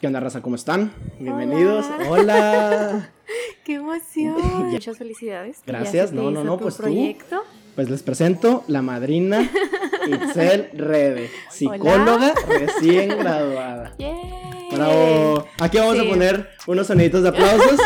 ¿Qué 0.00 0.06
onda, 0.06 0.20
raza? 0.20 0.42
¿Cómo 0.42 0.56
están? 0.56 0.92
Bienvenidos. 1.18 1.86
Hola. 2.10 3.14
¡Qué 3.64 3.76
emoción! 3.76 4.36
Muchas 4.70 4.98
felicidades. 4.98 5.62
Gracias. 5.66 6.12
No, 6.12 6.30
no, 6.30 6.44
no, 6.44 6.58
pues 6.58 6.74
proyecto. 6.74 7.42
Pues 7.74 7.88
les 7.88 8.02
presento 8.02 8.62
la 8.68 8.82
madrina 8.82 9.50
Itzel 10.06 10.68
Rebe, 10.74 11.30
psicóloga 11.50 12.34
recién 12.46 13.08
graduada. 13.08 13.94
¡Yay! 13.98 14.68
Bravo. 14.74 15.46
Aquí 15.60 15.78
vamos 15.78 15.98
a 15.98 16.04
poner 16.04 16.48
unos 16.66 16.86
soniditos 16.86 17.22
de 17.22 17.30
aplausos. 17.30 17.80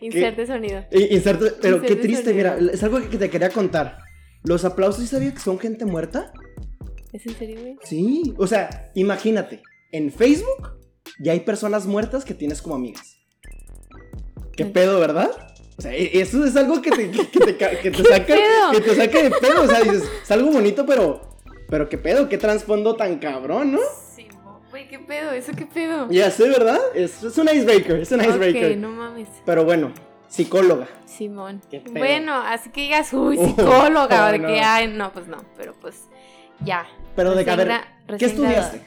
inserte 0.00 0.46
sonido. 0.46 0.84
Inserte, 0.90 1.52
pero 1.60 1.82
qué 1.82 1.96
triste, 1.96 2.32
mira, 2.32 2.56
es 2.72 2.82
algo 2.82 2.98
que 3.10 3.18
te 3.18 3.28
quería 3.28 3.50
contar. 3.50 3.98
Los 4.42 4.64
aplausos, 4.64 5.02
¿sí 5.02 5.06
sabía 5.06 5.34
que 5.34 5.40
son 5.40 5.58
gente 5.58 5.84
muerta? 5.84 6.32
¿Es 7.12 7.26
en 7.26 7.34
serio, 7.34 7.60
güey? 7.60 7.76
Sí, 7.82 8.34
o 8.38 8.46
sea, 8.46 8.90
imagínate, 8.94 9.62
en 9.92 10.10
Facebook 10.10 10.79
ya 11.20 11.32
hay 11.32 11.40
personas 11.40 11.86
muertas 11.86 12.24
que 12.24 12.34
tienes 12.34 12.62
como 12.62 12.74
amigas. 12.74 13.18
¿Qué 14.56 14.64
pedo, 14.64 14.98
verdad? 14.98 15.30
O 15.78 15.82
sea, 15.82 15.94
e, 15.94 16.20
eso 16.20 16.44
es 16.44 16.56
algo 16.56 16.82
que 16.82 16.90
te, 16.90 17.10
que, 17.10 17.24
te, 17.24 17.56
que 17.56 17.90
te 17.90 18.04
saca, 18.08 18.34
que 18.72 18.80
te 18.80 18.94
saca 18.94 19.22
de 19.22 19.30
pedo. 19.30 19.62
O 19.62 19.66
sea, 19.66 19.80
dices, 19.80 20.04
es 20.22 20.30
algo 20.30 20.50
bonito, 20.50 20.84
pero, 20.86 21.20
pero 21.68 21.88
qué 21.88 21.98
pedo, 21.98 22.28
qué 22.28 22.38
trasfondo 22.38 22.96
tan 22.96 23.18
cabrón, 23.18 23.72
¿no? 23.72 23.80
Sí, 24.14 24.26
güey, 24.70 24.88
qué 24.88 24.98
pedo, 24.98 25.32
eso 25.32 25.52
qué 25.56 25.66
pedo. 25.66 26.08
Ya 26.10 26.30
sé, 26.30 26.48
¿verdad? 26.48 26.78
Es, 26.94 27.22
es 27.22 27.36
un 27.38 27.48
icebreaker, 27.48 28.00
es 28.00 28.12
un 28.12 28.20
icebreaker. 28.20 28.76
No 28.78 28.90
mames. 28.90 29.28
Pero 29.44 29.64
bueno, 29.64 29.92
psicóloga. 30.28 30.88
Simón. 31.06 31.60
Bueno, 31.92 32.34
así 32.34 32.70
que 32.70 32.82
digas, 32.82 33.12
uy, 33.12 33.36
psicóloga, 33.44 34.28
oh, 34.28 34.32
de 34.32 34.40
que, 34.40 34.60
ay, 34.60 34.88
no, 34.88 35.12
pues 35.12 35.26
no, 35.28 35.44
pero 35.56 35.74
pues 35.80 35.96
ya. 36.64 36.86
Pero 37.14 37.34
de 37.34 37.44
que, 37.44 38.16
¿qué 38.18 38.24
estudiaste? 38.26 38.82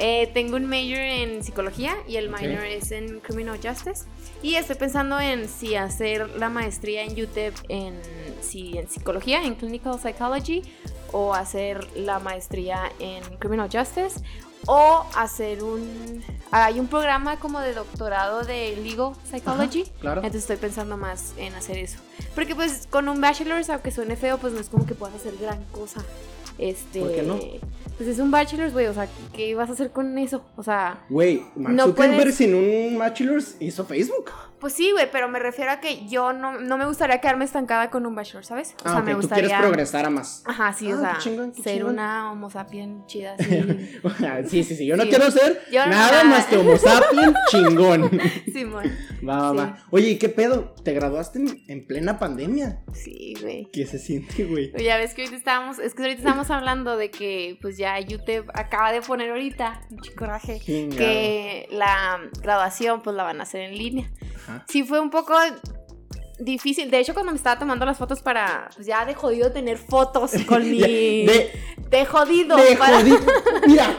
Eh, 0.00 0.30
tengo 0.32 0.54
un 0.54 0.66
major 0.66 1.00
en 1.00 1.42
psicología 1.42 1.96
y 2.06 2.16
el 2.16 2.28
minor 2.28 2.64
es 2.64 2.92
en 2.92 3.18
criminal 3.18 3.58
justice. 3.60 4.04
Y 4.42 4.54
estoy 4.54 4.76
pensando 4.76 5.18
en 5.18 5.48
si 5.48 5.74
hacer 5.74 6.30
la 6.38 6.48
maestría 6.48 7.02
en 7.02 7.20
UTEP 7.20 7.54
en, 7.68 8.00
si, 8.40 8.78
en 8.78 8.88
psicología, 8.88 9.42
en 9.42 9.56
clinical 9.56 9.98
psychology, 10.00 10.62
o 11.10 11.34
hacer 11.34 11.84
la 11.96 12.20
maestría 12.20 12.92
en 13.00 13.24
criminal 13.38 13.68
justice, 13.70 14.20
o 14.66 15.04
hacer 15.16 15.64
un... 15.64 16.22
Hay 16.52 16.78
un 16.78 16.86
programa 16.86 17.40
como 17.40 17.58
de 17.58 17.74
doctorado 17.74 18.44
de 18.44 18.76
legal 18.76 19.14
psychology. 19.28 19.84
claro. 20.00 20.18
Entonces 20.18 20.42
estoy 20.42 20.56
pensando 20.56 20.96
más 20.96 21.34
en 21.36 21.54
hacer 21.54 21.78
eso. 21.78 21.98
Porque 22.36 22.54
pues 22.54 22.86
con 22.88 23.08
un 23.08 23.20
bachelor's, 23.20 23.68
aunque 23.68 23.90
suene 23.90 24.14
feo, 24.14 24.38
pues 24.38 24.52
no 24.52 24.60
es 24.60 24.68
como 24.68 24.86
que 24.86 24.94
puedas 24.94 25.16
hacer 25.16 25.34
gran 25.40 25.64
cosa. 25.72 26.04
Este, 26.58 27.00
¿Por 27.00 27.14
qué 27.14 27.22
no? 27.22 27.38
Pues 27.98 28.08
es 28.10 28.20
un 28.20 28.30
bachelor's, 28.30 28.72
güey, 28.72 28.86
o 28.86 28.94
sea, 28.94 29.08
¿qué 29.34 29.56
vas 29.56 29.68
a 29.68 29.72
hacer 29.72 29.90
con 29.90 30.16
eso? 30.18 30.44
O 30.56 30.62
sea, 30.62 31.04
güey, 31.08 31.42
Mark 31.56 31.74
no 31.74 31.86
Zuckerberg 31.86 32.32
sin 32.32 32.54
un 32.54 32.96
bachelor's 32.96 33.56
hizo 33.58 33.84
Facebook. 33.84 34.30
Pues 34.60 34.72
sí, 34.72 34.90
güey, 34.90 35.08
pero 35.10 35.28
me 35.28 35.38
refiero 35.38 35.70
a 35.70 35.80
que 35.80 36.06
yo 36.08 36.32
no, 36.32 36.58
no 36.60 36.78
me 36.78 36.86
gustaría 36.86 37.20
quedarme 37.20 37.44
estancada 37.44 37.90
con 37.90 38.06
un 38.06 38.14
bachelor, 38.16 38.44
¿sabes? 38.44 38.74
O 38.84 38.88
ah, 38.88 38.92
sea, 38.92 39.02
me 39.02 39.14
gustaría. 39.14 39.44
Tú 39.44 39.48
quieres 39.48 39.66
progresar 39.66 40.06
a 40.06 40.10
más. 40.10 40.42
Ajá, 40.46 40.72
sí, 40.72 40.92
o 40.92 40.96
ah, 40.96 41.18
sea, 41.20 41.52
ser 41.62 41.84
una 41.84 42.32
homo 42.32 42.50
sapien 42.50 43.06
chida, 43.06 43.36
sí. 43.38 43.90
sí, 44.48 44.64
sí, 44.64 44.76
sí. 44.76 44.86
Yo 44.86 44.96
no 44.96 45.04
quiero 45.04 45.30
ser 45.30 45.62
nada 45.72 46.24
más 46.24 46.46
que 46.46 46.56
homo 46.56 46.76
sapien 46.76 47.34
chingón. 47.50 48.10
Simón. 48.52 48.84
va, 49.26 49.38
va, 49.38 49.52
va. 49.52 49.78
Oye, 49.90 50.10
¿y 50.10 50.18
qué 50.18 50.28
pedo? 50.28 50.74
¿Te 50.82 50.92
graduaste 50.92 51.40
en, 51.68 51.86
plena 51.86 52.18
pandemia? 52.18 52.82
Sí, 52.92 53.34
güey. 53.40 53.68
¿Qué 53.72 53.86
se 53.86 53.98
siente, 53.98 54.44
güey? 54.44 54.72
Ya 54.82 54.96
ves 54.96 55.14
que 55.14 55.22
ahorita 55.22 55.36
estábamos, 55.36 55.78
es 55.78 55.94
que 55.94 56.02
ahorita 56.02 56.18
estábamos 56.18 56.50
hablando 56.50 56.96
de 56.96 57.10
que, 57.10 57.58
pues 57.62 57.76
ya 57.76 57.98
YouTube 58.00 58.50
acaba 58.54 58.90
de 58.90 59.02
poner 59.02 59.30
ahorita, 59.30 59.82
un 59.90 59.98
coraje, 60.16 60.60
que 60.64 61.68
la 61.70 62.20
graduación, 62.42 63.02
pues 63.02 63.14
la 63.14 63.22
van 63.22 63.38
a 63.38 63.44
hacer 63.44 63.60
en 63.60 63.78
línea. 63.78 64.10
Sí, 64.68 64.82
fue 64.84 65.00
un 65.00 65.10
poco 65.10 65.34
difícil. 66.38 66.90
De 66.90 66.98
hecho, 66.98 67.14
cuando 67.14 67.32
me 67.32 67.36
estaba 67.36 67.58
tomando 67.58 67.84
las 67.84 67.98
fotos 67.98 68.22
para. 68.22 68.70
Pues 68.74 68.86
ya 68.86 69.04
de 69.04 69.14
jodido 69.14 69.52
tener 69.52 69.78
fotos 69.78 70.32
con 70.46 70.68
mi. 70.68 70.80
de, 70.80 71.52
de, 71.90 72.06
jodido. 72.06 72.56
De 72.56 72.76
jodido. 72.76 73.18
Mira, 73.66 73.96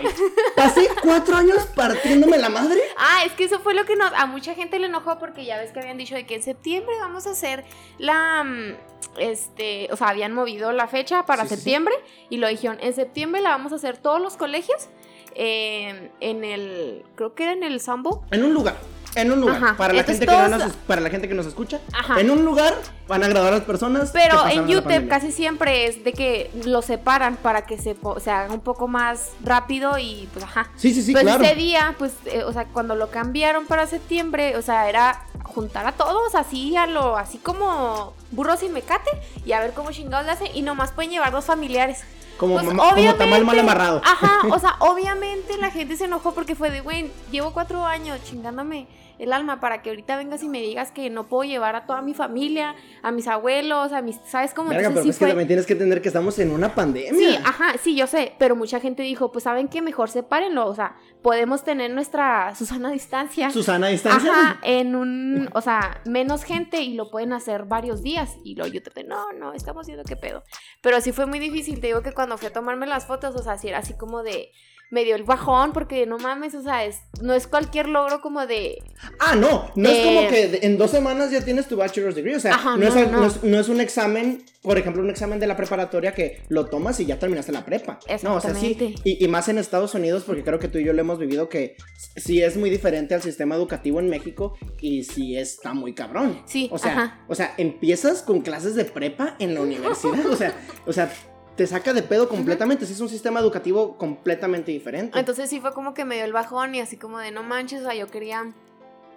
pasé 0.56 0.90
cuatro 1.02 1.38
años 1.38 1.66
partiéndome 1.76 2.38
la 2.38 2.50
madre. 2.50 2.80
Ah, 2.98 3.24
es 3.26 3.34
que 3.34 3.46
eso 3.46 3.60
fue 3.60 3.74
lo 3.74 3.86
que 3.86 3.96
nos, 3.96 4.12
a 4.14 4.26
mucha 4.26 4.54
gente 4.56 4.80
le 4.80 4.88
enojó 4.88 5.20
porque 5.20 5.46
ya 5.46 5.58
ves 5.58 5.72
que 5.72 5.80
habían 5.80 5.98
dicho 5.98 6.16
de 6.16 6.26
que 6.26 6.36
en 6.36 6.44
septiembre 6.44 6.96
vamos 7.00 7.28
a 7.28 7.32
hacer 7.32 7.66
la. 7.98 8.44
Mm, 8.44 8.76
este. 9.20 9.90
O 9.92 9.98
sea, 9.98 10.10
habían 10.10 10.34
movido 10.34 10.72
la 10.72 10.88
fecha 10.88 11.26
para 11.26 11.46
septiembre 11.46 11.94
y 12.30 12.38
lo 12.38 12.48
dijeron. 12.48 12.78
En 12.82 12.94
septiembre 12.94 13.42
la 13.42 13.50
vamos 13.50 13.74
a 13.74 13.76
hacer 13.76 13.98
todos 13.98 14.22
los 14.22 14.38
colegios. 14.38 14.90
Eh, 15.36 16.12
en 16.20 16.44
el. 16.44 17.04
Creo 17.16 17.36
que 17.36 17.44
era 17.44 17.54
en 17.54 17.64
el 17.64 17.80
Sambo. 17.80 18.26
En 18.32 18.44
un 18.44 18.54
lugar. 18.54 18.76
En 19.16 19.32
un 19.32 19.42
lugar. 19.42 19.76
Para 19.76 19.94
la, 19.94 20.04
gente 20.04 20.26
que 20.26 20.32
no 20.32 20.48
nos, 20.48 20.74
para 20.74 21.02
la 21.02 21.10
gente 21.10 21.28
que 21.28 21.34
nos 21.34 21.46
escucha. 21.46 21.80
En 22.18 22.30
un 22.30 22.46
lugar 22.46 22.76
van 23.08 23.24
a 23.24 23.28
graduar 23.28 23.54
a 23.54 23.58
las 23.58 23.66
personas. 23.66 24.12
Pero 24.12 24.48
en 24.48 24.68
YouTube 24.68 25.08
casi 25.08 25.32
siempre 25.32 25.88
es 25.88 26.04
de 26.04 26.14
que 26.14 26.52
lo 26.66 26.82
separan 26.82 27.36
para 27.36 27.66
que 27.66 27.78
se, 27.78 27.96
se 28.22 28.32
haga 28.32 28.54
un 28.54 28.62
poco 28.62 28.88
más 28.88 29.32
rápido 29.44 29.98
y 29.98 30.30
pues 30.34 30.46
ajá. 30.46 30.70
Sí, 30.76 30.94
sí, 30.94 31.02
sí, 31.02 31.14
claro. 31.14 31.44
ese 31.44 31.56
día, 31.56 31.96
pues, 31.98 32.14
eh, 32.26 32.44
o 32.44 32.54
sea, 32.54 32.66
cuando 32.66 32.96
lo 32.96 33.10
cambiaron 33.10 33.66
para 33.66 33.88
septiembre, 33.88 34.56
o 34.58 34.62
sea, 34.62 34.90
era 34.90 35.24
juntar 35.44 35.88
a 35.88 35.94
todos 35.94 36.36
así, 36.36 36.76
a 36.78 36.86
lo, 36.86 37.18
así 37.18 37.38
como 37.40 38.14
burros 38.32 38.62
y 38.64 38.70
mecate 38.70 39.10
y 39.46 39.54
a 39.54 39.60
ver 39.60 39.74
cómo 39.74 39.92
chingados 39.92 40.26
le 40.26 40.32
hacen 40.34 40.48
y 40.54 40.62
nomás 40.62 40.92
pueden 40.92 41.12
llevar 41.12 41.32
dos 41.32 41.46
familiares. 41.46 42.04
Como, 42.40 42.54
pues, 42.54 42.68
como 42.70 43.16
tamal 43.16 43.44
mal 43.44 43.60
amarrado. 43.60 44.02
Ajá, 44.04 44.40
o 44.50 44.58
sea, 44.60 44.78
obviamente 44.80 45.58
la 45.58 45.72
gente 45.72 45.98
se 45.98 46.06
enojó 46.06 46.34
porque 46.34 46.56
fue 46.56 46.72
de, 46.72 46.80
güey, 46.80 47.12
llevo 47.32 47.52
cuatro 47.52 47.86
años 47.86 48.18
chingándome 48.24 48.88
el 49.20 49.34
alma 49.34 49.60
para 49.60 49.82
que 49.82 49.90
ahorita 49.90 50.18
vengas 50.18 50.42
y 50.44 50.50
me 50.50 50.62
digas 50.62 50.92
que 50.92 51.10
no 51.10 51.28
puedo 51.28 51.44
llevar 51.44 51.76
a 51.76 51.86
toda 51.86 52.02
mi 52.02 52.14
familia, 52.14 52.76
a 53.04 53.12
mis 53.12 53.28
abuelos, 53.28 53.92
a 53.92 54.02
mis, 54.02 54.18
¿sabes 54.26 54.54
cómo? 54.54 54.70
Verga, 54.70 54.90
pero 54.90 55.02
es 55.02 55.18
que 55.18 55.28
también 55.28 55.48
tienes 55.48 55.66
que 55.66 55.74
entender 55.74 56.02
que 56.02 56.08
estamos 56.08 56.40
en 56.40 56.52
una 56.52 56.74
pandemia. 56.74 57.14
Sí, 57.14 57.38
ajá, 57.44 57.76
sí, 57.82 57.96
yo 57.96 58.08
sé, 58.08 58.34
pero 58.40 58.56
mucha 58.56 58.80
gente 58.80 59.04
dijo, 59.04 59.32
pues 59.32 59.44
saben 59.44 59.68
que 59.68 59.82
mejor 59.82 60.10
sepárenlo, 60.10 60.66
o 60.68 60.74
sea, 60.74 60.96
podemos 61.22 61.64
tener 61.64 61.92
nuestra 61.92 62.56
Susana 62.56 62.92
distancia. 62.92 63.52
Susana 63.52 63.88
distancia. 63.88 64.32
Ajá, 64.32 64.60
en 64.64 64.96
un, 64.96 65.50
o 65.54 65.62
sea, 65.62 66.02
menos 66.06 66.44
gente 66.44 66.82
y 66.82 66.94
lo 66.94 67.12
pueden 67.12 67.34
hacer 67.34 67.66
varios 67.66 68.02
días 68.02 68.38
y 68.44 68.56
luego 68.56 68.74
yo 68.74 68.82
te 68.82 69.04
no, 69.04 69.32
no, 69.34 69.54
estamos 69.54 69.88
viendo 69.88 70.04
qué 70.04 70.16
pedo. 70.16 70.44
Pero 70.82 71.02
sí 71.02 71.12
fue 71.12 71.26
muy 71.26 71.40
difícil, 71.40 71.80
te 71.80 71.88
digo 71.88 72.02
que 72.02 72.14
cuando 72.14 72.38
fui 72.38 72.48
a 72.48 72.54
tomarme 72.54 72.88
las 72.88 73.06
fotos, 73.06 73.36
o 73.36 73.44
sea, 73.44 73.58
sí 73.58 73.68
era 73.68 73.80
así 73.80 73.94
como 73.94 74.24
de 74.24 74.52
me 74.92 75.04
dio 75.04 75.16
el 75.16 75.24
bajón 75.24 75.72
porque 75.72 76.06
no 76.06 76.18
mames, 76.18 76.56
o 76.56 76.62
sea, 76.62 76.86
es, 76.86 77.02
no 77.22 77.34
es 77.34 77.48
cualquier 77.48 77.88
logro 77.88 78.22
como 78.22 78.48
de... 78.48 78.82
Ah, 79.20 79.36
no, 79.36 79.70
no 79.76 79.90
es 79.90 80.06
como 80.06 80.28
que 80.28 80.60
en 80.64 80.78
dos 80.78 80.92
semanas 80.92 81.32
ya 81.32 81.44
tienes 81.44 81.68
tu 81.68 81.78
bachelor's 81.78 82.16
degree, 82.16 82.36
o 82.36 82.40
sea, 82.40 82.58
no, 82.78 82.88
es, 82.88 83.44
no, 83.44 83.60
es, 83.60 83.70
un 83.70 83.82
examen, 83.82 84.44
por 84.64 84.78
ejemplo, 84.78 85.04
un 85.04 85.10
examen 85.10 85.40
de 85.40 85.46
la 85.48 85.56
preparatoria 85.56 86.14
que 86.14 86.42
lo 86.50 86.66
tomas 86.66 87.00
y 87.00 87.06
ya 87.06 87.20
terminaste 87.20 87.52
la 87.52 87.66
prepa. 87.66 88.00
No, 88.24 88.36
o 88.36 88.42
sea, 88.42 88.56
sí, 88.56 88.96
y, 89.04 89.24
y, 89.24 89.28
más 89.28 89.48
en 89.48 89.60
Estados 89.60 89.94
Unidos 89.94 90.24
porque 90.26 90.44
creo 90.44 90.60
que 90.60 90.68
tú 90.68 90.80
y 90.80 90.86
yo 90.86 90.94
lo 90.94 91.02
hemos 91.02 91.20
vivido 91.20 91.50
que 91.50 91.76
sí 92.16 92.42
es 92.42 92.58
muy 92.58 92.70
diferente 92.70 93.14
al 93.14 93.22
sistema 93.22 93.56
educativo 93.56 94.00
en 94.00 94.10
México 94.10 94.58
y 94.82 95.04
sí 95.04 95.38
está 95.38 95.74
muy 95.74 95.94
cabrón. 95.94 96.42
Sí, 96.46 96.68
o 96.72 96.80
sea, 96.80 97.24
o 97.28 97.36
sea, 97.36 97.54
empiezas 97.58 98.24
con 98.24 98.42
clases 98.42 98.76
de 98.76 98.86
prepa 98.86 99.36
en 99.40 99.54
la 99.54 99.62
universidad, 99.62 100.26
o 100.26 100.36
sea, 100.36 100.54
o 100.86 100.94
sea, 100.94 101.12
te 101.60 101.68
saca 101.68 101.92
de 101.92 102.02
pedo 102.04 102.30
completamente. 102.30 102.86
es 102.86 103.02
un 103.02 103.10
sistema 103.10 103.42
educativo 103.42 103.98
completamente 103.98 104.72
diferente. 104.72 105.20
Entonces 105.20 105.50
sí 105.50 105.60
fue 105.60 105.74
como 105.74 105.94
que 105.94 106.06
me 106.06 106.16
dio 106.16 106.24
el 106.24 106.32
bajón 106.32 106.74
y 106.74 106.80
así 106.80 106.96
como 106.96 107.20
de 107.20 107.32
no 107.32 107.44
manches, 107.44 107.82
o 107.82 107.84
sea, 107.84 107.94
yo 107.96 108.08
quería, 108.08 108.54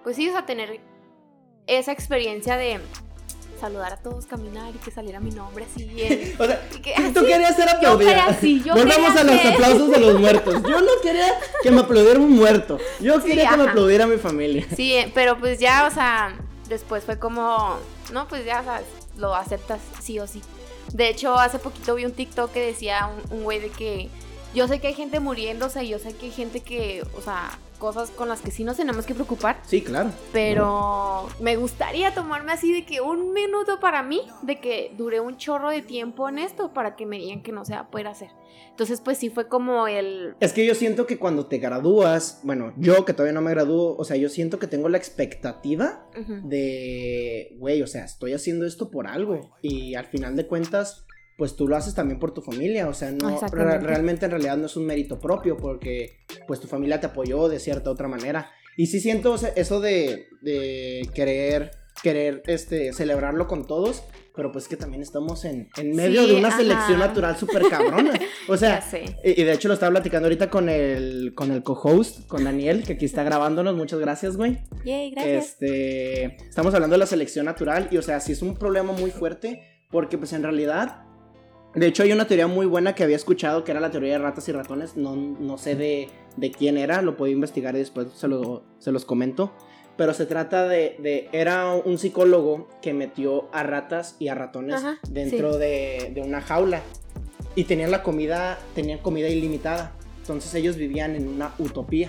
pues 0.03 0.17
sí, 0.17 0.29
o 0.29 0.33
sea, 0.33 0.45
tener 0.45 0.81
esa 1.69 1.93
experiencia 1.93 2.57
de 2.57 2.81
saludar 3.61 3.93
a 3.93 3.97
todos, 3.99 4.27
caminar 4.27 4.75
y 4.75 4.79
que 4.79 4.91
saliera 4.91 5.21
mi 5.21 5.31
nombre 5.31 5.67
así 5.73 5.85
bien. 5.85 6.35
o 6.41 6.45
sea, 6.45 6.61
tú 7.15 7.25
querías 7.25 7.55
ser 7.55 7.69
aplaudida. 7.69 8.37
Volvamos 8.75 9.17
a 9.17 9.23
los 9.23 9.45
aplausos 9.45 9.91
de 9.93 10.01
los 10.01 10.19
muertos. 10.19 10.55
Yo 10.69 10.81
no 10.81 10.91
quería 11.01 11.29
que 11.63 11.71
me 11.71 11.83
aplaudiera 11.83 12.19
un 12.19 12.33
muerto. 12.33 12.79
Yo 12.99 13.23
quería 13.23 13.51
que 13.51 13.57
me 13.57 13.69
aplaudiera 13.69 14.09
mi 14.09 14.17
familia. 14.17 14.67
Sí, 14.75 14.95
eh, 14.95 15.13
pero 15.15 15.39
pues 15.39 15.61
ya, 15.61 15.87
o 15.87 15.95
sea, 15.95 16.37
después 16.69 17.05
fue 17.05 17.21
como, 17.21 17.79
no, 18.13 18.27
pues 18.27 18.45
ya, 18.45 18.63
o 18.63 18.65
sea, 18.65 18.83
lo 19.17 19.33
aceptas 19.33 19.79
sí 20.01 20.19
o 20.19 20.27
sí. 20.27 20.43
De 20.93 21.09
hecho, 21.09 21.39
hace 21.39 21.59
poquito 21.59 21.95
vi 21.95 22.05
un 22.05 22.13
TikTok 22.13 22.53
que 22.53 22.61
decía 22.61 23.11
un 23.31 23.45
güey 23.45 23.61
de 23.61 23.71
que 23.71 24.09
yo 24.55 24.69
sé 24.69 24.81
que 24.81 24.89
hay 24.89 24.95
gente 24.95 25.21
muriéndose 25.21 25.89
yo 25.89 25.99
sé 25.99 26.15
que 26.15 26.27
hay 26.27 26.33
gente 26.33 26.61
que, 26.61 27.05
o 27.17 27.23
sea, 27.23 27.59
cosas 27.83 28.13
con 28.13 28.29
las 28.29 28.41
que 28.41 28.53
sí 28.53 28.63
nos 28.63 28.77
tenemos 28.77 29.07
que 29.07 29.13
preocupar. 29.13 29.61
Sí, 29.67 29.83
claro. 29.83 30.13
Pero 30.33 31.29
me 31.41 31.57
gustaría 31.57 32.15
tomarme 32.15 32.53
así 32.53 32.73
de 32.73 32.87
que 32.87 33.01
un 33.01 33.33
minuto 33.33 33.81
para 33.81 34.05
mí, 34.05 34.23
de 34.43 34.61
que 34.61 34.95
dure 34.97 35.19
un 35.19 35.37
chorro 35.37 35.69
de 35.69 35.83
tiempo 35.83 36.29
en 36.29 36.39
esto 36.39 36.73
para 36.73 36.95
que 36.95 37.07
me 37.07 37.19
digan 37.19 37.43
que 37.43 37.51
no 37.51 37.65
se 37.65 37.75
va 37.75 37.81
a 37.81 37.91
poder 37.91 38.07
hacer. 38.07 38.31
Entonces, 38.71 39.01
pues 39.01 39.19
sí 39.19 39.31
fue 39.31 39.49
como 39.49 39.89
el... 39.89 40.37
Es 40.39 40.53
que 40.53 40.65
yo 40.65 40.77
siento 40.77 41.09
que 41.09 41.19
cuando 41.19 41.47
te 41.47 41.59
gradúas, 41.59 42.39
bueno, 42.45 42.73
yo 42.77 43.05
que 43.05 43.15
todavía 43.15 43.33
no 43.33 43.43
me 43.43 43.51
gradúo, 43.51 43.97
o 43.97 44.05
sea, 44.05 44.17
yo 44.17 44.29
siento 44.29 44.61
que 44.61 44.69
tengo 44.69 44.89
la 44.89 44.99
expectativa 44.99 46.07
de, 46.45 47.57
güey, 47.59 47.83
o 47.83 47.89
sea, 47.89 48.05
estoy 48.05 48.33
haciendo 48.33 48.65
esto 48.65 48.93
por 48.93 49.09
algo. 49.09 49.57
Y 49.61 49.97
al 49.97 50.07
final 50.07 50.37
de 50.37 50.47
cuentas, 50.47 51.05
pues 51.37 51.57
tú 51.57 51.69
lo 51.69 51.77
haces 51.77 51.95
también 51.95 52.19
por 52.19 52.33
tu 52.33 52.43
familia, 52.43 52.89
o 52.89 52.95
sea, 52.95 53.11
no 53.11 53.39
realmente 53.49 54.27
en 54.27 54.31
realidad 54.31 54.57
no 54.57 54.67
es 54.67 54.77
un 54.77 54.87
mérito 54.87 55.19
propio 55.19 55.57
porque 55.57 56.19
pues 56.47 56.61
tu 56.61 56.69
familia 56.69 57.01
te 57.01 57.07
apoyó 57.07 57.49
de 57.49 57.59
cierta 57.59 57.91
otra 57.91 58.09
manera. 58.09 58.51
Y 58.77 58.87
sí 58.87 59.01
siento 59.01 59.37
eso 59.55 59.81
de, 59.81 60.29
de 60.41 61.09
querer 61.15 61.73
querer 62.01 62.43
este 62.47 62.93
celebrarlo 62.93 63.47
con 63.47 63.67
todos, 63.67 64.03
pero 64.35 64.51
pues 64.51 64.67
que 64.67 64.77
también 64.77 65.03
estamos 65.03 65.45
en, 65.45 65.69
en 65.77 65.95
medio 65.95 66.27
de 66.27 66.35
una 66.35 66.57
selección 66.57 66.99
natural 66.99 67.37
súper 67.37 67.69
cabrona. 67.69 68.13
O 68.49 68.57
sea, 68.57 68.83
y, 69.25 69.43
de 69.43 69.53
hecho 69.53 69.69
lo 69.69 69.75
estaba 69.75 69.91
platicando 69.91 70.27
ahorita 70.27 70.49
con 70.49 70.69
el, 70.69 71.33
con 71.35 71.51
el 71.51 71.63
co-host, 71.63 72.27
con 72.27 72.45
Daniel, 72.45 72.83
que 72.85 72.95
aquí 72.95 73.05
está 73.05 73.23
grabándonos. 73.23 73.77
Muchas 73.77 74.01
gracias, 74.01 74.37
güey. 74.37 74.59
Yay, 74.85 75.11
gracias. 75.11 75.49
Este, 75.49 76.37
estamos 76.49 76.75
hablando 76.75 76.95
de 76.95 76.99
la 76.99 77.07
selección 77.07 77.47
natural 77.47 77.89
y, 77.91 77.99
o 77.99 78.03
sea, 78.03 78.21
sí 78.21 78.33
es 78.33 78.43
un 78.43 78.55
problema 78.55 78.93
muy 78.93 79.11
fuerte 79.11 79.63
porque, 79.91 80.17
pues, 80.17 80.33
en 80.33 80.43
realidad, 80.43 81.05
de 81.75 81.87
hecho, 81.87 82.03
hay 82.03 82.13
una 82.13 82.27
teoría 82.27 82.47
muy 82.47 82.67
buena 82.67 82.95
que 82.95 83.03
había 83.03 83.17
escuchado 83.17 83.65
que 83.65 83.71
era 83.71 83.81
la 83.81 83.91
teoría 83.91 84.13
de 84.13 84.19
ratas 84.19 84.49
y 84.49 84.53
ratones. 84.53 84.97
No, 84.97 85.17
no 85.17 85.57
sé 85.57 85.75
de, 85.75 86.09
de 86.37 86.51
quién 86.51 86.77
era, 86.77 87.01
lo 87.03 87.17
puedo 87.17 87.33
investigar 87.33 87.75
y 87.75 87.79
después 87.79 88.09
se, 88.15 88.29
lo, 88.29 88.63
se 88.79 88.93
los 88.93 89.05
comento. 89.05 89.53
Pero 89.97 90.15
se 90.15 90.27
trata 90.27 90.69
de, 90.69 91.29
era 91.33 91.75
un 91.75 91.99
psicólogo 91.99 92.69
que 92.81 92.95
metió 92.95 93.49
a 93.53 93.63
ratas 93.63 94.17
y 94.19 94.29
a 94.29 94.35
ratones 94.35 94.83
dentro 95.09 95.59
de, 95.59 96.21
una 96.25 96.41
jaula. 96.41 96.81
Y 97.55 97.65
tenían 97.65 97.91
la 97.91 98.03
comida, 98.03 98.59
tenían 98.75 98.99
comida 98.99 99.29
ilimitada, 99.29 99.93
entonces 100.21 100.55
ellos 100.55 100.77
vivían 100.77 101.15
en 101.15 101.29
una 101.29 101.53
utopía, 101.59 102.09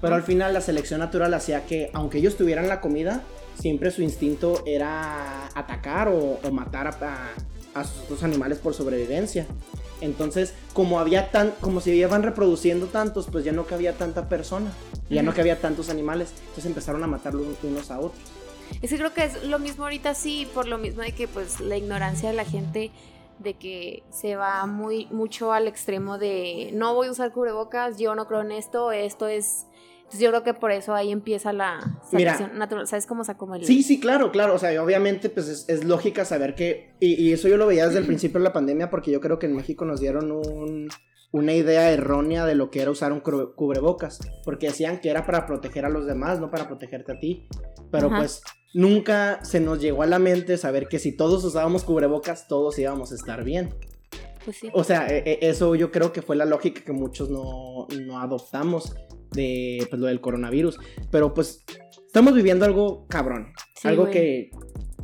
pero 0.00 0.16
al 0.16 0.24
final 0.24 0.52
la 0.52 0.60
selección 0.60 0.98
natural 0.98 1.32
hacía 1.32 1.64
que 1.64 1.90
aunque 1.92 2.18
ellos 2.18 2.36
tuvieran 2.36 2.66
la 2.66 2.80
comida, 2.80 3.22
siempre 3.56 3.92
su 3.92 4.02
instinto 4.02 4.64
era 4.66 5.46
atacar 5.54 6.08
o, 6.08 6.40
matar 6.50 6.88
a, 6.88 6.90
a 6.90 7.34
sus 7.82 8.04
otros 8.04 8.22
animales 8.22 8.58
por 8.58 8.74
sobrevivencia. 8.74 9.46
Entonces, 10.00 10.54
como 10.72 11.00
había 11.00 11.32
tan, 11.32 11.52
como 11.60 11.80
se 11.80 11.94
iban 11.94 12.22
reproduciendo 12.22 12.86
tantos, 12.86 13.26
pues 13.32 13.44
ya 13.44 13.50
no 13.50 13.64
cabía 13.64 13.94
tanta 13.94 14.28
persona, 14.28 14.70
ya 15.10 15.22
no 15.22 15.34
cabía 15.34 15.60
tantos 15.60 15.90
animales, 15.90 16.32
entonces 16.40 16.66
empezaron 16.66 17.02
a 17.02 17.08
matarlos 17.08 17.46
unos 17.62 17.90
a 17.90 17.98
otros. 17.98 18.22
Es 18.82 18.90
que 18.90 18.98
creo 18.98 19.12
que 19.12 19.24
es 19.24 19.44
lo 19.44 19.58
mismo 19.58 19.84
ahorita 19.84 20.14
sí, 20.14 20.48
por 20.54 20.68
lo 20.68 20.78
mismo 20.78 21.02
de 21.02 21.12
que 21.12 21.26
pues 21.26 21.60
la 21.60 21.76
ignorancia 21.76 22.30
de 22.30 22.36
la 22.36 22.44
gente 22.44 22.90
de 23.38 23.54
que 23.54 24.04
se 24.10 24.36
va 24.36 24.64
muy 24.66 25.06
mucho 25.06 25.52
al 25.52 25.66
extremo 25.66 26.18
de 26.18 26.70
no 26.72 26.94
voy 26.94 27.08
a 27.08 27.10
usar 27.10 27.32
cubrebocas, 27.32 27.98
yo 27.98 28.14
no 28.14 28.26
creo 28.26 28.42
en 28.42 28.52
esto, 28.52 28.92
esto 28.92 29.26
es 29.26 29.66
entonces 30.04 30.20
yo 30.20 30.30
creo 30.30 30.42
que 30.44 30.54
por 30.54 30.70
eso 30.70 30.94
ahí 30.94 31.10
empieza 31.10 31.52
la 31.52 31.80
selección 32.08 32.58
natural. 32.58 32.86
¿Sabes 32.86 33.06
cómo 33.06 33.24
sacó 33.24 33.52
el... 33.54 33.64
Sí, 33.64 33.82
sí, 33.82 33.98
claro, 33.98 34.30
claro. 34.30 34.54
O 34.54 34.58
sea, 34.58 34.82
obviamente 34.82 35.30
pues 35.30 35.64
es, 35.66 35.84
lógica 35.84 36.26
saber 36.26 36.54
que... 36.54 36.94
Y, 37.00 37.32
eso 37.32 37.48
yo 37.48 37.56
lo 37.56 37.66
veía 37.66 37.86
desde 37.86 38.00
el 38.00 38.06
principio 38.06 38.38
de 38.38 38.44
la 38.44 38.52
pandemia 38.52 38.90
porque 38.90 39.10
yo 39.10 39.20
creo 39.20 39.38
que 39.38 39.46
en 39.46 39.56
México 39.56 39.84
nos 39.86 40.00
dieron 40.00 40.30
una 41.32 41.52
idea 41.54 41.90
errónea 41.90 42.44
de 42.44 42.54
lo 42.54 42.70
que 42.70 42.82
era 42.82 42.90
usar 42.90 43.12
un 43.12 43.20
cubrebocas. 43.20 44.20
Porque 44.44 44.66
decían 44.66 45.00
que 45.00 45.08
era 45.08 45.24
para 45.24 45.46
proteger 45.46 45.86
a 45.86 45.90
los 45.90 46.06
demás, 46.06 46.38
no 46.38 46.50
para 46.50 46.68
protegerte 46.68 47.12
a 47.12 47.18
ti. 47.18 47.48
Pero 47.90 48.10
pues 48.10 48.42
nunca 48.74 49.42
se 49.42 49.58
nos 49.58 49.80
llegó 49.80 50.02
a 50.02 50.06
la 50.06 50.18
mente 50.18 50.58
saber 50.58 50.86
que 50.86 50.98
si 50.98 51.16
todos 51.16 51.42
usábamos 51.44 51.82
cubrebocas, 51.82 52.46
todos 52.46 52.78
íbamos 52.78 53.10
a 53.10 53.14
estar 53.14 53.42
bien. 53.42 53.74
Pues 54.44 54.58
sí. 54.58 54.68
O 54.74 54.84
sea, 54.84 55.08
e, 55.08 55.22
e, 55.24 55.48
eso 55.48 55.74
yo 55.74 55.90
creo 55.90 56.12
que 56.12 56.20
fue 56.20 56.36
la 56.36 56.44
lógica 56.44 56.82
que 56.84 56.92
muchos 56.92 57.30
no, 57.30 57.88
no 58.06 58.20
adoptamos 58.20 58.94
de 59.34 59.86
pues, 59.90 60.00
lo 60.00 60.06
del 60.06 60.20
coronavirus. 60.20 60.78
Pero 61.10 61.34
pues 61.34 61.64
estamos 62.06 62.34
viviendo 62.34 62.64
algo 62.64 63.06
cabrón. 63.08 63.52
algo 63.82 64.08
que, 64.10 64.50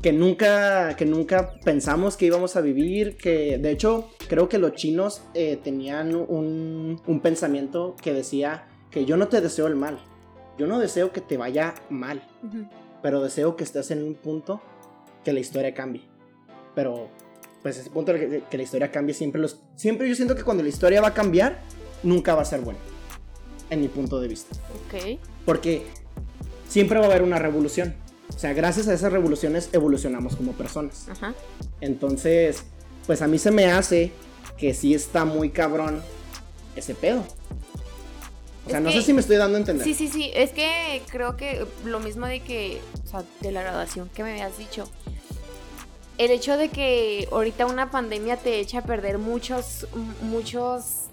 que, 0.03 0.12
nunca, 0.12 0.97
que 0.97 1.06
nunca 1.06 1.55
pensamos 1.65 2.17
que 2.17 2.27
íbamos 2.27 2.56
a 2.56 2.61
vivir. 2.61 3.17
Que 3.17 3.59
de 3.59 3.71
hecho 3.71 4.11
creo 4.29 4.49
que 4.49 4.59
los 4.59 4.73
chinos 4.73 5.23
eh, 5.35 5.59
tenían 5.62 6.15
un, 6.15 7.00
un 7.06 7.21
pensamiento 7.21 7.97
que 8.00 8.12
decía 8.12 8.67
que 8.91 9.05
yo 9.05 9.17
no 9.17 9.29
te 9.29 9.41
deseo 9.41 9.67
el 9.67 9.77
mal. 9.77 9.99
Yo 10.59 10.67
no 10.67 10.79
deseo 10.79 11.12
que 11.12 11.21
te 11.21 11.37
vaya 11.37 11.75
mal. 11.88 12.23
Pero 13.03 13.23
deseo 13.23 13.56
que 13.56 13.65
estés 13.65 13.91
en 13.91 14.03
un 14.03 14.15
punto 14.15 14.61
que 15.25 15.33
la 15.33 15.41
historia 15.41 15.75
cambie. 15.75 16.03
Pero 16.75 17.09
pues 17.62 17.79
ese 17.79 17.91
punto 17.91 18.15
que, 18.15 18.43
que 18.50 18.56
la 18.56 18.62
historia 18.62 18.91
cambie 18.91 19.15
siempre 19.15 19.41
los... 19.41 19.61
Siempre 19.76 20.09
yo 20.09 20.15
siento 20.15 20.35
que 20.35 20.44
cuando 20.44 20.62
la 20.62 20.69
historia 20.69 21.00
va 21.00 21.09
a 21.09 21.15
cambiar, 21.15 21.61
nunca 22.03 22.35
va 22.35 22.43
a 22.43 22.47
ser 22.47 22.61
buena 22.61 22.79
en 23.71 23.81
mi 23.81 23.89
punto 23.89 24.21
de 24.21 24.29
vista. 24.29 24.55
Ok. 24.87 25.19
Porque 25.47 25.87
siempre 26.69 26.99
va 26.99 27.07
a 27.07 27.09
haber 27.09 27.23
una 27.23 27.39
revolución. 27.39 27.95
O 28.35 28.39
sea, 28.39 28.53
gracias 28.53 28.89
a 28.89 28.95
esas 28.95 29.13
revoluciones 29.13 29.71
evolucionamos 29.73 30.37
como 30.37 30.53
personas. 30.53 31.09
Ajá. 31.09 31.35
Entonces, 31.81 32.65
pues 33.07 33.23
a 33.23 33.27
mí 33.27 33.39
se 33.39 33.51
me 33.51 33.67
hace 33.67 34.13
que 34.57 34.75
sí 34.75 34.95
está 34.95 35.25
muy 35.25 35.51
cabrón 35.51 36.03
ese 36.77 36.95
pedo. 36.95 37.25
O 38.67 38.71
sea, 38.71 38.79
no 38.79 38.93
sé 38.93 39.03
si 39.03 39.13
me 39.13 39.21
estoy 39.21 39.37
dando 39.37 39.57
a 39.57 39.61
entender. 39.61 39.85
Sí, 39.85 39.95
sí, 39.95 40.09
sí. 40.09 40.31
Es 40.33 40.51
que 40.51 41.03
creo 41.11 41.37
que 41.37 41.67
lo 41.85 41.99
mismo 41.99 42.27
de 42.27 42.41
que, 42.41 42.81
o 43.05 43.09
sea, 43.09 43.25
de 43.41 43.51
la 43.51 43.63
graduación 43.63 44.09
que 44.15 44.23
me 44.23 44.33
habías 44.33 44.57
dicho. 44.59 44.89
El 46.19 46.31
hecho 46.31 46.57
de 46.57 46.69
que 46.69 47.27
ahorita 47.33 47.67
una 47.67 47.91
pandemia 47.91 48.37
te 48.37 48.61
echa 48.61 48.81
a 48.81 48.83
perder 48.83 49.19
muchos, 49.19 49.89
muchos 50.23 51.10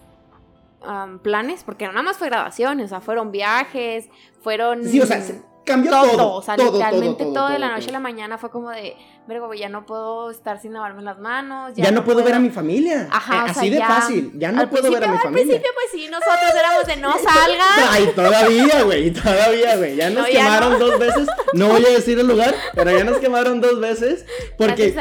planes, 1.22 1.64
porque 1.64 1.86
no 1.86 1.92
nada 1.92 2.04
más 2.04 2.18
fue 2.18 2.30
grabaciones, 2.30 2.86
o 2.86 2.90
sea, 2.90 3.02
fueron 3.02 3.32
viajes, 3.32 4.10
fueron... 4.42 4.84
Sí, 4.86 5.00
o 5.02 5.06
sea, 5.06 5.22
cambió 5.68 5.92
todo. 5.92 6.34
o 6.34 6.42
sea, 6.42 6.58
literalmente 6.58 7.26
todo, 7.26 7.50
de 7.50 7.60
la 7.60 7.70
noche 7.70 7.90
a 7.90 7.92
la 7.92 8.00
mañana 8.00 8.40
fue 8.40 8.50
como 8.50 8.72
de, 8.72 8.96
vergo, 9.28 9.54
ya 9.54 9.70
no 9.70 9.86
puedo 9.86 10.32
estar 10.32 10.60
sin 10.60 10.74
lavarme 10.74 11.04
las 11.04 11.20
manos. 11.20 11.74
Ya, 11.76 11.92
no, 11.92 12.04
puedo, 12.04 12.24
ver 12.24 12.34
a 12.34 12.40
mi 12.40 12.50
familia. 12.50 13.08
Ajá, 13.12 13.46
eh, 13.46 13.50
Así 13.52 13.70
de 13.70 13.80
fácil, 13.80 14.32
ya 14.36 14.52
no 14.52 14.68
puedo 14.70 14.90
ver 14.90 15.04
a 15.04 15.12
mi 15.12 15.18
familia. 15.18 15.56
Al 15.56 15.62
principio, 15.62 15.72
pues 15.76 15.88
sí, 15.92 16.10
nosotros 16.10 16.52
éramos 16.58 16.88
de 16.88 16.98
no 16.98 17.14
salgas. 17.14 17.90
Ay, 17.92 18.12
todavía, 18.16 18.84
güey, 18.84 19.12
todavía, 19.12 19.76
güey. 19.76 19.96
Ya 19.96 20.10
nos 20.10 20.26
quemaron 20.28 20.80
dos 20.80 20.98
veces. 20.98 21.28
No 21.54 21.68
voy 21.68 21.86
a 21.86 21.90
decir 21.90 22.18
el 22.18 22.28
lugar, 22.28 22.56
pero 22.74 22.98
ya 22.98 23.04
nos 23.04 23.18
quemaron 23.18 23.62
dos 23.62 23.80
veces. 23.80 24.26
Porque. 24.58 24.96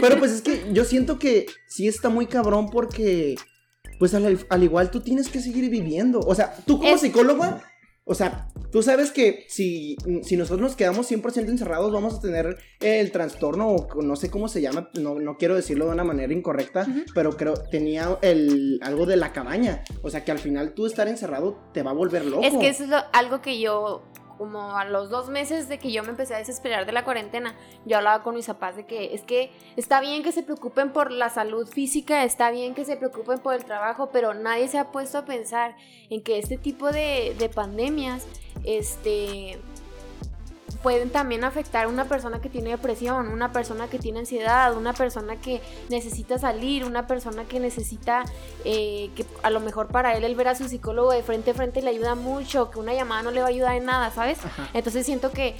pero 0.00 0.18
pues 0.18 0.32
es 0.32 0.42
que 0.42 0.64
yo 0.72 0.84
siento 0.84 1.18
que 1.18 1.46
sí 1.68 1.86
está 1.86 2.08
muy 2.08 2.26
cabrón 2.26 2.70
porque 2.70 3.36
pues 3.98 4.14
al, 4.14 4.62
igual 4.62 4.90
tú 4.90 5.00
tienes 5.00 5.28
que 5.28 5.40
seguir 5.40 5.68
viviendo. 5.70 6.20
O 6.20 6.34
sea, 6.34 6.54
tú 6.66 6.78
como 6.78 6.98
psicóloga, 6.98 7.62
o 8.04 8.14
sea, 8.14 8.48
tú 8.72 8.82
sabes 8.82 9.12
que 9.12 9.44
si, 9.48 9.96
si 10.22 10.36
nosotros 10.36 10.60
nos 10.60 10.76
quedamos 10.76 11.10
100% 11.10 11.48
encerrados, 11.48 11.92
vamos 11.92 12.14
a 12.14 12.20
tener 12.20 12.58
el 12.80 13.12
trastorno, 13.12 13.68
o 13.68 14.02
no 14.02 14.16
sé 14.16 14.28
cómo 14.28 14.48
se 14.48 14.60
llama, 14.60 14.90
no, 14.94 15.20
no 15.20 15.36
quiero 15.36 15.54
decirlo 15.54 15.86
de 15.86 15.92
una 15.92 16.02
manera 16.02 16.32
incorrecta, 16.32 16.86
pero 17.14 17.36
creo 17.36 17.54
tenía 17.54 18.18
el, 18.22 18.80
algo 18.82 19.06
de 19.06 19.16
la 19.16 19.32
cabaña. 19.32 19.84
O 20.02 20.10
sea, 20.10 20.24
que 20.24 20.32
al 20.32 20.40
final 20.40 20.74
tú 20.74 20.86
estar 20.86 21.06
encerrado 21.06 21.58
te 21.72 21.82
va 21.82 21.92
a 21.92 21.94
volver 21.94 22.24
loco. 22.24 22.42
Es 22.42 22.56
que 22.56 22.68
eso 22.68 22.84
es 22.84 22.90
algo 23.12 23.40
que 23.40 23.60
yo 23.60 24.02
como 24.42 24.76
a 24.76 24.84
los 24.84 25.08
dos 25.08 25.28
meses 25.28 25.68
de 25.68 25.78
que 25.78 25.92
yo 25.92 26.02
me 26.02 26.08
empecé 26.08 26.34
a 26.34 26.38
desesperar 26.38 26.84
de 26.84 26.90
la 26.90 27.04
cuarentena, 27.04 27.54
yo 27.84 27.98
hablaba 27.98 28.24
con 28.24 28.34
mis 28.34 28.48
papás 28.48 28.74
de 28.74 28.86
que 28.86 29.14
es 29.14 29.22
que 29.22 29.52
está 29.76 30.00
bien 30.00 30.24
que 30.24 30.32
se 30.32 30.42
preocupen 30.42 30.92
por 30.92 31.12
la 31.12 31.30
salud 31.30 31.68
física, 31.68 32.24
está 32.24 32.50
bien 32.50 32.74
que 32.74 32.84
se 32.84 32.96
preocupen 32.96 33.38
por 33.38 33.54
el 33.54 33.64
trabajo, 33.64 34.10
pero 34.12 34.34
nadie 34.34 34.66
se 34.66 34.78
ha 34.78 34.90
puesto 34.90 35.18
a 35.18 35.24
pensar 35.24 35.76
en 36.10 36.24
que 36.24 36.40
este 36.40 36.58
tipo 36.58 36.90
de, 36.90 37.36
de 37.38 37.48
pandemias, 37.50 38.26
este 38.64 39.60
pueden 40.82 41.10
también 41.10 41.44
afectar 41.44 41.86
a 41.86 41.88
una 41.88 42.06
persona 42.06 42.40
que 42.40 42.48
tiene 42.48 42.70
depresión, 42.70 43.28
una 43.28 43.52
persona 43.52 43.88
que 43.88 43.98
tiene 43.98 44.20
ansiedad, 44.20 44.76
una 44.76 44.92
persona 44.92 45.36
que 45.36 45.60
necesita 45.88 46.38
salir, 46.38 46.84
una 46.84 47.06
persona 47.06 47.44
que 47.44 47.60
necesita 47.60 48.24
eh, 48.64 49.10
que 49.14 49.26
a 49.42 49.50
lo 49.50 49.60
mejor 49.60 49.88
para 49.88 50.16
él 50.16 50.24
el 50.24 50.34
ver 50.34 50.48
a 50.48 50.54
su 50.54 50.68
psicólogo 50.68 51.12
de 51.12 51.22
frente 51.22 51.52
a 51.52 51.54
frente 51.54 51.82
le 51.82 51.90
ayuda 51.90 52.14
mucho, 52.14 52.70
que 52.70 52.78
una 52.78 52.94
llamada 52.94 53.22
no 53.22 53.30
le 53.30 53.40
va 53.40 53.46
a 53.46 53.50
ayudar 53.50 53.74
en 53.74 53.84
nada, 53.84 54.10
¿sabes? 54.10 54.38
Entonces 54.74 55.06
siento 55.06 55.30
que 55.30 55.56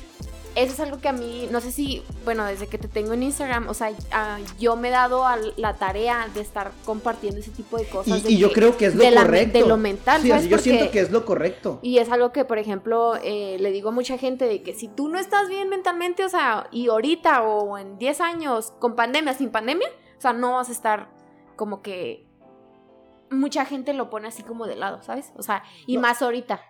eso 0.54 0.72
es 0.72 0.80
algo 0.80 1.00
que 1.00 1.08
a 1.08 1.12
mí, 1.12 1.48
no 1.50 1.60
sé 1.60 1.72
si, 1.72 2.02
bueno, 2.24 2.44
desde 2.44 2.66
que 2.66 2.78
te 2.78 2.88
tengo 2.88 3.12
en 3.12 3.22
Instagram, 3.22 3.68
o 3.68 3.74
sea, 3.74 3.90
ah, 4.10 4.38
yo 4.58 4.76
me 4.76 4.88
he 4.88 4.90
dado 4.90 5.26
a 5.26 5.36
la 5.56 5.74
tarea 5.74 6.28
de 6.34 6.40
estar 6.40 6.72
compartiendo 6.84 7.40
ese 7.40 7.50
tipo 7.50 7.78
de 7.78 7.86
cosas. 7.86 8.28
Y, 8.28 8.38
yo 8.38 8.52
creo 8.52 8.76
que 8.76 8.86
es 8.86 8.94
lo 8.94 9.04
correcto. 9.04 9.58
de 9.58 9.66
lo 9.66 9.76
mental, 9.76 10.22
sí, 10.22 10.28
Yo 10.28 10.58
siento 10.58 10.90
que 10.90 11.00
es 11.00 11.10
lo 11.10 11.24
correcto. 11.24 11.78
Y 11.82 11.98
es 11.98 12.10
algo 12.10 12.32
que, 12.32 12.44
por 12.44 12.58
ejemplo, 12.58 13.16
eh, 13.22 13.56
le 13.60 13.70
digo 13.70 13.90
a 13.90 13.92
mucha 13.92 14.18
gente 14.18 14.46
de 14.46 14.62
que 14.62 14.74
si 14.74 14.88
tú 14.88 15.08
no 15.08 15.18
estás 15.18 15.48
bien 15.48 15.68
mentalmente, 15.68 16.24
o 16.24 16.28
sea, 16.28 16.68
y 16.70 16.88
ahorita 16.88 17.42
o 17.42 17.78
en 17.78 17.98
10 17.98 18.20
años, 18.20 18.72
con 18.78 18.94
pandemia, 18.94 19.34
sin 19.34 19.50
pandemia, 19.50 19.88
o 20.18 20.20
sea, 20.20 20.32
no 20.32 20.54
vas 20.54 20.68
a 20.68 20.72
estar 20.72 21.08
como 21.56 21.82
que 21.82 22.26
mucha 23.30 23.64
gente 23.64 23.94
lo 23.94 24.10
pone 24.10 24.28
así 24.28 24.42
como 24.42 24.66
de 24.66 24.76
lado, 24.76 25.02
¿sabes? 25.02 25.32
O 25.36 25.42
sea, 25.42 25.62
y 25.86 25.98
más 25.98 26.22
ahorita. 26.22 26.60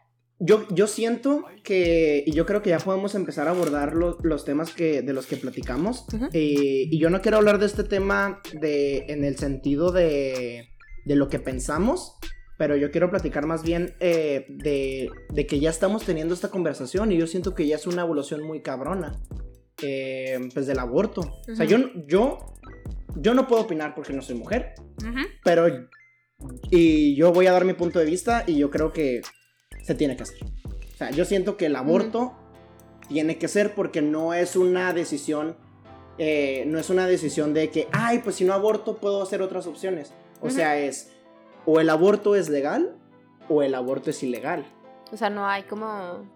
Yo, 0.44 0.66
yo 0.70 0.86
siento 0.86 1.44
que, 1.62 2.24
y 2.26 2.32
yo 2.32 2.46
creo 2.46 2.62
que 2.62 2.70
ya 2.70 2.78
podemos 2.78 3.14
empezar 3.14 3.46
a 3.46 3.52
abordar 3.52 3.94
los 3.94 4.44
temas 4.44 4.72
que, 4.72 5.02
de 5.02 5.12
los 5.12 5.26
que 5.26 5.36
platicamos. 5.36 6.04
Eh, 6.32 6.88
y 6.90 6.98
yo 6.98 7.10
no 7.10 7.20
quiero 7.20 7.36
hablar 7.36 7.58
de 7.58 7.66
este 7.66 7.84
tema 7.84 8.40
de, 8.52 9.06
en 9.08 9.24
el 9.24 9.38
sentido 9.38 9.92
de, 9.92 10.70
de 11.04 11.16
lo 11.16 11.28
que 11.28 11.38
pensamos, 11.38 12.16
pero 12.58 12.76
yo 12.76 12.90
quiero 12.90 13.08
platicar 13.10 13.46
más 13.46 13.62
bien 13.62 13.94
eh, 14.00 14.46
de, 14.48 15.10
de, 15.30 15.46
que 15.46 15.60
ya 15.60 15.70
estamos 15.70 16.04
teniendo 16.04 16.34
esta 16.34 16.48
conversación 16.48 17.12
y 17.12 17.18
yo 17.18 17.26
siento 17.26 17.54
que 17.54 17.66
ya 17.66 17.76
es 17.76 17.86
una 17.86 18.02
evolución 18.02 18.42
muy 18.42 18.62
cabrona. 18.62 19.20
Eh, 19.84 20.38
pues 20.54 20.66
del 20.66 20.78
aborto. 20.78 21.22
O 21.50 21.56
sea, 21.56 21.66
yo, 21.66 21.78
yo 22.06 22.38
yo 23.16 23.34
no 23.34 23.46
puedo 23.46 23.62
opinar 23.62 23.94
porque 23.94 24.12
no 24.12 24.22
soy 24.22 24.36
mujer, 24.36 24.74
pero 25.44 25.66
y 26.70 27.14
yo 27.14 27.32
voy 27.32 27.46
a 27.46 27.52
dar 27.52 27.64
mi 27.64 27.74
punto 27.74 27.98
de 27.98 28.04
vista 28.04 28.44
y 28.46 28.56
yo 28.56 28.70
creo 28.70 28.92
que 28.92 29.22
se 29.82 29.94
tiene 29.94 30.16
que 30.16 30.24
hacer. 30.24 30.38
O 30.44 30.96
sea, 30.96 31.10
yo 31.10 31.24
siento 31.24 31.56
que 31.56 31.66
el 31.66 31.76
aborto 31.76 32.32
tiene 33.08 33.38
que 33.38 33.48
ser 33.48 33.74
porque 33.74 34.02
no 34.02 34.34
es 34.34 34.56
una 34.56 34.92
decisión, 34.92 35.56
eh, 36.18 36.64
no 36.66 36.78
es 36.78 36.90
una 36.90 37.06
decisión 37.06 37.54
de 37.54 37.70
que, 37.70 37.88
ay, 37.92 38.20
pues 38.20 38.36
si 38.36 38.44
no 38.44 38.52
aborto 38.52 38.96
puedo 38.96 39.22
hacer 39.22 39.42
otras 39.42 39.66
opciones. 39.66 40.12
O 40.40 40.50
sea, 40.50 40.76
es 40.76 41.12
o 41.66 41.80
el 41.80 41.90
aborto 41.90 42.34
es 42.34 42.48
legal 42.48 42.96
o 43.48 43.62
el 43.62 43.74
aborto 43.74 44.10
es 44.10 44.22
ilegal. 44.22 44.64
O 45.12 45.16
sea, 45.16 45.30
no 45.30 45.46
hay 45.46 45.62
como... 45.64 46.26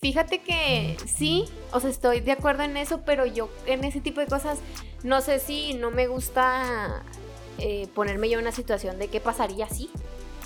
Fíjate 0.00 0.40
que 0.40 0.96
sí, 1.06 1.44
o 1.72 1.80
sea, 1.80 1.90
estoy 1.90 2.20
de 2.20 2.32
acuerdo 2.32 2.64
en 2.64 2.76
eso, 2.76 3.02
pero 3.06 3.24
yo 3.24 3.48
en 3.66 3.84
ese 3.84 4.00
tipo 4.00 4.20
de 4.20 4.26
cosas 4.26 4.58
no 5.02 5.20
sé 5.20 5.38
si 5.38 5.74
no 5.74 5.90
me 5.90 6.06
gusta 6.06 7.02
eh, 7.58 7.88
ponerme 7.94 8.28
yo 8.28 8.38
en 8.38 8.44
una 8.44 8.52
situación 8.52 8.98
de 8.98 9.08
qué 9.08 9.20
pasaría 9.20 9.64
así. 9.64 9.88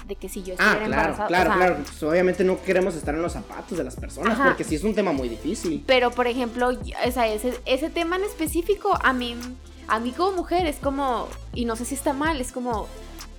De 0.07 0.17
que 0.17 0.29
si 0.29 0.43
yo 0.43 0.55
ah, 0.59 0.73
estuviera 0.73 1.03
ah, 1.03 1.15
claro, 1.15 1.29
Claro, 1.29 1.53
claro. 1.55 1.77
Pues 1.85 2.03
obviamente 2.03 2.45
no 2.45 2.61
queremos 2.63 2.95
estar 2.95 3.15
en 3.15 3.23
los 3.23 3.33
zapatos 3.33 3.79
de 3.79 3.85
las 3.85 3.97
personas 3.97 4.39
porque 4.39 4.65
sí 4.65 4.75
es 4.75 4.85
un 4.85 4.95
tema 4.95 5.13
muy 5.13 5.29
difícil. 5.29 5.85
Pero, 5.87 6.11
por 6.11 6.27
ejemplo, 6.27 6.69
o 6.69 7.11
sea, 7.13 7.29
ese, 7.29 7.55
ese 7.65 7.91
tema 7.91 8.17
en 8.17 8.25
específico, 8.25 8.99
a 9.03 9.13
mí, 9.13 9.37
a 9.89 10.01
mí 10.01 10.13
como 10.13 10.33
mujer 10.33 10.67
es 10.67 10.77
como, 10.77 11.29
y 11.55 11.65
no 11.65 11.77
sé 11.77 11.85
si 11.85 11.95
está 11.95 12.13
mal, 12.13 12.41
es 12.41 12.53
como 12.53 12.89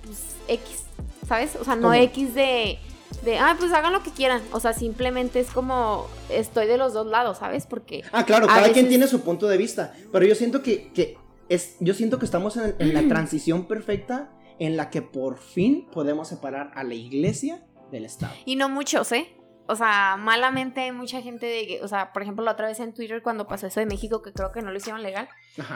pues, 0.04 0.18
X, 0.48 0.84
¿sabes? 1.28 1.56
O 1.60 1.64
sea, 1.64 1.76
no 1.76 1.92
X 1.92 2.34
de 2.34 2.78
de, 3.24 3.38
ah, 3.38 3.54
pues 3.58 3.72
hagan 3.72 3.92
lo 3.92 4.02
que 4.02 4.10
quieran. 4.10 4.42
O 4.52 4.60
sea, 4.60 4.72
simplemente 4.72 5.38
es 5.40 5.48
como 5.48 6.08
estoy 6.28 6.66
de 6.66 6.76
los 6.76 6.92
dos 6.92 7.06
lados, 7.06 7.38
¿sabes? 7.38 7.66
Porque. 7.66 8.02
Ah, 8.12 8.24
claro, 8.24 8.46
cada 8.46 8.72
quien 8.72 8.88
tiene 8.88 9.06
su 9.06 9.20
punto 9.20 9.48
de 9.48 9.56
vista. 9.56 9.92
Pero 10.10 10.26
yo 10.26 10.34
siento 10.34 10.62
que, 10.62 10.90
que 10.92 11.16
es, 11.48 11.76
yo 11.80 11.94
siento 11.94 12.18
que 12.18 12.24
estamos 12.24 12.56
en, 12.56 12.74
en 12.78 12.94
la 12.94 13.02
transición 13.08 13.66
perfecta 13.66 14.30
en 14.62 14.76
la 14.76 14.90
que 14.90 15.02
por 15.02 15.38
fin 15.38 15.88
podemos 15.90 16.28
separar 16.28 16.70
a 16.76 16.84
la 16.84 16.94
iglesia 16.94 17.66
del 17.90 18.04
Estado. 18.04 18.32
Y 18.44 18.56
no 18.56 18.68
muchos, 18.68 19.10
¿eh? 19.10 19.34
o 19.66 19.76
sea, 19.76 20.16
malamente 20.18 20.90
mucha 20.92 21.22
gente 21.22 21.46
de 21.46 21.66
que, 21.66 21.80
o 21.82 21.88
sea, 21.88 22.12
por 22.12 22.22
ejemplo, 22.22 22.44
la 22.44 22.52
otra 22.52 22.66
vez 22.66 22.80
en 22.80 22.92
Twitter 22.92 23.22
cuando 23.22 23.46
pasó 23.46 23.66
eso 23.66 23.80
de 23.80 23.86
México, 23.86 24.22
que 24.22 24.32
creo 24.32 24.52
que 24.52 24.60
no 24.60 24.70
lo 24.70 24.76
hicieron 24.76 25.02
legal, 25.02 25.28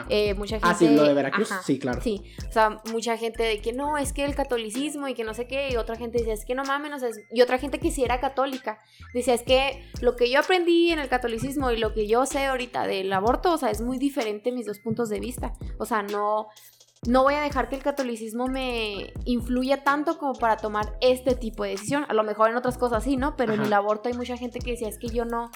eh, 0.09 0.33
mucha 0.35 0.57
gente... 0.57 0.67
Ah, 0.69 0.75
sí, 0.75 0.89
lo 0.89 1.03
de 1.03 1.13
Veracruz, 1.13 1.49
sí, 1.63 1.79
claro. 1.79 2.01
Sí, 2.01 2.21
o 2.47 2.51
sea, 2.51 2.81
mucha 2.91 3.17
gente 3.17 3.43
de 3.43 3.61
que 3.61 3.73
no, 3.73 3.97
es 3.97 4.13
que 4.13 4.25
el 4.25 4.35
catolicismo 4.35 5.07
y 5.07 5.13
que 5.13 5.23
no 5.23 5.33
sé 5.33 5.47
qué, 5.47 5.69
y 5.71 5.77
otra 5.77 5.95
gente 5.95 6.19
decía, 6.19 6.33
es 6.33 6.45
que 6.45 6.55
no 6.55 6.63
mames, 6.63 6.93
o 6.93 6.99
sea, 6.99 7.09
y 7.31 7.41
otra 7.41 7.57
gente 7.57 7.79
que 7.79 7.91
sí 7.91 8.03
era 8.03 8.19
católica, 8.19 8.79
decía, 9.13 9.33
es 9.33 9.43
que 9.43 9.83
lo 10.01 10.15
que 10.15 10.29
yo 10.29 10.39
aprendí 10.39 10.91
en 10.91 10.99
el 10.99 11.09
catolicismo 11.09 11.71
y 11.71 11.77
lo 11.77 11.93
que 11.93 12.07
yo 12.07 12.25
sé 12.25 12.45
ahorita 12.45 12.87
del 12.87 13.11
aborto, 13.13 13.53
o 13.53 13.57
sea, 13.57 13.71
es 13.71 13.81
muy 13.81 13.97
diferente 13.97 14.51
mis 14.51 14.65
dos 14.65 14.79
puntos 14.79 15.09
de 15.09 15.19
vista, 15.19 15.53
o 15.79 15.85
sea, 15.85 16.03
no 16.03 16.49
no 17.05 17.23
voy 17.23 17.35
a 17.35 17.41
dejar 17.41 17.69
que 17.69 17.75
el 17.75 17.83
catolicismo 17.83 18.47
me 18.47 19.13
influya 19.25 19.83
tanto 19.83 20.17
como 20.17 20.33
para 20.33 20.57
tomar 20.57 20.97
este 21.01 21.35
tipo 21.35 21.63
de 21.63 21.71
decisión. 21.71 22.05
A 22.09 22.13
lo 22.13 22.23
mejor 22.23 22.49
en 22.49 22.57
otras 22.57 22.77
cosas 22.77 23.03
sí, 23.03 23.17
¿no? 23.17 23.35
Pero 23.35 23.53
en 23.53 23.61
el 23.61 23.73
aborto 23.73 24.09
hay 24.09 24.15
mucha 24.15 24.37
gente 24.37 24.59
que 24.59 24.71
decía, 24.71 24.89
es 24.89 24.97
que 24.97 25.09
yo 25.09 25.25
no, 25.25 25.51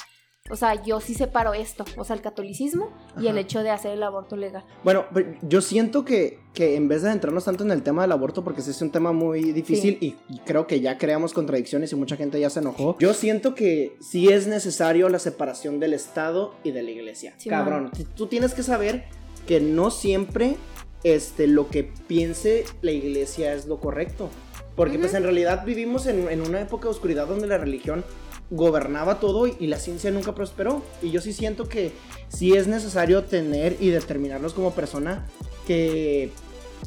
o 0.50 0.55
sea, 0.55 0.81
yo 0.83 1.00
sí 1.00 1.13
separo 1.13 1.53
esto, 1.53 1.86
o 1.98 2.03
sea, 2.03 2.15
el 2.15 2.21
catolicismo 2.21 2.89
y 3.19 3.27
el 3.27 3.38
hecho 3.38 3.63
de 3.63 3.69
hacer 3.69 3.91
el 3.91 4.03
aborto 4.03 4.36
legal. 4.36 4.63
Bueno, 4.83 5.05
yo 5.41 5.62
siento 5.62 6.03
que, 6.03 6.39
que 6.53 6.75
en 6.75 6.88
vez 6.88 7.03
de 7.03 7.12
entrarnos 7.12 7.45
tanto 7.45 7.63
en 7.63 7.71
el 7.71 7.83
tema 7.83 8.01
del 8.01 8.12
aborto, 8.12 8.43
porque 8.43 8.62
ese 8.62 8.71
es 8.71 8.81
un 8.81 8.91
tema 8.91 9.12
muy 9.12 9.51
difícil 9.51 9.98
y, 10.01 10.15
creo 10.45 10.67
que 10.67 10.81
ya 10.81 10.98
creamos 10.98 11.33
contradicciones 11.33 11.91
y 11.91 11.95
mucha 11.95 12.17
gente 12.17 12.39
ya 12.39 12.50
se 12.50 12.60
enojó, 12.60 12.98
yo 13.00 13.13
siento 13.13 13.55
que 13.55 13.98
sí 14.01 14.29
es 14.29 14.48
necesario 14.48 15.10
la 15.10 15.19
separación 15.19 15.79
del 15.79 15.93
Estado 15.93 16.55
y 16.63 16.71
de 16.71 16.83
la 16.83 16.91
iglesia. 16.91 17.36
Cabrón, 17.48 17.91
tú 18.15 18.27
tienes 18.27 18.53
que 18.53 18.63
saber 18.63 19.05
que 19.48 19.60
no 19.60 19.91
siempre 19.91 20.57
este, 21.03 21.48
lo 21.48 21.70
que 21.70 21.84
piense 22.08 22.65
la 22.81 22.91
iglesia 22.91 23.53
es 23.53 23.65
lo 23.65 23.79
correcto. 23.79 24.29
Porque 24.75 24.98
pues 24.98 25.13
en 25.13 25.24
realidad 25.24 25.65
vivimos 25.65 26.08
en, 26.08 26.41
una 26.41 26.62
época 26.62 26.86
de 26.86 26.91
oscuridad 26.91 27.27
donde 27.27 27.46
la 27.46 27.58
religión 27.58 28.05
gobernaba 28.50 29.20
todo 29.20 29.48
y, 29.48 29.67
la 29.67 29.77
ciencia 29.77 30.12
nunca 30.12 30.34
prosperó. 30.34 30.81
Y 31.01 31.12
yo 31.12 31.22
sí 31.22 31.34
siento 31.34 31.67
que 31.67 31.91
sí 32.29 32.53
es 32.53 32.67
necesario 32.67 33.24
tener 33.24 33.77
y 33.79 33.89
determinarnos 33.89 34.53
como 34.53 34.72
persona 34.72 35.27
que 35.67 36.31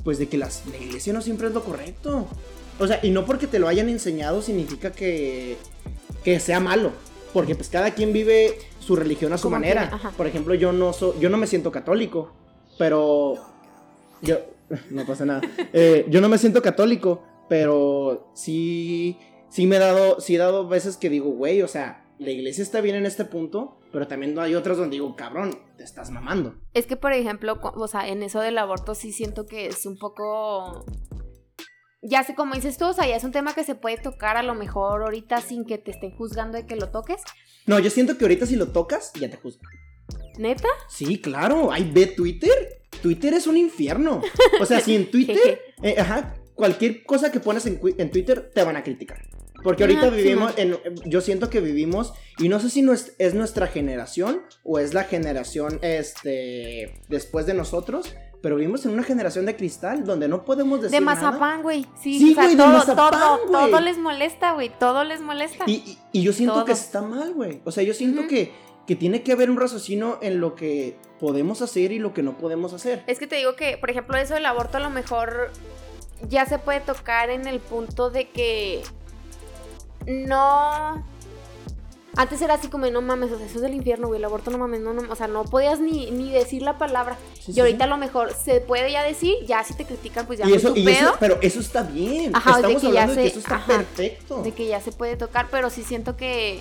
pues 0.03 0.19
de 0.19 0.29
que 0.29 0.37
la 0.37 0.49
iglesia 0.81 1.13
no 1.13 1.21
siempre 1.21 1.49
es 1.49 1.55
lo 1.55 1.63
correcto. 1.63 2.27
O 2.79 2.87
sea, 2.87 2.99
y 3.03 3.11
no 3.11 3.25
porque 3.25 3.47
te 3.47 3.59
lo 3.59 3.69
hayan 3.69 3.89
enseñado 3.89 4.43
significa 4.43 4.91
que, 4.91 5.57
que 6.25 6.41
sea 6.41 6.59
malo. 6.61 6.93
Porque 7.33 7.55
pues 7.55 7.69
cada 7.69 7.95
quien 7.95 8.13
vive 8.13 8.59
su 8.81 8.97
religión 8.97 9.33
a 9.33 9.39
su 9.39 9.51
manera. 9.51 10.01
Por 10.17 10.27
ejemplo, 10.27 10.55
yo 10.55 10.73
no, 10.73 10.93
yo 11.19 11.29
no 11.31 11.37
me 11.37 11.47
siento 11.47 11.71
católico, 11.71 12.33
pero 12.79 13.54
yo, 14.25 14.39
no 14.91 15.07
pasa 15.07 15.25
nada. 15.25 15.43
Eh, 15.73 16.07
yo 16.09 16.21
no 16.21 16.29
me 16.29 16.39
siento 16.39 16.63
católico, 16.63 17.23
pero 17.49 18.31
sí, 18.35 19.19
sí 19.49 19.67
me 19.67 19.77
he 19.77 19.79
dado, 19.79 20.21
sí 20.21 20.35
he 20.35 20.39
dado 20.39 20.67
veces 20.69 20.97
que 20.97 21.11
digo, 21.11 21.31
güey, 21.31 21.63
o 21.63 21.69
sea, 21.69 22.05
la 22.19 22.31
iglesia 22.31 22.63
está 22.63 22.81
bien 22.81 22.97
en 22.97 23.07
este 23.07 23.25
punto, 23.25 23.81
pero 23.93 24.07
también 24.07 24.39
hay 24.39 24.55
otras 24.55 24.79
donde 24.79 24.97
digo, 24.97 25.15
cabrón, 25.17 25.59
te 25.77 25.85
estás 25.85 26.11
mamando. 26.11 26.55
Es 26.73 26.87
que, 26.87 26.97
por 26.97 27.13
ejemplo, 27.13 27.59
o 27.63 27.89
sea, 27.89 28.09
en 28.09 28.23
eso 28.23 28.41
del 28.41 28.59
aborto 28.59 28.95
sí 28.95 29.13
siento 29.13 29.47
que 29.47 29.67
es 29.67 29.87
un 29.87 29.99
poco... 29.99 30.85
Ya 32.07 32.23
sé, 32.23 32.35
como 32.35 32.55
dices 32.55 32.77
tú, 32.77 32.87
o 32.87 32.93
sea, 32.93 33.07
ya 33.07 33.17
es 33.17 33.25
un 33.25 33.33
tema 33.33 33.55
que 33.55 33.65
se 33.65 33.75
puede 33.75 33.97
tocar 33.97 34.37
a 34.37 34.43
lo 34.43 34.55
mejor 34.55 35.03
ahorita 35.03 35.41
sin 35.41 35.65
que 35.65 35.79
te 35.79 35.91
estén 35.91 36.15
juzgando 36.17 36.59
de 36.59 36.67
que 36.67 36.77
lo 36.77 36.91
toques. 36.91 37.23
No, 37.67 37.79
yo 37.79 37.89
siento 37.89 38.19
que 38.19 38.25
ahorita 38.27 38.45
si 38.45 38.57
lo 38.57 38.69
tocas, 38.69 39.11
ya 39.19 39.31
te 39.31 39.39
juzgan. 39.39 39.71
¿Neta? 40.39 40.69
Sí, 40.89 41.21
claro. 41.21 41.73
Ay, 41.73 41.91
ve 41.91 42.07
Twitter. 42.09 42.84
Twitter 43.01 43.35
es 43.35 43.47
un 43.47 43.57
infierno. 43.57 44.23
O 44.61 44.67
sea, 44.67 44.81
si 44.81 44.95
en 44.95 45.11
Twitter, 45.11 45.61
eh, 45.83 45.97
ajá, 45.99 46.35
cualquier 46.55 47.05
cosa 47.05 47.31
que 47.31 47.41
pones 47.41 47.67
en, 47.67 47.79
Twitter 48.11 48.51
te 48.55 48.63
van 48.65 48.77
a 48.77 48.83
criticar. 48.83 49.23
Porque 49.63 49.85
ahorita 49.85 50.11
vivimos, 50.11 50.53
en, 50.59 50.77
yo 51.07 51.23
siento 51.23 51.49
que 51.49 51.61
vivimos, 51.61 52.13
y 52.39 52.51
no 52.51 52.61
sé 52.61 52.69
si 52.69 52.83
no 52.83 52.93
es, 52.93 53.35
nuestra 53.35 53.67
generación 53.67 54.43
o 54.63 54.79
es 54.79 54.93
la 54.93 55.05
generación 55.05 55.79
este, 55.81 57.01
después 57.09 57.47
de 57.47 57.55
nosotros, 57.55 58.15
pero 58.43 58.57
vivimos 58.57 58.85
en 58.85 58.93
una 58.93 59.03
generación 59.03 59.47
de 59.47 59.57
cristal 59.57 60.05
donde 60.05 60.29
no 60.29 60.45
podemos 60.45 60.83
decir. 60.83 60.99
De 60.99 61.03
mazapán, 61.03 61.63
güey. 61.63 61.87
Sí, 62.03 62.35
güey, 62.35 62.57
todo, 62.59 62.85
todo, 62.85 63.39
todo, 63.51 63.81
les 63.81 63.97
molesta, 63.97 64.53
güey. 64.53 64.71
Todo 64.79 65.03
les 65.03 65.23
molesta. 65.23 65.65
Y, 65.67 65.97
yo 66.13 66.31
siento 66.35 66.63
que 66.67 66.73
está 66.73 67.01
mal, 67.01 67.33
güey. 67.33 67.63
O 67.65 67.73
sea, 67.73 67.83
yo 67.85 67.95
siento 67.95 68.27
que 68.27 68.53
que 68.87 68.97
tiene 68.97 69.23
que 69.23 69.33
haber 69.33 69.51
un 69.51 69.59
raciocinio 69.59 70.19
en 70.21 70.41
lo 70.41 70.55
que 70.55 70.97
podemos 71.19 71.63
hacer 71.63 71.93
y 71.93 71.99
lo 71.99 72.13
que 72.13 72.23
no 72.23 72.37
podemos 72.37 72.73
hacer. 72.73 73.03
Es 73.07 73.19
que 73.19 73.27
te 73.27 73.37
digo 73.37 73.57
que, 73.57 73.79
por 73.79 73.91
ejemplo, 73.91 74.17
eso 74.17 74.35
del 74.35 74.47
aborto 74.47 74.77
a 74.77 74.81
lo 74.81 74.91
mejor 74.91 75.51
ya 76.29 76.47
se 76.47 76.59
puede 76.59 76.81
tocar 76.81 77.31
en 77.31 77.47
el 77.47 77.61
punto 77.61 78.11
de 78.11 78.29
que 78.29 78.83
no... 80.07 81.03
Antes 82.17 82.41
era 82.43 82.55
así 82.55 82.69
como, 82.69 82.87
no 82.87 83.03
mames, 83.03 83.33
o 83.33 83.39
sea, 83.39 83.45
eso 83.45 83.57
es 83.57 83.63
del 83.63 83.75
infierno, 83.75 84.07
güey, 84.07 84.21
el 84.21 84.25
aborto 84.25 84.53
no 84.53 84.59
mames, 84.59 84.81
no, 84.81 84.95
no, 84.95 85.11
o 85.11 85.17
sea, 85.17 85.27
no 85.27 85.43
podías 85.43 85.81
ni, 85.81 86.13
ni 86.13 86.31
decir 86.31 86.63
la 86.63 86.79
palabra. 86.79 87.17
y 87.45 87.59
ahorita 87.59 87.85
a 87.85 87.87
lo 87.89 87.97
mejor 87.97 88.33
se 88.33 88.61
puede 88.61 88.93
ya 88.93 89.03
decir, 89.03 89.35
ya 89.47 89.65
si 89.65 89.75
te 89.75 89.85
critican, 89.85 90.25
pues 90.25 90.39
ya 90.39 90.49
y 90.49 90.53
eso, 90.53 90.77
y 90.77 90.89
Eso, 90.89 91.17
pero 91.19 91.39
eso 91.43 91.59
está 91.59 91.83
bien. 91.83 92.31
Ajá, 92.37 92.57
Estamos 92.57 92.83
de 92.83 92.89
que 92.89 92.95
ya 92.95 93.09
se, 93.09 93.15
de 93.15 93.23
que 93.23 93.27
eso 93.27 93.39
está 93.41 93.67
perfecto. 93.67 94.43
De 94.43 94.53
que 94.53 94.67
ya 94.69 94.81
se 94.81 94.93
puede 94.93 95.17
tocar, 95.17 95.49
pero 95.51 95.71
sí 95.71 95.83
siento 95.83 96.17
que 96.17 96.61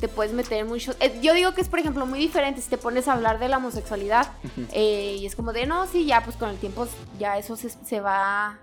te 0.00 0.08
puedes 0.08 0.32
meter 0.32 0.58
en 0.58 0.68
muchos... 0.68 0.96
Eh, 1.00 1.18
yo 1.22 1.34
digo 1.34 1.54
que 1.54 1.60
es, 1.60 1.68
por 1.68 1.78
ejemplo, 1.78 2.06
muy 2.06 2.18
diferente 2.18 2.60
si 2.60 2.68
te 2.68 2.78
pones 2.78 3.08
a 3.08 3.12
hablar 3.12 3.38
de 3.38 3.48
la 3.48 3.58
homosexualidad 3.58 4.26
eh, 4.72 5.16
y 5.18 5.26
es 5.26 5.36
como 5.36 5.52
de, 5.52 5.66
no, 5.66 5.86
sí, 5.86 6.04
ya, 6.04 6.22
pues 6.22 6.36
con 6.36 6.50
el 6.50 6.56
tiempo 6.56 6.86
ya 7.18 7.38
eso 7.38 7.56
se, 7.56 8.00
va 8.00 8.58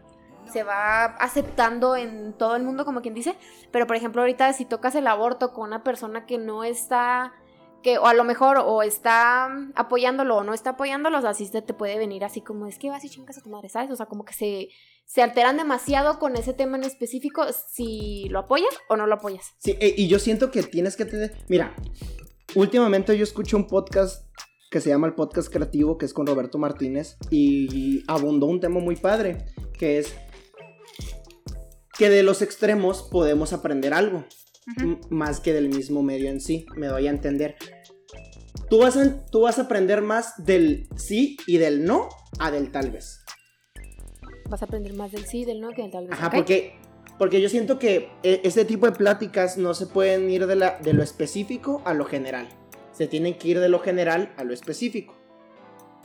se 0.51 0.63
va 0.63 1.05
aceptando 1.05 1.95
en 1.95 2.33
todo 2.33 2.55
el 2.55 2.63
mundo, 2.63 2.85
como 2.85 3.01
quien 3.01 3.13
dice. 3.13 3.35
Pero, 3.71 3.87
por 3.87 3.95
ejemplo, 3.95 4.21
ahorita 4.21 4.51
si 4.53 4.65
tocas 4.65 4.95
el 4.95 5.07
aborto 5.07 5.53
con 5.53 5.67
una 5.67 5.83
persona 5.83 6.25
que 6.25 6.37
no 6.37 6.63
está, 6.63 7.33
que 7.81 7.97
o 7.97 8.07
a 8.07 8.13
lo 8.13 8.23
mejor 8.23 8.57
o 8.57 8.83
está 8.83 9.49
apoyándolo 9.75 10.37
o 10.37 10.43
no 10.43 10.53
está 10.53 10.71
apoyándolo, 10.71 11.17
o 11.17 11.21
sea, 11.21 11.31
así 11.31 11.49
te, 11.49 11.61
te 11.61 11.73
puede 11.73 11.97
venir 11.97 12.25
así 12.25 12.41
como, 12.41 12.67
es 12.67 12.77
que 12.77 12.89
vas 12.89 13.03
y 13.05 13.09
chingas 13.09 13.37
a 13.37 13.41
tu 13.41 13.49
madre, 13.49 13.69
¿sabes? 13.69 13.91
O 13.91 13.95
sea, 13.95 14.05
como 14.05 14.25
que 14.25 14.33
se, 14.33 14.69
se 15.11 15.21
alteran 15.21 15.57
demasiado 15.57 16.19
con 16.19 16.37
ese 16.37 16.53
tema 16.53 16.77
en 16.77 16.85
específico 16.85 17.43
si 17.69 18.29
lo 18.29 18.39
apoyas 18.39 18.73
o 18.87 18.95
no 18.95 19.07
lo 19.07 19.15
apoyas. 19.15 19.45
Sí, 19.59 19.75
e, 19.81 19.93
y 19.97 20.07
yo 20.07 20.19
siento 20.19 20.51
que 20.51 20.63
tienes 20.63 20.95
que 20.95 21.03
tener, 21.03 21.35
mira, 21.49 21.75
últimamente 22.55 23.17
yo 23.17 23.23
escucho 23.23 23.57
un 23.57 23.67
podcast 23.67 24.25
que 24.69 24.79
se 24.79 24.87
llama 24.87 25.07
el 25.07 25.13
podcast 25.13 25.51
creativo, 25.51 25.97
que 25.97 26.05
es 26.05 26.13
con 26.13 26.25
Roberto 26.25 26.57
Martínez, 26.57 27.17
y 27.29 28.05
abundó 28.07 28.45
un 28.45 28.61
tema 28.61 28.79
muy 28.79 28.95
padre, 28.95 29.47
que 29.77 29.99
es 29.99 30.15
que 31.97 32.09
de 32.09 32.23
los 32.23 32.41
extremos 32.41 33.03
podemos 33.03 33.51
aprender 33.51 33.93
algo, 33.93 34.23
más 35.09 35.41
que 35.41 35.51
del 35.51 35.67
mismo 35.67 36.03
medio 36.03 36.29
en 36.29 36.39
sí, 36.39 36.65
me 36.77 36.87
doy 36.87 37.07
a 37.07 37.09
entender. 37.09 37.57
Tú 38.69 38.77
vas 38.77 38.95
a, 38.95 39.25
tú 39.25 39.41
vas 39.41 39.59
a 39.59 39.63
aprender 39.63 40.01
más 40.01 40.41
del 40.45 40.87
sí 40.95 41.35
y 41.47 41.57
del 41.57 41.83
no 41.83 42.07
a 42.39 42.49
del 42.49 42.71
tal 42.71 42.91
vez 42.91 43.20
vas 44.51 44.61
a 44.61 44.65
aprender 44.65 44.93
más 44.93 45.11
del 45.11 45.25
sí, 45.25 45.45
del 45.45 45.59
no 45.59 45.71
que 45.71 45.81
del 45.81 45.91
tal 45.91 46.07
vez. 46.07 46.13
Ajá, 46.13 46.29
porque, 46.29 46.75
porque 47.17 47.41
yo 47.41 47.49
siento 47.49 47.79
que 47.79 48.09
e, 48.21 48.41
este 48.43 48.65
tipo 48.65 48.85
de 48.85 48.91
pláticas 48.91 49.57
no 49.57 49.73
se 49.73 49.87
pueden 49.87 50.29
ir 50.29 50.45
de, 50.45 50.55
la, 50.55 50.77
de 50.79 50.93
lo 50.93 51.01
específico 51.01 51.81
a 51.85 51.95
lo 51.95 52.05
general. 52.05 52.47
Se 52.91 53.07
tienen 53.07 53.35
que 53.35 53.47
ir 53.47 53.59
de 53.59 53.69
lo 53.69 53.79
general 53.79 54.31
a 54.37 54.43
lo 54.43 54.53
específico. 54.53 55.15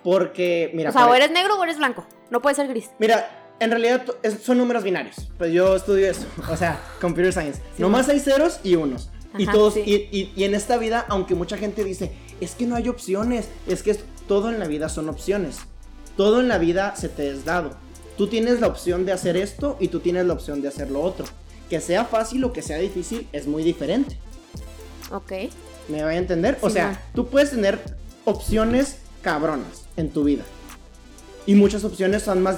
Porque, 0.03 0.71
mira. 0.73 0.91
O 0.91 0.93
sea, 0.93 1.09
o 1.09 1.15
eres 1.15 1.31
negro 1.31 1.59
o 1.59 1.65
eres 1.65 1.77
blanco. 1.77 2.07
No 2.31 2.41
puede 2.41 2.55
ser 2.55 2.69
gris. 2.69 2.91
Mira, 2.99 3.29
en 3.59 3.71
realidad 3.71 4.05
son 4.41 4.59
números 4.59 4.85
binarios. 4.85 5.17
Pues 5.37 5.53
yo 5.53 5.77
estudio 5.77 6.09
eso. 6.09 6.27
O 6.51 6.57
sea, 6.57 6.81
computer 7.01 7.33
science. 7.33 7.61
Nomás 7.79 8.09
hay 8.09 8.21
ceros 8.21 8.61
y 8.63 8.77
unos. 8.77 9.11
y 9.37 9.47
todos. 9.47 9.77
Y, 9.77 10.33
y, 10.35 10.45
en 10.45 10.55
esta 10.55 10.79
vida, 10.79 11.05
aunque 11.09 11.35
mucha 11.35 11.57
gente 11.57 11.85
dice, 11.85 12.13
es 12.41 12.55
que 12.55 12.67
no 12.67 12.77
hay 12.77 12.89
opciones. 12.89 13.49
Es 13.67 13.83
que 13.83 13.95
todo 14.29 14.51
en 14.51 14.61
la 14.61 14.67
vida 14.67 14.89
son 14.89 15.09
opciones. 15.09 15.59
Todo 16.17 16.41
en 16.41 16.49
la 16.49 16.59
vida 16.59 16.95
se 16.97 17.09
te 17.09 17.29
es 17.29 17.45
dado. 17.45 17.77
Tú 18.17 18.29
tienes 18.29 18.61
la 18.61 18.67
opción 18.67 19.05
de 19.05 19.13
hacer 19.13 19.37
esto 19.37 19.77
y 19.79 19.89
tú 19.89 20.01
tienes 20.01 20.27
la 20.27 20.33
opción 20.33 20.63
de 20.63 20.69
hacer 20.69 20.91
lo 20.91 21.03
otro. 21.03 21.27
Que 21.69 21.81
sea 21.81 22.05
fácil 22.05 22.45
o 22.45 22.53
que 22.53 22.63
sea 22.63 22.79
difícil 22.79 23.29
es 23.33 23.47
muy 23.47 23.63
diferente. 23.63 24.17
Ok. 25.11 25.33
¿Me 25.89 26.03
voy 26.03 26.15
a 26.15 26.19
entender? 26.19 26.59
o 26.63 26.71
sea, 26.71 27.05
tú 27.15 27.29
puedes 27.29 27.51
tener 27.51 27.79
opciones 28.25 28.99
cabronas 29.23 29.85
en 29.97 30.11
tu 30.11 30.25
vida. 30.25 30.45
Y 31.47 31.55
muchas 31.55 31.85
opciones 31.85 32.23
son 32.23 32.43
más, 32.43 32.57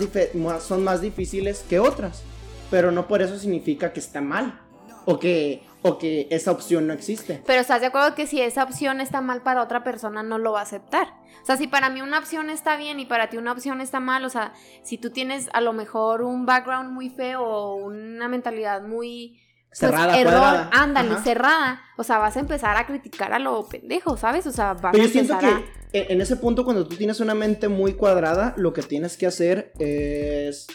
son 0.63 0.85
más 0.85 1.01
difíciles 1.01 1.65
que 1.69 1.79
otras. 1.79 2.23
Pero 2.71 2.91
no 2.93 3.09
por 3.09 3.21
eso 3.23 3.39
significa 3.39 3.93
que 3.93 4.01
está 4.01 4.21
mal. 4.21 4.61
O 5.05 5.19
que, 5.19 5.63
o 5.83 5.99
que 5.99 6.27
esa 6.31 6.51
opción 6.51 6.87
no 6.87 6.93
existe. 6.93 7.43
Pero 7.47 7.61
estás 7.61 7.81
de 7.81 7.89
acuerdo 7.89 8.15
que 8.15 8.27
si 8.27 8.41
esa 8.41 8.65
opción 8.65 9.01
está 9.01 9.21
mal 9.21 9.43
para 9.43 9.63
otra 9.63 9.85
persona, 9.85 10.23
no 10.23 10.39
lo 10.39 10.53
va 10.53 10.61
a 10.61 10.65
aceptar. 10.65 11.09
O 11.43 11.47
sea, 11.47 11.57
si 11.57 11.67
para 11.67 11.89
mí 11.89 12.03
una 12.03 12.19
opción 12.19 12.51
está 12.51 12.77
bien 12.77 13.01
y 13.01 13.07
para 13.07 13.31
ti 13.31 13.37
una 13.37 13.53
opción 13.53 13.81
está 13.81 14.01
mal, 14.01 14.25
o 14.25 14.29
sea, 14.29 14.53
si 14.83 14.99
tú 14.99 15.11
tienes 15.11 15.49
a 15.53 15.61
lo 15.61 15.73
mejor 15.73 16.23
un 16.23 16.47
background 16.47 16.91
muy 16.91 17.11
feo 17.11 17.43
o 17.43 17.77
una 17.77 18.29
mentalidad 18.29 18.83
muy 18.83 19.41
pues, 19.69 19.79
cerrada, 19.79 20.19
error, 20.19 20.69
ándale, 20.73 21.17
cerrada. 21.23 21.81
O 21.97 22.05
sea, 22.05 22.19
vas 22.19 22.37
a 22.37 22.41
empezar 22.41 22.77
a 22.77 22.87
criticar 22.87 23.33
a 23.33 23.39
lo 23.39 23.69
pendejo, 23.69 24.17
¿sabes? 24.17 24.47
O 24.47 24.53
sea, 24.53 24.75
vas 24.75 24.93
Pero 24.93 25.05
yo 25.05 25.11
siento 25.11 25.39
que 25.39 25.79
en 25.93 26.21
ese 26.21 26.37
punto, 26.37 26.65
cuando 26.65 26.87
tú 26.87 26.97
tienes 26.97 27.21
una 27.21 27.35
mente 27.35 27.69
muy 27.69 27.95
cuadrada, 27.95 28.55
lo 28.57 28.73
que 28.73 28.83
tienes 28.83 29.17
que 29.17 29.27
hacer 29.27 29.73
es. 29.79 30.67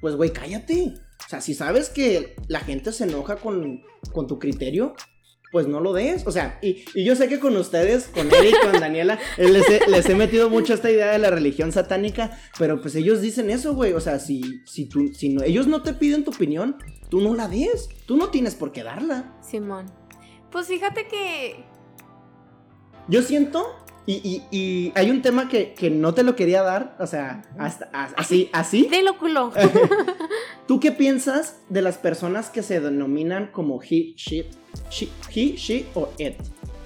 Pues, 0.00 0.16
güey, 0.16 0.32
cállate. 0.32 0.94
O 1.30 1.34
sea, 1.38 1.40
si 1.40 1.54
sabes 1.54 1.90
que 1.90 2.34
la 2.48 2.58
gente 2.58 2.90
se 2.90 3.04
enoja 3.04 3.36
con, 3.36 3.84
con 4.12 4.26
tu 4.26 4.40
criterio, 4.40 4.96
pues 5.52 5.68
no 5.68 5.78
lo 5.78 5.92
des. 5.92 6.26
O 6.26 6.32
sea, 6.32 6.58
y, 6.60 6.82
yo 7.04 7.14
sé 7.14 7.28
que 7.28 7.38
con 7.38 7.56
ustedes, 7.56 8.08
con 8.08 8.26
Eric, 8.34 8.56
con 8.64 8.72
Daniela, 8.80 9.16
les 9.38 9.70
he, 9.70 9.88
les 9.88 10.08
he, 10.08 10.16
metido 10.16 10.50
mucho 10.50 10.74
esta 10.74 10.90
idea 10.90 11.12
de 11.12 11.20
la 11.20 11.30
religión 11.30 11.70
satánica, 11.70 12.36
pero 12.58 12.80
pues 12.80 12.96
ellos 12.96 13.20
dicen 13.20 13.48
eso, 13.48 13.76
güey. 13.76 13.92
O 13.92 14.00
sea, 14.00 14.18
si, 14.18 14.60
si, 14.66 14.86
tú, 14.86 15.06
si 15.14 15.28
no, 15.28 15.44
ellos 15.44 15.68
no 15.68 15.84
te 15.84 15.94
piden 15.94 16.24
tu 16.24 16.32
opinión, 16.32 16.78
tú 17.10 17.20
no 17.20 17.36
la 17.36 17.46
des. 17.46 17.88
Tú 18.06 18.16
no 18.16 18.30
tienes 18.30 18.56
por 18.56 18.72
qué 18.72 18.82
darla. 18.82 19.38
Simón. 19.40 19.86
Pues 20.50 20.66
fíjate 20.66 21.06
que... 21.06 21.64
Yo 23.06 23.22
siento 23.22 23.79
y, 24.06 24.42
y, 24.50 24.92
hay 24.94 25.10
un 25.10 25.22
tema 25.22 25.48
que, 25.48 25.74
que, 25.74 25.90
no 25.90 26.14
te 26.14 26.22
lo 26.22 26.34
quería 26.34 26.62
dar, 26.62 26.96
o 26.98 27.06
sea, 27.06 27.42
hasta, 27.58 27.86
así, 28.16 28.48
así. 28.52 28.88
De 28.90 29.02
lóculo. 29.02 29.52
¿Tú 30.66 30.80
qué 30.80 30.90
piensas 30.90 31.56
de 31.68 31.82
las 31.82 31.98
personas 31.98 32.48
que 32.48 32.62
se 32.62 32.80
denominan 32.80 33.50
como 33.52 33.80
he, 33.82 34.14
she, 34.16 34.48
he, 34.90 35.56
she 35.56 35.86
o 35.94 36.08
it? 36.18 36.34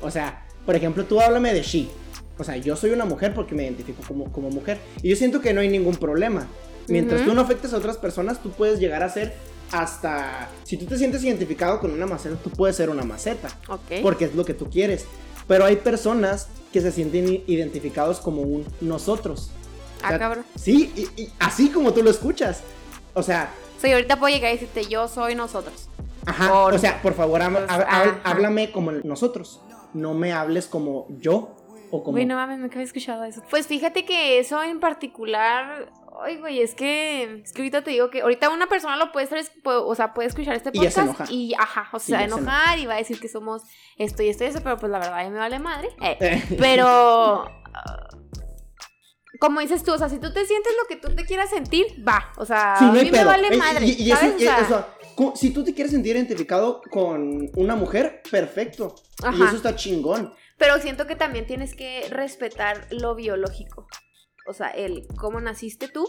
O 0.03 0.11
sea, 0.11 0.47
por 0.67 0.75
ejemplo, 0.75 1.05
tú 1.05 1.21
háblame 1.21 1.55
de 1.55 1.63
she. 1.63 1.89
O 2.37 2.45
sea, 2.45 2.57
yo 2.57 2.77
soy 2.77 2.91
una 2.91 3.05
mujer 3.05 3.33
porque 3.33 3.55
me 3.55 3.65
identifico 3.65 4.03
como, 4.07 4.31
como 4.33 4.51
mujer. 4.51 4.79
Y 5.03 5.09
yo 5.09 5.17
siento 5.17 5.41
que 5.41 5.55
no 5.55 5.61
hay 5.61 5.69
ningún 5.69 5.97
problema. 5.97 6.47
Mientras 6.89 7.25
tú 7.25 7.33
no 7.33 7.41
afectes 7.41 7.73
a 7.73 7.79
otras 7.79 7.97
personas, 7.97 8.43
tú 8.43 8.51
puedes 8.51 8.81
llegar 8.81 9.03
a 9.03 9.09
ser 9.09 9.35
hasta... 9.71 10.51
Si 10.65 10.77
tú 10.77 10.85
te 10.85 10.99
sientes 10.99 11.25
identificado 11.25 11.81
con 11.81 11.93
una 11.93 12.07
maceta, 12.07 12.37
tú 12.37 12.51
puedes 12.51 12.77
ser 12.77 12.91
una 12.91 13.05
maceta. 13.05 13.49
Ok. 13.69 14.03
Porque 14.03 14.27
es 14.27 14.35
lo 14.35 14.45
que 14.45 14.53
tú 14.53 14.69
quieres. 14.69 15.07
Pero 15.47 15.65
hay 15.65 15.77
personas 15.77 16.49
que 16.75 16.81
se 16.81 16.91
sienten 16.91 17.45
identificados 17.47 18.19
como 18.19 18.43
un 18.43 18.67
nosotros. 18.81 19.53
ah, 20.03 20.19
cabrón. 20.19 20.45
Sí, 20.57 20.93
y, 21.17 21.29
así 21.39 21.71
como 21.71 21.95
tú 21.95 22.03
lo 22.03 22.11
escuchas. 22.11 22.65
O 23.15 23.23
sea. 23.23 23.55
Sí, 23.81 23.93
ahorita 23.93 24.19
puedo 24.19 24.35
llegar 24.35 24.51
y 24.51 24.55
decirte 24.55 24.85
yo 24.87 25.07
soy 25.07 25.37
nosotros. 25.37 25.89
Ajá. 26.27 26.53
O 26.53 26.77
sea, 26.77 27.01
por 27.01 27.15
favor, 27.15 27.43
háblame 28.25 28.73
como 28.73 28.91
nosotros. 28.91 29.61
No 29.93 30.15
me 30.15 30.33
hables 30.33 30.67
como 30.67 31.07
yo 31.21 31.55
o 31.93 32.03
como. 32.03 32.17
Uy, 32.17 32.27
no 32.27 32.35
mames, 32.35 32.59
me 32.59 32.67
había 32.67 32.83
escuchado 32.83 33.23
eso. 33.23 33.41
Pues 33.51 33.69
fíjate 33.69 34.05
que 34.05 34.41
eso 34.41 34.61
en 34.61 34.81
particular 34.81 35.93
Ay, 36.23 36.39
güey, 36.39 36.61
es 36.61 36.75
que, 36.75 37.43
es 37.43 37.53
que 37.53 37.63
ahorita 37.63 37.83
te 37.83 37.91
digo 37.91 38.09
que 38.11 38.23
ahorita 38.23 38.51
una 38.51 38.69
persona 38.69 38.97
lo 38.97 39.11
puede 39.11 39.25
estar, 39.25 39.41
o 39.65 39.95
sea, 39.95 40.15
puede 40.15 40.29
escuchar 40.29 40.55
este 40.55 40.71
podcast 40.71 41.31
y, 41.31 41.51
y 41.51 41.55
ajá, 41.55 41.89
o 41.93 41.99
sea, 41.99 42.23
enojar 42.23 42.79
y 42.79 42.87
va 42.87 42.95
a 42.95 42.99
decir 42.99 43.19
que 43.19 43.29
somos 43.29 43.63
esto 43.97 44.23
y 44.23 44.29
esto 44.29 44.45
y 44.45 44.49
eso, 44.49 44.61
pero 44.63 44.77
pues 44.77 44.93
la 44.93 44.99
verdad 44.99 45.29
me 45.29 45.39
vale 45.39 45.59
madre. 45.59 45.89
Eh, 46.01 46.17
eh. 46.21 46.43
pero 46.59 47.45
como 49.41 49.61
dices 49.61 49.83
tú, 49.83 49.93
o 49.93 49.99
sea, 49.99 50.09
si 50.09 50.19
tú 50.19 50.33
te 50.33 50.45
sientes 50.47 50.73
lo 50.81 50.87
que 50.89 50.97
tú 50.97 51.15
te 51.15 51.25
quieras 51.25 51.51
sentir, 51.51 51.87
va, 52.07 52.33
o 52.37 52.47
sea, 52.47 52.77
a 52.77 52.93
mí 52.93 53.11
me 53.11 53.25
vale 53.25 53.57
madre. 53.57 53.87
Y, 53.87 54.13
eso, 54.13 54.87
si 55.35 55.51
tú 55.51 55.65
te 55.65 55.75
quieres 55.75 55.93
sentir 55.93 56.15
identificado 56.15 56.81
con 56.91 57.51
una 57.57 57.75
mujer, 57.75 58.23
perfecto. 58.31 58.95
Y 59.37 59.43
eso 59.43 59.57
está 59.57 59.75
chingón. 59.75 60.33
Pero 60.59 60.79
siento 60.79 61.09
que 61.09 61.17
también 61.17 61.47
tienes 61.47 61.75
que 61.75 62.07
respetar 62.09 62.87
lo 62.91 63.17
biológico 63.17 63.89
o 64.47 64.53
sea, 64.53 64.69
el 64.69 65.07
cómo 65.17 65.41
naciste 65.41 65.89
tú. 65.89 66.09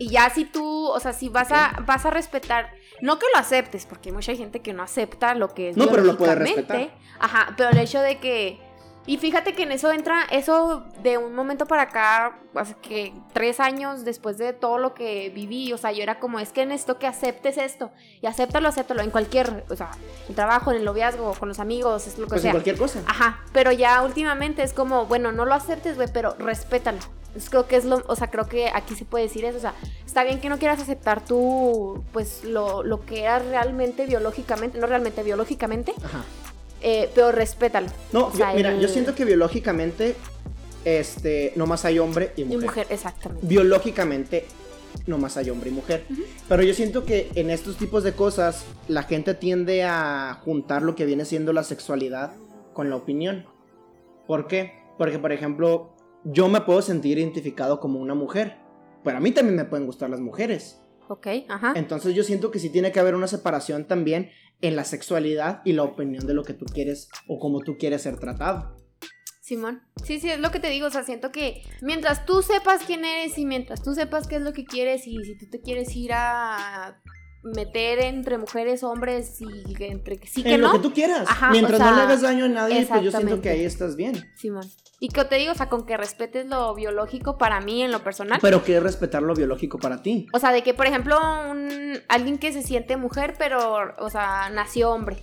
Y 0.00 0.10
ya 0.10 0.30
si 0.30 0.44
tú, 0.44 0.86
o 0.86 1.00
sea, 1.00 1.12
si 1.12 1.28
vas 1.28 1.50
a, 1.50 1.82
vas 1.84 2.06
a 2.06 2.10
respetar, 2.10 2.70
no 3.00 3.18
que 3.18 3.26
lo 3.34 3.40
aceptes, 3.40 3.84
porque 3.84 4.10
hay 4.10 4.14
mucha 4.14 4.34
gente 4.34 4.60
que 4.60 4.72
no 4.72 4.84
acepta 4.84 5.34
lo 5.34 5.54
que 5.54 5.70
es 5.70 5.76
no, 5.76 5.88
pero 5.88 6.04
lo 6.04 6.16
puede 6.16 6.36
respetar. 6.36 6.90
Ajá, 7.18 7.54
pero 7.56 7.70
el 7.70 7.78
hecho 7.78 8.00
de 8.00 8.20
que 8.20 8.60
y 9.08 9.16
fíjate 9.16 9.54
que 9.54 9.62
en 9.62 9.72
eso 9.72 9.90
entra, 9.90 10.24
eso 10.30 10.84
de 11.02 11.16
un 11.16 11.34
momento 11.34 11.64
para 11.64 11.84
acá, 11.84 12.38
hace 12.54 12.74
que 12.74 13.14
tres 13.32 13.58
años 13.58 14.04
después 14.04 14.36
de 14.36 14.52
todo 14.52 14.76
lo 14.76 14.92
que 14.92 15.30
viví, 15.30 15.72
o 15.72 15.78
sea, 15.78 15.92
yo 15.92 16.02
era 16.02 16.20
como, 16.20 16.38
es 16.38 16.52
que 16.52 16.60
en 16.60 16.72
esto 16.72 16.98
que 16.98 17.06
aceptes 17.06 17.56
esto, 17.56 17.90
y 18.20 18.26
acéptalo, 18.26 18.68
acéptalo, 18.68 19.00
en 19.00 19.10
cualquier, 19.10 19.64
o 19.70 19.76
sea, 19.76 19.92
en 20.28 20.34
trabajo, 20.34 20.72
en 20.72 20.76
el 20.76 20.84
noviazgo, 20.84 21.32
con 21.32 21.48
los 21.48 21.58
amigos, 21.58 22.06
es 22.06 22.18
lo 22.18 22.26
que 22.26 22.32
pues 22.32 22.42
sea. 22.42 22.50
en 22.50 22.56
cualquier 22.56 22.76
cosa. 22.76 23.00
Ajá, 23.06 23.40
pero 23.54 23.72
ya 23.72 24.02
últimamente 24.02 24.62
es 24.62 24.74
como, 24.74 25.06
bueno, 25.06 25.32
no 25.32 25.46
lo 25.46 25.54
aceptes, 25.54 25.96
güey, 25.96 26.08
pero 26.12 26.34
respétalo. 26.38 26.98
Entonces 27.28 27.48
creo 27.48 27.66
que 27.66 27.76
es 27.76 27.86
lo, 27.86 28.04
o 28.08 28.14
sea, 28.14 28.30
creo 28.30 28.46
que 28.46 28.68
aquí 28.74 28.94
se 28.94 29.06
puede 29.06 29.24
decir 29.24 29.46
eso, 29.46 29.56
o 29.56 29.60
sea, 29.62 29.72
está 30.04 30.22
bien 30.22 30.38
que 30.38 30.50
no 30.50 30.58
quieras 30.58 30.80
aceptar 30.82 31.24
tú, 31.24 32.04
pues, 32.12 32.44
lo, 32.44 32.82
lo 32.82 33.06
que 33.06 33.22
eras 33.22 33.46
realmente 33.46 34.04
biológicamente, 34.04 34.78
no 34.78 34.86
realmente 34.86 35.22
biológicamente, 35.22 35.94
Ajá 36.04 36.24
eh, 36.80 37.10
pero 37.14 37.32
respétalo. 37.32 37.88
No, 38.12 38.30
mira, 38.54 38.76
yo 38.76 38.88
siento 38.88 39.14
que 39.14 39.24
biológicamente, 39.24 40.14
este, 40.84 41.52
nomás 41.56 41.84
hay 41.84 41.98
hombre 41.98 42.32
y 42.36 42.44
mujer. 42.44 42.62
Y 42.62 42.66
mujer, 42.66 42.86
exactamente. 42.90 43.46
Biológicamente, 43.46 44.46
nomás 45.06 45.36
hay 45.36 45.50
hombre 45.50 45.70
y 45.70 45.72
mujer. 45.72 46.04
Pero 46.48 46.62
yo 46.62 46.74
siento 46.74 47.04
que 47.04 47.30
en 47.34 47.50
estos 47.50 47.76
tipos 47.76 48.04
de 48.04 48.12
cosas, 48.12 48.64
la 48.86 49.02
gente 49.02 49.34
tiende 49.34 49.84
a 49.84 50.38
juntar 50.44 50.82
lo 50.82 50.94
que 50.94 51.04
viene 51.04 51.24
siendo 51.24 51.52
la 51.52 51.64
sexualidad 51.64 52.32
con 52.72 52.90
la 52.90 52.96
opinión. 52.96 53.46
¿Por 54.26 54.46
qué? 54.46 54.72
Porque, 54.98 55.18
por 55.18 55.32
ejemplo, 55.32 55.94
yo 56.24 56.48
me 56.48 56.60
puedo 56.60 56.82
sentir 56.82 57.18
identificado 57.18 57.80
como 57.80 58.00
una 58.00 58.14
mujer, 58.14 58.58
pero 59.02 59.16
a 59.16 59.20
mí 59.20 59.30
también 59.32 59.56
me 59.56 59.64
pueden 59.64 59.86
gustar 59.86 60.10
las 60.10 60.20
mujeres. 60.20 60.80
Ok, 61.08 61.26
ajá. 61.48 61.72
Entonces 61.74 62.14
yo 62.14 62.22
siento 62.22 62.50
que 62.50 62.58
sí 62.58 62.68
tiene 62.68 62.92
que 62.92 63.00
haber 63.00 63.14
una 63.14 63.26
separación 63.26 63.86
también 63.86 64.30
en 64.60 64.76
la 64.76 64.84
sexualidad 64.84 65.62
y 65.64 65.72
la 65.72 65.84
opinión 65.84 66.26
de 66.26 66.34
lo 66.34 66.44
que 66.44 66.54
tú 66.54 66.66
quieres 66.66 67.08
o 67.26 67.38
cómo 67.38 67.60
tú 67.60 67.76
quieres 67.78 68.02
ser 68.02 68.18
tratado. 68.18 68.76
Simón, 69.40 69.82
sí, 70.04 70.20
sí, 70.20 70.28
es 70.28 70.40
lo 70.40 70.50
que 70.50 70.60
te 70.60 70.68
digo, 70.68 70.88
o 70.88 70.90
sea, 70.90 71.04
siento 71.04 71.32
que 71.32 71.62
mientras 71.80 72.26
tú 72.26 72.42
sepas 72.42 72.82
quién 72.84 73.04
eres 73.06 73.38
y 73.38 73.46
mientras 73.46 73.82
tú 73.82 73.94
sepas 73.94 74.26
qué 74.26 74.36
es 74.36 74.42
lo 74.42 74.52
que 74.52 74.66
quieres 74.66 75.06
y 75.06 75.16
si 75.24 75.38
tú 75.38 75.46
te 75.50 75.60
quieres 75.60 75.96
ir 75.96 76.12
a 76.12 77.00
meter 77.42 78.00
entre 78.00 78.38
mujeres, 78.38 78.82
hombres 78.82 79.40
y 79.40 79.84
entre 79.84 80.18
que 80.18 80.26
sí 80.26 80.42
que 80.42 80.54
en 80.54 80.60
lo 80.60 80.72
que 80.72 80.78
tú 80.80 80.92
quieras. 80.92 81.28
mientras 81.50 81.80
no 81.80 81.94
le 81.94 82.02
hagas 82.02 82.22
daño 82.22 82.46
a 82.46 82.48
nadie, 82.48 82.86
pues 82.86 83.02
yo 83.02 83.10
siento 83.10 83.40
que 83.40 83.50
ahí 83.50 83.64
estás 83.64 83.96
bien. 83.96 84.30
Simón. 84.36 84.68
Y 85.00 85.08
que 85.10 85.24
te 85.24 85.36
digo, 85.36 85.52
o 85.52 85.54
sea, 85.54 85.68
con 85.68 85.86
que 85.86 85.96
respetes 85.96 86.46
lo 86.46 86.74
biológico 86.74 87.38
para 87.38 87.60
mí 87.60 87.82
en 87.82 87.92
lo 87.92 88.02
personal. 88.02 88.40
Pero 88.42 88.64
¿qué 88.64 88.78
es 88.78 88.82
respetar 88.82 89.22
lo 89.22 89.34
biológico 89.34 89.78
para 89.78 90.02
ti? 90.02 90.26
O 90.32 90.40
sea, 90.40 90.50
de 90.50 90.62
que, 90.62 90.74
por 90.74 90.86
ejemplo, 90.86 91.16
un, 91.50 92.00
alguien 92.08 92.38
que 92.38 92.52
se 92.52 92.62
siente 92.62 92.96
mujer, 92.96 93.34
pero, 93.38 93.94
o 93.98 94.10
sea, 94.10 94.50
nació 94.50 94.90
hombre. 94.90 95.16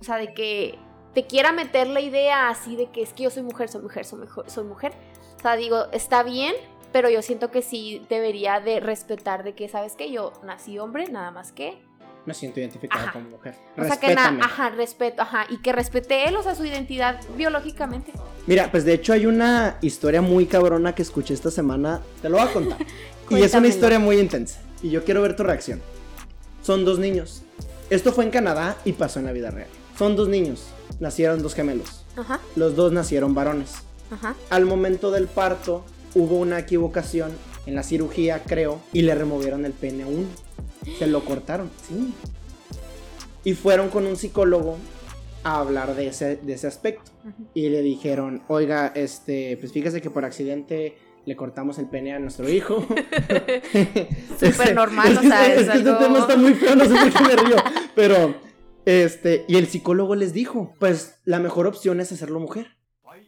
O 0.00 0.04
sea, 0.04 0.16
de 0.16 0.34
que 0.34 0.76
te 1.14 1.26
quiera 1.26 1.52
meter 1.52 1.86
la 1.86 2.00
idea 2.00 2.48
así 2.48 2.74
de 2.74 2.90
que 2.90 3.02
es 3.02 3.12
que 3.12 3.24
yo 3.24 3.30
soy 3.30 3.44
mujer, 3.44 3.68
soy 3.68 3.82
mujer, 3.82 4.04
soy, 4.04 4.20
mujer, 4.20 4.44
soy 4.50 4.64
mujer. 4.64 4.92
O 5.36 5.40
sea, 5.40 5.54
digo, 5.56 5.86
está 5.92 6.24
bien, 6.24 6.54
pero 6.92 7.10
yo 7.10 7.22
siento 7.22 7.50
que 7.50 7.62
sí 7.62 8.02
debería 8.08 8.60
de 8.60 8.80
respetar 8.80 9.44
de 9.44 9.54
que, 9.54 9.68
¿sabes 9.68 9.94
qué? 9.96 10.10
Yo 10.10 10.32
nací 10.44 10.78
hombre, 10.78 11.08
nada 11.08 11.30
más 11.30 11.52
que 11.52 11.78
me 12.24 12.34
siento 12.34 12.60
identificada 12.60 13.10
como 13.12 13.30
mujer. 13.30 13.54
O 13.76 13.84
sea 13.84 13.98
que 13.98 14.12
ajá, 14.12 14.70
respeto, 14.70 15.22
ajá, 15.22 15.46
y 15.50 15.58
que 15.58 15.72
respete 15.72 16.28
él, 16.28 16.36
o 16.36 16.42
sea, 16.42 16.54
su 16.54 16.64
identidad 16.64 17.20
biológicamente. 17.36 18.12
Mira, 18.46 18.70
pues 18.70 18.84
de 18.84 18.94
hecho 18.94 19.12
hay 19.12 19.26
una 19.26 19.78
historia 19.80 20.22
muy 20.22 20.46
cabrona 20.46 20.94
que 20.94 21.02
escuché 21.02 21.34
esta 21.34 21.50
semana, 21.50 22.00
te 22.20 22.28
lo 22.28 22.38
voy 22.38 22.46
a 22.46 22.52
contar. 22.52 22.78
y 23.30 23.42
es 23.42 23.54
una 23.54 23.66
historia 23.66 23.98
muy 23.98 24.18
intensa, 24.18 24.60
y 24.82 24.90
yo 24.90 25.04
quiero 25.04 25.22
ver 25.22 25.34
tu 25.34 25.42
reacción. 25.42 25.80
Son 26.62 26.84
dos 26.84 26.98
niños. 26.98 27.42
Esto 27.90 28.12
fue 28.12 28.24
en 28.24 28.30
Canadá 28.30 28.76
y 28.84 28.92
pasó 28.92 29.18
en 29.18 29.26
la 29.26 29.32
vida 29.32 29.50
real. 29.50 29.68
Son 29.98 30.14
dos 30.14 30.28
niños, 30.28 30.68
nacieron 31.00 31.42
dos 31.42 31.54
gemelos. 31.54 32.04
Ajá. 32.16 32.40
Los 32.54 32.76
dos 32.76 32.92
nacieron 32.92 33.34
varones. 33.34 33.74
Ajá. 34.10 34.36
Al 34.50 34.64
momento 34.64 35.10
del 35.10 35.26
parto, 35.26 35.84
hubo 36.14 36.36
una 36.36 36.58
equivocación 36.58 37.32
en 37.66 37.74
la 37.74 37.82
cirugía, 37.82 38.42
creo, 38.44 38.80
y 38.92 39.02
le 39.02 39.14
removieron 39.14 39.64
el 39.64 39.72
pene 39.72 40.04
a 40.04 40.06
uno. 40.06 40.26
Se 40.98 41.06
lo 41.06 41.24
cortaron, 41.24 41.70
sí. 41.86 42.12
Y 43.44 43.54
fueron 43.54 43.88
con 43.88 44.06
un 44.06 44.16
psicólogo 44.16 44.76
a 45.44 45.60
hablar 45.60 45.94
de 45.94 46.08
ese, 46.08 46.36
de 46.36 46.52
ese 46.54 46.66
aspecto. 46.66 47.10
Y 47.54 47.68
le 47.68 47.82
dijeron, 47.82 48.42
oiga, 48.48 48.92
este, 48.94 49.56
pues 49.58 49.72
fíjese 49.72 50.00
que 50.00 50.10
por 50.10 50.24
accidente 50.24 50.96
le 51.24 51.36
cortamos 51.36 51.78
el 51.78 51.86
pene 51.86 52.12
a 52.12 52.18
nuestro 52.18 52.48
hijo. 52.48 52.76
Súper 54.40 54.74
normal, 54.74 55.18
o 55.18 55.22
sea, 55.22 55.54
es, 55.54 55.68
que 55.68 55.78
este 55.78 55.92
tema 55.92 56.18
está 56.18 56.36
muy 56.36 56.54
feo, 56.54 56.74
no 56.74 56.84
sé 56.84 56.90
por 56.90 57.12
qué 57.12 57.36
me 57.36 57.42
río. 57.42 57.56
Pero, 57.94 58.34
este, 58.84 59.44
y 59.48 59.56
el 59.56 59.66
psicólogo 59.66 60.14
les 60.14 60.32
dijo, 60.32 60.74
pues 60.78 61.16
la 61.24 61.38
mejor 61.38 61.66
opción 61.66 62.00
es 62.00 62.12
hacerlo 62.12 62.40
mujer. 62.40 62.76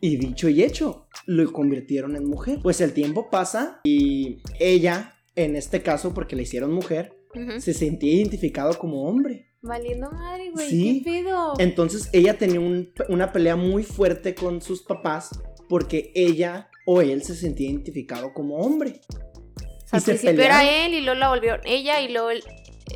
Y 0.00 0.16
dicho 0.16 0.48
y 0.48 0.62
hecho, 0.62 1.08
lo 1.26 1.52
convirtieron 1.52 2.16
en 2.16 2.28
mujer. 2.28 2.60
Pues 2.62 2.80
el 2.80 2.92
tiempo 2.92 3.30
pasa 3.30 3.80
y 3.84 4.38
ella, 4.58 5.14
en 5.36 5.56
este 5.56 5.82
caso, 5.82 6.14
porque 6.14 6.36
le 6.36 6.42
hicieron 6.42 6.72
mujer, 6.72 7.16
se 7.58 7.74
sentía 7.74 8.14
identificado 8.14 8.78
como 8.78 9.04
hombre. 9.04 9.50
Valiendo 9.62 10.10
madre, 10.10 10.50
güey, 10.50 10.68
¿qué 10.68 11.02
pedo? 11.04 11.54
Entonces 11.58 12.10
ella 12.12 12.36
tenía 12.36 12.60
una 13.08 13.32
pelea 13.32 13.56
muy 13.56 13.82
fuerte 13.82 14.34
con 14.34 14.60
sus 14.60 14.82
papás 14.82 15.30
porque 15.68 16.12
ella 16.14 16.68
o 16.86 17.00
él 17.00 17.22
se 17.22 17.34
sentía 17.34 17.70
identificado 17.70 18.34
como 18.34 18.58
hombre. 18.58 19.00
O 19.84 19.88
sea, 19.88 19.98
al 19.98 20.02
principio 20.02 20.44
era 20.44 20.84
él 20.84 20.92
y 20.92 21.00
luego 21.00 21.18
la 21.18 21.28
volvió 21.30 21.56
ella 21.64 22.02
y 22.02 22.12
luego 22.12 22.28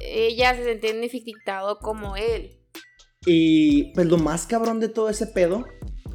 ella 0.03 0.55
se 0.57 0.65
sentía 0.65 0.91
identificado 0.91 1.79
como 1.79 2.17
él. 2.17 2.61
Y 3.25 3.93
pues 3.95 4.07
lo 4.07 4.19
más 4.19 4.47
cabrón 4.47 4.79
de 4.79 4.89
todo 4.89 5.09
ese 5.09 5.27
pedo 5.27 5.65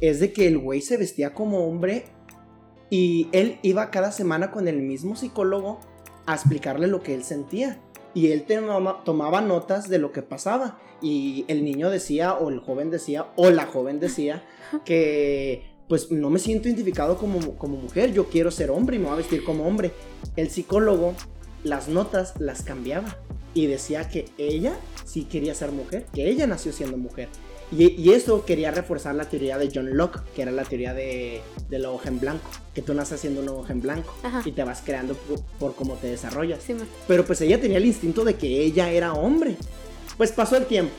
es 0.08 0.20
de 0.20 0.32
que 0.32 0.46
el 0.46 0.58
güey 0.58 0.80
se 0.80 0.96
vestía 0.96 1.34
como 1.34 1.66
hombre 1.66 2.04
y 2.90 3.28
él 3.32 3.58
iba 3.62 3.90
cada 3.90 4.12
semana 4.12 4.50
con 4.50 4.68
el 4.68 4.80
mismo 4.82 5.16
psicólogo 5.16 5.80
a 6.26 6.34
explicarle 6.34 6.86
lo 6.86 7.02
que 7.02 7.14
él 7.14 7.24
sentía. 7.24 7.80
Y 8.14 8.30
él 8.30 8.44
tomaba, 8.44 9.40
notas 9.40 9.88
de 9.88 9.98
lo 9.98 10.12
que 10.12 10.22
pasaba. 10.22 10.78
Y 11.02 11.44
el 11.48 11.64
niño 11.64 11.90
decía, 11.90 12.34
o 12.34 12.50
el 12.50 12.60
joven 12.60 12.90
decía, 12.90 13.26
o 13.34 13.50
la 13.50 13.66
joven 13.66 13.98
decía, 13.98 14.44
que 14.84 15.74
pues 15.88 16.10
no 16.10 16.30
me 16.30 16.38
siento 16.38 16.68
identificado 16.68 17.18
como, 17.18 17.56
como 17.58 17.76
mujer, 17.76 18.12
yo 18.12 18.30
quiero 18.30 18.50
ser 18.50 18.70
hombre 18.70 18.96
y 18.96 18.98
me 19.00 19.06
voy 19.06 19.14
a 19.14 19.16
vestir 19.16 19.44
como 19.44 19.66
hombre. 19.66 19.92
El 20.36 20.48
psicólogo 20.48 21.14
las 21.62 21.88
notas 21.88 22.34
las 22.38 22.62
cambiaba 22.62 23.18
y 23.54 23.66
decía 23.66 24.08
que 24.08 24.26
ella 24.38 24.76
sí 25.04 25.24
quería 25.24 25.54
ser 25.54 25.72
mujer, 25.72 26.06
que 26.12 26.28
ella 26.28 26.46
nació 26.46 26.72
siendo 26.72 26.96
mujer. 26.96 27.28
Y, 27.72 28.12
eso 28.12 28.44
quería 28.44 28.70
reforzar 28.70 29.14
la 29.14 29.28
teoría 29.28 29.58
de 29.58 29.70
John 29.74 29.96
Locke, 29.96 30.20
que 30.34 30.42
era 30.42 30.52
la 30.52 30.64
teoría 30.64 30.94
de, 30.94 31.40
de 31.68 31.78
la 31.78 31.90
hoja 31.90 32.08
en 32.08 32.20
blanco, 32.20 32.48
que 32.74 32.82
tú 32.82 32.94
naces 32.94 33.20
siendo 33.20 33.40
una 33.40 33.52
hoja 33.52 33.72
en 33.72 33.80
blanco 33.80 34.14
y 34.44 34.52
te 34.52 34.62
vas 34.62 34.82
creando 34.84 35.14
por, 35.58 35.74
cómo 35.74 35.94
te 35.94 36.08
desarrollas. 36.08 36.64
Pero 37.08 37.24
pues 37.24 37.40
ella 37.40 37.60
tenía 37.60 37.78
el 37.78 37.86
instinto 37.86 38.24
de 38.24 38.34
que 38.34 38.62
ella 38.62 38.90
era 38.90 39.14
hombre. 39.14 39.56
Pues 40.16 40.30
pasó 40.30 40.56
el 40.56 40.66
tiempo, 40.66 40.92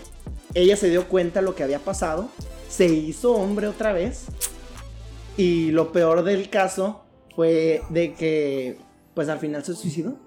ella 0.53 0.75
se 0.75 0.89
dio 0.89 1.07
cuenta 1.07 1.39
de 1.39 1.45
lo 1.45 1.55
que 1.55 1.63
había 1.63 1.79
pasado, 1.79 2.29
se 2.67 2.87
hizo 2.87 3.33
hombre 3.33 3.67
otra 3.67 3.93
vez 3.93 4.25
y 5.37 5.71
lo 5.71 5.93
peor 5.93 6.23
del 6.23 6.49
caso 6.49 7.05
fue 7.35 7.81
de 7.89 8.13
que 8.13 8.77
pues 9.13 9.29
al 9.29 9.39
final 9.39 9.63
se 9.63 9.75
suicidó. 9.75 10.17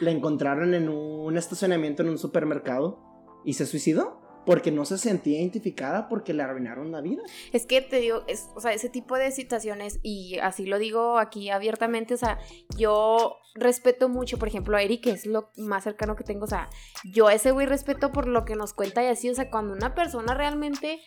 La 0.00 0.12
encontraron 0.12 0.74
en 0.74 0.88
un 0.88 1.36
estacionamiento 1.36 2.02
en 2.02 2.10
un 2.10 2.18
supermercado 2.18 3.00
y 3.44 3.54
se 3.54 3.66
suicidó 3.66 4.21
porque 4.44 4.70
no 4.70 4.84
se 4.84 4.98
sentía 4.98 5.38
identificada 5.40 6.08
porque 6.08 6.32
le 6.34 6.42
arruinaron 6.42 6.90
la 6.90 7.00
vida. 7.00 7.22
Es 7.52 7.66
que 7.66 7.80
te 7.80 8.00
digo, 8.00 8.24
es, 8.26 8.48
o 8.54 8.60
sea, 8.60 8.72
ese 8.72 8.88
tipo 8.88 9.16
de 9.16 9.30
situaciones, 9.30 10.00
y 10.02 10.38
así 10.38 10.66
lo 10.66 10.78
digo 10.78 11.18
aquí 11.18 11.50
abiertamente, 11.50 12.14
o 12.14 12.16
sea, 12.16 12.38
yo 12.76 13.36
respeto 13.54 14.08
mucho, 14.08 14.38
por 14.38 14.48
ejemplo, 14.48 14.76
a 14.76 14.82
Eric, 14.82 15.04
que 15.04 15.10
es 15.10 15.26
lo 15.26 15.50
más 15.56 15.84
cercano 15.84 16.16
que 16.16 16.24
tengo, 16.24 16.44
o 16.44 16.48
sea, 16.48 16.68
yo 17.04 17.28
a 17.28 17.34
ese 17.34 17.50
güey 17.52 17.66
respeto 17.66 18.12
por 18.12 18.26
lo 18.26 18.44
que 18.44 18.56
nos 18.56 18.72
cuenta 18.72 19.02
y 19.02 19.06
así, 19.06 19.30
o 19.30 19.34
sea, 19.34 19.50
cuando 19.50 19.74
una 19.74 19.94
persona 19.94 20.34
realmente... 20.34 21.00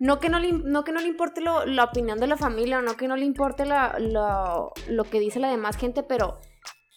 No 0.00 0.20
que 0.20 0.28
no 0.28 0.38
le, 0.38 0.52
no 0.52 0.84
que 0.84 0.92
no 0.92 1.00
le 1.00 1.08
importe 1.08 1.40
la 1.40 1.82
opinión 1.82 2.20
de 2.20 2.28
la 2.28 2.36
familia 2.36 2.78
o 2.78 2.82
no 2.82 2.96
que 2.96 3.08
no 3.08 3.16
le 3.16 3.24
importe 3.24 3.64
lo 3.66 5.04
que 5.10 5.18
dice 5.18 5.40
la 5.40 5.50
demás 5.50 5.76
gente, 5.76 6.04
pero 6.04 6.38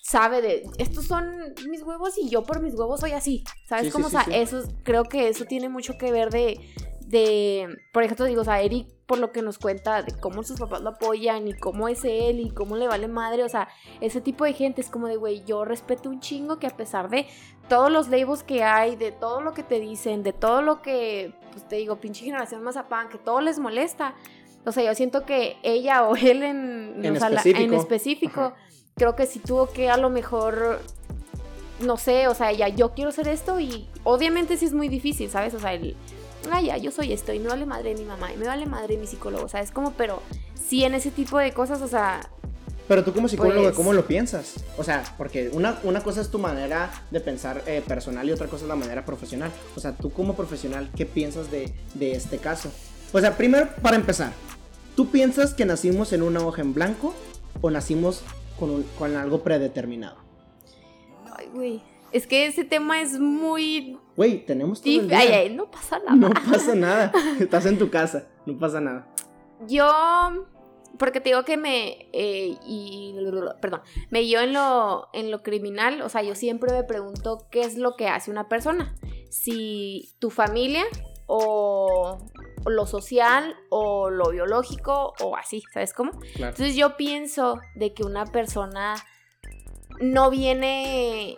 sabe 0.01 0.41
de, 0.41 0.63
estos 0.79 1.05
son 1.05 1.53
mis 1.69 1.83
huevos 1.83 2.17
y 2.17 2.29
yo 2.29 2.43
por 2.43 2.59
mis 2.59 2.73
huevos 2.73 2.99
soy 2.99 3.11
así, 3.11 3.43
¿sabes? 3.67 3.93
cómo, 3.93 4.07
o 4.07 4.09
sea, 4.09 4.25
eso, 4.31 4.63
creo 4.83 5.03
que 5.03 5.29
eso 5.29 5.45
tiene 5.45 5.69
mucho 5.69 5.97
que 5.97 6.11
ver 6.11 6.31
de, 6.31 6.59
de, 7.05 7.77
por 7.93 8.03
ejemplo, 8.03 8.25
digo, 8.25 8.41
o 8.41 8.43
sea, 8.45 8.61
Eric, 8.61 8.87
por 9.05 9.19
lo 9.19 9.31
que 9.31 9.43
nos 9.43 9.59
cuenta 9.59 10.01
de 10.01 10.17
cómo 10.19 10.41
sus 10.41 10.59
papás 10.59 10.81
lo 10.81 10.91
apoyan 10.91 11.47
y 11.47 11.53
cómo 11.53 11.87
es 11.87 12.03
él 12.03 12.39
y 12.39 12.49
cómo 12.49 12.77
le 12.77 12.87
vale 12.87 13.07
madre, 13.07 13.43
o 13.43 13.49
sea, 13.49 13.67
ese 13.99 14.21
tipo 14.21 14.43
de 14.43 14.53
gente 14.53 14.81
es 14.81 14.89
como 14.89 15.07
de, 15.07 15.17
güey, 15.17 15.43
yo 15.45 15.65
respeto 15.65 16.09
un 16.09 16.19
chingo 16.19 16.57
que 16.57 16.65
a 16.65 16.75
pesar 16.75 17.09
de 17.09 17.27
todos 17.69 17.91
los 17.91 18.09
labels 18.09 18.41
que 18.41 18.63
hay, 18.63 18.95
de 18.95 19.11
todo 19.11 19.41
lo 19.41 19.53
que 19.53 19.63
te 19.63 19.79
dicen, 19.79 20.23
de 20.23 20.33
todo 20.33 20.63
lo 20.63 20.81
que, 20.81 21.35
pues 21.51 21.67
te 21.67 21.75
digo, 21.75 21.97
pinche 21.97 22.25
generación 22.25 22.63
mazapán, 22.63 23.09
que 23.09 23.19
todo 23.19 23.39
les 23.39 23.59
molesta, 23.59 24.15
o 24.65 24.71
sea, 24.71 24.83
yo 24.83 24.95
siento 24.95 25.25
que 25.25 25.57
ella 25.61 26.07
o 26.07 26.15
él 26.15 26.41
en, 26.41 27.05
en 27.05 27.73
específico 27.73 28.53
creo 28.95 29.15
que 29.15 29.25
sí 29.25 29.39
tuvo 29.39 29.69
que 29.69 29.89
a 29.89 29.97
lo 29.97 30.09
mejor, 30.09 30.79
no 31.79 31.97
sé, 31.97 32.27
o 32.27 32.35
sea, 32.35 32.51
ya 32.51 32.67
yo 32.67 32.93
quiero 32.93 33.11
ser 33.11 33.27
esto 33.27 33.59
y 33.59 33.87
obviamente 34.03 34.57
sí 34.57 34.65
es 34.65 34.73
muy 34.73 34.89
difícil, 34.89 35.29
¿sabes? 35.29 35.53
O 35.53 35.59
sea, 35.59 35.73
el, 35.73 35.95
ah, 36.51 36.61
ya, 36.61 36.77
yo 36.77 36.91
soy 36.91 37.13
esto 37.13 37.33
y 37.33 37.39
me 37.39 37.47
vale 37.47 37.65
madre 37.65 37.95
mi 37.95 38.05
mamá 38.05 38.31
y 38.33 38.37
me 38.37 38.45
vale 38.45 38.65
madre 38.65 38.97
mi 38.97 39.07
psicólogo, 39.07 39.47
¿sabes? 39.47 39.71
Como, 39.71 39.91
pero 39.93 40.21
sí 40.55 40.83
en 40.83 40.93
ese 40.93 41.11
tipo 41.11 41.37
de 41.37 41.51
cosas, 41.53 41.81
o 41.81 41.87
sea... 41.87 42.21
Pero 42.87 43.03
tú 43.05 43.13
como 43.13 43.29
psicólogo, 43.29 43.63
pues 43.63 43.75
¿cómo 43.75 43.93
lo 43.93 44.05
piensas? 44.05 44.55
O 44.77 44.83
sea, 44.83 45.03
porque 45.17 45.49
una, 45.53 45.79
una 45.83 46.03
cosa 46.03 46.19
es 46.19 46.29
tu 46.29 46.39
manera 46.39 46.91
de 47.09 47.21
pensar 47.21 47.63
eh, 47.65 47.81
personal 47.87 48.27
y 48.27 48.33
otra 48.33 48.47
cosa 48.47 48.65
es 48.65 48.67
la 48.67 48.75
manera 48.75 49.05
profesional. 49.05 49.49
O 49.77 49.79
sea, 49.79 49.93
tú 49.93 50.11
como 50.11 50.35
profesional, 50.35 50.89
¿qué 50.97 51.05
piensas 51.05 51.49
de, 51.51 51.73
de 51.93 52.11
este 52.11 52.37
caso? 52.37 52.69
O 53.13 53.19
sea, 53.21 53.37
primero, 53.37 53.69
para 53.81 53.95
empezar, 53.95 54.33
¿tú 54.95 55.09
piensas 55.09 55.53
que 55.53 55.63
nacimos 55.63 56.11
en 56.11 56.21
una 56.21 56.41
hoja 56.45 56.61
en 56.63 56.73
blanco 56.73 57.13
o 57.61 57.71
nacimos 57.71 58.23
con, 58.97 59.15
algo 59.15 59.41
predeterminado. 59.41 60.17
Ay, 61.35 61.47
güey. 61.53 61.81
Es 62.11 62.27
que 62.27 62.45
ese 62.45 62.65
tema 62.65 63.01
es 63.01 63.19
muy. 63.19 63.97
Güey, 64.17 64.45
tenemos 64.45 64.81
todo 64.81 64.93
el 64.93 65.07
día. 65.07 65.17
Ay, 65.17 65.27
ay, 65.29 65.55
no 65.55 65.71
pasa 65.71 65.99
nada. 65.99 66.15
No 66.15 66.29
pasa 66.29 66.75
nada. 66.75 67.11
Estás 67.39 67.65
en 67.65 67.77
tu 67.77 67.89
casa, 67.89 68.27
no 68.45 68.57
pasa 68.57 68.81
nada. 68.81 69.07
Yo. 69.67 70.47
Porque 70.97 71.21
te 71.21 71.29
digo 71.29 71.45
que 71.45 71.55
me. 71.55 72.09
Eh, 72.11 72.57
y, 72.65 73.15
perdón. 73.61 73.81
Me 74.09 74.19
guío 74.19 74.41
en 74.41 74.53
lo, 74.53 75.07
en 75.13 75.31
lo 75.31 75.41
criminal. 75.41 76.01
O 76.01 76.09
sea, 76.09 76.21
yo 76.21 76.35
siempre 76.35 76.73
me 76.73 76.83
pregunto 76.83 77.47
qué 77.49 77.61
es 77.61 77.77
lo 77.77 77.95
que 77.95 78.09
hace 78.09 78.29
una 78.29 78.49
persona. 78.49 78.93
Si 79.29 80.13
tu 80.19 80.29
familia 80.29 80.83
o 81.27 82.19
lo 82.65 82.85
social 82.85 83.55
o 83.69 84.09
lo 84.09 84.29
biológico 84.29 85.13
o 85.19 85.35
así, 85.35 85.63
¿sabes 85.73 85.93
cómo? 85.93 86.11
Entonces 86.35 86.75
yo 86.75 86.97
pienso 86.97 87.59
de 87.75 87.93
que 87.93 88.03
una 88.03 88.25
persona 88.25 88.95
no 89.99 90.29
viene 90.29 91.37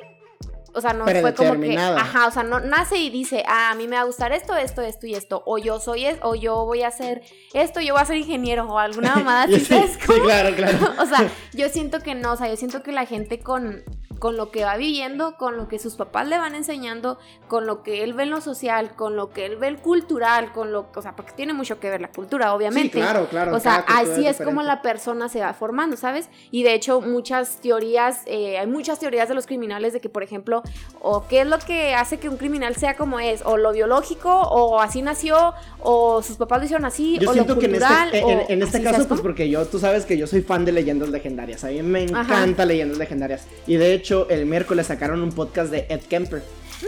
o 0.75 0.81
sea, 0.81 0.93
no 0.93 1.05
fue 1.05 1.33
como 1.33 1.59
que, 1.59 1.77
ajá, 1.77 2.27
o 2.27 2.31
sea, 2.31 2.43
no 2.43 2.59
nace 2.59 2.97
y 2.97 3.09
dice, 3.09 3.43
ah, 3.47 3.71
a 3.71 3.75
mí 3.75 3.87
me 3.87 3.95
va 3.95 4.01
a 4.01 4.05
gustar 4.05 4.31
esto, 4.31 4.55
esto, 4.55 4.81
esto 4.81 5.05
y 5.05 5.13
esto, 5.13 5.43
o 5.45 5.57
yo 5.57 5.79
soy 5.79 6.05
es, 6.05 6.17
o 6.23 6.35
yo 6.35 6.65
voy 6.65 6.81
a 6.81 6.87
hacer 6.87 7.21
esto, 7.53 7.79
yo 7.79 7.93
voy 7.93 8.01
a 8.01 8.05
ser 8.05 8.17
ingeniero 8.17 8.65
o 8.65 8.79
alguna 8.79 9.15
mamada 9.15 9.43
así, 9.43 9.59
sí, 9.59 9.75
sí, 9.87 9.97
claro, 10.21 10.55
claro. 10.55 10.77
o 10.99 11.05
sea, 11.05 11.29
yo 11.53 11.69
siento 11.69 11.99
que 11.99 12.15
no, 12.15 12.33
o 12.33 12.37
sea, 12.37 12.47
yo 12.47 12.57
siento 12.57 12.81
que 12.81 12.91
la 12.91 13.05
gente 13.05 13.39
con 13.39 13.83
con 14.19 14.37
lo 14.37 14.51
que 14.51 14.63
va 14.63 14.77
viviendo, 14.77 15.37
con 15.37 15.57
lo 15.57 15.67
que 15.67 15.79
sus 15.79 15.95
papás 15.95 16.27
le 16.27 16.37
van 16.37 16.55
enseñando, 16.55 17.17
con 17.47 17.65
lo 17.65 17.83
que 17.83 18.03
él 18.03 18.13
ve 18.13 18.23
en 18.23 18.29
lo 18.29 18.41
social, 18.41 18.95
con 18.95 19.15
lo 19.15 19.31
que 19.31 19.45
él 19.45 19.57
ve 19.57 19.67
el 19.67 19.77
cultural, 19.77 20.51
con 20.51 20.71
lo, 20.71 20.87
o 20.95 21.01
sea, 21.01 21.15
porque 21.15 21.33
tiene 21.33 21.53
mucho 21.53 21.79
que 21.79 21.89
ver 21.89 22.01
la 22.01 22.09
cultura, 22.09 22.53
obviamente. 22.53 22.93
Sí, 22.93 22.99
claro, 22.99 23.27
claro. 23.29 23.55
O 23.55 23.59
sea, 23.59 23.85
así 23.87 24.27
es, 24.27 24.37
como 24.41 24.63
la 24.63 24.81
persona 24.81 25.29
se 25.29 25.41
va 25.41 25.53
formando, 25.53 25.97
¿sabes? 25.97 26.29
Y 26.51 26.63
de 26.63 26.73
hecho, 26.73 27.01
muchas 27.01 27.57
teorías, 27.57 28.21
eh, 28.25 28.57
hay 28.57 28.67
muchas 28.67 28.99
teorías 28.99 29.27
de 29.29 29.35
los 29.35 29.45
criminales 29.45 29.93
de 29.93 30.01
que, 30.01 30.09
por 30.09 30.23
ejemplo, 30.23 30.63
o 31.01 31.27
qué 31.27 31.41
es 31.41 31.47
lo 31.47 31.59
que 31.59 31.93
hace 31.93 32.17
que 32.17 32.29
un 32.29 32.37
criminal 32.37 32.75
sea 32.75 32.95
como 32.95 33.19
es, 33.19 33.41
o 33.45 33.57
lo 33.57 33.71
biológico, 33.71 34.31
o 34.31 34.79
así 34.79 35.01
nació, 35.01 35.53
o 35.79 36.21
sus 36.21 36.37
papás 36.37 36.59
lo 36.59 36.65
hicieron 36.65 36.85
así, 36.85 37.19
o 37.25 37.33
lo 37.33 37.45
cultural. 37.45 38.11
Que 38.11 38.19
en 38.19 38.39
este, 38.39 38.53
en, 38.53 38.63
este 38.63 38.83
caso, 38.83 39.07
pues 39.07 39.21
porque 39.21 39.49
yo, 39.49 39.65
tú 39.65 39.79
sabes 39.79 40.05
que 40.05 40.17
yo 40.17 40.27
soy 40.27 40.41
fan 40.41 40.65
de 40.65 40.71
leyendas 40.71 41.09
legendarias, 41.09 41.63
a 41.63 41.67
mí 41.67 41.81
me 41.81 42.03
encanta 42.03 42.65
leyendas 42.65 42.97
legendarias. 42.97 43.45
Y 43.67 43.75
de 43.75 43.93
hecho, 43.93 44.02
el 44.29 44.45
miércoles 44.45 44.87
sacaron 44.87 45.21
un 45.21 45.31
podcast 45.31 45.71
de 45.71 45.85
Ed 45.89 46.01
Kemper. 46.01 46.43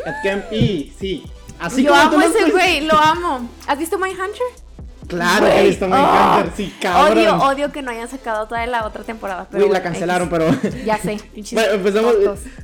Ed 0.06 0.14
Kemper, 0.24 0.54
y 0.54 0.94
sí. 1.00 1.24
Así 1.60 1.84
Yo 1.84 1.96
amo 1.96 2.22
ese 2.22 2.52
güey, 2.52 2.82
lo 2.82 2.98
amo. 2.98 3.50
¿Has 3.68 3.80
visto 3.80 3.98
Mindhunter? 3.98 4.65
Claro, 5.08 5.48
he 5.48 5.68
visto 5.68 5.88
Mindhunter, 5.88 6.52
oh, 6.52 6.56
sí, 6.56 6.74
cabrón. 6.82 7.18
Odio, 7.18 7.38
odio 7.38 7.72
que 7.72 7.82
no 7.82 7.92
hayan 7.92 8.08
sacado 8.08 8.48
toda 8.48 8.66
la 8.66 8.86
otra 8.86 9.04
temporada. 9.04 9.48
Pero 9.50 9.68
la 9.72 9.82
cancelaron, 9.82 10.30
pero. 10.30 10.48
Ya 10.86 10.98
sé, 10.98 11.18
Bueno, 11.54 11.74
empezamos. 11.74 12.16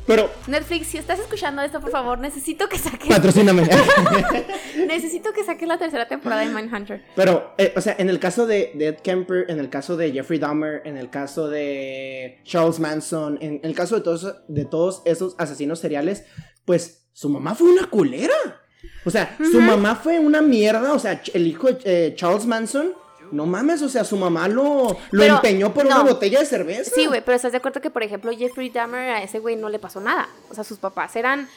Pero. 0.05 0.29
Netflix, 0.47 0.87
si 0.87 0.97
estás 0.97 1.19
escuchando 1.19 1.61
esto, 1.61 1.79
por 1.79 1.91
favor, 1.91 2.19
necesito 2.19 2.67
que 2.69 2.77
saques. 2.77 3.09
Patrocíname. 3.09 3.63
necesito 4.87 5.31
que 5.33 5.43
saques 5.43 5.67
la 5.67 5.77
tercera 5.77 6.07
temporada 6.07 6.41
de 6.41 6.49
Mindhunter. 6.49 7.03
Pero, 7.15 7.53
eh, 7.57 7.73
o 7.75 7.81
sea, 7.81 7.95
en 7.97 8.09
el 8.09 8.19
caso 8.19 8.45
de, 8.45 8.71
Ed 8.79 8.97
Kemper, 9.01 9.45
en 9.49 9.59
el 9.59 9.69
caso 9.69 9.97
de 9.97 10.11
Jeffrey 10.11 10.39
Dahmer, 10.39 10.81
en 10.85 10.97
el 10.97 11.09
caso 11.09 11.49
de 11.49 12.41
Charles 12.43 12.79
Manson, 12.79 13.37
en, 13.41 13.59
el 13.63 13.75
caso 13.75 13.95
de 13.95 14.01
todos, 14.01 14.35
de 14.47 14.65
todos 14.65 15.01
esos 15.05 15.35
asesinos 15.37 15.79
seriales, 15.79 16.25
pues 16.65 17.07
su 17.13 17.29
mamá 17.29 17.55
fue 17.55 17.69
una 17.69 17.87
culera. 17.87 18.60
O 19.05 19.09
sea, 19.09 19.35
su 19.39 19.59
mamá 19.61 19.95
fue 19.95 20.19
una 20.19 20.41
mierda. 20.41 20.93
O 20.93 20.99
sea, 20.99 21.21
el 21.33 21.47
hijo 21.47 21.71
de 21.71 21.79
eh, 21.83 22.15
Charles 22.15 22.45
Manson 22.45 22.93
no 23.31 23.45
mames, 23.45 23.81
o 23.81 23.89
sea, 23.89 24.03
su 24.03 24.17
mamá 24.17 24.47
lo, 24.47 24.97
lo 25.11 25.23
empeñó 25.23 25.73
por 25.73 25.85
una 25.85 26.03
botella 26.03 26.39
de 26.39 26.45
cerveza. 26.45 26.91
Sí, 26.93 27.05
güey, 27.05 27.21
pero 27.23 27.35
estás 27.35 27.51
de 27.53 27.59
acuerdo 27.59 27.81
que, 27.81 27.89
por 27.89 28.03
ejemplo, 28.03 28.31
Jeffrey 28.37 28.69
Dahmer 28.69 29.11
a 29.11 29.23
ese 29.23 29.39
güey 29.39 29.55
no 29.55 29.69
le 29.69 29.79
pasó 29.79 30.01
nada. 30.01 30.27
O 30.49 30.53
sea, 30.53 30.63
sus 30.63 30.77
papás 30.77 31.15
eran. 31.15 31.47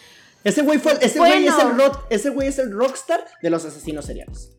Ese 0.45 0.63
güey 0.63 0.79
fue, 0.79 0.97
ese 1.01 1.19
güey 1.19 1.47
es 1.47 1.59
el 1.59 1.77
rock, 1.77 2.05
ese 2.11 2.31
güey 2.31 2.49
es 2.49 2.59
el 2.59 2.71
rockstar 2.73 3.25
de 3.43 3.51
los 3.51 3.65
asesinos 3.65 4.05
seriales. 4.05 4.51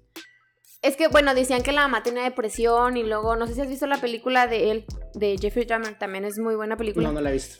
Es 0.86 0.95
que, 0.98 1.08
bueno, 1.08 1.34
decían 1.34 1.63
que 1.63 1.71
la 1.71 1.82
mamá 1.82 2.04
tenía 2.04 2.21
depresión 2.24 2.95
y 2.95 3.04
luego, 3.04 3.36
no 3.36 3.48
sé 3.48 3.56
si 3.56 3.62
has 3.62 3.67
visto 3.67 3.88
la 3.88 4.00
película 4.00 4.45
de 4.45 4.69
él, 4.69 4.86
de 5.15 5.36
Jeffrey 5.41 5.65
Dahmer, 5.65 5.98
también 5.98 6.26
es 6.26 6.38
muy 6.38 6.56
buena 6.56 6.78
película. 6.78 7.08
No, 7.08 7.13
no 7.15 7.21
la 7.21 7.32
he 7.32 7.34
visto. 7.34 7.58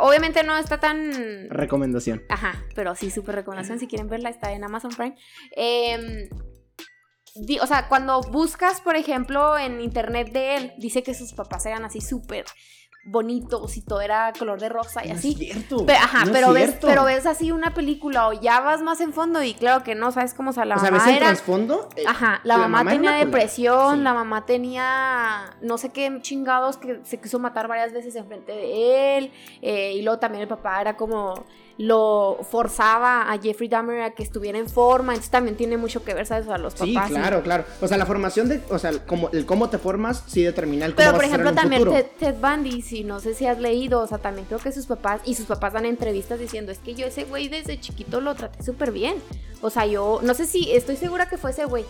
obviamente 0.00 0.42
no 0.42 0.58
está 0.58 0.78
tan... 0.78 1.48
Recomendación. 1.48 2.22
Ajá, 2.28 2.62
pero 2.74 2.94
sí, 2.94 3.10
súper 3.10 3.36
recomendación. 3.36 3.78
Si 3.78 3.86
quieren 3.86 4.08
verla, 4.08 4.28
está 4.28 4.52
en 4.52 4.64
Amazon 4.64 4.90
Prime. 4.94 5.16
Eh, 5.56 6.28
o 7.60 7.66
sea, 7.66 7.88
cuando 7.88 8.20
buscas, 8.20 8.80
por 8.80 8.96
ejemplo, 8.96 9.58
en 9.58 9.80
internet 9.80 10.30
de 10.32 10.56
él, 10.56 10.72
dice 10.78 11.02
que 11.02 11.14
sus 11.14 11.32
papás 11.32 11.64
eran 11.66 11.84
así 11.84 12.00
súper 12.00 12.44
bonitos 13.06 13.76
y 13.76 13.82
todo 13.82 14.00
era 14.00 14.32
color 14.36 14.60
de 14.60 14.68
rosa 14.68 15.04
y 15.06 15.10
así. 15.10 15.30
Es 15.30 15.38
cierto. 15.38 15.86
ajá, 15.88 16.24
pero 16.32 16.52
ves, 16.52 16.76
pero 16.80 17.04
ves 17.04 17.24
así 17.24 17.52
una 17.52 17.72
película 17.72 18.28
o 18.28 18.32
ya 18.32 18.60
vas 18.60 18.82
más 18.82 19.00
en 19.00 19.12
fondo 19.12 19.42
y 19.42 19.54
claro 19.54 19.84
que 19.84 19.94
no, 19.94 20.10
sabes 20.12 20.34
cómo 20.34 20.50
o 20.50 20.52
sea, 20.52 20.64
la 20.64 20.76
o 20.76 20.78
sea, 20.78 20.90
¿ves 20.90 21.06
el 21.06 21.18
trasfondo? 21.18 21.88
Eh, 21.96 22.04
ajá, 22.06 22.40
la, 22.42 22.58
mamá, 22.58 22.84
tenía 22.84 23.12
depresión, 23.12 24.02
la 24.02 24.12
mamá 24.12 24.44
tenía 24.44 25.56
no 25.60 25.78
sé 25.78 25.90
qué 25.90 26.18
chingados 26.20 26.76
que 26.76 27.00
se 27.04 27.20
quiso 27.20 27.38
matar 27.38 27.68
varias 27.68 27.92
veces 27.92 28.16
enfrente 28.16 28.52
de 28.52 29.18
él 29.18 29.32
eh, 29.62 29.94
y 29.94 30.02
luego 30.02 30.18
también 30.18 30.42
el 30.42 30.48
papá 30.48 30.80
era 30.80 30.96
como 30.96 31.46
lo 31.78 32.38
forzaba 32.50 33.30
a 33.30 33.38
Jeffrey 33.38 33.68
Dahmer 33.68 34.00
a 34.02 34.10
que 34.12 34.22
estuviera 34.22 34.58
en 34.58 34.68
forma, 34.68 35.12
entonces 35.12 35.30
también 35.30 35.56
tiene 35.56 35.76
mucho 35.76 36.02
que 36.04 36.14
ver, 36.14 36.26
¿sabes? 36.26 36.48
A 36.48 36.56
los 36.56 36.74
papás. 36.74 37.08
Sí, 37.08 37.14
claro, 37.14 37.42
claro. 37.42 37.64
O 37.80 37.88
sea, 37.88 37.98
la 37.98 38.06
formación 38.06 38.48
de, 38.48 38.62
o 38.70 38.78
sea, 38.78 38.92
como, 39.06 39.28
el 39.30 39.44
cómo 39.44 39.68
te 39.68 39.78
formas 39.78 40.24
sí 40.26 40.42
determina 40.42 40.86
el 40.86 40.94
cómo 40.94 41.04
Pero, 41.04 41.16
por 41.16 41.24
ejemplo, 41.24 41.52
también 41.52 41.84
Ted, 42.18 42.34
Bundy, 42.40 42.80
si 42.80 43.04
no 43.04 43.20
sé 43.20 43.34
si 43.34 43.46
has 43.46 43.60
leído, 43.60 44.00
o 44.00 44.06
sea, 44.06 44.18
también 44.18 44.46
creo 44.46 44.58
que 44.58 44.72
sus 44.72 44.86
papás, 44.86 45.20
y 45.24 45.34
sus 45.34 45.46
papás 45.46 45.74
dan 45.74 45.84
entrevistas 45.84 46.38
diciendo, 46.38 46.72
es 46.72 46.78
que 46.78 46.94
yo 46.94 47.06
ese 47.06 47.24
güey 47.24 47.48
desde 47.48 47.78
chiquito 47.78 48.20
lo 48.20 48.34
traté 48.34 48.62
súper 48.62 48.90
bien. 48.90 49.16
O 49.60 49.68
sea, 49.68 49.84
yo, 49.84 50.20
no 50.22 50.32
sé 50.34 50.46
si, 50.46 50.72
estoy 50.72 50.96
segura 50.96 51.28
que 51.28 51.36
fue 51.36 51.50
ese 51.50 51.66
güey. 51.66 51.84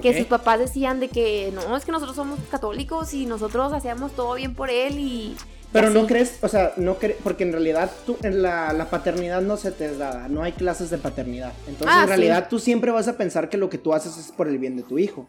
Que 0.00 0.16
sus 0.16 0.26
papás 0.26 0.58
decían 0.58 1.00
de 1.00 1.08
que 1.08 1.52
no, 1.54 1.76
es 1.76 1.84
que 1.84 1.92
nosotros 1.92 2.16
somos 2.16 2.38
católicos 2.50 3.12
y 3.12 3.26
nosotros 3.26 3.74
hacíamos 3.74 4.12
todo 4.12 4.34
bien 4.34 4.54
por 4.54 4.70
él 4.70 4.98
y 4.98 5.36
pero 5.72 5.90
no 5.90 6.06
crees, 6.06 6.38
o 6.42 6.48
sea, 6.48 6.74
no 6.76 6.98
crees, 6.98 7.16
porque 7.22 7.44
en 7.44 7.52
realidad 7.52 7.90
tú, 8.04 8.16
en 8.22 8.42
la, 8.42 8.72
la, 8.72 8.90
paternidad 8.90 9.40
no 9.40 9.56
se 9.56 9.72
te 9.72 9.86
es 9.86 9.98
dada, 9.98 10.28
no 10.28 10.42
hay 10.42 10.52
clases 10.52 10.90
de 10.90 10.98
paternidad. 10.98 11.52
Entonces, 11.66 11.96
ah, 11.98 12.02
en 12.02 12.08
realidad 12.08 12.48
tú 12.50 12.58
siempre 12.58 12.90
vas 12.90 13.08
a 13.08 13.16
pensar 13.16 13.48
que 13.48 13.56
lo 13.56 13.70
que 13.70 13.78
tú 13.78 13.94
haces 13.94 14.18
es 14.18 14.32
por 14.32 14.48
el 14.48 14.58
bien 14.58 14.76
de 14.76 14.82
tu 14.82 14.98
hijo. 14.98 15.28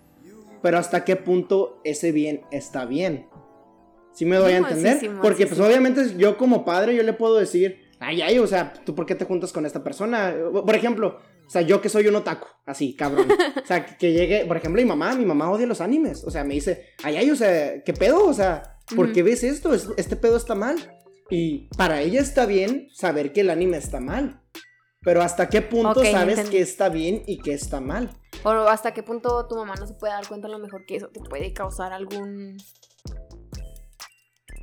Pero 0.61 0.77
hasta 0.77 1.03
qué 1.03 1.15
punto 1.15 1.79
ese 1.83 2.11
bien 2.11 2.41
está 2.51 2.85
bien. 2.85 3.27
¿Sí 4.13 4.25
me 4.25 4.35
doy 4.35 4.53
a 4.53 4.57
entender? 4.57 5.11
Porque 5.21 5.47
pues 5.47 5.59
obviamente 5.59 6.15
yo 6.17 6.37
como 6.37 6.63
padre 6.63 6.95
yo 6.95 7.03
le 7.03 7.13
puedo 7.13 7.37
decir, 7.37 7.81
ay, 7.99 8.21
ay, 8.21 8.39
o 8.39 8.47
sea, 8.47 8.73
¿tú 8.85 8.95
por 8.95 9.05
qué 9.05 9.15
te 9.15 9.25
juntas 9.25 9.51
con 9.51 9.65
esta 9.65 9.83
persona? 9.83 10.33
Por 10.51 10.75
ejemplo, 10.75 11.19
sea, 11.53 11.61
yo 11.61 11.81
que 11.81 11.89
soy 11.89 12.07
un 12.07 12.15
otaku, 12.15 12.47
así, 12.65 12.95
cabrón. 12.95 13.27
O 13.31 13.65
sea, 13.65 13.85
que 13.85 14.11
llegue, 14.11 14.45
por 14.45 14.57
ejemplo, 14.57 14.81
mi 14.81 14.87
mamá, 14.87 15.15
mi 15.15 15.25
mamá 15.25 15.49
odia 15.49 15.65
los 15.65 15.81
animes. 15.81 16.23
O 16.23 16.31
sea, 16.31 16.43
me 16.43 16.55
dice, 16.55 16.89
ay, 17.03 17.17
ay, 17.17 17.31
o 17.31 17.35
sea, 17.35 17.81
¿qué 17.83 17.93
pedo? 17.93 18.25
O 18.25 18.33
sea, 18.33 18.73
¿Por 18.95 19.11
qué 19.11 19.23
ves 19.23 19.43
esto? 19.43 19.73
Este 19.73 20.15
pedo 20.15 20.37
está 20.37 20.55
mal. 20.55 20.99
Y 21.29 21.69
para 21.77 22.01
ella 22.01 22.21
está 22.21 22.45
bien 22.45 22.89
saber 22.93 23.33
que 23.33 23.41
el 23.41 23.49
anime 23.49 23.77
está 23.77 23.99
mal. 23.99 24.41
Pero 25.01 25.21
¿hasta 25.21 25.49
qué 25.49 25.61
punto 25.61 26.03
sabes 26.03 26.49
que 26.49 26.61
está 26.61 26.89
bien 26.89 27.23
y 27.25 27.39
que 27.39 27.53
está 27.53 27.81
mal? 27.81 28.09
O 28.43 28.49
hasta 28.49 28.93
qué 28.93 29.03
punto 29.03 29.47
tu 29.47 29.55
mamá 29.55 29.75
no 29.75 29.87
se 29.87 29.93
puede 29.93 30.13
dar 30.13 30.27
cuenta 30.27 30.47
a 30.47 30.51
lo 30.51 30.59
mejor 30.59 30.85
que 30.85 30.97
eso 30.97 31.07
te 31.07 31.19
puede 31.21 31.53
causar 31.53 31.91
algún... 31.91 32.57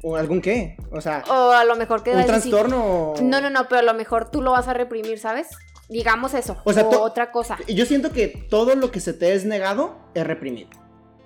¿O 0.02 0.16
algún 0.16 0.40
qué? 0.40 0.76
O 0.92 1.00
sea... 1.00 1.24
O 1.28 1.50
a 1.50 1.64
lo 1.64 1.76
mejor 1.76 2.02
que... 2.02 2.12
¿Un 2.12 2.24
trastorno? 2.24 3.14
No, 3.20 3.40
no, 3.40 3.50
no, 3.50 3.68
pero 3.68 3.80
a 3.80 3.82
lo 3.82 3.92
mejor 3.92 4.30
tú 4.30 4.40
lo 4.40 4.52
vas 4.52 4.66
a 4.68 4.72
reprimir, 4.72 5.18
¿sabes? 5.18 5.48
Digamos 5.90 6.34
eso. 6.34 6.56
O 6.64 6.72
sea, 6.72 6.86
otra 6.86 7.32
cosa. 7.32 7.58
Yo 7.66 7.84
siento 7.84 8.12
que 8.12 8.28
todo 8.28 8.76
lo 8.76 8.90
que 8.92 9.00
se 9.00 9.12
te 9.12 9.34
es 9.34 9.44
negado 9.44 9.96
es 10.14 10.24
reprimido. 10.24 10.70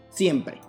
Siempre. 0.09 0.61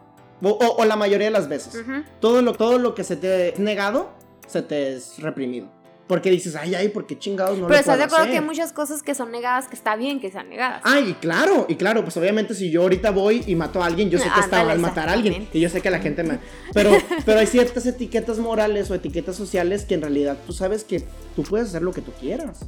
O, 0.42 0.84
la 0.86 0.98
mayoría 0.98 1.28
de 1.28 1.32
las 1.32 1.48
veces. 1.48 1.82
todo, 2.20 2.42
lo, 2.42 2.54
todo 2.54 2.78
lo 2.78 2.94
que 2.94 3.06
se 3.06 3.16
te 3.16 3.54
ha 3.56 3.60
negado, 3.60 4.12
se 4.48 4.62
te 4.62 4.94
es 4.94 5.20
reprimido. 5.20 5.70
Porque 6.08 6.30
dices, 6.30 6.56
ay, 6.56 6.76
ay, 6.76 6.90
porque 6.90 7.18
chingados 7.18 7.58
no 7.58 7.68
Pero 7.68 7.80
estás 7.80 7.98
de 7.98 8.04
acuerdo 8.04 8.28
que 8.28 8.38
hay 8.38 8.42
muchas 8.42 8.72
cosas 8.74 9.02
que 9.02 9.16
son 9.16 9.32
negadas 9.32 9.68
que 9.68 9.76
está 9.76 9.96
bien 9.96 10.20
que 10.20 10.30
sean 10.30 10.50
negadas. 10.50 10.82
Ay, 10.84 11.16
claro, 11.20 11.66
y 11.68 11.76
claro, 11.76 12.04
pues 12.04 12.16
obviamente 12.18 12.54
si 12.54 12.70
yo 12.70 12.84
ahorita 12.84 13.10
voy 13.10 13.44
y 13.48 13.56
mato 13.56 13.82
a 13.82 13.88
alguien, 13.88 14.12
yo 14.12 14.20
sé 14.20 14.30
que 14.34 14.40
está 14.40 14.64
mal 14.64 14.78
matar 14.80 15.10
a 15.10 15.14
alguien. 15.14 15.48
Y 15.52 15.60
yo 15.60 15.70
sé 15.70 15.82
que 15.82 15.90
la 15.90 16.00
gente 16.00 16.24
me. 16.24 16.40
Pero, 16.74 16.92
pero 17.26 17.40
hay 17.40 17.48
ciertas 17.48 17.86
etiquetas 17.86 18.38
morales 18.38 18.92
o 18.92 18.96
etiquetas 18.96 19.36
sociales 19.36 19.86
que 19.86 19.96
en 19.96 20.02
realidad 20.02 20.38
tú 20.46 20.54
sabes 20.54 20.84
que 20.84 21.04
tú 21.36 21.44
puedes 21.44 21.70
hacer 21.70 21.82
lo 21.82 21.92
que 21.92 22.02
tú 22.02 22.12
quieras. 22.20 22.66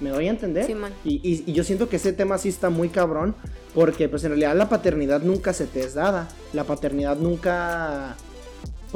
¿Me 0.00 0.10
doy 0.10 0.28
a 0.28 0.30
entender? 0.30 0.66
Sí, 0.66 0.74
Y, 1.04 1.44
y, 1.46 1.52
yo 1.52 1.64
siento 1.64 1.88
que 1.88 1.96
ese 1.96 2.12
tema 2.12 2.38
sí 2.38 2.48
está 2.48 2.70
muy 2.70 2.88
cabrón. 2.88 3.34
Porque 3.74 4.08
pues 4.08 4.24
en 4.24 4.30
realidad 4.30 4.56
la 4.56 4.70
paternidad 4.70 5.20
nunca 5.20 5.52
se 5.52 5.66
te 5.66 5.80
es 5.80 5.92
dada. 5.92 6.28
La 6.54 6.64
paternidad 6.64 7.18
nunca 7.18 8.16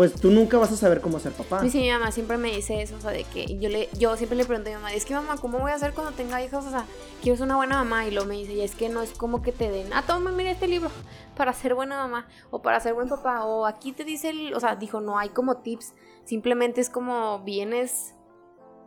pues 0.00 0.14
tú 0.14 0.30
nunca 0.30 0.56
vas 0.56 0.72
a 0.72 0.76
saber 0.76 1.02
cómo 1.02 1.20
ser 1.20 1.32
papá. 1.32 1.60
Sí, 1.68 1.78
mi 1.78 1.90
mamá 1.90 2.10
siempre 2.10 2.38
me 2.38 2.50
dice 2.50 2.80
eso, 2.80 2.96
o 2.96 3.00
sea, 3.02 3.10
de 3.10 3.24
que 3.24 3.58
yo 3.58 3.68
le 3.68 3.90
yo 3.98 4.16
siempre 4.16 4.34
le 4.34 4.46
pregunto 4.46 4.70
a 4.70 4.72
mi 4.72 4.76
mamá, 4.76 4.94
es 4.94 5.04
que 5.04 5.12
mamá, 5.12 5.36
¿cómo 5.36 5.58
voy 5.58 5.72
a 5.72 5.74
hacer 5.74 5.92
cuando 5.92 6.12
tenga 6.12 6.42
hijos? 6.42 6.64
O 6.64 6.70
sea, 6.70 6.86
quiero 7.20 7.36
ser 7.36 7.44
una 7.44 7.56
buena 7.56 7.76
mamá 7.76 8.06
y 8.06 8.10
luego 8.10 8.26
me 8.26 8.36
dice, 8.36 8.54
y 8.54 8.62
es 8.62 8.74
que 8.74 8.88
no 8.88 9.02
es 9.02 9.10
como 9.10 9.42
que 9.42 9.52
te 9.52 9.70
den, 9.70 9.92
ah, 9.92 10.02
toma, 10.06 10.32
mira 10.32 10.52
este 10.52 10.68
libro 10.68 10.88
para 11.36 11.52
ser 11.52 11.74
buena 11.74 11.98
mamá 11.98 12.26
o 12.50 12.62
para 12.62 12.80
ser 12.80 12.94
buen 12.94 13.10
papá 13.10 13.44
o 13.44 13.66
aquí 13.66 13.92
te 13.92 14.04
dice 14.04 14.30
el, 14.30 14.54
o 14.54 14.60
sea, 14.60 14.74
dijo, 14.74 15.02
no 15.02 15.18
hay 15.18 15.28
como 15.28 15.58
tips, 15.58 15.92
simplemente 16.24 16.80
es 16.80 16.88
como 16.88 17.40
vienes 17.40 18.14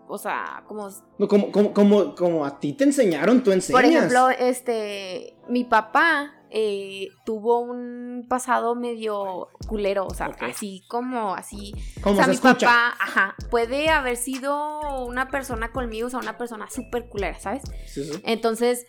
o 0.08 0.18
sea, 0.18 0.64
como... 0.68 0.90
como, 1.30 1.52
como, 1.52 1.74
como, 1.74 2.16
como 2.16 2.44
a 2.44 2.60
ti 2.60 2.74
te 2.74 2.86
enseñaron, 2.86 3.44
tú 3.44 3.52
enseñas. 3.52 3.80
Por 3.80 3.86
ejemplo, 3.86 4.30
este, 4.32 5.38
mi 5.48 5.64
papá 5.64 6.43
eh, 6.56 7.10
tuvo 7.26 7.62
un 7.62 8.28
pasado 8.30 8.76
medio 8.76 9.50
culero, 9.68 10.06
o 10.06 10.14
sea, 10.14 10.28
así 10.42 10.84
como 10.88 11.34
así. 11.34 11.74
Como 12.04 12.14
o 12.14 12.18
sea, 12.18 12.28
mi 12.28 12.38
papá, 12.38 12.94
ajá, 13.00 13.36
puede 13.50 13.90
haber 13.90 14.18
sido 14.18 15.04
una 15.04 15.30
persona 15.30 15.72
conmigo, 15.72 16.08
o 16.08 16.10
sea, 16.12 16.20
una 16.20 16.38
persona 16.38 16.70
súper 16.70 17.10
culera, 17.10 17.40
¿sabes? 17.40 17.64
Sí, 17.88 18.04
sí. 18.04 18.22
Entonces, 18.24 18.86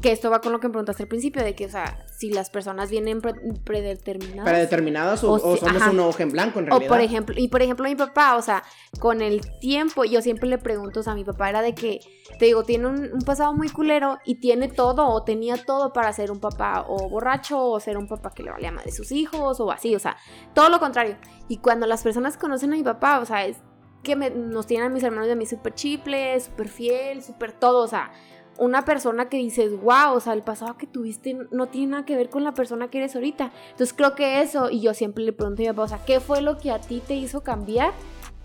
que 0.00 0.12
esto 0.12 0.30
va 0.30 0.40
con 0.40 0.52
lo 0.52 0.60
que 0.60 0.68
me 0.68 0.72
preguntaste 0.72 1.04
al 1.04 1.08
principio, 1.08 1.42
de 1.42 1.54
que, 1.54 1.66
o 1.66 1.70
sea, 1.70 2.04
si 2.06 2.30
las 2.30 2.50
personas 2.50 2.90
vienen 2.90 3.20
predeterminadas. 3.20 4.44
Predeterminadas 4.44 5.24
o, 5.24 5.32
o, 5.32 5.56
somos 5.56 5.86
un 5.86 6.00
hoja 6.00 6.22
en 6.22 6.30
blanco, 6.30 6.58
en 6.58 6.66
realidad. 6.66 6.86
O 6.86 6.88
por 6.88 7.00
ejemplo, 7.00 7.34
y 7.38 7.48
por 7.48 7.62
ejemplo, 7.62 7.88
mi 7.88 7.96
papá, 7.96 8.36
o 8.36 8.42
sea, 8.42 8.62
con 8.98 9.22
el 9.22 9.40
tiempo, 9.58 10.04
yo 10.04 10.20
siempre 10.22 10.48
le 10.48 10.58
pregunto, 10.58 11.00
o 11.00 11.02
sea, 11.02 11.14
mi 11.14 11.24
papá 11.24 11.48
era 11.48 11.62
de 11.62 11.74
que, 11.74 12.00
te 12.38 12.46
digo, 12.46 12.64
tiene 12.64 12.86
un, 12.86 13.10
un 13.12 13.22
pasado 13.22 13.54
muy 13.54 13.68
culero 13.68 14.18
y 14.24 14.36
tiene 14.36 14.68
todo, 14.68 15.08
o 15.08 15.22
tenía 15.22 15.56
todo 15.56 15.92
para 15.92 16.12
ser 16.12 16.30
un 16.30 16.40
papá 16.40 16.84
o 16.88 17.08
borracho, 17.08 17.60
o 17.60 17.80
ser 17.80 17.96
un 17.96 18.06
papá 18.06 18.32
que 18.34 18.42
le 18.42 18.50
valía 18.50 18.72
más 18.72 18.84
de 18.84 18.92
sus 18.92 19.12
hijos, 19.12 19.60
o 19.60 19.70
así, 19.70 19.94
o 19.94 19.98
sea, 19.98 20.16
todo 20.54 20.68
lo 20.68 20.78
contrario. 20.78 21.16
Y 21.48 21.58
cuando 21.58 21.86
las 21.86 22.02
personas 22.02 22.36
conocen 22.36 22.72
a 22.72 22.76
mi 22.76 22.82
papá, 22.82 23.18
o 23.20 23.24
sea, 23.24 23.46
es 23.46 23.56
que 24.02 24.14
nos 24.14 24.66
tienen 24.66 24.86
a 24.86 24.90
mis 24.90 25.02
hermanos 25.02 25.26
de 25.26 25.34
mí 25.34 25.46
súper 25.46 25.74
chiple, 25.74 26.38
súper 26.38 26.68
fiel, 26.68 27.24
súper 27.24 27.52
todo, 27.52 27.82
o 27.82 27.88
sea 27.88 28.12
una 28.58 28.84
persona 28.84 29.28
que 29.28 29.36
dices, 29.36 29.72
wow, 29.80 30.14
o 30.14 30.20
sea, 30.20 30.32
el 30.32 30.42
pasado 30.42 30.76
que 30.76 30.86
tuviste 30.86 31.36
no 31.50 31.66
tiene 31.66 31.88
nada 31.88 32.04
que 32.04 32.16
ver 32.16 32.30
con 32.30 32.44
la 32.44 32.52
persona 32.52 32.88
que 32.88 32.98
eres 32.98 33.14
ahorita. 33.14 33.52
Entonces 33.70 33.94
creo 33.96 34.14
que 34.14 34.42
eso, 34.42 34.70
y 34.70 34.80
yo 34.80 34.94
siempre 34.94 35.24
le 35.24 35.32
pregunto 35.32 35.62
a 35.62 35.64
mi 35.64 35.68
papá, 35.68 35.82
o 35.82 35.88
sea, 35.88 36.04
¿qué 36.04 36.20
fue 36.20 36.40
lo 36.40 36.58
que 36.58 36.70
a 36.70 36.80
ti 36.80 37.02
te 37.06 37.14
hizo 37.14 37.42
cambiar? 37.42 37.92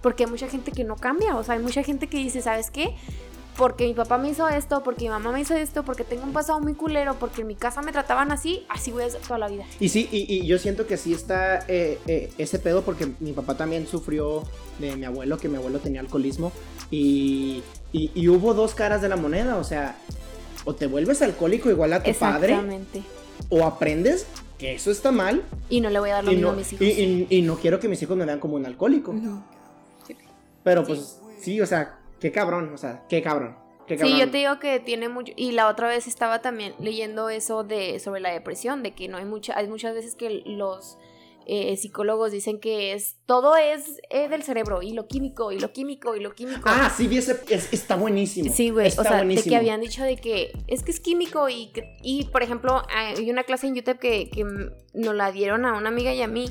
Porque 0.01 0.23
hay 0.23 0.29
mucha 0.29 0.47
gente 0.47 0.71
que 0.71 0.83
no 0.83 0.95
cambia, 0.95 1.35
o 1.35 1.43
sea, 1.43 1.55
hay 1.55 1.61
mucha 1.61 1.83
gente 1.83 2.07
que 2.07 2.17
dice, 2.17 2.41
¿sabes 2.41 2.71
qué? 2.71 2.95
Porque 3.57 3.85
mi 3.85 3.93
papá 3.93 4.17
me 4.17 4.29
hizo 4.29 4.47
esto, 4.47 4.81
porque 4.81 5.03
mi 5.03 5.09
mamá 5.09 5.31
me 5.31 5.41
hizo 5.41 5.53
esto, 5.53 5.83
porque 5.83 6.03
tengo 6.03 6.23
un 6.23 6.33
pasado 6.33 6.59
muy 6.59 6.73
culero, 6.73 7.17
porque 7.19 7.41
en 7.41 7.47
mi 7.47 7.55
casa 7.55 7.81
me 7.81 7.91
trataban 7.91 8.31
así, 8.31 8.65
así 8.69 8.91
voy 8.91 9.03
a 9.03 9.09
ser 9.09 9.21
toda 9.21 9.37
la 9.37 9.49
vida. 9.49 9.65
Y 9.79 9.89
sí, 9.89 10.07
y, 10.11 10.45
yo 10.47 10.57
siento 10.57 10.87
que 10.87 10.97
sí 10.97 11.13
está 11.13 11.59
eh, 11.67 11.99
eh, 12.07 12.31
ese 12.37 12.59
pedo, 12.59 12.81
porque 12.81 13.09
mi 13.19 13.33
papá 13.33 13.57
también 13.57 13.87
sufrió 13.87 14.43
de 14.79 14.95
mi 14.95 15.05
abuelo, 15.05 15.37
que 15.37 15.49
mi 15.49 15.57
abuelo 15.57 15.79
tenía 15.79 15.99
alcoholismo, 15.99 16.51
y 16.89 17.61
y, 17.93 18.27
hubo 18.29 18.53
dos 18.53 18.73
caras 18.73 19.01
de 19.01 19.09
la 19.09 19.17
moneda, 19.17 19.57
o 19.57 19.63
sea, 19.63 19.95
o 20.65 20.73
te 20.73 20.87
vuelves 20.87 21.21
alcohólico 21.21 21.69
igual 21.69 21.93
a 21.93 22.01
tu 22.03 22.13
padre, 22.13 22.57
o 23.49 23.65
aprendes 23.65 24.25
que 24.57 24.75
eso 24.75 24.91
está 24.91 25.11
mal. 25.11 25.43
Y 25.69 25.81
no 25.81 25.89
le 25.89 25.99
voy 25.99 26.11
a 26.11 26.15
dar 26.15 26.23
lo 26.23 26.31
mismo 26.31 26.49
a 26.49 26.53
mis 26.53 26.73
hijos. 26.73 26.87
Y, 26.87 27.41
no 27.41 27.57
quiero 27.57 27.79
que 27.79 27.87
mis 27.87 28.01
hijos 28.01 28.15
me 28.15 28.25
vean 28.25 28.39
como 28.39 28.55
un 28.55 28.65
alcohólico. 28.65 29.13
Pero 30.63 30.83
pues 30.85 31.19
sí. 31.39 31.59
o 31.59 31.65
sea, 31.65 31.99
qué 32.19 32.31
cabrón, 32.31 32.71
o 32.73 32.77
sea, 32.77 33.03
qué 33.09 33.21
cabrón. 33.21 33.55
Sí, 33.87 34.17
yo 34.17 34.29
te 34.31 34.37
digo 34.37 34.59
que 34.59 34.79
tiene 34.79 35.09
mucho. 35.09 35.33
Y 35.35 35.51
la 35.51 35.67
otra 35.67 35.87
vez 35.87 36.07
estaba 36.07 36.41
también 36.41 36.73
leyendo 36.79 37.29
eso 37.29 37.63
de 37.63 37.99
sobre 37.99 38.21
la 38.21 38.31
depresión, 38.31 38.83
de 38.83 38.91
que 38.91 39.09
no 39.09 39.17
hay 39.17 39.25
mucha, 39.25 39.57
hay 39.57 39.67
muchas 39.67 39.93
veces 39.93 40.15
que 40.15 40.43
los 40.45 40.97
eh, 41.47 41.75
psicólogos 41.77 42.31
dicen 42.31 42.59
que 42.59 42.93
es 42.93 43.17
todo 43.25 43.55
es 43.55 44.01
eh, 44.09 44.27
del 44.29 44.43
cerebro 44.43 44.81
y 44.81 44.93
lo 44.93 45.07
químico 45.07 45.51
y 45.51 45.59
lo 45.59 45.71
químico 45.73 46.15
y 46.15 46.19
lo 46.19 46.33
químico. 46.33 46.61
Ah, 46.65 46.93
sí, 46.95 47.09
ese, 47.17 47.39
está 47.71 47.95
buenísimo. 47.95 48.53
Sí, 48.53 48.69
güey. 48.69 48.87
O 48.87 49.03
sea, 49.03 49.23
de 49.23 49.35
que 49.43 49.55
habían 49.55 49.81
dicho 49.81 50.03
de 50.03 50.17
que 50.17 50.51
es 50.67 50.83
que 50.83 50.91
es 50.91 50.99
químico 50.99 51.49
y, 51.49 51.71
y 52.01 52.25
por 52.25 52.43
ejemplo, 52.43 52.81
hay 52.89 53.29
una 53.29 53.43
clase 53.43 53.67
en 53.67 53.75
YouTube 53.75 53.99
que, 53.99 54.29
que 54.29 54.45
nos 54.93 55.15
la 55.15 55.31
dieron 55.31 55.65
a 55.65 55.73
una 55.73 55.89
amiga 55.89 56.13
y 56.13 56.21
a 56.21 56.27
mí 56.27 56.45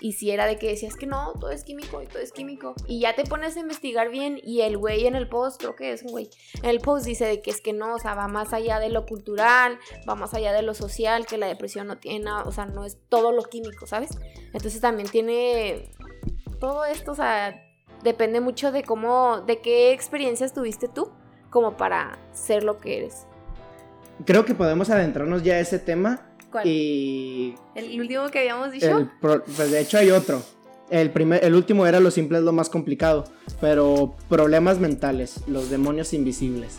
y 0.00 0.12
si 0.12 0.30
era 0.30 0.46
de 0.46 0.56
que 0.56 0.68
decías 0.68 0.96
que 0.96 1.06
no, 1.06 1.34
todo 1.40 1.50
es 1.50 1.64
químico 1.64 2.02
y 2.02 2.06
todo 2.06 2.20
es 2.20 2.32
químico. 2.32 2.74
Y 2.86 3.00
ya 3.00 3.14
te 3.14 3.24
pones 3.24 3.56
a 3.56 3.60
investigar 3.60 4.10
bien 4.10 4.40
y 4.42 4.62
el 4.62 4.78
güey 4.78 5.06
en 5.06 5.14
el 5.14 5.28
post, 5.28 5.60
creo 5.60 5.76
que 5.76 5.92
es 5.92 6.02
un 6.02 6.10
güey, 6.10 6.30
en 6.62 6.70
el 6.70 6.80
post 6.80 7.04
dice 7.06 7.24
de 7.24 7.42
que 7.42 7.50
es 7.50 7.60
que 7.60 7.72
no, 7.72 7.94
o 7.94 7.98
sea, 7.98 8.14
va 8.14 8.28
más 8.28 8.52
allá 8.52 8.78
de 8.78 8.88
lo 8.88 9.06
cultural, 9.06 9.78
va 10.08 10.14
más 10.14 10.34
allá 10.34 10.52
de 10.52 10.62
lo 10.62 10.74
social, 10.74 11.26
que 11.26 11.38
la 11.38 11.46
depresión 11.46 11.86
no 11.86 11.98
tiene 11.98 12.12
o 12.44 12.52
sea, 12.52 12.66
no 12.66 12.84
es 12.84 12.98
todo 13.08 13.32
lo 13.32 13.42
químico, 13.42 13.86
¿sabes? 13.86 14.10
Entonces 14.52 14.80
también 14.80 15.08
tiene 15.08 15.90
todo 16.60 16.84
esto, 16.84 17.12
o 17.12 17.14
sea, 17.14 17.60
depende 18.02 18.40
mucho 18.40 18.72
de 18.72 18.84
cómo, 18.84 19.40
de 19.40 19.60
qué 19.60 19.92
experiencias 19.92 20.52
tuviste 20.52 20.88
tú 20.88 21.10
como 21.50 21.76
para 21.76 22.18
ser 22.32 22.64
lo 22.64 22.78
que 22.78 22.98
eres. 22.98 23.26
Creo 24.24 24.44
que 24.44 24.54
podemos 24.54 24.90
adentrarnos 24.90 25.42
ya 25.42 25.54
a 25.54 25.60
ese 25.60 25.78
tema 25.78 26.31
y. 26.64 27.54
¿El 27.74 28.00
último 28.00 28.28
que 28.28 28.40
habíamos 28.40 28.72
dicho? 28.72 29.08
pues 29.20 29.70
de 29.70 29.80
hecho 29.80 29.98
hay 29.98 30.10
otro. 30.10 30.42
El, 30.90 31.10
primer, 31.10 31.42
el 31.42 31.54
último 31.54 31.86
era 31.86 32.00
lo 32.00 32.10
simple 32.10 32.38
es 32.38 32.44
lo 32.44 32.52
más 32.52 32.68
complicado. 32.68 33.24
Pero 33.60 34.14
problemas 34.28 34.78
mentales, 34.78 35.40
los 35.46 35.70
demonios 35.70 36.12
invisibles. 36.12 36.76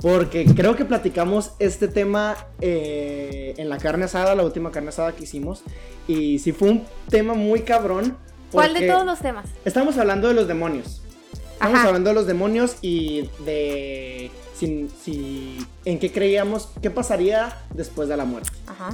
Porque 0.00 0.44
creo 0.54 0.76
que 0.76 0.84
platicamos 0.84 1.52
este 1.58 1.88
tema 1.88 2.36
eh, 2.60 3.54
en 3.56 3.68
la 3.68 3.78
carne 3.78 4.04
asada, 4.04 4.34
la 4.34 4.44
última 4.44 4.70
carne 4.70 4.90
asada 4.90 5.12
que 5.12 5.24
hicimos. 5.24 5.62
Y 6.06 6.38
sí 6.38 6.52
fue 6.52 6.68
un 6.68 6.84
tema 7.08 7.34
muy 7.34 7.62
cabrón. 7.62 8.16
¿Cuál 8.52 8.74
de 8.74 8.86
todos 8.86 9.04
los 9.04 9.18
temas? 9.18 9.46
Estamos 9.64 9.98
hablando 9.98 10.28
de 10.28 10.34
los 10.34 10.46
demonios. 10.46 11.02
Estamos 11.54 11.80
hablando 11.80 12.10
de 12.10 12.14
los 12.14 12.26
demonios 12.26 12.76
y 12.82 13.30
de 13.44 14.30
si, 14.54 14.88
si, 15.02 15.66
en 15.84 15.98
qué 15.98 16.12
creíamos, 16.12 16.68
qué 16.82 16.90
pasaría 16.90 17.62
después 17.74 18.08
de 18.08 18.16
la 18.16 18.26
muerte. 18.26 18.50
Ajá. 18.66 18.90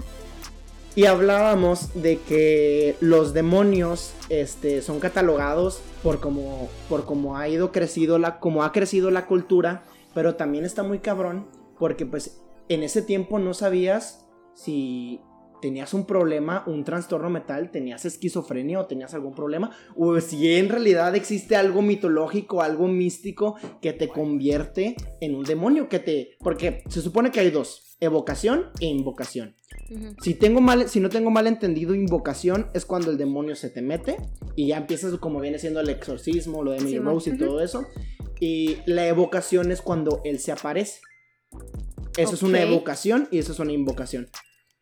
Y 0.94 1.06
hablábamos 1.06 2.02
de 2.02 2.18
que 2.18 2.96
los 3.00 3.32
demonios 3.32 4.12
este, 4.28 4.82
son 4.82 5.00
catalogados 5.00 5.80
por 6.02 6.20
cómo, 6.20 6.68
por 6.88 7.04
ha 7.36 7.48
ido 7.48 7.72
crecido 7.72 8.18
la, 8.18 8.38
como 8.40 8.62
ha 8.62 8.72
crecido 8.72 9.10
la 9.10 9.26
cultura, 9.26 9.84
pero 10.14 10.34
también 10.34 10.66
está 10.66 10.82
muy 10.82 10.98
cabrón 10.98 11.46
porque 11.78 12.04
pues 12.04 12.42
en 12.68 12.82
ese 12.82 13.00
tiempo 13.00 13.38
no 13.38 13.54
sabías 13.54 14.26
si 14.54 15.20
tenías 15.62 15.94
un 15.94 16.04
problema, 16.04 16.64
un 16.66 16.84
trastorno 16.84 17.30
mental, 17.30 17.70
tenías 17.70 18.04
esquizofrenia 18.04 18.80
o 18.80 18.86
tenías 18.86 19.14
algún 19.14 19.34
problema, 19.34 19.70
o 19.96 20.20
si 20.20 20.56
en 20.56 20.68
realidad 20.68 21.14
existe 21.14 21.56
algo 21.56 21.80
mitológico, 21.80 22.60
algo 22.60 22.88
místico 22.88 23.54
que 23.80 23.92
te 23.94 24.08
convierte 24.08 24.96
en 25.20 25.34
un 25.36 25.44
demonio, 25.44 25.88
que 25.88 26.00
te... 26.00 26.36
Porque 26.40 26.82
se 26.88 27.00
supone 27.00 27.30
que 27.30 27.40
hay 27.40 27.50
dos, 27.50 27.96
evocación 28.00 28.66
e 28.80 28.86
invocación. 28.86 29.54
Si, 30.22 30.34
tengo 30.34 30.60
mal, 30.60 30.88
si 30.88 31.00
no 31.00 31.08
tengo 31.08 31.30
mal 31.30 31.46
entendido, 31.46 31.94
invocación 31.94 32.68
es 32.74 32.84
cuando 32.84 33.10
el 33.10 33.18
demonio 33.18 33.56
se 33.56 33.70
te 33.70 33.82
mete 33.82 34.16
y 34.56 34.68
ya 34.68 34.78
empiezas 34.78 35.14
como 35.18 35.40
viene 35.40 35.58
siendo 35.58 35.80
el 35.80 35.88
exorcismo, 35.88 36.62
lo 36.62 36.72
de 36.72 36.78
Emily 36.78 36.98
Rose 36.98 37.30
y 37.30 37.38
todo 37.38 37.60
eso. 37.60 37.86
Y 38.40 38.78
la 38.86 39.06
evocación 39.06 39.70
es 39.70 39.82
cuando 39.82 40.20
él 40.24 40.38
se 40.38 40.52
aparece. 40.52 41.00
Eso 42.16 42.34
es 42.34 42.42
una 42.42 42.60
evocación 42.60 43.28
y 43.30 43.38
eso 43.38 43.52
es 43.52 43.58
una 43.58 43.72
invocación. 43.72 44.28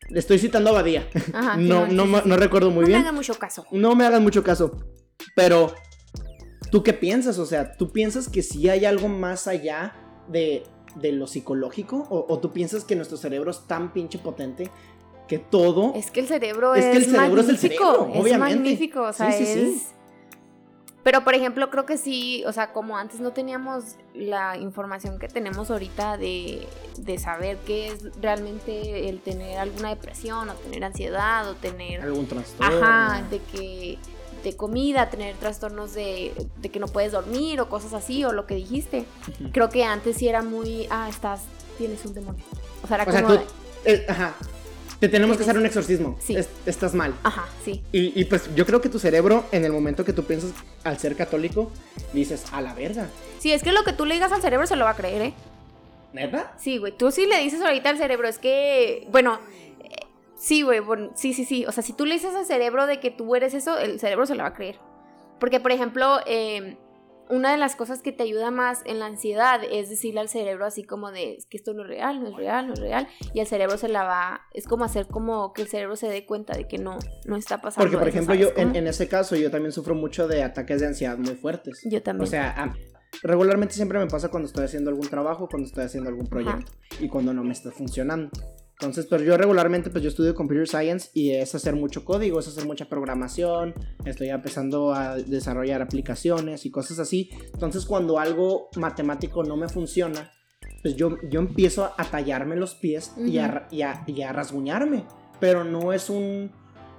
Le 0.09 0.19
estoy 0.19 0.39
citando 0.39 0.71
a 0.71 0.73
Badía. 0.73 1.07
no, 1.57 1.87
no, 1.87 2.37
recuerdo 2.37 2.71
muy 2.71 2.85
bien. 2.85 2.99
No 2.99 3.03
me 3.03 3.07
hagan 3.07 3.15
mucho 3.15 3.35
caso. 3.35 3.65
No 3.71 3.95
me 3.95 4.05
hagan 4.05 4.23
mucho 4.23 4.43
caso. 4.43 4.77
Pero, 5.35 5.73
¿tú 6.71 6.83
qué 6.83 6.93
piensas? 6.93 7.37
O 7.39 7.45
sea, 7.45 7.77
¿tú 7.77 7.91
piensas 7.91 8.27
que 8.27 8.41
si 8.41 8.67
hay 8.69 8.85
algo 8.85 9.07
más 9.07 9.47
allá 9.47 9.93
de, 10.27 10.63
lo 11.01 11.27
psicológico? 11.27 12.07
¿O, 12.09 12.39
tú 12.39 12.51
piensas 12.51 12.83
que 12.83 12.95
nuestro 12.95 13.17
cerebro 13.17 13.51
es 13.51 13.67
tan 13.67 13.93
pinche 13.93 14.19
potente 14.19 14.69
que 15.31 15.39
todo. 15.39 15.93
Es 15.95 16.11
que 16.11 16.19
el 16.19 16.27
cerebro 16.27 16.75
es. 16.75 16.83
Es 16.83 16.91
que 16.91 16.97
el 16.97 17.05
cerebro 17.05 17.39
es 17.39 17.47
el 17.47 17.57
cerebro, 17.57 18.01
obviamente. 18.01 18.31
Es 18.31 18.37
magnífico, 18.37 19.01
o 19.03 19.13
sea, 19.13 19.31
sí, 19.31 19.45
sí, 19.45 19.51
es. 19.51 19.81
Sí. 19.81 19.87
Pero, 21.03 21.23
por 21.23 21.33
ejemplo, 21.33 21.69
creo 21.69 21.85
que 21.85 21.97
sí, 21.97 22.43
o 22.45 22.51
sea, 22.51 22.73
como 22.73 22.97
antes 22.97 23.21
no 23.21 23.31
teníamos 23.31 23.95
la 24.13 24.57
información 24.57 25.19
que 25.19 25.29
tenemos 25.29 25.71
ahorita 25.71 26.17
de, 26.17 26.67
de, 26.97 27.17
saber 27.17 27.57
qué 27.65 27.87
es 27.87 28.03
realmente 28.21 29.07
el 29.07 29.21
tener 29.21 29.57
alguna 29.57 29.89
depresión 29.89 30.49
o 30.49 30.53
tener 30.53 30.83
ansiedad 30.83 31.49
o 31.49 31.55
tener... 31.55 32.01
Algún 32.01 32.27
trastorno. 32.27 32.85
Ajá, 32.85 33.23
de 33.31 33.39
que 33.39 33.97
de 34.43 34.55
comida, 34.55 35.09
tener 35.09 35.35
trastornos 35.37 35.93
de, 35.93 36.33
de 36.57 36.69
que 36.69 36.79
no 36.79 36.87
puedes 36.87 37.13
dormir 37.13 37.61
o 37.61 37.69
cosas 37.69 37.93
así 37.93 38.23
o 38.25 38.31
lo 38.31 38.45
que 38.45 38.55
dijiste. 38.55 39.05
Creo 39.53 39.69
que 39.69 39.83
antes 39.83 40.17
sí 40.17 40.27
era 40.27 40.43
muy, 40.43 40.87
ah, 40.91 41.07
estás, 41.09 41.43
tienes 41.77 42.05
un 42.05 42.13
demonio. 42.13 42.43
O 42.83 42.87
sea, 42.87 42.97
era 42.97 43.05
como... 43.05 43.17
Sea, 43.17 43.41
tú, 43.41 43.45
eh, 43.85 44.05
ajá, 44.07 44.35
te 45.01 45.09
tenemos 45.09 45.35
que 45.35 45.41
hacer 45.41 45.57
un 45.57 45.65
exorcismo. 45.65 46.15
Sí. 46.21 46.37
estás 46.67 46.93
mal. 46.93 47.15
Ajá, 47.23 47.47
sí. 47.65 47.81
Y, 47.91 48.23
pues 48.25 48.53
yo 48.53 48.67
creo 48.67 48.81
que 48.81 48.87
tu 48.87 48.99
cerebro, 48.99 49.45
en 49.51 49.65
el 49.65 49.71
momento 49.71 50.05
que 50.05 50.13
tú 50.13 50.25
piensas 50.25 50.51
al 50.83 50.99
ser 50.99 51.15
católico, 51.15 51.71
dices, 52.13 52.45
a 52.51 52.61
la 52.61 52.75
verga. 52.75 53.07
Sí, 53.39 53.51
es 53.51 53.63
que 53.63 53.71
lo 53.71 53.83
que 53.83 53.93
tú 53.93 54.05
le 54.05 54.13
digas 54.13 54.31
al 54.31 54.43
cerebro 54.43 54.67
se 54.67 54.75
lo 54.75 54.85
va 54.85 54.91
a 54.91 54.95
creer, 54.95 55.21
¿eh? 55.23 55.33
¿Neta? 56.13 56.53
Sí, 56.59 56.77
güey. 56.77 56.95
Tú 56.95 57.11
sí 57.11 57.25
le 57.25 57.39
dices 57.39 57.63
ahorita 57.63 57.89
al 57.89 57.97
cerebro, 57.97 58.27
es 58.27 58.37
que, 58.37 59.07
bueno, 59.09 59.39
eh, 59.83 60.05
sí, 60.37 60.61
güey, 60.61 60.81
sí, 61.15 61.33
sí, 61.33 61.45
sí. 61.45 61.65
O 61.65 61.71
sea, 61.71 61.81
si 61.81 61.93
tú 61.93 62.05
le 62.05 62.13
dices 62.13 62.35
al 62.35 62.45
cerebro 62.45 62.85
de 62.85 62.99
que 62.99 63.09
tú 63.09 63.35
eres 63.35 63.55
eso, 63.55 63.79
el 63.79 63.99
cerebro 63.99 64.27
se 64.27 64.35
lo 64.35 64.43
va 64.43 64.49
a 64.49 64.53
creer. 64.53 64.75
Porque, 65.39 65.59
por 65.59 65.71
ejemplo, 65.71 66.19
eh, 66.27 66.77
una 67.31 67.51
de 67.51 67.57
las 67.57 67.75
cosas 67.75 68.01
que 68.01 68.11
te 68.11 68.23
ayuda 68.23 68.51
más 68.51 68.81
en 68.85 68.99
la 68.99 69.05
ansiedad 69.05 69.61
es 69.63 69.89
decirle 69.89 70.19
al 70.19 70.29
cerebro 70.29 70.65
así 70.65 70.83
como 70.83 71.11
de 71.11 71.37
que 71.49 71.57
esto 71.57 71.73
no 71.73 71.83
es 71.83 71.87
real, 71.87 72.21
no 72.21 72.29
es 72.29 72.35
real, 72.35 72.67
no 72.67 72.73
es 72.73 72.79
real 72.79 73.07
y 73.33 73.39
el 73.39 73.47
cerebro 73.47 73.77
se 73.77 73.87
la 73.87 74.03
va, 74.03 74.41
es 74.53 74.67
como 74.67 74.83
hacer 74.83 75.07
como 75.07 75.53
que 75.53 75.61
el 75.61 75.69
cerebro 75.69 75.95
se 75.95 76.07
dé 76.07 76.25
cuenta 76.25 76.55
de 76.55 76.67
que 76.67 76.77
no, 76.77 76.99
no 77.25 77.37
está 77.37 77.61
pasando. 77.61 77.85
Porque 77.85 77.97
por 77.97 78.07
ejemplo 78.09 78.35
yo 78.35 78.49
en, 78.57 78.75
ese 78.85 79.07
caso 79.07 79.35
yo 79.35 79.49
también 79.49 79.71
sufro 79.71 79.95
mucho 79.95 80.27
de 80.27 80.43
ataques 80.43 80.81
de 80.81 80.87
ansiedad 80.87 81.17
muy 81.17 81.35
fuertes. 81.35 81.81
Yo 81.85 82.03
también. 82.03 82.27
O 82.27 82.29
sea, 82.29 82.73
regularmente 83.23 83.73
siempre 83.75 83.97
me 83.97 84.07
pasa 84.07 84.29
cuando 84.29 84.47
estoy 84.47 84.65
haciendo 84.65 84.89
algún 84.89 85.07
trabajo, 85.07 85.47
cuando 85.49 85.67
estoy 85.67 85.85
haciendo 85.85 86.09
algún 86.09 86.27
proyecto 86.27 86.71
y 86.99 87.07
cuando 87.07 87.33
no 87.33 87.43
me 87.43 87.53
está 87.53 87.71
funcionando. 87.71 88.29
Entonces, 88.81 89.05
pero 89.05 89.23
yo 89.23 89.37
regularmente, 89.37 89.91
pues 89.91 90.03
yo 90.03 90.09
estudio 90.09 90.33
Computer 90.33 90.67
Science 90.67 91.11
y 91.13 91.33
es 91.33 91.53
hacer 91.53 91.75
mucho 91.75 92.03
código, 92.03 92.39
es 92.39 92.47
hacer 92.47 92.65
mucha 92.65 92.85
programación, 92.89 93.75
estoy 94.05 94.29
empezando 94.29 94.91
a 94.91 95.17
desarrollar 95.17 95.83
aplicaciones 95.83 96.65
y 96.65 96.71
cosas 96.71 96.97
así. 96.97 97.29
Entonces, 97.53 97.85
cuando 97.85 98.17
algo 98.17 98.69
matemático 98.77 99.43
no 99.43 99.55
me 99.55 99.69
funciona, 99.69 100.31
pues 100.81 100.95
yo, 100.95 101.15
yo 101.29 101.41
empiezo 101.41 101.91
a 101.95 102.03
tallarme 102.05 102.55
los 102.55 102.73
pies 102.73 103.13
y, 103.17 103.37
a, 103.37 103.67
y, 103.69 103.83
a, 103.83 104.33
rasguñarme. 104.33 105.03
Pero 105.39 105.63
no 105.63 105.93
es 105.93 106.09
un... 106.09 106.49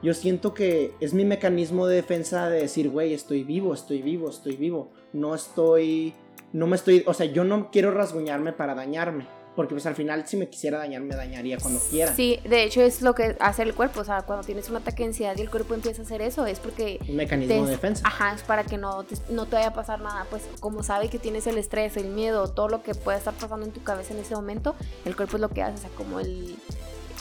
Yo 0.04 0.14
siento 0.14 0.54
que 0.54 0.92
es 1.00 1.14
mi 1.14 1.24
mecanismo 1.24 1.88
de 1.88 1.96
defensa 1.96 2.48
de 2.48 2.60
decir, 2.60 2.90
güey, 2.90 3.12
estoy 3.12 3.42
vivo, 3.42 3.74
estoy 3.74 4.02
vivo, 4.02 4.30
estoy 4.30 4.54
vivo. 4.54 4.92
No 5.12 5.34
estoy... 5.34 6.14
No 6.52 6.68
me 6.68 6.76
estoy... 6.76 7.02
O 7.08 7.14
sea, 7.14 7.26
yo 7.26 7.42
no 7.42 7.72
quiero 7.72 7.90
rasguñarme 7.90 8.52
para 8.52 8.76
dañarme 8.76 9.41
porque 9.54 9.74
pues 9.74 9.84
al 9.86 9.94
final 9.94 10.26
si 10.26 10.36
me 10.36 10.48
quisiera 10.48 10.78
dañar, 10.78 11.02
me 11.02 11.14
dañaría 11.14 11.58
cuando 11.58 11.80
quiera. 11.80 12.14
Sí, 12.14 12.40
de 12.44 12.64
hecho 12.64 12.80
es 12.80 13.02
lo 13.02 13.14
que 13.14 13.36
hace 13.40 13.62
el 13.62 13.74
cuerpo. 13.74 14.00
O 14.00 14.04
sea, 14.04 14.22
cuando 14.22 14.44
tienes 14.44 14.70
un 14.70 14.76
ataque 14.76 15.02
de 15.02 15.08
ansiedad 15.08 15.36
y 15.36 15.42
el 15.42 15.50
cuerpo 15.50 15.74
empieza 15.74 16.02
a 16.02 16.04
hacer 16.04 16.22
eso, 16.22 16.46
es 16.46 16.58
porque... 16.58 16.98
Un 17.08 17.16
mecanismo 17.16 17.66
de 17.66 17.70
defensa. 17.72 18.02
Ajá, 18.06 18.34
es 18.34 18.42
para 18.42 18.64
que 18.64 18.78
no 18.78 19.04
te, 19.04 19.16
no 19.28 19.46
te 19.46 19.56
vaya 19.56 19.68
a 19.68 19.74
pasar 19.74 20.00
nada. 20.00 20.26
Pues 20.30 20.42
como 20.60 20.82
sabe 20.82 21.08
que 21.08 21.18
tienes 21.18 21.46
el 21.46 21.58
estrés, 21.58 21.96
el 21.96 22.08
miedo, 22.08 22.48
todo 22.48 22.68
lo 22.68 22.82
que 22.82 22.94
puede 22.94 23.18
estar 23.18 23.34
pasando 23.34 23.66
en 23.66 23.72
tu 23.72 23.82
cabeza 23.82 24.14
en 24.14 24.20
ese 24.20 24.34
momento, 24.34 24.74
el 25.04 25.14
cuerpo 25.16 25.36
es 25.36 25.40
lo 25.42 25.50
que 25.50 25.62
hace. 25.62 25.74
O 25.74 25.80
sea, 25.80 25.90
como 25.96 26.20
el... 26.20 26.56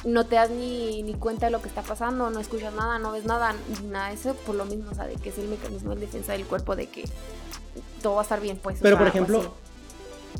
No 0.04 0.26
te 0.26 0.36
das 0.36 0.50
ni, 0.50 1.04
ni 1.04 1.14
cuenta 1.14 1.46
de 1.46 1.52
lo 1.52 1.62
que 1.62 1.68
está 1.68 1.84
pasando, 1.84 2.32
no 2.32 2.40
escuchas 2.40 2.74
nada, 2.74 2.98
no 2.98 3.12
ves 3.12 3.26
nada, 3.26 3.54
nada 3.86 4.08
de 4.08 4.16
eso, 4.16 4.34
por 4.34 4.56
lo 4.56 4.66
mismo, 4.66 4.90
o 4.90 4.96
sea, 4.96 5.06
de 5.06 5.14
que 5.14 5.30
es 5.30 5.38
el 5.38 5.48
mecanismo 5.48 5.94
de 5.94 6.02
defensa 6.02 6.32
del 6.32 6.46
cuerpo 6.46 6.76
de 6.76 6.88
que 6.88 7.04
todo 8.02 8.16
va 8.16 8.22
a 8.22 8.24
estar 8.24 8.42
bien, 8.42 8.58
pues. 8.58 8.80
Pero, 8.82 8.98
por 8.98 9.06
ejemplo, 9.06 9.54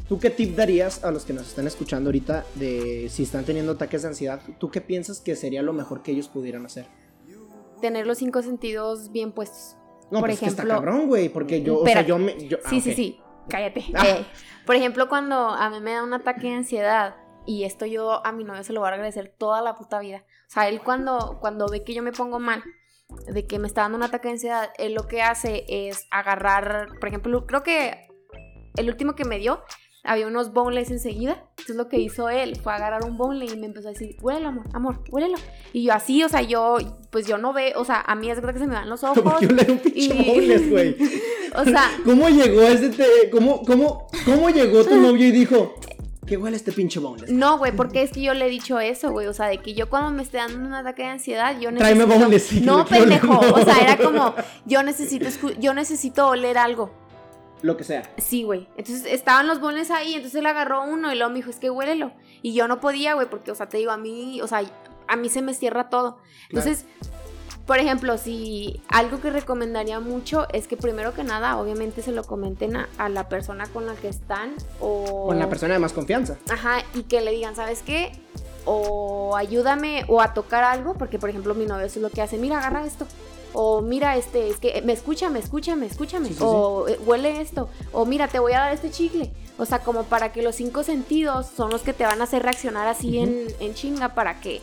¿Tú 0.08 0.20
qué 0.20 0.30
tip 0.30 0.56
darías 0.56 1.04
a 1.04 1.12
los 1.12 1.26
que 1.26 1.34
nos 1.34 1.48
están 1.48 1.68
escuchando 1.68 2.10
ahorita 2.10 2.46
de 2.56 3.08
si 3.10 3.24
están 3.24 3.46
teniendo 3.46 3.74
ataques 3.74 4.02
de 4.02 4.10
ansiedad? 4.10 4.42
¿Tú 4.60 4.70
qué 4.70 4.82
piensas 4.82 5.20
que 5.20 5.36
sería 5.36 5.62
lo 5.62 5.74
mejor 5.74 6.04
que 6.04 6.12
ellos 6.12 6.28
pudieran 6.28 6.66
hacer? 6.66 6.86
Tener 7.82 8.06
los 8.06 8.18
cinco 8.18 8.42
sentidos 8.42 9.12
bien 9.12 9.32
puestos. 9.32 9.78
No, 10.12 10.20
por 10.20 10.30
pues 10.30 10.42
ejemplo, 10.42 10.64
está 10.64 10.76
cabrón, 10.76 11.08
güey, 11.08 11.30
porque 11.30 11.62
yo, 11.62 11.80
o 11.80 11.86
sea, 11.88 12.02
yo 12.02 12.18
me... 12.18 12.34
Ah, 12.66 12.70
sí, 12.70 12.82
sí, 12.82 12.94
sí, 12.94 13.20
cállate. 13.48 13.86
Ah. 13.94 14.06
Eh, 14.06 14.26
por 14.66 14.76
ejemplo, 14.76 15.08
cuando 15.08 15.36
a 15.36 15.70
mí 15.70 15.80
me 15.80 15.94
da 15.94 16.04
un 16.04 16.14
ataque 16.14 16.48
de 16.48 16.56
ansiedad, 16.56 17.16
y 17.46 17.64
esto 17.64 17.86
yo 17.86 18.26
a 18.26 18.32
mi 18.32 18.44
novio 18.44 18.64
se 18.64 18.74
lo 18.74 18.82
voy 18.82 18.90
a 18.90 18.94
agradecer 18.94 19.34
toda 19.38 19.62
la 19.62 19.76
puta 19.76 20.00
vida. 20.00 20.26
O 20.48 20.52
sea, 20.52 20.68
él 20.68 20.82
cuando, 20.82 21.38
cuando 21.40 21.68
ve 21.68 21.84
que 21.84 21.94
yo 21.94 22.04
me 22.04 22.12
pongo 22.12 22.40
mal, 22.40 22.62
de 23.28 23.48
que 23.48 23.60
me 23.60 23.68
está 23.68 23.82
dando 23.82 23.98
un 23.98 24.04
ataque 24.04 24.28
de 24.28 24.34
ansiedad, 24.34 24.70
él 24.78 24.94
lo 24.94 25.08
que 25.08 25.22
hace 25.22 25.66
es 25.68 26.08
agarrar, 26.12 27.00
por 27.00 27.10
ejemplo, 27.10 27.46
creo 27.46 27.64
que 27.64 28.11
el 28.76 28.90
último 28.90 29.16
que 29.16 29.26
me 29.26 29.40
dio 29.40 29.62
había 30.04 30.28
unos 30.28 30.52
boneless 30.54 30.92
enseguida. 30.92 31.44
Entonces 31.52 31.76
lo 31.76 31.88
que 31.88 31.98
hizo 31.98 32.30
él 32.30 32.56
fue 32.56 32.74
agarrar 32.74 33.06
un 33.06 33.18
boneless 33.18 33.54
y 33.54 33.58
me 33.58 33.68
empezó 33.68 33.90
a 33.90 33.92
decir, 33.92 34.16
huélelo, 34.22 34.50
amor, 34.50 34.66
amor, 34.74 35.04
huélelo. 35.10 35.38
Y 35.74 35.84
yo 35.84 35.94
así, 35.94 36.24
o 36.24 36.30
sea, 36.30 36.42
yo, 36.42 36.78
pues 37.12 37.28
yo 37.28 37.38
no 37.38 37.54
veo, 37.54 37.80
o 37.80 37.86
sea, 37.86 38.02
a 38.02 38.16
mí 38.16 38.30
es 38.30 38.38
verdad 38.38 38.54
que 38.54 38.60
se 38.60 38.68
me 38.68 38.74
dan 38.74 38.90
los 38.90 39.04
ojos. 39.04 39.22
¿Por 39.22 39.40
qué 39.40 39.72
un 39.72 39.80
pinche 39.80 40.14
boneless, 40.14 40.70
güey? 40.70 40.96
o 41.56 41.64
sea. 41.66 41.92
¿Cómo 42.06 42.30
llegó 42.30 42.62
ese, 42.64 42.90
te... 42.90 43.30
cómo, 43.32 43.64
cómo, 43.64 44.08
cómo 44.26 44.50
llegó 44.50 44.84
tu 44.84 44.96
novio 44.96 45.28
y 45.28 45.32
dijo, 45.32 45.76
¿Qué 46.26 46.38
huele 46.38 46.56
este 46.56 46.72
pinche 46.72 47.00
boneless? 47.00 47.30
No, 47.30 47.58
güey, 47.58 47.76
porque 47.76 48.04
es 48.04 48.12
que 48.12 48.22
yo 48.22 48.34
le 48.34 48.46
he 48.46 48.50
dicho 48.50 48.80
eso, 48.80 49.12
güey. 49.12 49.28
O 49.28 49.34
sea, 49.34 49.48
de 49.48 49.58
que 49.58 49.74
yo 49.74 49.90
cuando 49.90 50.12
me 50.12 50.24
esté 50.24 50.38
dando 50.38 50.66
un 50.66 50.74
ataque 50.74 51.02
de 51.02 51.10
ansiedad, 51.10 51.60
yo 51.60 51.72
necesito. 51.72 52.06
Tráeme 52.06 52.06
boneless. 52.06 52.62
no, 52.62 52.86
pendejo. 52.86 53.40
O 53.40 53.62
sea, 53.66 53.78
era 53.80 53.98
como, 53.98 54.34
yo 54.66 54.82
necesito, 54.82 55.28
yo 55.60 55.74
necesito 55.74 56.28
oler 56.28 56.58
algo. 56.58 57.01
Lo 57.62 57.78
que 57.78 57.84
sea. 57.84 58.04
Sí, 58.18 58.44
güey. 58.44 58.68
Entonces 58.78 59.06
estaban 59.06 59.48
los 59.48 59.60
boneless 59.60 59.92
ahí, 59.92 60.16
entonces 60.16 60.40
él 60.40 60.46
agarró 60.46 60.84
uno 60.84 61.12
y 61.12 61.16
luego 61.16 61.30
me 61.32 61.38
dijo, 61.38 61.50
es 61.50 61.58
que 61.58 61.70
huélelo. 61.70 62.12
Y 62.42 62.54
yo 62.54 62.68
no 62.68 62.80
podía, 62.80 63.14
güey, 63.14 63.30
porque, 63.30 63.52
o 63.52 63.56
sea, 63.56 63.70
te 63.70 63.78
digo, 63.78 63.92
a 63.92 63.98
mí, 63.98 64.42
o 64.42 64.48
sea, 64.48 64.64
a 65.08 65.16
mí 65.16 65.30
se 65.30 65.42
me 65.42 65.54
cierra 65.54 65.90
todo. 65.90 66.18
Entonces, 66.50 66.86
por 67.66 67.78
ejemplo, 67.78 68.18
si 68.18 68.82
algo 68.90 69.22
que 69.22 69.30
recomendaría 69.30 70.00
mucho 70.00 70.48
es 70.52 70.68
que 70.68 70.78
primero 70.78 71.14
que 71.14 71.24
nada, 71.24 71.58
obviamente 71.58 72.02
se 72.02 72.12
lo 72.12 72.24
comenten 72.24 72.76
a, 72.76 73.10
la 73.10 73.30
persona 73.30 73.68
con 73.68 73.86
la 73.86 73.94
que 73.96 74.10
están 74.10 74.56
o... 74.80 75.28
Con 75.28 75.40
la 75.40 75.48
persona 75.48 75.74
de 75.76 75.80
más 75.80 75.94
confianza. 75.94 76.38
Ajá, 76.50 76.80
y 76.94 77.04
que 77.04 77.22
le 77.22 77.32
digan, 77.32 77.56
¿sabes 77.56 77.82
qué? 77.84 78.12
O 78.66 79.36
ayúdame 79.38 80.06
o 80.08 80.22
a 80.22 80.34
tocar 80.34 80.64
algo, 80.64 80.96
porque 80.96 81.20
por 81.20 81.30
ejemplo 81.30 81.54
mi 81.54 81.66
novio 81.66 81.86
es 81.86 81.96
lo 81.98 82.10
que 82.10 82.22
hace, 82.22 82.38
mira, 82.38 82.58
agarra 82.58 82.86
esto. 82.86 83.06
O 83.54 83.82
mira, 83.82 84.16
este, 84.16 84.50
es 84.50 84.58
que 84.58 84.82
me 84.82 84.94
escucha, 84.94 85.30
me 85.30 85.40
escucha, 85.40 85.76
me 85.76 85.88
escúchame. 85.88 86.30
o 86.40 86.88
eh, 86.88 87.00
huele 87.06 87.42
esto. 87.42 87.70
O 87.92 88.06
mira, 88.06 88.28
te 88.28 88.40
voy 88.40 88.54
a 88.54 88.60
dar 88.60 88.74
este 88.74 88.92
chicle. 88.92 89.32
O 89.58 89.66
sea, 89.66 89.80
como 89.80 90.04
para 90.04 90.32
que 90.32 90.42
los 90.42 90.56
cinco 90.56 90.84
sentidos 90.84 91.48
son 91.48 91.70
los 91.70 91.82
que 91.82 91.94
te 91.94 92.04
van 92.04 92.22
a 92.22 92.24
hacer 92.24 92.44
reaccionar 92.44 92.88
así 92.88 93.20
en, 93.20 93.48
en 93.60 93.74
chinga 93.74 94.16
para 94.16 94.40
que 94.40 94.62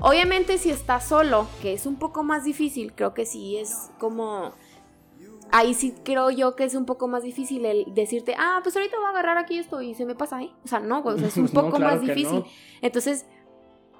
Obviamente 0.00 0.58
si 0.58 0.70
estás 0.70 1.08
solo, 1.08 1.46
que 1.60 1.72
es 1.72 1.86
un 1.86 1.96
poco 1.96 2.22
más 2.22 2.44
difícil, 2.44 2.92
creo 2.94 3.14
que 3.14 3.26
sí 3.26 3.56
es 3.56 3.90
como... 3.98 4.52
Ahí 5.50 5.72
sí 5.72 5.94
creo 6.04 6.30
yo 6.30 6.54
que 6.56 6.64
es 6.64 6.74
un 6.74 6.84
poco 6.84 7.08
más 7.08 7.22
difícil 7.22 7.64
el 7.64 7.86
decirte, 7.94 8.34
ah, 8.38 8.60
pues 8.62 8.76
ahorita 8.76 8.98
voy 8.98 9.06
a 9.06 9.10
agarrar 9.10 9.38
aquí 9.38 9.58
esto 9.58 9.80
y 9.80 9.94
se 9.94 10.04
me 10.04 10.14
pasa 10.14 10.36
ahí. 10.36 10.52
O 10.62 10.68
sea, 10.68 10.78
no, 10.78 11.02
es 11.10 11.36
un 11.38 11.48
poco 11.54 11.78
más 11.78 12.02
difícil. 12.02 12.44
Entonces, 12.82 13.24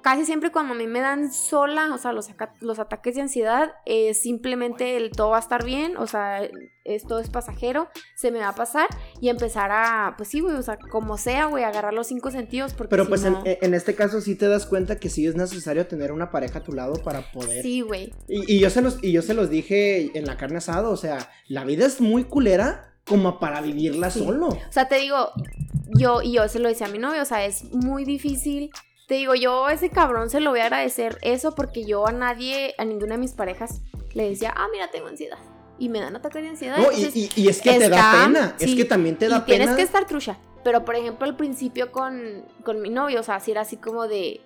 casi 0.01 0.25
siempre 0.25 0.51
cuando 0.51 0.73
a 0.73 0.77
mí 0.77 0.87
me 0.87 0.99
dan 0.99 1.31
sola, 1.31 1.93
o 1.93 1.97
sea, 1.97 2.13
los, 2.13 2.29
los 2.59 2.79
ataques 2.79 3.15
de 3.15 3.21
ansiedad, 3.21 3.73
es 3.85 4.21
simplemente 4.21 4.97
el 4.97 5.11
todo 5.11 5.29
va 5.29 5.37
a 5.37 5.41
estar 5.41 5.63
bien, 5.63 5.97
o 5.97 6.07
sea, 6.07 6.41
esto 6.85 7.19
es 7.19 7.29
pasajero, 7.29 7.89
se 8.15 8.31
me 8.31 8.39
va 8.39 8.49
a 8.49 8.55
pasar 8.55 8.87
y 9.21 9.29
empezar 9.29 9.69
a, 9.71 10.15
pues 10.17 10.29
sí, 10.29 10.39
güey, 10.39 10.55
o 10.55 10.61
sea, 10.61 10.77
como 10.77 11.17
sea, 11.17 11.45
güey, 11.45 11.63
agarrar 11.63 11.93
los 11.93 12.07
cinco 12.07 12.31
sentidos. 12.31 12.73
Porque 12.73 12.89
Pero 12.89 13.07
pues 13.07 13.23
en, 13.25 13.73
este 13.73 13.95
caso 13.95 14.21
sí 14.21 14.35
te 14.35 14.47
das 14.47 14.65
cuenta 14.65 14.99
que 14.99 15.09
sí 15.09 15.27
es 15.27 15.35
necesario 15.35 15.87
tener 15.87 16.11
una 16.11 16.31
pareja 16.31 16.59
a 16.59 16.63
tu 16.63 16.73
lado 16.73 16.95
para 17.03 17.31
poder. 17.31 17.61
Sí, 17.61 17.81
güey. 17.81 18.13
Y, 18.27 18.59
yo 18.59 18.69
se 18.69 18.81
los, 18.81 19.03
y 19.03 19.11
yo 19.11 19.21
se 19.21 19.33
los 19.33 19.49
dije 19.49 20.17
en 20.17 20.25
la 20.25 20.37
carne 20.37 20.57
asada, 20.57 20.89
o 20.89 20.97
sea, 20.97 21.31
la 21.47 21.63
vida 21.63 21.85
es 21.85 22.01
muy 22.01 22.23
culera 22.23 22.95
como 23.05 23.39
para 23.39 23.61
vivirla 23.61 24.11
solo. 24.11 24.47
O 24.47 24.71
sea, 24.71 24.87
te 24.87 24.95
digo, 24.95 25.31
yo, 25.95 26.21
y 26.21 26.33
yo 26.33 26.47
se 26.47 26.59
lo 26.59 26.69
decía 26.69 26.87
a 26.87 26.91
mi 26.91 26.99
novio, 26.99 27.21
o 27.21 27.25
sea, 27.25 27.45
es 27.45 27.63
muy 27.71 28.05
difícil 28.05 28.71
te 29.09 29.15
digo, 29.15 29.33
yo 29.33 29.65
a 29.65 29.73
ese 29.73 29.89
cabrón 29.89 30.29
se 30.29 30.39
lo 30.39 30.51
voy 30.51 30.59
a 30.59 30.65
agradecer 30.65 31.17
eso 31.23 31.55
porque 31.55 31.83
yo 31.83 32.07
a 32.07 32.11
nadie, 32.11 32.75
a 32.77 32.85
ninguna 32.85 33.15
de 33.15 33.17
mis 33.17 33.33
parejas, 33.33 33.81
le 34.13 34.29
decía, 34.29 34.53
ah, 34.55 34.67
mira, 34.71 34.91
tengo 34.91 35.07
ansiedad. 35.07 35.39
Y 35.79 35.89
me 35.89 35.99
dan 35.99 36.15
ataques 36.15 36.43
de 36.43 36.49
ansiedad. 36.49 36.77
No, 36.77 36.91
y, 36.91 37.05
es 37.47 37.59
que 37.59 37.79
te 37.79 37.89
da 37.89 38.11
pena. 38.23 38.55
es 38.59 38.75
que 38.75 38.85
también 38.85 39.17
te 39.17 39.27
da 39.27 39.37
y 39.37 39.39
pena. 39.41 39.57
Tienes 39.65 39.75
que 39.75 39.81
estar 39.81 40.05
trucha. 40.05 40.37
Pero 40.63 40.85
por 40.85 40.95
ejemplo, 40.95 41.25
al 41.25 41.35
principio 41.35 41.91
con, 41.91 42.45
con 42.63 42.83
mi 42.83 42.91
novio, 42.91 43.21
o 43.21 43.23
sea, 43.23 43.37
así 43.37 43.49
era 43.49 43.61
así 43.61 43.77
como 43.77 44.07
de. 44.07 44.41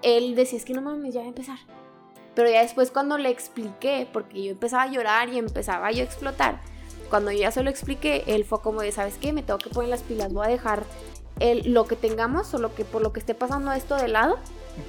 Él 0.00 0.34
decía, 0.34 0.58
es 0.58 0.64
que 0.64 0.72
no 0.72 0.80
mames, 0.80 1.12
ya 1.12 1.20
va 1.20 1.26
a 1.26 1.28
empezar. 1.28 1.58
Pero 2.34 2.48
ya 2.48 2.62
después, 2.62 2.90
cuando 2.90 3.18
le 3.18 3.28
expliqué, 3.28 4.08
porque 4.10 4.42
yo 4.42 4.52
empezaba 4.52 4.84
a 4.84 4.90
llorar 4.90 5.28
y 5.28 5.36
empezaba 5.36 5.90
yo 5.92 6.00
a 6.00 6.06
explotar, 6.06 6.62
cuando 7.10 7.30
yo 7.30 7.40
ya 7.40 7.50
se 7.50 7.62
lo 7.62 7.68
expliqué, 7.68 8.24
él 8.26 8.46
fue 8.46 8.62
como 8.62 8.80
de, 8.80 8.90
¿sabes 8.90 9.18
qué? 9.20 9.34
Me 9.34 9.42
tengo 9.42 9.58
que 9.58 9.68
poner 9.68 9.90
las 9.90 10.02
pilas, 10.02 10.32
voy 10.32 10.46
a 10.46 10.48
dejar 10.48 10.84
el, 11.40 11.72
lo 11.72 11.86
que 11.86 11.96
tengamos 11.96 12.52
o 12.54 12.58
lo 12.58 12.74
que 12.74 12.84
por 12.84 13.02
lo 13.02 13.12
que 13.12 13.20
esté 13.20 13.34
pasando 13.34 13.72
esto 13.72 13.96
de 13.96 14.08
lado 14.08 14.38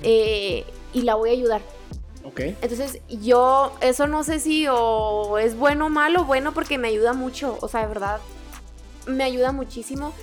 eh, 0.04 0.66
y 0.94 1.02
la 1.02 1.16
voy 1.16 1.30
a 1.30 1.34
ayudar. 1.34 1.62
Ok. 2.24 2.40
Entonces 2.62 3.02
yo, 3.10 3.72
eso 3.82 4.08
no 4.08 4.24
sé 4.24 4.40
si 4.40 4.68
o 4.70 5.38
es 5.38 5.58
bueno 5.58 5.88
o 5.88 5.90
malo, 5.90 6.26
bueno 6.26 6.54
porque 6.54 6.78
me 6.78 6.90
ayuda 6.90 7.14
mucho, 7.14 7.58
o 7.62 7.68
sea, 7.68 7.82
de 7.82 7.88
verdad, 7.88 8.20
me 9.08 9.24
ayuda 9.24 9.52
muchísimo. 9.52 10.14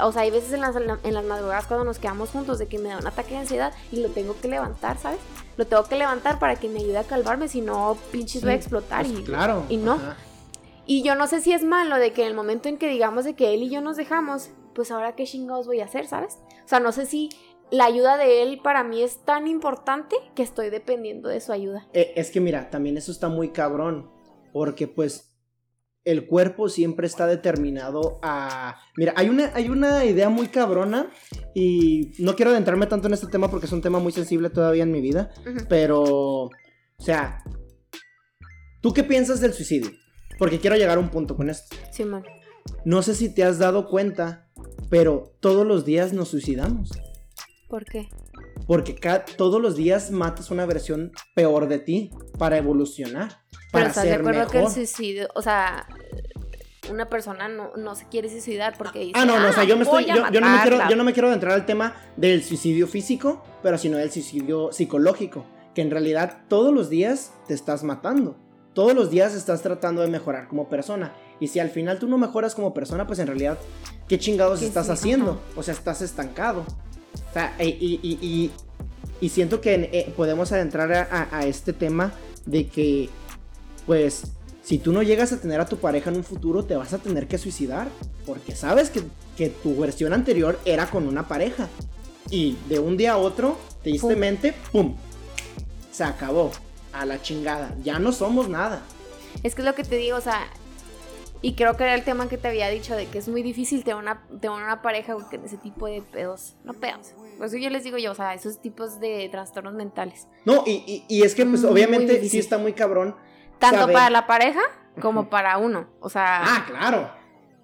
O 0.00 0.10
sea, 0.10 0.22
hay 0.22 0.30
veces 0.30 0.54
en 0.54 0.62
las, 0.62 0.74
en 0.76 1.14
las 1.14 1.24
madrugadas 1.24 1.66
cuando 1.66 1.84
nos 1.84 1.98
quedamos 1.98 2.30
juntos 2.30 2.58
de 2.58 2.66
que 2.66 2.78
me 2.78 2.88
da 2.88 2.98
un 2.98 3.06
ataque 3.06 3.32
de 3.32 3.40
ansiedad 3.40 3.74
y 3.92 4.00
lo 4.00 4.08
tengo 4.08 4.34
que 4.40 4.48
levantar, 4.48 4.98
¿sabes? 4.98 5.18
Lo 5.58 5.66
tengo 5.66 5.84
que 5.84 5.96
levantar 5.96 6.38
para 6.38 6.56
que 6.56 6.68
me 6.68 6.80
ayude 6.80 6.96
a 6.96 7.04
calmarme, 7.04 7.48
si 7.48 7.60
no, 7.60 7.96
pinches 8.10 8.42
voy 8.42 8.52
a 8.52 8.54
explotar. 8.54 9.04
Pues 9.04 9.18
y, 9.18 9.22
claro. 9.22 9.64
Y 9.68 9.76
no. 9.76 9.98
Y 10.86 11.02
yo 11.02 11.14
no 11.14 11.26
sé 11.26 11.42
si 11.42 11.52
es 11.52 11.62
malo 11.62 11.96
de 11.96 12.12
que 12.12 12.22
en 12.22 12.28
el 12.28 12.34
momento 12.34 12.68
en 12.68 12.78
que 12.78 12.88
digamos 12.88 13.24
de 13.24 13.34
que 13.34 13.52
él 13.52 13.64
y 13.64 13.68
yo 13.68 13.82
nos 13.82 13.96
dejamos, 13.96 14.50
pues 14.76 14.90
ahora 14.90 15.16
qué 15.16 15.24
chingados 15.24 15.66
voy 15.66 15.80
a 15.80 15.86
hacer, 15.86 16.06
¿sabes? 16.06 16.38
O 16.64 16.68
sea, 16.68 16.78
no 16.78 16.92
sé 16.92 17.06
si 17.06 17.30
la 17.70 17.86
ayuda 17.86 18.18
de 18.18 18.42
él 18.42 18.60
para 18.62 18.84
mí 18.84 19.02
es 19.02 19.24
tan 19.24 19.48
importante 19.48 20.14
que 20.34 20.42
estoy 20.42 20.68
dependiendo 20.68 21.30
de 21.30 21.40
su 21.40 21.50
ayuda. 21.50 21.88
Eh, 21.94 22.12
es 22.14 22.30
que 22.30 22.40
mira, 22.40 22.68
también 22.70 22.98
eso 22.98 23.10
está 23.10 23.28
muy 23.28 23.48
cabrón, 23.48 24.10
porque 24.52 24.86
pues 24.86 25.32
el 26.04 26.26
cuerpo 26.26 26.68
siempre 26.68 27.06
está 27.06 27.26
determinado 27.26 28.20
a... 28.22 28.76
Mira, 28.96 29.14
hay 29.16 29.28
una, 29.28 29.50
hay 29.54 29.68
una 29.68 30.04
idea 30.04 30.28
muy 30.28 30.48
cabrona 30.48 31.10
y 31.54 32.12
no 32.18 32.36
quiero 32.36 32.52
adentrarme 32.52 32.86
tanto 32.86 33.08
en 33.08 33.14
este 33.14 33.26
tema 33.26 33.50
porque 33.50 33.66
es 33.66 33.72
un 33.72 33.82
tema 33.82 33.98
muy 33.98 34.12
sensible 34.12 34.50
todavía 34.50 34.84
en 34.84 34.92
mi 34.92 35.00
vida, 35.00 35.30
pero, 35.68 36.02
o 36.02 36.50
sea, 36.98 37.42
¿tú 38.82 38.92
qué 38.92 39.02
piensas 39.02 39.40
del 39.40 39.54
suicidio? 39.54 39.90
Porque 40.38 40.60
quiero 40.60 40.76
llegar 40.76 40.98
a 40.98 41.00
un 41.00 41.08
punto 41.08 41.34
con 41.34 41.48
esto. 41.48 41.74
Sí, 41.90 42.04
man. 42.04 42.22
No 42.84 43.02
sé 43.02 43.14
si 43.14 43.34
te 43.34 43.42
has 43.42 43.58
dado 43.58 43.88
cuenta, 43.88 44.45
pero 44.90 45.34
todos 45.40 45.66
los 45.66 45.84
días 45.84 46.12
nos 46.12 46.28
suicidamos. 46.28 46.90
¿Por 47.68 47.84
qué? 47.84 48.08
Porque 48.66 48.96
todos 49.36 49.60
los 49.60 49.76
días 49.76 50.10
matas 50.10 50.50
una 50.50 50.66
versión 50.66 51.12
peor 51.34 51.68
de 51.68 51.78
ti 51.78 52.10
para 52.38 52.56
evolucionar. 52.58 53.40
Para 53.70 53.70
pero 53.72 53.86
estás 53.88 54.04
de 54.04 54.14
acuerdo 54.14 54.46
que 54.48 54.60
el 54.60 54.68
suicidio, 54.68 55.28
o 55.34 55.42
sea, 55.42 55.86
una 56.90 57.08
persona 57.08 57.48
no, 57.48 57.94
se 57.94 58.06
quiere 58.08 58.28
suicidar 58.28 58.76
porque 58.78 59.00
dice. 59.00 59.12
Ah, 59.14 59.24
no, 59.24 59.38
no, 59.38 59.48
o 59.48 59.52
sea, 59.52 59.64
yo, 59.64 59.76
me 59.76 59.82
estoy, 59.82 60.06
yo, 60.06 60.14
no 60.40 60.50
me 60.50 60.62
quiero, 60.62 60.88
yo 60.88 60.96
no 60.96 61.04
me 61.04 61.12
quiero 61.12 61.28
adentrar 61.28 61.52
al 61.52 61.66
tema 61.66 61.94
del 62.16 62.42
suicidio 62.42 62.86
físico, 62.86 63.42
pero 63.62 63.78
sino 63.78 63.98
del 63.98 64.10
suicidio 64.10 64.70
psicológico. 64.72 65.46
Que 65.74 65.82
en 65.82 65.90
realidad 65.90 66.44
todos 66.48 66.72
los 66.72 66.88
días 66.88 67.32
te 67.46 67.54
estás 67.54 67.82
matando 67.82 68.36
todos 68.76 68.94
los 68.94 69.08
días 69.08 69.34
estás 69.34 69.62
tratando 69.62 70.02
de 70.02 70.08
mejorar 70.08 70.48
como 70.48 70.68
persona. 70.68 71.14
Y 71.40 71.48
si 71.48 71.58
al 71.58 71.70
final 71.70 71.98
tú 71.98 72.08
no 72.08 72.18
mejoras 72.18 72.54
como 72.54 72.72
persona, 72.72 73.06
pues 73.06 73.18
en 73.18 73.26
realidad, 73.26 73.58
¿qué 74.08 74.18
chingados 74.18 74.62
estás 74.62 74.88
haciendo? 74.88 75.40
O 75.54 75.62
sea, 75.62 75.74
estás 75.74 76.00
estancado. 76.02 76.60
O 76.60 77.32
sea, 77.32 77.54
y, 77.62 78.50
siento 79.28 79.60
que 79.60 79.90
eh, 79.92 80.12
podemos 80.16 80.52
adentrar 80.52 80.92
a, 80.92 81.46
este 81.46 81.72
tema 81.72 82.12
de 82.46 82.68
que, 82.68 83.10
pues, 83.84 84.22
si 84.62 84.78
tú 84.78 84.92
no 84.92 85.02
llegas 85.02 85.32
a 85.32 85.40
tener 85.40 85.60
a 85.60 85.66
tu 85.66 85.76
pareja 85.76 86.10
en 86.10 86.16
un 86.16 86.24
futuro, 86.24 86.64
te 86.64 86.76
vas 86.76 86.92
a 86.92 86.98
tener 86.98 87.28
que 87.28 87.38
suicidar. 87.38 87.88
Porque 88.24 88.56
sabes 88.56 88.90
que, 88.90 89.02
que 89.36 89.50
tu 89.50 89.76
versión 89.76 90.12
anterior 90.12 90.58
era 90.64 90.86
con 90.88 91.06
una 91.06 91.28
pareja. 91.28 91.68
Y 92.30 92.56
de 92.68 92.78
un 92.78 92.96
día 92.96 93.12
a 93.12 93.18
otro, 93.18 93.58
tristemente, 93.82 94.54
¡pum! 94.72 94.96
Se 95.92 96.02
acabó 96.02 96.50
a 96.92 97.04
la 97.04 97.20
chingada. 97.20 97.74
Ya 97.84 97.98
no 97.98 98.10
somos 98.12 98.48
nada. 98.48 98.82
Es 99.42 99.54
que 99.54 99.62
es 99.62 99.66
lo 99.66 99.74
que 99.74 99.84
te 99.84 99.96
digo, 99.96 100.16
o 100.16 100.20
sea, 100.20 100.48
y 101.42 101.54
creo 101.54 101.76
que 101.76 101.84
era 101.84 101.94
el 101.94 102.02
tema 102.02 102.28
que 102.28 102.38
te 102.38 102.48
había 102.48 102.68
dicho 102.68 102.94
de 102.94 103.06
que 103.06 103.18
es 103.18 103.28
muy 103.28 103.42
difícil 103.42 103.84
tener 103.84 103.96
una, 103.96 104.26
tener 104.40 104.50
una 104.50 104.82
pareja 104.82 105.14
con 105.14 105.44
ese 105.44 105.56
tipo 105.58 105.86
de 105.86 106.02
pedos. 106.02 106.56
No 106.64 106.72
pedos. 106.74 107.14
Por 107.36 107.46
eso 107.46 107.56
yo 107.56 107.70
les 107.70 107.84
digo 107.84 107.98
yo, 107.98 108.12
o 108.12 108.14
sea, 108.14 108.34
esos 108.34 108.60
tipos 108.60 109.00
de 109.00 109.28
trastornos 109.30 109.74
mentales. 109.74 110.26
No, 110.44 110.64
y, 110.66 111.04
es 111.08 111.34
que 111.34 111.44
pues 111.44 111.64
obviamente 111.64 112.26
sí 112.28 112.38
está 112.38 112.58
muy 112.58 112.72
cabrón. 112.72 113.14
Tanto 113.58 113.86
para 113.92 114.10
la 114.10 114.26
pareja 114.26 114.60
como 115.00 115.28
para 115.28 115.58
uno. 115.58 115.88
O 116.00 116.08
sea. 116.08 116.42
Ah, 116.42 116.64
claro. 116.66 117.10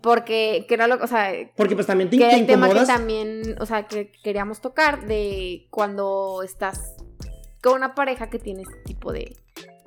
Porque, 0.00 0.64
que 0.66 0.74
era 0.74 0.88
lo, 0.88 0.96
o 0.96 1.06
sea, 1.06 1.32
porque 1.56 1.76
pues 1.76 1.86
también 1.86 2.10
te, 2.10 2.18
que 2.18 2.28
el 2.28 2.46
tema 2.46 2.68
que 2.68 2.84
también, 2.84 3.56
o 3.60 3.66
sea, 3.66 3.86
que 3.86 4.10
queríamos 4.24 4.60
tocar 4.60 5.06
de 5.06 5.68
cuando 5.70 6.42
estás 6.42 6.96
con 7.62 7.74
una 7.74 7.94
pareja 7.94 8.28
que 8.28 8.40
tiene 8.40 8.62
este 8.62 8.78
tipo 8.84 9.12
de 9.12 9.36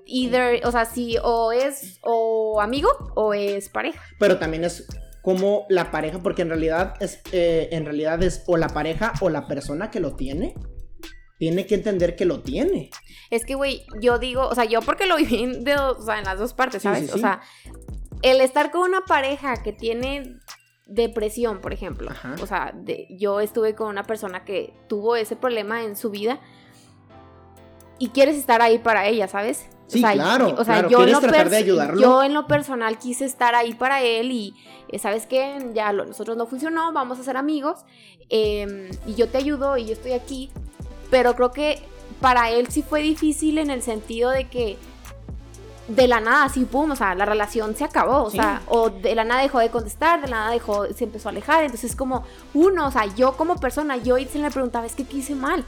either, 0.06 0.66
o 0.66 0.72
sea, 0.72 0.86
si 0.86 1.18
o 1.24 1.52
es 1.52 2.00
o 2.02 2.62
amigo 2.62 2.90
o 3.16 3.34
es 3.34 3.70
pareja. 3.70 4.02
Pero 4.20 4.38
también 4.38 4.64
es 4.64 4.88
como 5.22 5.66
la 5.70 5.92
pareja, 5.92 6.20
porque 6.20 6.44
en 6.44 6.50
realidad 6.50 6.94
es, 7.00 7.22
eh, 7.32 7.70
en 7.72 7.86
realidad 7.86 8.22
es 8.22 8.44
o 8.46 8.58
la 8.58 8.70
pareja 8.70 9.14
o 9.22 9.30
la 9.30 9.48
persona 9.48 9.90
que 9.90 10.00
lo 10.00 10.16
tiene. 10.16 10.54
Tiene 11.38 11.66
que 11.66 11.76
entender 11.76 12.16
que 12.16 12.26
lo 12.26 12.42
tiene. 12.42 12.92
Es 13.30 13.44
que, 13.44 13.56
güey, 13.56 13.86
yo 14.00 14.20
digo, 14.20 14.48
o 14.48 14.56
sea, 14.56 14.64
yo 14.66 14.82
porque 14.82 15.06
lo 15.06 15.18
viví 15.18 15.64
de, 15.64 15.76
o 15.76 16.02
sea, 16.02 16.20
en 16.20 16.26
las 16.26 16.40
dos 16.40 16.54
partes, 16.54 16.84
¿sabes? 16.84 17.14
O 17.14 17.18
sea, 17.18 17.42
el 18.22 18.40
estar 18.40 18.72
con 18.72 18.82
una 18.82 19.02
pareja 19.02 19.62
que 19.62 19.74
tiene 19.74 20.40
depresión, 20.86 21.60
por 21.60 21.74
ejemplo. 21.74 22.12
O 22.42 22.48
sea, 22.48 22.74
yo 23.10 23.40
estuve 23.40 23.76
con 23.76 23.88
una 23.88 24.04
persona 24.04 24.46
que 24.46 24.74
tuvo 24.88 25.16
ese 25.16 25.36
problema 25.36 25.84
en 25.84 25.96
su 25.96 26.12
vida 26.12 26.40
y 27.98 28.10
quieres 28.10 28.38
estar 28.38 28.62
ahí 28.62 28.78
para 28.78 29.08
ella, 29.08 29.28
¿sabes? 29.28 29.68
Sí, 29.88 30.02
claro. 30.02 30.56
O 30.58 30.64
sea, 30.64 30.88
yo, 30.88 31.04
en 31.04 31.12
lo 31.12 31.20
tratar 31.20 31.50
de 31.50 31.58
ayudarlo? 31.58 32.02
yo 32.02 32.24
en 32.24 32.34
lo 32.34 32.48
personal 32.48 32.98
quise 32.98 33.26
estar 33.26 33.56
ahí 33.56 33.74
para 33.74 34.02
él 34.02 34.32
y, 34.32 34.54
eh, 34.90 35.00
¿sabes 35.00 35.26
qué? 35.28 35.72
Ya 35.74 35.92
nosotros 35.94 36.36
no 36.38 36.48
funcionó, 36.48 36.92
vamos 36.92 37.20
a 37.20 37.24
ser 37.24 37.38
amigos 37.38 37.86
em, 38.30 38.90
y 39.06 39.14
yo 39.16 39.30
te 39.30 39.38
ayudo 39.38 39.78
y 39.78 39.86
yo 39.86 39.94
estoy 39.94 40.14
aquí. 40.14 40.52
Pero 41.12 41.36
creo 41.36 41.52
que 41.52 41.84
para 42.20 42.50
él 42.50 42.68
sí 42.70 42.82
fue 42.82 43.02
difícil 43.02 43.58
en 43.60 43.70
el 43.70 43.82
sentido 43.84 44.32
de 44.32 44.46
que 44.46 44.78
de 45.88 46.08
la 46.08 46.20
nada, 46.20 46.46
así, 46.46 46.66
pum, 46.66 46.92
o 46.92 46.96
sea, 46.96 47.14
la 47.14 47.26
relación 47.26 47.76
se 47.76 47.84
acabó, 47.84 48.24
o 48.24 48.32
sea, 48.32 48.64
o 48.68 48.90
de 48.90 49.14
la 49.14 49.24
nada 49.24 49.42
dejó 49.42 49.60
de 49.60 49.70
contestar, 49.70 50.20
de 50.22 50.28
la 50.28 50.38
nada 50.38 50.52
dejó, 50.52 50.88
se 50.92 51.04
empezó 51.04 51.30
a 51.30 51.32
alejar, 51.32 51.64
entonces 51.64 51.96
como 51.96 52.24
uno, 52.56 52.88
o 52.88 52.92
sea, 52.92 53.06
yo 53.16 53.38
como 53.38 53.58
persona, 53.58 53.98
yo 53.98 54.18
se 54.18 54.40
le 54.40 54.50
preguntaba, 54.50 54.88
es 54.88 54.96
que 54.96 55.06
¿qué 55.06 55.18
hice 55.18 55.36
mal? 55.36 55.64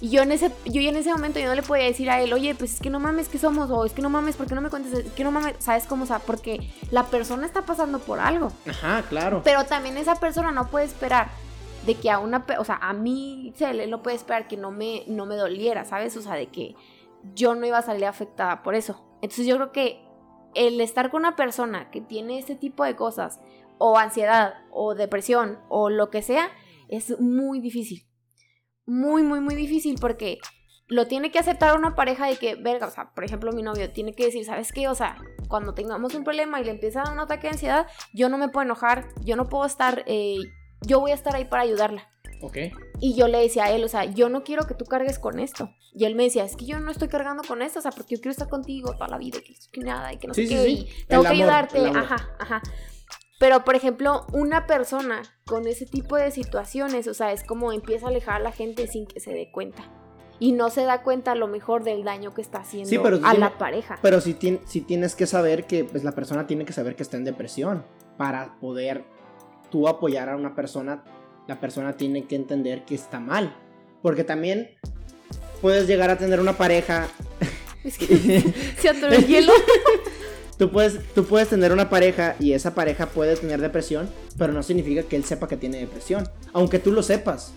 Y 0.00 0.08
yo 0.08 0.22
en 0.22 0.32
ese, 0.32 0.50
yo 0.64 0.80
en 0.80 0.96
ese 0.96 1.12
momento 1.12 1.38
yo 1.38 1.46
no 1.46 1.54
le 1.54 1.62
podía 1.62 1.84
decir 1.84 2.08
a 2.08 2.20
él, 2.22 2.32
oye, 2.32 2.54
pues 2.54 2.74
es 2.74 2.80
que 2.80 2.88
no 2.88 2.98
mames, 3.00 3.28
¿qué 3.28 3.38
somos? 3.38 3.70
O 3.70 3.84
es 3.84 3.92
que 3.92 4.00
no 4.00 4.08
mames, 4.08 4.36
¿por 4.36 4.46
qué 4.46 4.54
no 4.54 4.62
me 4.62 4.70
cuentes? 4.70 4.92
Es 4.94 5.12
que 5.12 5.24
no 5.24 5.30
mames, 5.30 5.56
¿sabes 5.58 5.86
cómo? 5.86 6.04
O 6.04 6.06
sea, 6.06 6.20
porque 6.20 6.72
la 6.90 7.04
persona 7.04 7.44
está 7.44 7.66
pasando 7.66 7.98
por 7.98 8.18
algo. 8.18 8.50
Ajá, 8.66 9.02
claro. 9.08 9.42
Pero 9.44 9.64
también 9.64 9.98
esa 9.98 10.14
persona 10.14 10.52
no 10.52 10.68
puede 10.68 10.86
esperar 10.86 11.28
de 11.84 11.96
que 11.96 12.10
a 12.10 12.18
una, 12.18 12.46
o 12.58 12.64
sea, 12.64 12.76
a 12.76 12.94
mí, 12.94 13.52
él 13.58 13.90
no 13.90 14.02
puede 14.02 14.16
esperar 14.16 14.48
que 14.48 14.56
no 14.56 14.70
me, 14.70 15.04
no 15.06 15.26
me 15.26 15.36
doliera, 15.36 15.84
¿sabes? 15.84 16.16
O 16.16 16.22
sea, 16.22 16.34
de 16.34 16.46
que 16.46 16.74
yo 17.34 17.54
no 17.54 17.66
iba 17.66 17.76
a 17.76 17.82
salir 17.82 18.06
afectada 18.06 18.62
por 18.62 18.74
eso. 18.74 19.04
Entonces 19.20 19.46
yo 19.46 19.56
creo 19.56 19.72
que 19.72 20.02
el 20.54 20.80
estar 20.80 21.10
con 21.10 21.20
una 21.20 21.36
persona 21.36 21.90
que 21.90 22.00
tiene 22.00 22.38
ese 22.38 22.54
tipo 22.54 22.84
de 22.84 22.96
cosas, 22.96 23.40
o 23.76 23.98
ansiedad, 23.98 24.54
o 24.70 24.94
depresión, 24.94 25.58
o 25.68 25.90
lo 25.90 26.08
que 26.10 26.22
sea, 26.22 26.48
es 26.88 27.20
muy 27.20 27.60
difícil 27.60 28.09
muy, 28.90 29.22
muy, 29.22 29.40
muy 29.40 29.54
difícil 29.54 29.96
porque 30.00 30.40
lo 30.88 31.06
tiene 31.06 31.30
que 31.30 31.38
aceptar 31.38 31.78
una 31.78 31.94
pareja 31.94 32.26
de 32.26 32.36
que, 32.36 32.56
verga, 32.56 32.88
o 32.88 32.90
sea, 32.90 33.12
por 33.14 33.22
ejemplo, 33.22 33.52
mi 33.52 33.62
novio 33.62 33.92
tiene 33.92 34.12
que 34.12 34.24
decir, 34.24 34.44
¿sabes 34.44 34.72
qué? 34.72 34.88
O 34.88 34.96
sea, 34.96 35.16
cuando 35.46 35.74
tengamos 35.74 36.12
un 36.14 36.24
problema 36.24 36.60
y 36.60 36.64
le 36.64 36.72
empieza 36.72 37.00
a 37.00 37.04
dar 37.04 37.12
un 37.12 37.20
ataque 37.20 37.42
de 37.42 37.52
ansiedad, 37.52 37.86
yo 38.12 38.28
no 38.28 38.36
me 38.36 38.48
puedo 38.48 38.64
enojar, 38.64 39.06
yo 39.22 39.36
no 39.36 39.48
puedo 39.48 39.64
estar, 39.64 40.02
eh, 40.06 40.38
yo 40.80 40.98
voy 40.98 41.12
a 41.12 41.14
estar 41.14 41.36
ahí 41.36 41.44
para 41.44 41.62
ayudarla. 41.62 42.08
Ok. 42.42 42.56
Y 42.98 43.14
yo 43.14 43.28
le 43.28 43.38
decía 43.38 43.64
a 43.64 43.70
él, 43.70 43.84
o 43.84 43.88
sea, 43.88 44.06
yo 44.06 44.28
no 44.28 44.42
quiero 44.42 44.66
que 44.66 44.74
tú 44.74 44.84
cargues 44.84 45.20
con 45.20 45.38
esto. 45.38 45.70
Y 45.94 46.04
él 46.04 46.16
me 46.16 46.24
decía, 46.24 46.44
es 46.44 46.56
que 46.56 46.66
yo 46.66 46.80
no 46.80 46.90
estoy 46.90 47.06
cargando 47.06 47.44
con 47.44 47.62
esto, 47.62 47.78
o 47.78 47.82
sea, 47.82 47.92
porque 47.92 48.16
yo 48.16 48.20
quiero 48.20 48.32
estar 48.32 48.48
contigo 48.48 48.94
toda 48.94 49.08
la 49.08 49.18
vida, 49.18 49.38
y 49.38 49.54
que, 49.70 49.80
nada, 49.82 50.12
y 50.12 50.18
que 50.18 50.26
no 50.26 50.34
sé 50.34 50.48
qué, 50.48 50.68
y 50.68 50.88
tengo 51.06 51.22
que 51.22 51.28
ayudarte, 51.28 51.78
ajá, 51.86 52.34
ajá. 52.38 52.62
Pero, 53.40 53.64
por 53.64 53.74
ejemplo, 53.74 54.26
una 54.34 54.66
persona 54.66 55.22
con 55.46 55.66
ese 55.66 55.86
tipo 55.86 56.14
de 56.14 56.30
situaciones, 56.30 57.06
o 57.06 57.14
sea, 57.14 57.32
es 57.32 57.42
como 57.42 57.72
empieza 57.72 58.04
a 58.04 58.10
alejar 58.10 58.34
a 58.34 58.38
la 58.38 58.52
gente 58.52 58.86
sin 58.86 59.06
que 59.06 59.18
se 59.18 59.32
dé 59.32 59.50
cuenta. 59.50 59.82
Y 60.38 60.52
no 60.52 60.68
se 60.68 60.82
da 60.82 61.02
cuenta 61.02 61.32
a 61.32 61.34
lo 61.34 61.48
mejor 61.48 61.82
del 61.82 62.04
daño 62.04 62.34
que 62.34 62.42
está 62.42 62.58
haciendo 62.58 63.02
a 63.24 63.34
la 63.34 63.56
pareja. 63.56 63.98
Pero 64.02 64.20
sí, 64.20 64.34
tienes 64.34 65.14
que 65.14 65.26
saber 65.26 65.64
que 65.64 65.84
pues, 65.84 66.04
la 66.04 66.12
persona 66.12 66.46
tiene 66.46 66.66
que 66.66 66.74
saber 66.74 66.96
que 66.96 67.02
está 67.02 67.16
en 67.16 67.24
depresión. 67.24 67.82
Para 68.18 68.60
poder 68.60 69.04
tú 69.70 69.88
apoyar 69.88 70.28
a 70.28 70.36
una 70.36 70.54
persona, 70.54 71.02
la 71.48 71.60
persona 71.60 71.96
tiene 71.96 72.26
que 72.26 72.36
entender 72.36 72.84
que 72.84 72.94
está 72.94 73.20
mal. 73.20 73.56
Porque 74.02 74.22
también 74.22 74.76
puedes 75.62 75.86
llegar 75.86 76.10
a 76.10 76.18
tener 76.18 76.40
una 76.40 76.58
pareja. 76.58 77.08
Es 77.84 77.96
que 77.96 78.06
se 78.78 78.90
atoró 78.90 79.14
el 79.14 79.26
hielo. 79.26 79.54
Tú 80.60 80.70
puedes, 80.70 80.98
tú 81.14 81.24
puedes 81.24 81.48
tener 81.48 81.72
una 81.72 81.88
pareja 81.88 82.36
y 82.38 82.52
esa 82.52 82.74
pareja 82.74 83.06
puede 83.06 83.34
tener 83.34 83.62
depresión, 83.62 84.10
pero 84.36 84.52
no 84.52 84.62
significa 84.62 85.02
que 85.04 85.16
él 85.16 85.24
sepa 85.24 85.48
que 85.48 85.56
tiene 85.56 85.78
depresión, 85.78 86.28
aunque 86.52 86.78
tú 86.78 86.92
lo 86.92 87.02
sepas. 87.02 87.54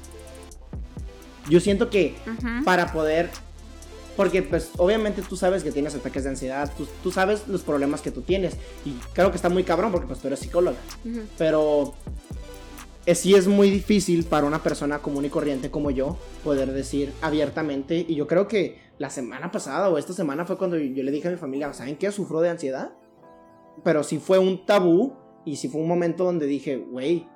Yo 1.50 1.60
siento 1.60 1.90
que 1.90 2.16
para 2.64 2.94
poder, 2.94 3.30
porque 4.16 4.42
pues 4.42 4.70
obviamente 4.78 5.22
tú 5.22 5.36
sabes 5.36 5.66
que 5.66 5.74
tienes 5.74 5.94
ataques 5.96 6.24
de 6.24 6.30
ansiedad, 6.30 6.72
tú, 7.04 7.12
sabes 7.12 7.46
los 7.50 7.64
problemas 7.64 8.00
que 8.00 8.10
tú 8.10 8.22
tienes 8.22 8.54
y 8.86 8.94
creo 9.12 9.32
que 9.32 9.36
está 9.36 9.50
muy 9.50 9.66
cabrón 9.66 9.92
porque 9.92 10.08
pues 10.08 10.20
tú 10.20 10.28
eres 10.28 10.40
psicóloga, 10.40 10.78
pero 11.38 11.96
es, 13.06 13.20
sí 13.20 13.36
es 13.36 13.48
muy 13.48 13.70
difícil 13.70 14.24
para 14.24 14.48
una 14.48 14.64
persona 14.64 15.00
común 15.00 15.26
y 15.26 15.30
corriente 15.30 15.70
como 15.70 15.92
yo 15.92 16.18
poder 16.42 16.72
decir 16.72 17.12
abiertamente 17.22 18.06
y 18.08 18.16
yo 18.16 18.28
creo 18.28 18.48
que 18.48 18.78
la 18.98 19.10
semana 19.10 19.52
pasada 19.52 19.90
o 19.90 19.98
esta 19.98 20.14
semana 20.14 20.46
fue 20.46 20.58
cuando 20.58 20.78
yo 20.78 21.04
le 21.04 21.12
dije 21.12 21.28
a 21.28 21.32
mi 21.32 21.38
familia, 21.38 21.74
¿saben 21.74 21.98
qué? 21.98 22.12
Sufro 22.12 22.42
de 22.42 22.50
ansiedad. 22.50 22.94
Pero 23.84 24.04
sí 24.04 24.20
fue 24.20 24.38
un 24.38 24.66
tabú 24.66 25.16
y 25.46 25.56
sí 25.56 25.68
fue 25.68 25.82
un 25.82 25.88
momento 25.88 26.24
donde 26.24 26.46
dije, 26.46 26.78
güey, 26.78 27.28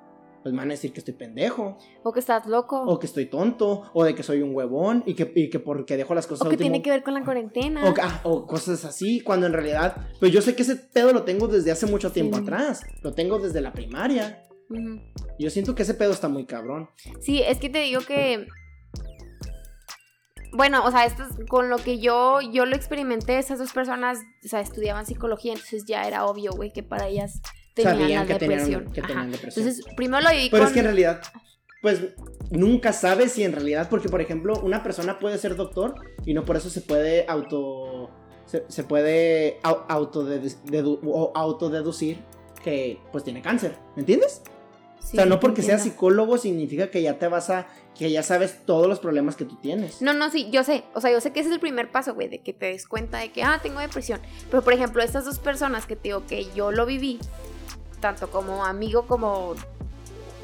pues 0.43 0.53
me 0.53 0.60
van 0.60 0.70
a 0.70 0.76
decir 0.76 0.93
que 0.93 0.99
estoy 0.99 1.14
pendejo. 1.14 1.78
O 2.03 2.14
que 2.14 2.22
estás 2.22 2.45
loco. 2.45 2.82
O 2.84 2.99
que 2.99 3.05
estoy 3.05 3.26
tonto. 3.26 3.84
O 3.93 4.05
de 4.05 4.16
que 4.16 4.24
soy 4.24 4.41
un 4.41 4.55
huevón. 4.55 5.03
Y 5.05 5.14
que, 5.14 5.30
y 5.36 5.49
que 5.49 5.60
porque 5.60 5.97
dejo 5.97 6.16
las 6.16 6.26
cosas. 6.26 6.47
O 6.47 6.49
que 6.49 6.55
tiene 6.55 6.82
que 6.82 6.89
ver 6.89 7.03
con 7.03 7.16
la 7.16 7.26
cuarentena. 7.26 7.93
Ah, 8.01 8.22
o, 8.24 8.47
cosas 8.47 8.86
así. 8.86 9.20
Cuando 9.20 9.45
en 9.45 9.51
realidad. 9.51 9.97
Pues 10.22 10.32
yo 10.32 10.41
sé 10.41 10.55
que 10.55 10.62
ese 10.62 10.78
pedo 10.78 11.12
lo 11.12 11.24
tengo 11.24 11.49
desde 11.49 11.72
hace 11.72 11.86
mucho 11.86 12.14
tiempo 12.14 12.38
atrás. 12.38 12.82
Lo 13.01 13.14
tengo 13.14 13.39
desde 13.39 13.60
la 13.60 13.74
primaria. 13.74 14.47
Yo 15.38 15.49
siento 15.49 15.76
que 15.76 15.84
ese 15.84 15.95
pedo 15.95 16.12
está 16.12 16.30
muy 16.30 16.45
cabrón. 16.45 16.89
Sí, 17.20 17.41
es 17.41 17.58
que 17.60 17.70
te 17.70 17.80
digo 17.80 17.99
que 18.08 18.47
bueno, 20.51 20.83
o 20.85 20.91
sea, 20.91 21.05
esto 21.05 21.23
con 21.47 21.69
lo 21.69 21.77
que 21.77 21.99
yo, 21.99 22.41
yo 22.41 22.65
lo 22.65 22.75
experimenté, 22.75 23.37
esas 23.37 23.59
dos 23.59 23.73
personas, 23.73 24.19
o 24.43 24.47
sea, 24.47 24.61
estudiaban 24.61 25.05
psicología, 25.05 25.53
entonces 25.53 25.85
ya 25.85 26.03
era 26.03 26.25
obvio, 26.25 26.51
güey, 26.51 26.73
que 26.73 26.83
para 26.83 27.07
ellas 27.07 27.41
tenían 27.73 28.27
la 28.27 28.37
depresión. 28.37 28.91
que 28.91 29.01
tenían 29.01 29.31
depresión. 29.31 29.67
Entonces, 29.67 29.85
primero 29.95 30.21
lo 30.21 30.29
Pero 30.51 30.63
es 30.63 30.71
que 30.71 30.79
en 30.79 30.85
realidad, 30.85 31.21
pues, 31.81 32.01
nunca 32.49 32.93
sabes 32.93 33.33
si 33.33 33.43
en 33.43 33.53
realidad, 33.53 33.87
porque, 33.89 34.09
por 34.09 34.21
ejemplo, 34.21 34.59
una 34.61 34.83
persona 34.83 35.19
puede 35.19 35.37
ser 35.37 35.55
doctor 35.55 35.95
y 36.25 36.33
no 36.33 36.45
por 36.45 36.57
eso 36.57 36.69
se 36.69 36.81
puede 36.81 37.25
auto... 37.27 38.09
Se, 38.45 38.83
puede 38.85 39.59
autodeducir 41.33 42.23
que, 42.63 42.97
pues, 43.11 43.25
tiene 43.25 43.41
cáncer, 43.41 43.77
¿me 43.97 44.01
entiendes? 44.03 44.41
O 45.14 45.16
sea, 45.16 45.26
no 45.26 45.39
porque 45.39 45.62
seas 45.62 45.84
psicólogo 45.84 46.38
significa 46.38 46.91
que 46.91 47.01
ya 47.01 47.18
te 47.18 47.28
vas 47.28 47.49
a, 47.49 47.68
que 47.97 48.12
ya 48.12 48.24
sabes 48.24 48.66
todos 48.66 48.88
los 48.88 48.99
problemas 48.99 49.36
que 49.36 49.45
tú 49.45 49.55
tienes. 49.55 50.01
No, 50.01 50.14
no, 50.14 50.30
sí, 50.30 50.49
yo 50.51 50.64
sé, 50.64 50.84
o 50.93 51.01
sea, 51.01 51.12
yo 51.12 51.22
sé 51.22 51.32
que 51.32 51.39
ese 51.39 51.49
es 51.49 51.55
el 51.55 51.62
primer 51.62 51.89
paso, 51.89 52.14
güey, 52.14 52.28
de 52.28 52.39
que 52.39 52.53
te 52.53 52.68
des 52.68 52.88
cuenta 52.88 53.20
de 53.20 53.32
que, 53.32 53.43
ah, 53.43 53.60
tengo 53.62 53.80
depresión. 53.80 54.20
Pero, 54.51 54.64
por 54.64 54.74
ejemplo, 54.74 55.01
estas 55.01 55.26
dos 55.26 55.39
personas 55.39 55.86
que 55.86 55.95
te 55.95 56.10
digo 56.10 56.26
que 56.28 56.51
yo 56.53 56.72
lo 56.72 56.86
viví, 56.86 57.20
tanto 57.99 58.30
como 58.30 58.66
amigo 58.66 59.08
como 59.08 59.55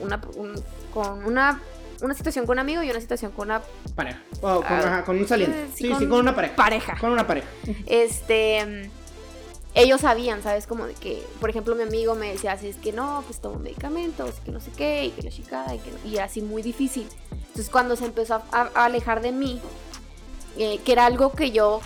una, 0.02 0.22
con 0.94 1.26
una, 1.26 1.62
una 2.02 2.14
situación 2.14 2.46
con 2.46 2.56
un 2.56 2.60
amigo 2.60 2.84
y 2.84 2.90
una 2.90 3.02
situación 3.02 3.32
con 3.32 3.50
una 3.50 3.62
pareja. 3.96 4.20
Con, 4.40 4.64
ah, 4.66 5.04
con 5.06 5.18
un 5.18 5.28
saliente. 5.28 5.68
Sí, 5.76 5.92
sí, 5.98 6.08
con 6.08 6.20
una 6.20 6.36
pareja. 6.36 6.56
Pareja. 6.56 6.98
Con 7.00 7.12
una 7.12 7.28
pareja. 7.28 7.48
Este 7.86 8.90
ellos 9.76 10.02
sabían, 10.02 10.44
¿sabes? 10.44 10.68
Como 10.68 10.86
de 10.86 10.94
que, 10.94 11.24
por 11.40 11.50
ejemplo, 11.50 11.76
mi 11.76 11.84
amigo 11.84 12.16
me 12.16 12.32
decía 12.32 12.52
así, 12.52 12.68
es 12.68 12.78
que 12.78 12.92
no, 12.92 13.24
pues 13.26 13.42
tomo 13.42 13.58
medicamentos, 13.58 14.36
que 14.46 14.52
no 14.52 14.60
sé 14.60 14.72
qué, 14.72 15.06
y 15.06 15.10
que 15.12 15.24
la 15.24 15.32
chicada, 15.32 15.74
y 15.74 15.80
que 15.80 15.92
y 16.08 16.18
así 16.18 16.42
muy 16.42 16.62
difícil. 16.62 17.08
Entonces 17.32 17.70
cuando 17.70 17.96
se 17.96 18.06
empezó 18.06 18.42
a, 18.52 18.62
alejar 18.76 19.22
de 19.22 19.32
mí, 19.32 19.62
eh, 20.58 20.80
que 20.86 20.92
era 20.92 21.06
algo 21.06 21.32
que 21.32 21.52
yo, 21.52 21.82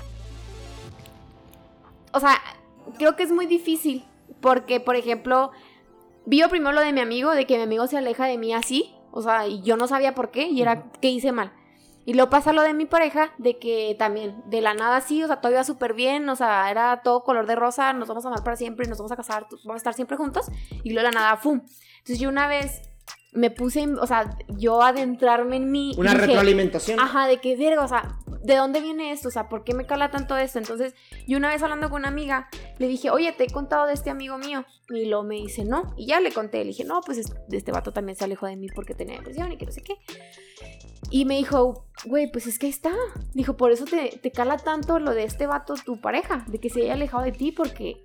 o 2.11 2.19
sea, 2.19 2.41
creo 2.97 3.15
que 3.15 3.23
es 3.23 3.31
muy 3.31 3.45
difícil, 3.45 4.05
porque, 4.41 4.79
por 4.79 4.95
ejemplo, 4.95 5.51
vio 6.25 6.49
primero 6.49 6.73
lo 6.73 6.81
de 6.81 6.91
mi 6.91 6.99
amigo, 6.99 7.31
de 7.31 7.45
que 7.45 7.57
mi 7.57 7.63
amigo 7.63 7.87
se 7.87 7.97
aleja 7.97 8.25
de 8.25 8.37
mí 8.37 8.53
así, 8.53 8.93
o 9.11 9.21
sea, 9.21 9.47
y 9.47 9.61
yo 9.61 9.77
no 9.77 9.87
sabía 9.87 10.13
por 10.13 10.29
qué, 10.29 10.47
y 10.47 10.61
era 10.61 10.91
que 10.99 11.09
hice 11.09 11.31
mal. 11.31 11.53
Y 12.07 12.13
luego 12.13 12.29
pasa 12.29 12.53
lo 12.53 12.61
de 12.61 12.73
mi 12.73 12.85
pareja, 12.85 13.33
de 13.37 13.59
que 13.59 13.93
también, 13.99 14.41
de 14.45 14.61
la 14.61 14.73
nada 14.73 15.01
sí, 15.01 15.21
o 15.21 15.27
sea, 15.27 15.41
todo 15.41 15.51
iba 15.51 15.65
súper 15.65 15.93
bien, 15.93 16.29
o 16.29 16.37
sea, 16.37 16.71
era 16.71 17.01
todo 17.03 17.25
color 17.25 17.47
de 17.47 17.57
rosa, 17.57 17.91
nos 17.91 18.07
vamos 18.07 18.23
a 18.23 18.29
amar 18.29 18.45
para 18.45 18.55
siempre, 18.55 18.87
nos 18.87 18.97
vamos 18.97 19.11
a 19.11 19.17
casar, 19.17 19.45
vamos 19.65 19.73
a 19.73 19.75
estar 19.75 19.93
siempre 19.93 20.15
juntos, 20.15 20.49
y 20.85 20.93
luego 20.93 21.05
de 21.05 21.13
la 21.13 21.19
nada, 21.19 21.35
¡fum! 21.35 21.59
Entonces 21.97 22.19
yo 22.19 22.29
una 22.29 22.47
vez 22.47 22.86
me 23.37 23.51
puse, 23.51 23.87
o 23.87 24.07
sea, 24.07 24.35
yo 24.47 24.81
adentrarme 24.81 25.57
en 25.57 25.71
mí. 25.71 25.93
Una 25.97 26.13
retroalimentación. 26.15 26.99
Ajá, 26.99 27.27
de 27.27 27.37
que 27.37 27.55
verga, 27.55 27.83
o 27.83 27.87
sea, 27.87 28.17
¿de 28.43 28.55
dónde 28.55 28.81
viene 28.81 29.11
esto? 29.11 29.27
O 29.27 29.31
sea, 29.31 29.47
¿por 29.47 29.63
qué 29.63 29.75
me 29.75 29.85
cala 29.85 30.09
tanto 30.09 30.35
esto? 30.35 30.57
Entonces, 30.57 30.95
yo 31.27 31.37
una 31.37 31.49
vez 31.49 31.61
hablando 31.61 31.89
con 31.89 31.99
una 31.99 32.07
amiga, 32.07 32.49
le 32.79 32.87
dije, 32.87 33.11
oye, 33.11 33.31
te 33.33 33.43
he 33.43 33.49
contado 33.49 33.85
de 33.85 33.93
este 33.93 34.09
amigo 34.09 34.39
mío. 34.39 34.65
Y 34.89 35.05
luego 35.05 35.23
me 35.23 35.35
dice, 35.35 35.65
no. 35.65 35.93
Y 35.95 36.07
ya 36.07 36.19
le 36.19 36.31
conté, 36.31 36.59
le 36.59 36.69
dije, 36.69 36.83
no, 36.83 37.01
pues 37.01 37.31
este 37.51 37.71
vato 37.71 37.91
también 37.91 38.15
se 38.15 38.23
alejó 38.23 38.47
de 38.47 38.55
mí 38.55 38.69
porque 38.73 38.95
tenía 38.95 39.17
depresión 39.17 39.51
y 39.51 39.57
que 39.57 39.67
no 39.67 39.71
sé 39.71 39.83
qué. 39.83 39.93
Y 41.11 41.25
me 41.25 41.37
dijo, 41.37 41.85
güey, 42.05 42.31
pues 42.31 42.47
es 42.47 42.57
que 42.57 42.67
está. 42.67 42.91
Dijo, 43.35 43.55
por 43.55 43.71
eso 43.71 43.85
te, 43.85 44.19
te 44.21 44.31
cala 44.31 44.57
tanto 44.57 44.97
lo 44.97 45.13
de 45.13 45.25
este 45.25 45.45
vato, 45.45 45.75
tu 45.85 46.01
pareja, 46.01 46.43
de 46.47 46.59
que 46.59 46.71
se 46.71 46.81
haya 46.81 46.93
alejado 46.93 47.23
de 47.23 47.33
ti 47.33 47.51
porque 47.51 48.03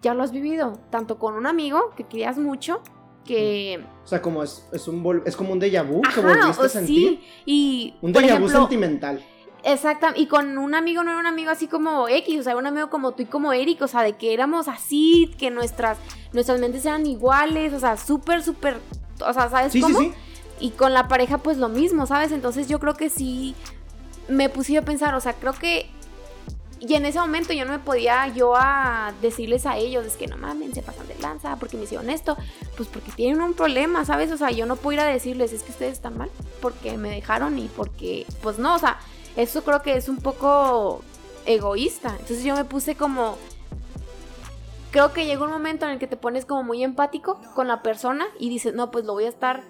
ya 0.00 0.14
lo 0.14 0.22
has 0.22 0.32
vivido, 0.32 0.80
tanto 0.90 1.18
con 1.18 1.34
un 1.34 1.46
amigo 1.46 1.90
que 1.94 2.04
querías 2.04 2.38
mucho, 2.38 2.82
que... 3.24 3.84
O 4.04 4.06
sea, 4.06 4.20
como 4.20 4.42
es, 4.42 4.66
es, 4.72 4.88
un, 4.88 5.22
es 5.24 5.36
como 5.36 5.52
un 5.52 5.60
déjà 5.60 5.82
vu 5.82 6.02
que 6.02 6.20
volviste 6.20 6.64
a 6.64 6.68
sentir. 6.68 7.08
Sí, 7.08 7.20
y... 7.46 7.94
Un 8.02 8.12
déjà 8.12 8.38
vu 8.40 8.48
sentimental. 8.48 9.24
Exacto, 9.62 10.06
y 10.16 10.26
con 10.26 10.56
un 10.56 10.74
amigo 10.74 11.02
no 11.04 11.10
era 11.10 11.20
un 11.20 11.26
amigo 11.26 11.50
así 11.50 11.66
como 11.66 12.08
X, 12.08 12.40
o 12.40 12.42
sea, 12.42 12.56
un 12.56 12.66
amigo 12.66 12.88
como 12.88 13.12
tú 13.12 13.22
y 13.22 13.26
como 13.26 13.52
Eric, 13.52 13.82
o 13.82 13.88
sea, 13.88 14.02
de 14.02 14.14
que 14.14 14.32
éramos 14.32 14.68
así, 14.68 15.34
que 15.38 15.50
nuestras, 15.50 15.98
nuestras 16.32 16.60
mentes 16.60 16.86
eran 16.86 17.06
iguales, 17.06 17.72
o 17.74 17.80
sea, 17.80 17.96
súper, 17.96 18.42
súper, 18.42 18.78
o 19.20 19.32
sea, 19.32 19.50
¿sabes 19.50 19.72
cómo? 19.80 19.98
Sí, 19.98 20.12
sí. 20.58 20.66
Y 20.66 20.70
con 20.70 20.94
la 20.94 21.08
pareja 21.08 21.38
pues 21.38 21.58
lo 21.58 21.68
mismo, 21.68 22.06
¿sabes? 22.06 22.32
Entonces 22.32 22.68
yo 22.68 22.78
creo 22.78 22.94
que 22.94 23.10
sí 23.10 23.54
me 24.28 24.48
puse 24.48 24.78
a 24.78 24.82
pensar, 24.82 25.14
o 25.14 25.20
sea, 25.20 25.34
creo 25.34 25.52
que 25.52 25.90
y 26.80 26.94
en 26.94 27.04
ese 27.04 27.20
momento 27.20 27.52
yo 27.52 27.66
no 27.66 27.72
me 27.72 27.78
podía 27.78 28.26
yo 28.28 28.54
a 28.56 29.12
decirles 29.20 29.66
a 29.66 29.76
ellos, 29.76 30.06
es 30.06 30.16
que 30.16 30.26
no 30.26 30.38
mames, 30.38 30.72
se 30.72 30.82
pasan 30.82 31.06
de 31.06 31.14
lanza, 31.18 31.56
porque 31.56 31.76
me 31.76 31.84
hicieron 31.84 32.08
esto, 32.08 32.36
pues 32.76 32.88
porque 32.88 33.12
tienen 33.12 33.42
un 33.42 33.52
problema, 33.52 34.06
¿sabes? 34.06 34.32
O 34.32 34.38
sea, 34.38 34.50
yo 34.50 34.64
no 34.64 34.76
puedo 34.76 34.94
ir 34.94 35.00
a 35.00 35.04
decirles, 35.04 35.52
es 35.52 35.62
que 35.62 35.72
ustedes 35.72 35.92
están 35.92 36.16
mal, 36.16 36.30
porque 36.62 36.96
me 36.96 37.10
dejaron 37.10 37.58
y 37.58 37.68
porque, 37.68 38.26
pues 38.42 38.58
no, 38.58 38.74
o 38.74 38.78
sea, 38.78 38.98
eso 39.36 39.62
creo 39.62 39.82
que 39.82 39.94
es 39.94 40.08
un 40.08 40.16
poco 40.16 41.02
egoísta. 41.44 42.10
Entonces 42.12 42.44
yo 42.44 42.54
me 42.54 42.64
puse 42.64 42.94
como... 42.94 43.36
Creo 44.90 45.12
que 45.12 45.24
llega 45.24 45.44
un 45.44 45.52
momento 45.52 45.84
en 45.84 45.92
el 45.92 45.98
que 45.98 46.08
te 46.08 46.16
pones 46.16 46.44
como 46.46 46.64
muy 46.64 46.82
empático 46.82 47.40
con 47.54 47.68
la 47.68 47.80
persona 47.80 48.26
y 48.40 48.48
dices, 48.48 48.74
no, 48.74 48.90
pues 48.90 49.04
lo 49.04 49.12
voy 49.12 49.24
a 49.24 49.28
estar 49.28 49.62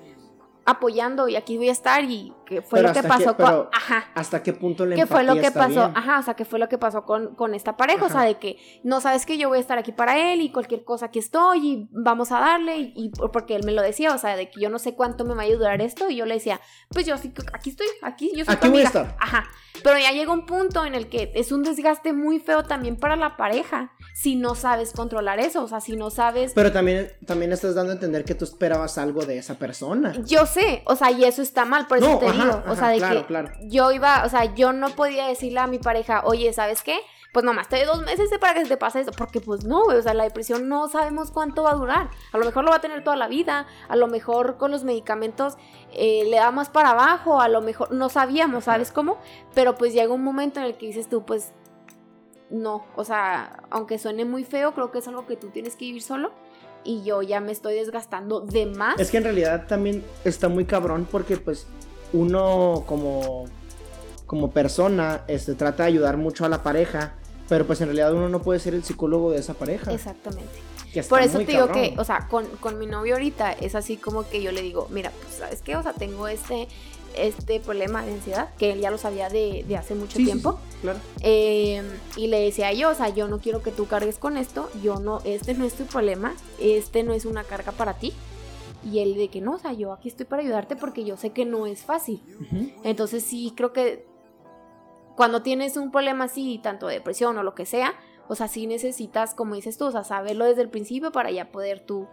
apoyando 0.65 1.29
y 1.29 1.37
aquí 1.37 1.59
voy 1.59 1.69
a 1.69 1.73
estar 1.73 2.05
y 2.05 2.33
que 2.51 2.63
fue 2.63 2.83
lo 2.83 2.93
que 2.93 3.03
pasó 3.05 3.37
con 3.37 3.69
ajá. 3.73 4.11
hasta 4.17 4.43
qué 4.43 4.53
punto 4.53 4.85
le 4.85 5.07
fue 5.07 5.23
lo 5.23 5.37
que 5.37 5.53
pasó 5.53 5.93
ajá 5.95 6.19
o 6.19 6.23
sea 6.23 6.35
que 6.35 6.45
fue 6.45 6.59
lo 6.59 6.69
que 6.69 6.79
pasó 6.79 7.05
con, 7.05 7.37
con 7.37 7.55
esta 7.55 7.77
pareja 7.77 8.07
o 8.07 8.09
sea 8.09 8.23
de 8.23 8.39
que 8.39 8.59
no 8.83 9.01
sabes 9.01 9.25
que 9.25 9.39
yo 9.39 9.49
voy 9.49 9.59
a 9.59 9.61
estar 9.61 9.79
aquí 9.79 9.93
para 9.93 10.33
él 10.33 10.41
y 10.41 10.51
cualquier 10.51 10.85
cosa 10.85 11.07
aquí 11.07 11.21
estoy 11.21 11.67
y 11.67 11.89
vamos 11.93 12.33
a 12.33 12.41
darle 12.41 12.93
y, 12.97 13.13
porque 13.33 13.55
él 13.55 13.63
me 13.65 13.71
lo 13.71 13.83
decía 13.83 14.13
o 14.13 14.19
sea 14.19 14.35
de 14.37 14.51
que 14.51 14.61
yo 14.61 14.69
no 14.69 14.81
sé 14.81 14.97
cuánto 14.97 15.25
me 15.25 15.35
va 15.35 15.43
a 15.43 15.45
ayudar 15.45 15.81
esto 15.81 16.11
y 16.11 16.17
yo 16.17 16.27
le 16.27 16.35
decía 16.35 16.61
pues 16.89 17.07
yo 17.07 17.17
sí 17.19 17.33
aquí 17.53 17.71
estoy 17.71 17.87
aquí 18.03 18.33
yo 18.35 18.45
soy 18.45 18.55
aquí 18.55 18.69
voy 18.69 18.81
a 18.81 18.85
estar. 18.85 19.17
Ajá. 19.21 19.45
Pero 19.85 19.99
ya 19.99 20.11
llega 20.11 20.33
un 20.33 20.45
punto 20.45 20.85
en 20.85 20.95
el 20.95 21.09
que 21.09 21.31
es 21.35 21.53
un 21.53 21.63
desgaste 21.63 22.13
muy 22.13 22.41
feo 22.41 22.65
también 22.65 22.97
para 22.97 23.15
la 23.15 23.37
pareja 23.37 23.93
si 24.15 24.35
no 24.35 24.57
sabes 24.57 24.93
controlar 24.93 25.39
eso 25.39 25.63
o 25.63 25.69
sea 25.69 25.81
si 25.81 25.97
no 25.97 26.11
sabes 26.11 26.53
pero 26.55 26.73
también 26.73 27.13
también 27.27 27.53
estás 27.53 27.77
dando 27.77 27.93
a 27.93 27.95
entender 27.95 28.25
que 28.25 28.35
tú 28.35 28.45
esperabas 28.45 28.99
algo 28.99 29.25
de 29.25 29.39
esa 29.39 29.55
persona. 29.55 30.15
Yo 30.25 30.47
sé 30.47 30.83
o 30.87 30.97
sea 30.97 31.13
y 31.13 31.25
eso 31.25 31.43
está 31.43 31.65
mal 31.65 31.87
por 31.87 31.99
eso 31.99 32.19
te 32.19 32.40
o 32.69 32.77
sea, 32.77 32.89
de 32.89 32.99
que 32.99 33.69
yo 33.69 33.91
iba, 33.93 34.25
o 34.25 34.29
sea, 34.29 34.55
yo 34.55 34.73
no 34.73 34.91
podía 34.91 35.27
decirle 35.27 35.61
a 35.61 35.67
mi 35.67 35.79
pareja, 35.79 36.23
oye, 36.25 36.53
¿sabes 36.53 36.83
qué? 36.83 36.99
Pues 37.33 37.45
nomás 37.45 37.69
te 37.69 37.77
doy 37.77 37.87
dos 37.87 38.03
meses 38.05 38.29
para 38.41 38.55
que 38.55 38.63
se 38.63 38.69
te 38.69 38.77
pase 38.77 39.01
eso, 39.01 39.13
porque 39.13 39.41
pues 39.41 39.65
no, 39.65 39.83
o 39.83 40.03
sea, 40.03 40.15
la 40.15 40.25
depresión 40.25 40.69
no 40.69 40.89
sabemos 40.89 41.31
cuánto 41.31 41.63
va 41.63 41.71
a 41.71 41.75
durar. 41.75 42.11
A 42.33 42.39
lo 42.39 42.45
mejor 42.45 42.65
lo 42.65 42.71
va 42.71 42.77
a 42.77 42.81
tener 42.81 43.05
toda 43.05 43.17
la 43.17 43.29
vida, 43.29 43.67
a 43.89 43.97
lo 43.97 44.09
mejor 44.09 44.57
con 44.57 44.73
los 44.73 44.83
medicamentos 44.83 45.57
eh, 45.93 46.25
le 46.29 46.37
da 46.37 46.51
más 46.51 46.71
para 46.71 46.91
abajo, 46.91 47.41
a 47.41 47.49
lo 47.49 47.61
mejor 47.61 47.93
no 47.93 48.09
sabíamos, 48.09 48.65
¿sabes 48.65 48.91
cómo? 48.91 49.19
Pero 49.55 49.77
pues 49.77 49.93
llega 49.93 50.13
un 50.13 50.25
momento 50.25 50.59
en 50.59 50.67
el 50.67 50.77
que 50.77 50.87
dices 50.87 51.09
tú, 51.09 51.25
pues 51.25 51.53
no, 52.51 52.85
o 52.97 53.05
sea, 53.05 53.63
aunque 53.71 53.99
suene 53.99 54.25
muy 54.25 54.45
feo, 54.45 54.75
creo 54.75 54.91
que 54.91 54.99
es 54.99 55.07
algo 55.07 55.27
que 55.27 55.37
tú 55.37 55.51
tienes 55.51 55.77
que 55.77 55.85
vivir 55.85 56.03
solo 56.03 56.33
y 56.85 57.03
yo 57.05 57.23
ya 57.23 57.41
me 57.41 57.53
estoy 57.53 57.75
desgastando 57.75 58.41
de 58.41 58.67
más. 58.67 58.99
Es 58.99 59.11
que 59.11 59.19
en 59.19 59.25
realidad 59.25 59.67
también 59.67 60.05
está 60.25 60.49
muy 60.49 60.65
cabrón 60.65 61.07
porque 61.11 61.37
pues 61.37 61.67
uno 62.13 62.85
como, 62.87 63.47
como 64.27 64.51
persona 64.51 65.23
este, 65.29 65.55
trata 65.55 65.85
de 65.85 65.89
ayudar 65.89 66.17
mucho 66.17 66.45
a 66.45 66.49
la 66.49 66.63
pareja, 66.63 67.15
pero 67.49 67.67
pues 67.67 67.81
en 67.81 67.89
realidad 67.89 68.13
uno 68.13 68.29
no 68.29 68.43
puede 68.43 68.61
ser 68.61 68.75
el 68.75 68.85
psicólogo 68.85 69.33
de 69.33 69.39
esa 69.39 69.55
pareja. 69.55 69.93
Exactamente. 69.93 70.71
Por 71.09 71.21
eso 71.23 71.39
te 71.39 71.45
digo 71.45 71.71
que, 71.71 71.95
o 71.99 72.05
sea, 72.05 72.27
con, 72.29 72.47
con, 72.59 72.79
mi 72.79 72.87
novio 72.87 73.15
ahorita 73.15 73.53
es 73.53 73.75
así 73.75 73.97
como 73.97 74.29
que 74.29 74.43
yo 74.43 74.51
le 74.51 74.61
digo, 74.63 74.89
mira, 74.91 75.13
pues 75.23 75.35
sabes 75.37 75.63
qué, 75.63 75.77
o 75.77 75.83
sea, 75.83 75.93
tengo 75.93 76.27
este, 76.27 76.67
este 77.17 77.61
problema 77.61 78.05
de 78.05 78.15
ansiedad, 78.15 78.49
que 78.59 78.73
él 78.73 78.81
ya 78.81 78.91
lo 78.91 78.99
sabía 78.99 79.29
de, 79.29 79.65
de 79.69 79.77
hace 79.77 79.95
mucho 79.95 80.19
tiempo. 80.19 80.59
claro. 80.81 80.99
Em, 81.21 81.87
y 82.17 82.27
le 82.27 82.41
decía 82.41 82.73
yo, 82.73 82.91
o 82.91 82.95
sea, 82.95 83.09
yo 83.09 83.29
no 83.29 83.39
quiero 83.39 83.63
que 83.63 83.71
tú 83.71 83.87
cargues 83.87 84.19
con 84.19 84.37
esto, 84.37 84.69
yo 84.83 84.99
no, 84.99 85.21
este 85.25 85.55
no 85.55 85.65
es 85.65 85.75
tu 85.75 85.85
problema, 85.85 86.35
este 86.61 87.05
no 87.05 87.13
es 87.13 87.25
una 87.25 87.45
carga 87.45 87.73
para 87.73 87.95
ti. 87.95 88.13
Y 88.85 89.01
él 89.01 89.15
de 89.15 89.29
que 89.29 89.41
no, 89.41 89.55
o 89.55 89.59
sea, 89.59 89.73
yo 89.73 89.93
aquí 89.93 90.09
estoy 90.09 90.27
para 90.27 90.43
ayudarte 90.43 90.77
porque 90.77 91.05
yo 91.05 91.17
sé 91.17 91.31
que 91.31 91.45
no 91.45 91.67
es 91.67 91.83
fácil. 91.83 92.23
Entonces 92.83 93.23
sí, 93.23 93.53
creo 93.57 93.73
que 93.73 94.07
cuando 95.17 95.43
tienes 95.43 95.77
un 95.77 95.91
problema 95.91 96.25
así, 96.25 96.59
tanto 96.63 96.87
de 96.87 96.95
depresión 96.95 97.37
o 97.37 97.43
lo 97.43 97.55
que 97.55 97.67
sea, 97.67 97.95
o 98.29 98.37
sea, 98.37 98.49
sí 98.49 98.67
necesitas, 98.67 99.35
como 99.35 99.55
dices 99.55 99.77
tú, 99.77 99.87
o 99.87 99.91
sea, 99.91 100.05
saberlo 100.05 100.45
desde 100.45 100.63
el 100.63 100.71
principio 100.71 101.13
para 101.13 101.31
ya 101.31 101.51
poder 101.51 101.81
tú 101.81 102.07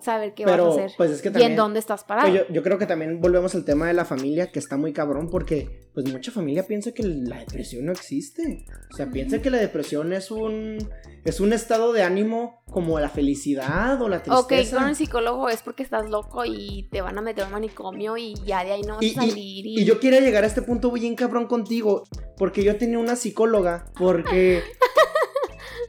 saber 0.00 0.34
qué 0.34 0.44
vas 0.44 0.58
a 0.58 0.68
hacer 0.68 0.92
pues 0.96 1.10
es 1.10 1.22
que 1.22 1.32
y 1.38 1.42
en 1.42 1.56
dónde 1.56 1.78
estás 1.78 2.04
parado. 2.04 2.28
Pues 2.30 2.44
yo, 2.50 2.62
creo 2.62 2.78
que 2.78 2.86
también 2.86 3.20
volvemos 3.20 3.54
al 3.54 3.64
tema 3.64 3.86
de 3.86 3.94
la 3.94 4.04
familia, 4.04 4.50
que 4.50 4.58
está 4.58 4.76
muy 4.76 4.92
cabrón, 4.92 5.30
porque 5.30 5.88
pues 5.94 6.10
mucha 6.10 6.30
familia 6.30 6.66
piensa 6.66 6.92
que 6.92 7.02
la 7.02 7.38
depresión 7.38 7.86
no 7.86 7.92
existe. 7.92 8.66
O 8.92 8.96
sea, 8.96 9.10
piensa 9.10 9.40
que 9.40 9.50
la 9.50 9.58
depresión 9.58 10.12
es 10.12 10.30
un 10.30 10.78
es 11.24 11.40
un 11.40 11.52
estado 11.52 11.92
de 11.92 12.02
ánimo 12.02 12.62
como 12.70 13.00
la 13.00 13.08
felicidad 13.08 14.00
o 14.02 14.08
la 14.08 14.22
tristeza. 14.22 14.40
Ok, 14.40 14.70
con 14.72 14.88
un 14.90 14.94
psicólogo 14.94 15.48
es 15.48 15.62
porque 15.62 15.82
estás 15.82 16.08
loco 16.10 16.44
y 16.44 16.88
te 16.90 17.00
van 17.00 17.16
a 17.16 17.22
meter 17.22 17.44
a 17.44 17.46
un 17.46 17.52
manicomio 17.52 18.16
y 18.16 18.34
ya 18.44 18.62
de 18.62 18.72
ahí 18.72 18.82
no 18.82 18.96
vas 18.96 19.04
a 19.04 19.20
salir. 19.20 19.66
Y... 19.66 19.84
yo 19.84 20.00
quiero 20.00 20.20
llegar 20.20 20.44
a 20.44 20.46
este 20.46 20.62
punto 20.62 20.90
bien 20.90 21.14
cabrón 21.14 21.46
contigo, 21.46 22.04
porque 22.36 22.62
yo 22.62 22.76
tenía 22.76 22.98
una 22.98 23.16
psicóloga, 23.16 23.86
porque 23.98 24.62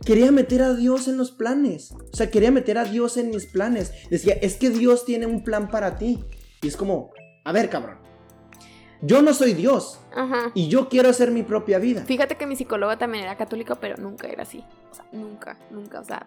quería 0.03 0.31
meter 0.31 0.61
a 0.61 0.73
Dios 0.73 1.07
en 1.07 1.17
los 1.17 1.31
planes. 1.31 1.91
O 1.91 2.15
sea, 2.15 2.29
quería 2.29 2.51
meter 2.51 2.77
a 2.77 2.85
Dios 2.85 3.17
en 3.17 3.29
mis 3.29 3.45
planes. 3.45 3.91
Decía, 4.09 4.33
es 4.41 4.55
que 4.55 4.69
Dios 4.69 5.05
tiene 5.05 5.25
un 5.25 5.43
plan 5.43 5.69
para 5.69 5.97
ti. 5.97 6.23
Y 6.61 6.67
es 6.67 6.77
como, 6.77 7.11
a 7.43 7.51
ver, 7.51 7.69
cabrón. 7.69 7.97
Yo 9.01 9.21
no 9.21 9.33
soy 9.33 9.53
Dios. 9.53 9.99
Ajá. 10.15 10.51
Y 10.53 10.67
yo 10.67 10.89
quiero 10.89 11.09
hacer 11.09 11.29
mi 11.31 11.43
propia 11.43 11.79
vida. 11.79 12.03
Fíjate 12.05 12.35
que 12.37 12.47
mi 12.47 12.55
psicóloga 12.55 12.97
también 12.97 13.23
era 13.25 13.37
católica, 13.37 13.75
pero 13.75 13.97
nunca 13.97 14.27
era 14.27 14.43
así. 14.43 14.63
O 14.91 14.95
sea, 14.95 15.05
nunca, 15.11 15.59
nunca. 15.69 15.99
O 15.99 16.03
sea, 16.03 16.25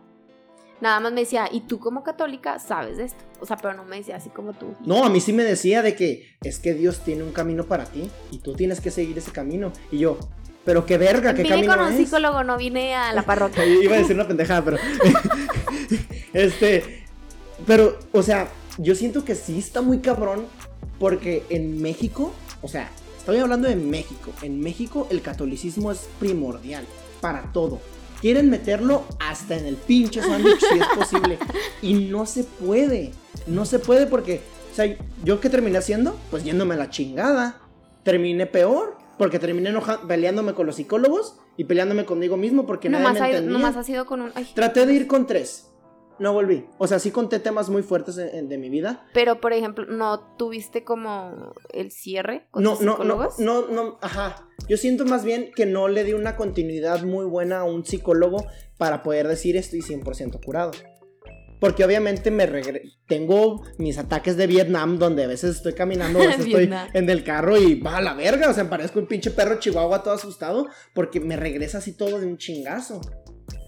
nada 0.80 1.00
más 1.00 1.12
me 1.12 1.20
decía, 1.20 1.48
y 1.50 1.62
tú 1.62 1.78
como 1.78 2.04
católica 2.04 2.58
sabes 2.58 2.98
de 2.98 3.04
esto. 3.04 3.24
O 3.40 3.46
sea, 3.46 3.56
pero 3.56 3.74
no 3.74 3.84
me 3.84 3.96
decía 3.96 4.16
así 4.16 4.30
como 4.30 4.52
tú. 4.52 4.74
No, 4.84 5.04
a 5.04 5.08
mí 5.08 5.20
sí 5.20 5.32
me 5.32 5.44
decía 5.44 5.82
de 5.82 5.94
que 5.96 6.36
es 6.42 6.58
que 6.58 6.74
Dios 6.74 7.00
tiene 7.00 7.24
un 7.24 7.32
camino 7.32 7.64
para 7.64 7.84
ti 7.84 8.10
y 8.30 8.38
tú 8.38 8.54
tienes 8.54 8.80
que 8.80 8.90
seguir 8.90 9.18
ese 9.18 9.32
camino. 9.32 9.72
Y 9.90 9.98
yo, 9.98 10.18
pero 10.68 10.84
qué 10.84 10.98
verga, 10.98 11.32
qué 11.32 11.44
vine 11.44 11.66
con 11.66 11.80
un 11.80 11.96
psicólogo, 11.96 12.44
no 12.44 12.58
vine 12.58 12.94
a 12.94 13.14
la 13.14 13.22
parroquia. 13.24 13.64
Iba 13.64 13.94
a 13.94 13.98
decir 14.00 14.14
una 14.14 14.28
pendejada, 14.28 14.62
pero. 14.62 14.76
este. 16.34 17.06
Pero, 17.66 17.98
o 18.12 18.22
sea, 18.22 18.48
yo 18.76 18.94
siento 18.94 19.24
que 19.24 19.34
sí 19.34 19.58
está 19.58 19.80
muy 19.80 20.00
cabrón. 20.00 20.44
Porque 20.98 21.42
en 21.48 21.80
México, 21.80 22.34
o 22.60 22.68
sea, 22.68 22.90
estoy 23.16 23.38
hablando 23.38 23.66
de 23.66 23.76
México. 23.76 24.30
En 24.42 24.60
México 24.60 25.08
el 25.10 25.22
catolicismo 25.22 25.90
es 25.90 26.06
primordial 26.20 26.84
para 27.22 27.50
todo. 27.54 27.80
Quieren 28.20 28.50
meterlo 28.50 29.06
hasta 29.20 29.56
en 29.56 29.64
el 29.64 29.76
pinche 29.76 30.20
sándwich 30.20 30.60
si 30.60 30.78
es 30.78 30.86
posible. 30.94 31.38
Y 31.80 31.94
no 31.94 32.26
se 32.26 32.44
puede. 32.44 33.12
No 33.46 33.64
se 33.64 33.78
puede 33.78 34.06
porque, 34.06 34.42
o 34.70 34.74
sea, 34.74 34.94
¿yo 35.24 35.40
qué 35.40 35.48
terminé 35.48 35.78
haciendo? 35.78 36.18
Pues 36.30 36.44
yéndome 36.44 36.74
a 36.74 36.76
la 36.76 36.90
chingada. 36.90 37.58
Terminé 38.02 38.44
peor 38.44 39.07
porque 39.18 39.38
terminé 39.38 39.72
peleándome 40.06 40.54
con 40.54 40.66
los 40.66 40.76
psicólogos 40.76 41.38
y 41.56 41.64
peleándome 41.64 42.04
conmigo 42.04 42.36
mismo 42.36 42.66
porque 42.66 42.88
no 42.88 42.98
nadie 43.00 43.20
me 43.20 43.28
entendía. 43.28 43.50
Nomás 43.50 43.76
ha 43.76 43.82
sido 43.82 44.06
con 44.06 44.22
un... 44.22 44.32
Traté 44.54 44.86
de 44.86 44.94
ir 44.94 45.06
con 45.06 45.26
tres. 45.26 45.68
No 46.18 46.32
volví. 46.32 46.66
O 46.78 46.86
sea, 46.86 46.98
sí 46.98 47.10
conté 47.10 47.38
temas 47.38 47.70
muy 47.70 47.82
fuertes 47.82 48.16
de, 48.16 48.58
mi 48.58 48.68
vida. 48.68 49.06
Pero, 49.14 49.40
por 49.40 49.52
ejemplo, 49.52 49.86
¿no 49.86 50.20
tuviste 50.36 50.82
como 50.82 51.54
el 51.72 51.92
cierre 51.92 52.46
con 52.50 52.64
no, 52.64 52.70
tus 52.70 52.80
psicólogos? 52.80 53.38
No, 53.38 53.62
no, 53.62 53.72
no, 53.72 53.98
ajá. 54.00 54.48
Yo 54.68 54.76
siento 54.76 55.04
más 55.04 55.24
bien 55.24 55.50
que 55.54 55.64
no 55.64 55.86
le 55.86 56.02
di 56.04 56.14
una 56.14 56.34
continuidad 56.34 57.04
muy 57.04 57.24
buena 57.24 57.60
a 57.60 57.64
un 57.64 57.84
psicólogo 57.84 58.46
para 58.78 59.02
poder 59.02 59.28
decir 59.28 59.56
estoy 59.56 59.80
100% 59.80 60.44
curado. 60.44 60.72
Porque 61.60 61.84
obviamente 61.84 62.30
me 62.30 62.48
tengo 63.06 63.64
mis 63.78 63.98
ataques 63.98 64.36
de 64.36 64.46
Vietnam 64.46 64.98
donde 64.98 65.24
a 65.24 65.26
veces 65.26 65.56
estoy 65.56 65.74
caminando, 65.74 66.20
a 66.20 66.26
veces 66.26 66.46
estoy 66.46 66.70
en 66.94 67.10
el 67.10 67.24
carro 67.24 67.58
y 67.58 67.80
va 67.80 67.96
a 67.96 68.00
la 68.00 68.14
verga, 68.14 68.50
o 68.50 68.54
sea, 68.54 68.68
parezco 68.68 69.00
un 69.00 69.06
pinche 69.06 69.30
perro 69.30 69.58
chihuahua 69.58 70.02
todo 70.02 70.14
asustado 70.14 70.68
porque 70.94 71.20
me 71.20 71.36
regresa 71.36 71.78
así 71.78 71.92
todo 71.96 72.20
de 72.20 72.26
un 72.26 72.38
chingazo. 72.38 73.00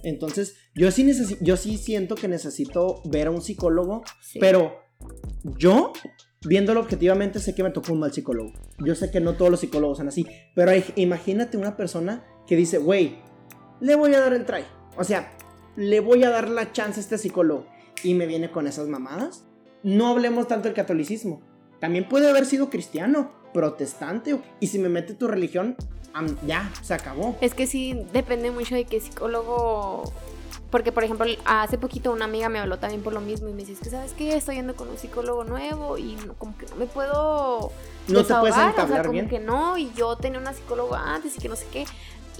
Entonces, 0.03 0.57
yo 0.75 0.91
sí 0.91 1.11
yo 1.41 1.57
sí 1.57 1.77
siento 1.77 2.15
que 2.15 2.29
necesito 2.29 3.03
ver 3.05 3.27
a 3.27 3.31
un 3.31 3.43
psicólogo, 3.43 4.03
pero 4.39 4.81
yo 5.59 5.93
viéndolo 6.47 6.81
objetivamente 6.81 7.39
sé 7.39 7.55
que 7.55 7.63
me 7.63 7.71
tocó 7.71 7.93
un 7.93 8.01
mal 8.01 8.13
psicólogo. 8.13 8.53
Yo 8.79 8.95
sé 8.95 9.11
que 9.11 9.21
no 9.21 9.35
todos 9.35 9.51
los 9.51 9.61
psicólogos 9.61 9.99
son 9.99 10.09
así, 10.09 10.27
pero 10.55 10.73
imagínate 10.97 11.57
una 11.57 11.77
persona 11.77 12.25
que 12.47 12.57
dice, 12.57 12.79
"Güey, 12.79 13.19
le 13.81 13.95
voy 13.95 14.15
a 14.15 14.21
dar 14.21 14.33
el 14.33 14.47
try." 14.47 14.65
O 14.97 15.05
sea, 15.05 15.33
le 15.77 16.01
voy 16.01 16.25
a 16.25 16.31
dar 16.31 16.49
la 16.49 16.73
chance 16.73 17.01
a 17.01 17.03
este 17.03 17.19
psicólogo 17.19 17.67
y 18.03 18.15
me 18.15 18.27
viene 18.27 18.51
con 18.51 18.67
esas 18.67 18.89
mamadas. 18.89 19.45
No 19.83 20.09
hablemos 20.09 20.49
tanto 20.49 20.69
del 20.69 20.75
catolicismo. 20.75 21.41
También 21.79 22.09
puede 22.09 22.29
haber 22.29 22.47
sido 22.47 22.71
cristiano, 22.71 23.33
protestante. 23.55 24.39
Y 24.61 24.67
si 24.67 24.79
me 24.79 24.89
mete 24.89 25.15
tu 25.15 25.29
religión, 25.29 25.77
ya, 26.47 26.71
se 26.83 26.95
acabó. 26.95 27.37
Es 27.41 27.55
que 27.55 27.67
sí, 27.67 28.07
depende 28.13 28.51
mucho 28.51 28.75
de 28.75 28.85
qué 28.85 29.01
psicólogo 29.01 30.13
porque, 30.71 30.93
por 30.93 31.03
ejemplo, 31.03 31.27
hace 31.45 31.79
poquito 31.79 32.13
una 32.13 32.27
amiga 32.27 32.49
me 32.49 32.61
habló 32.61 32.79
también 32.79 33.03
por 33.03 33.13
lo 33.13 33.21
mismo 33.21 33.49
y 33.49 33.53
me 33.53 33.65
dice, 33.65 33.73
es 33.73 33.81
que, 33.81 33.91
¿sabes 33.91 34.13
qué? 34.13 34.37
Estoy 34.37 34.55
yendo 34.57 34.77
con 34.77 34.89
un 34.89 34.99
psicólogo 34.99 35.43
nuevo 35.43 35.99
y 35.99 36.17
como 36.39 36.57
que 36.57 36.67
no 36.67 36.77
me 36.77 36.87
puedo 36.87 37.73
no 38.07 38.25
te 38.25 38.35
puedes 38.35 38.57
o 38.57 38.87
sea, 38.87 39.03
como 39.03 39.29
que 39.29 39.41
no, 39.41 39.77
y 39.77 39.93
yo 39.97 40.17
tenía 40.17 40.39
una 40.39 40.53
psicóloga 40.53 41.15
antes 41.15 41.37
y 41.37 41.41
que 41.41 41.49
no 41.49 41.57
sé 41.57 41.67
qué. 41.73 41.87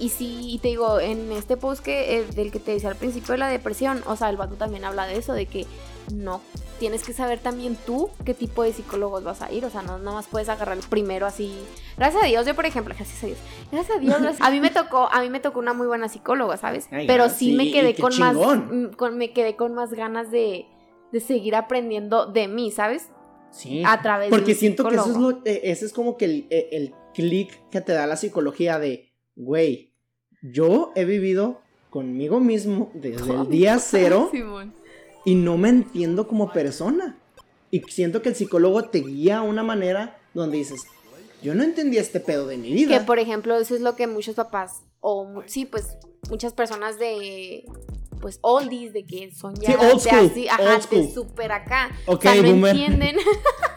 Y 0.01 0.09
sí, 0.09 0.59
te 0.63 0.69
digo, 0.69 0.99
en 0.99 1.31
este 1.31 1.57
post 1.57 1.83
que, 1.83 2.17
eh, 2.17 2.25
del 2.35 2.51
que 2.51 2.59
te 2.59 2.71
decía 2.71 2.89
al 2.89 2.95
principio 2.95 3.33
de 3.33 3.37
la 3.37 3.47
depresión, 3.47 4.01
o 4.07 4.15
sea, 4.15 4.31
el 4.31 4.35
vato 4.35 4.55
también 4.55 4.83
habla 4.83 5.05
de 5.05 5.15
eso, 5.15 5.33
de 5.33 5.45
que 5.45 5.67
no 6.11 6.41
tienes 6.79 7.03
que 7.03 7.13
saber 7.13 7.37
también 7.37 7.77
tú 7.85 8.09
qué 8.25 8.33
tipo 8.33 8.63
de 8.63 8.73
psicólogos 8.73 9.23
vas 9.23 9.43
a 9.43 9.51
ir. 9.51 9.63
O 9.63 9.69
sea, 9.69 9.83
no 9.83 9.99
nada 9.99 10.13
más 10.13 10.25
puedes 10.25 10.49
agarrar 10.49 10.75
el 10.75 10.83
primero 10.83 11.27
así. 11.27 11.53
Gracias 11.97 12.23
a 12.23 12.25
Dios, 12.25 12.47
yo 12.47 12.55
por 12.55 12.65
ejemplo, 12.65 12.95
gracias 12.97 13.23
a 13.23 13.27
Dios. 13.27 13.37
Gracias 13.71 13.97
a 13.97 13.99
Dios, 13.99 14.37
a 14.39 14.49
mí 14.49 14.59
me 14.59 14.71
tocó, 14.71 15.07
a 15.11 15.21
mí 15.21 15.29
me 15.29 15.39
tocó 15.39 15.59
una 15.59 15.73
muy 15.73 15.85
buena 15.85 16.09
psicóloga, 16.09 16.57
¿sabes? 16.57 16.87
Pero 16.89 17.29
sí, 17.29 17.53
me 17.53 17.71
quedé 17.71 17.93
con 17.93 18.17
más. 18.17 18.35
Mm, 18.35 18.93
con, 18.97 19.19
me 19.19 19.33
quedé 19.33 19.55
con 19.55 19.75
más 19.75 19.93
ganas 19.93 20.31
de, 20.31 20.65
de 21.11 21.19
seguir 21.19 21.53
aprendiendo 21.53 22.25
de 22.25 22.47
mí, 22.47 22.71
¿sabes? 22.71 23.09
Sí. 23.51 23.83
A 23.85 24.01
través 24.01 24.31
Porque 24.31 24.55
siento 24.55 24.87
que 24.89 24.95
eso 24.95 25.11
es 25.11 25.17
lo, 25.17 25.31
eh, 25.45 25.61
ese 25.65 25.85
es 25.85 25.93
como 25.93 26.17
que 26.17 26.25
el, 26.25 26.47
eh, 26.49 26.69
el 26.71 26.95
clic 27.13 27.69
que 27.69 27.81
te 27.81 27.91
da 27.91 28.07
la 28.07 28.17
psicología 28.17 28.79
de, 28.79 29.13
güey, 29.35 29.90
yo 30.41 30.91
he 30.95 31.05
vivido 31.05 31.61
conmigo 31.89 32.39
mismo 32.39 32.89
desde 32.93 33.33
el 33.33 33.49
día 33.49 33.79
cero 33.79 34.31
y 35.25 35.35
no 35.35 35.57
me 35.57 35.69
entiendo 35.69 36.27
como 36.27 36.51
persona. 36.51 37.17
Y 37.69 37.81
siento 37.81 38.21
que 38.21 38.29
el 38.29 38.35
psicólogo 38.35 38.85
te 38.85 38.99
guía 38.99 39.39
a 39.39 39.41
una 39.43 39.63
manera 39.63 40.17
donde 40.33 40.57
dices, 40.57 40.81
yo 41.41 41.55
no 41.55 41.63
entendía 41.63 42.01
este 42.01 42.19
pedo 42.19 42.47
de 42.47 42.57
mi 42.57 42.73
vida. 42.73 42.99
Que 42.99 43.05
por 43.05 43.19
ejemplo, 43.19 43.55
eso 43.57 43.75
es 43.75 43.81
lo 43.81 43.95
que 43.95 44.07
muchos 44.07 44.35
papás, 44.35 44.83
o 44.99 45.43
sí, 45.45 45.65
pues 45.65 45.97
muchas 46.29 46.53
personas 46.53 46.99
de 46.99 47.65
pues 48.19 48.37
oldies, 48.41 48.93
de 48.93 49.03
que 49.03 49.31
son 49.31 49.55
ya 49.55 49.75
old 49.79 49.99
school, 49.99 50.19
de 50.19 50.25
así, 50.27 50.47
ajá, 50.47 50.79
de 50.91 51.11
súper 51.11 51.51
acá. 51.51 51.91
o 52.05 52.21
sea, 52.21 52.35
no 52.35 52.67
entienden, 52.67 53.15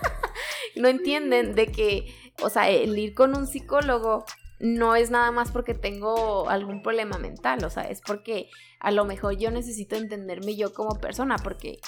no 0.77 0.89
entienden 0.89 1.55
de 1.55 1.67
que, 1.69 2.15
o 2.43 2.51
sea, 2.51 2.69
el 2.69 2.99
ir 2.99 3.15
con 3.15 3.35
un 3.35 3.47
psicólogo 3.47 4.27
no 4.65 4.97
es 4.97 5.11
nada 5.11 5.31
más 5.31 5.53
porque 5.53 5.75
tengo 5.75 6.49
algún 6.49 6.83
problema 6.83 7.19
mental, 7.19 7.63
o 7.65 7.71
sea, 7.71 7.83
es 7.83 8.01
porque 8.01 8.49
a 8.81 8.91
lo 8.93 9.05
mejor 9.05 9.37
yo 9.37 9.51
necesito 9.51 9.95
entenderme 9.95 10.57
yo 10.57 10.73
como 10.73 10.99
persona, 11.01 11.37
porque 11.37 11.81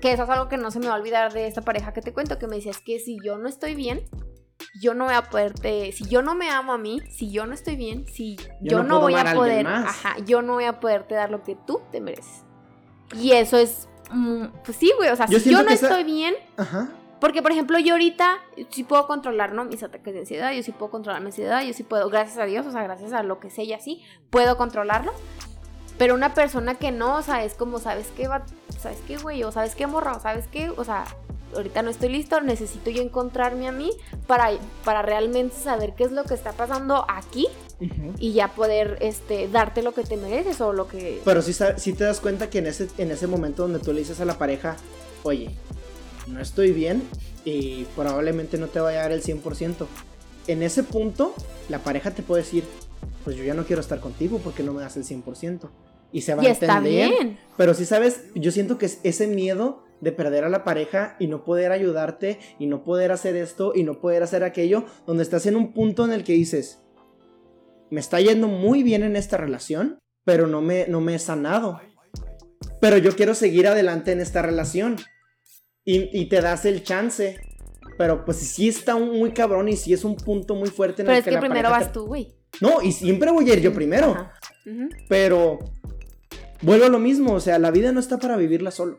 que 0.00 0.12
eso 0.12 0.22
es 0.22 0.30
algo 0.30 0.48
que 0.48 0.56
no 0.56 0.70
se 0.70 0.78
me 0.78 0.86
va 0.86 0.94
a 0.94 0.98
olvidar 0.98 1.32
de 1.32 1.48
esta 1.48 1.62
pareja 1.62 1.92
que 1.92 2.00
te 2.00 2.12
cuento, 2.12 2.38
que 2.38 2.46
me 2.46 2.56
decía, 2.56 2.70
es 2.70 2.78
que 2.78 3.00
si 3.00 3.18
yo 3.24 3.38
no 3.38 3.48
estoy 3.48 3.74
bien, 3.74 4.08
yo 4.80 4.94
no 4.94 5.06
voy 5.06 5.14
a 5.14 5.22
poderte, 5.22 5.90
si 5.90 6.04
yo 6.04 6.22
no 6.22 6.36
me 6.36 6.48
amo 6.48 6.74
a 6.74 6.78
mí, 6.78 7.00
si 7.10 7.32
yo 7.32 7.44
no 7.44 7.54
estoy 7.54 7.74
bien, 7.74 8.06
si 8.06 8.36
yo, 8.60 8.84
no, 8.84 9.00
voy 9.00 9.14
a 9.14 9.34
poder, 9.34 9.66
ajá, 9.66 10.16
yo 10.24 10.42
no 10.42 10.52
voy 10.52 10.64
a 10.64 10.78
poderte 10.78 11.16
dar 11.16 11.32
lo 11.32 11.42
que 11.42 11.56
tú 11.66 11.80
te 11.90 12.00
mereces. 12.00 12.44
Y 13.20 13.32
eso 13.32 13.58
es, 13.58 13.88
mm, 14.12 14.44
pues 14.64 14.76
sí, 14.76 14.92
güey, 14.96 15.10
o 15.10 15.16
sea, 15.16 15.26
si 15.26 15.50
yo 15.50 15.64
no 15.64 15.70
estoy 15.70 16.04
bien, 16.04 16.36
ajá. 16.56 16.88
Porque 17.24 17.40
por 17.40 17.52
ejemplo 17.52 17.78
yo 17.78 17.94
ahorita 17.94 18.38
sí 18.68 18.84
puedo 18.84 19.06
controlar, 19.06 19.54
¿no? 19.54 19.64
Mis 19.64 19.82
ataques 19.82 20.12
de 20.12 20.20
ansiedad, 20.20 20.52
yo 20.52 20.62
sí 20.62 20.72
puedo 20.72 20.90
controlar 20.90 21.22
mi 21.22 21.28
ansiedad, 21.28 21.62
yo 21.64 21.72
sí 21.72 21.82
puedo, 21.82 22.10
gracias 22.10 22.36
a 22.36 22.44
Dios, 22.44 22.66
o 22.66 22.70
sea, 22.70 22.82
gracias 22.82 23.14
a 23.14 23.22
lo 23.22 23.40
que 23.40 23.48
sé 23.48 23.62
y 23.62 23.72
así, 23.72 24.02
puedo 24.28 24.58
controlarlo. 24.58 25.10
Pero 25.96 26.14
una 26.14 26.34
persona 26.34 26.74
que 26.74 26.92
no, 26.92 27.16
o 27.16 27.22
sea, 27.22 27.42
es 27.42 27.54
como, 27.54 27.78
¿sabes 27.78 28.08
qué? 28.14 28.28
Va, 28.28 28.44
¿Sabes 28.78 28.98
qué, 29.08 29.16
güey? 29.16 29.42
O 29.42 29.52
¿sabes 29.52 29.74
qué, 29.74 29.86
morra? 29.86 30.20
¿Sabes 30.20 30.48
qué? 30.48 30.68
O 30.76 30.84
sea, 30.84 31.06
ahorita 31.54 31.80
no 31.80 31.88
estoy 31.88 32.10
listo, 32.10 32.42
necesito 32.42 32.90
yo 32.90 33.00
encontrarme 33.00 33.68
a 33.68 33.72
mí 33.72 33.90
para, 34.26 34.50
para 34.84 35.00
realmente 35.00 35.56
saber 35.56 35.94
qué 35.94 36.04
es 36.04 36.12
lo 36.12 36.24
que 36.24 36.34
está 36.34 36.52
pasando 36.52 37.06
aquí 37.08 37.46
y 38.18 38.34
ya 38.34 38.48
poder 38.48 38.98
este, 39.00 39.48
darte 39.48 39.82
lo 39.82 39.94
que 39.94 40.02
te 40.02 40.18
mereces 40.18 40.60
o 40.60 40.74
lo 40.74 40.88
que... 40.88 41.22
Pero 41.24 41.40
si 41.40 41.54
sí, 41.54 41.94
te 41.94 42.04
das 42.04 42.20
cuenta 42.20 42.50
que 42.50 42.58
en 42.58 42.66
ese, 42.66 42.90
en 42.98 43.10
ese 43.12 43.26
momento 43.26 43.62
donde 43.62 43.78
tú 43.78 43.94
le 43.94 44.00
dices 44.00 44.20
a 44.20 44.26
la 44.26 44.36
pareja, 44.36 44.76
oye, 45.22 45.56
no 46.26 46.40
estoy 46.40 46.72
bien 46.72 47.02
y 47.44 47.84
probablemente 47.96 48.58
no 48.58 48.68
te 48.68 48.80
vaya 48.80 49.00
a 49.00 49.02
dar 49.02 49.12
el 49.12 49.22
100%. 49.22 49.86
En 50.46 50.62
ese 50.62 50.82
punto, 50.82 51.34
la 51.68 51.78
pareja 51.80 52.10
te 52.10 52.22
puede 52.22 52.42
decir, 52.42 52.64
pues 53.24 53.36
yo 53.36 53.44
ya 53.44 53.54
no 53.54 53.64
quiero 53.64 53.80
estar 53.80 54.00
contigo 54.00 54.40
porque 54.42 54.62
no 54.62 54.72
me 54.72 54.82
das 54.82 54.96
el 54.96 55.04
100%. 55.04 55.68
Y 56.12 56.20
se 56.20 56.34
va 56.34 56.42
a 56.42 56.46
entender. 56.46 56.70
Está 56.70 56.80
bien. 56.80 57.38
Pero 57.56 57.74
si 57.74 57.84
sabes, 57.84 58.24
yo 58.34 58.52
siento 58.52 58.78
que 58.78 58.88
ese 59.02 59.26
miedo 59.26 59.82
de 60.00 60.12
perder 60.12 60.44
a 60.44 60.48
la 60.48 60.64
pareja 60.64 61.16
y 61.18 61.26
no 61.26 61.44
poder 61.44 61.72
ayudarte 61.72 62.38
y 62.58 62.66
no 62.66 62.84
poder 62.84 63.10
hacer 63.10 63.36
esto 63.36 63.72
y 63.74 63.82
no 63.82 64.00
poder 64.00 64.22
hacer 64.22 64.44
aquello, 64.44 64.84
donde 65.06 65.22
estás 65.22 65.46
en 65.46 65.56
un 65.56 65.72
punto 65.72 66.04
en 66.04 66.12
el 66.12 66.24
que 66.24 66.34
dices, 66.34 66.82
me 67.90 68.00
está 68.00 68.20
yendo 68.20 68.48
muy 68.48 68.82
bien 68.82 69.02
en 69.02 69.16
esta 69.16 69.36
relación, 69.36 69.98
pero 70.24 70.46
no 70.46 70.60
me, 70.60 70.86
no 70.88 71.00
me 71.00 71.14
he 71.14 71.18
sanado. 71.18 71.80
Pero 72.80 72.98
yo 72.98 73.16
quiero 73.16 73.34
seguir 73.34 73.66
adelante 73.66 74.12
en 74.12 74.20
esta 74.20 74.42
relación. 74.42 74.96
Y, 75.84 76.24
te 76.26 76.40
das 76.40 76.64
el 76.64 76.82
chance. 76.82 77.38
Pero 77.96 78.24
pues 78.24 78.38
sí 78.38 78.68
está 78.68 78.96
muy 78.96 79.32
cabrón 79.32 79.68
y 79.68 79.76
sí 79.76 79.92
es 79.92 80.04
un 80.04 80.16
punto 80.16 80.54
muy 80.54 80.68
fuerte 80.68 81.02
en 81.02 81.06
pero 81.06 81.18
el 81.18 81.24
que, 81.24 81.30
es 81.30 81.36
que 81.36 81.40
primero 81.40 81.70
vas 81.70 81.92
tú, 81.92 82.06
güey. 82.06 82.34
No, 82.60 82.82
y 82.82 82.90
siempre 82.92 83.30
voy 83.30 83.48
a 83.50 83.54
ir 83.54 83.60
yo 83.60 83.72
primero. 83.72 84.30
Pero 85.08 85.58
vuelvo 86.62 86.86
a 86.86 86.88
lo 86.88 86.98
mismo, 86.98 87.34
o 87.34 87.40
sea, 87.40 87.58
la 87.58 87.70
vida 87.70 87.92
no 87.92 88.00
está 88.00 88.18
para 88.18 88.36
vivirla 88.36 88.70
solo. 88.70 88.98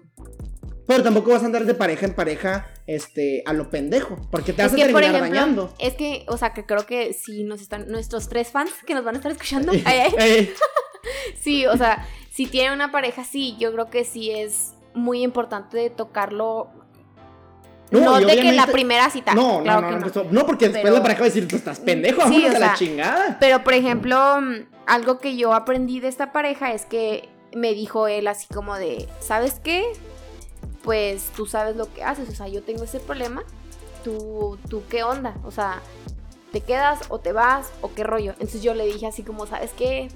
Pero 0.88 1.02
tampoco 1.02 1.32
vas 1.32 1.42
a 1.42 1.48
andar 1.48 1.66
de 1.66 1.74
pareja 1.74 2.06
en 2.06 2.14
pareja 2.14 2.68
este, 2.86 3.42
a 3.48 3.54
lo 3.54 3.72
pendejo, 3.72 4.18
porque 4.30 4.54
te 4.54 4.62
vas 4.62 4.74
a 4.74 4.76
terminar 4.76 5.20
dañando. 5.20 5.74
Es 5.80 5.96
que, 5.96 6.26
o 6.28 6.38
sea, 6.38 6.54
que 6.54 6.66
creo 6.66 6.86
que 6.86 7.14
si 7.14 7.44
nos 7.44 7.62
están, 7.62 7.90
nuestros 7.90 8.30
tres 8.30 8.50
fans 8.50 8.72
que 8.86 8.94
nos 8.94 9.04
van 9.04 9.16
a 9.16 9.18
estar 9.18 9.32
escuchando, 9.32 9.72
sí, 11.42 11.66
o 11.66 11.76
sea, 11.76 12.08
si 12.32 12.46
tienen 12.46 12.74
una 12.74 12.92
pareja, 12.92 13.24
sí, 13.24 13.56
yo 13.60 13.74
creo 13.74 13.90
que 13.90 14.04
sí 14.04 14.30
es 14.30 14.75
muy 14.96 15.22
importante 15.22 15.90
tocarlo. 15.90 16.70
No, 17.92 18.20
de 18.20 18.36
que 18.36 18.52
la 18.52 18.66
primera 18.66 19.10
cita. 19.12 19.36
No, 19.36 19.62
no, 19.62 19.80
no, 19.80 20.00
no, 20.00 20.12
no, 20.32 20.46
porque 20.46 20.70
después 20.70 20.92
la 20.92 21.02
pareja 21.02 21.20
va 21.20 21.26
a 21.26 21.30
decir, 21.30 21.48
tú 21.48 21.56
estás 21.56 21.80
pendejo, 21.80 22.28
sí, 22.28 22.46
a 22.46 22.58
la 22.58 22.74
chingada. 22.74 23.38
Pero, 23.40 23.64
por 23.64 23.74
ejemplo, 23.74 24.18
algo 24.88 25.20
que 25.20 25.38
yo 25.38 25.54
aprendí 25.54 26.00
de 26.00 26.08
esta 26.08 26.32
pareja 26.32 26.74
es 26.74 26.86
que 26.86 27.30
me 27.54 27.74
dijo 27.74 28.08
él 28.08 28.28
así 28.28 28.48
como 28.52 28.76
de, 28.76 29.08
¿sabes 29.20 29.62
qué? 29.64 29.94
pues 30.86 31.32
tú 31.36 31.48
sabes 31.48 31.76
lo 31.76 31.92
que 31.92 32.04
haces, 32.04 32.30
o 32.30 32.32
sea, 32.32 32.48
yo 32.48 32.62
tengo 32.62 32.84
ese 32.84 33.00
problema, 33.00 33.44
tú, 34.04 34.58
tú 34.70 34.84
qué 34.88 35.04
onda, 35.04 35.36
o 35.44 35.52
sea, 35.52 35.82
¿te 36.52 36.62
quedas 36.62 37.00
o 37.10 37.20
te 37.20 37.34
vas 37.34 37.72
o 37.82 37.92
qué 37.94 38.04
rollo? 38.04 38.32
Entonces 38.34 38.62
yo 38.62 38.76
le 38.76 38.86
dije 38.86 39.08
así 39.08 39.24
como, 39.24 39.48
¿sabes 39.48 39.72
qué? 39.76 40.10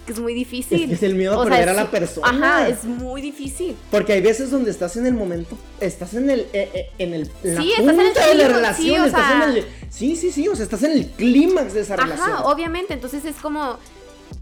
Es 0.00 0.06
que 0.06 0.12
es 0.12 0.20
muy 0.20 0.34
difícil. 0.34 0.82
Es, 0.82 0.88
que 0.88 0.94
es 0.94 1.02
el 1.02 1.14
miedo 1.14 1.40
a 1.40 1.44
perder 1.44 1.68
a 1.68 1.74
la 1.74 1.90
persona. 1.90 2.28
Ajá, 2.28 2.68
es 2.68 2.84
muy 2.84 3.20
difícil. 3.20 3.76
Porque 3.90 4.14
hay 4.14 4.20
veces 4.20 4.50
donde 4.50 4.70
estás 4.70 4.96
en 4.96 5.06
el 5.06 5.14
momento, 5.14 5.56
estás 5.78 6.14
en 6.14 6.30
el, 6.30 6.40
eh, 6.52 6.70
eh, 6.74 6.90
en 6.98 7.14
el, 7.14 7.26
sí, 7.26 7.72
estás 7.76 7.94
en 7.94 8.00
el 8.00 8.14
de 8.14 8.34
la 8.34 8.48
relación, 8.48 9.02
sí, 9.02 9.06
estás 9.06 9.32
en 9.32 9.42
el, 9.42 9.66
sí, 9.90 10.16
sí, 10.16 10.32
sí, 10.32 10.48
o 10.48 10.56
sea, 10.56 10.64
estás 10.64 10.82
en 10.82 10.92
el 10.92 11.06
clímax 11.10 11.74
de 11.74 11.80
esa 11.80 11.96
relación. 11.96 12.30
Ajá, 12.30 12.44
obviamente, 12.44 12.94
entonces 12.94 13.24
es 13.24 13.36
como 13.36 13.78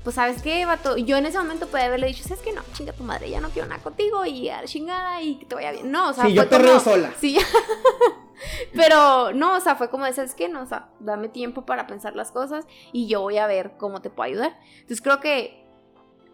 pues 0.04 0.16
sabes 0.16 0.42
qué, 0.42 0.64
vato, 0.64 0.96
yo 0.96 1.16
en 1.16 1.26
ese 1.26 1.38
momento 1.38 1.66
puede 1.66 1.84
haberle 1.84 2.06
dicho, 2.06 2.22
sabes 2.22 2.42
que 2.42 2.52
no, 2.52 2.62
chinga 2.72 2.92
tu 2.92 3.04
madre, 3.04 3.30
ya 3.30 3.40
no 3.40 3.50
quiero 3.50 3.68
nada 3.68 3.82
contigo 3.82 4.24
y 4.24 4.48
a 4.48 4.62
la 4.62 4.68
chingada 4.68 5.20
y 5.22 5.36
que 5.36 5.46
te 5.46 5.54
vaya 5.54 5.72
bien. 5.72 5.90
No, 5.90 6.10
o 6.10 6.14
sea, 6.14 6.24
sí, 6.24 6.34
yo 6.34 6.48
perreo 6.48 6.80
sola. 6.80 7.12
Sí, 7.20 7.38
pero 8.74 9.32
no, 9.32 9.56
o 9.56 9.60
sea, 9.60 9.76
fue 9.76 9.90
como, 9.90 10.10
¿sabes 10.12 10.34
qué? 10.34 10.48
No, 10.48 10.62
o 10.62 10.66
sea, 10.66 10.90
dame 11.00 11.28
tiempo 11.28 11.64
para 11.66 11.86
pensar 11.86 12.16
las 12.16 12.32
cosas 12.32 12.66
y 12.92 13.08
yo 13.08 13.22
voy 13.22 13.38
a 13.38 13.46
ver 13.46 13.72
cómo 13.76 14.00
te 14.00 14.10
puedo 14.10 14.30
ayudar. 14.30 14.58
Entonces 14.72 15.00
creo 15.00 15.20
que 15.20 15.66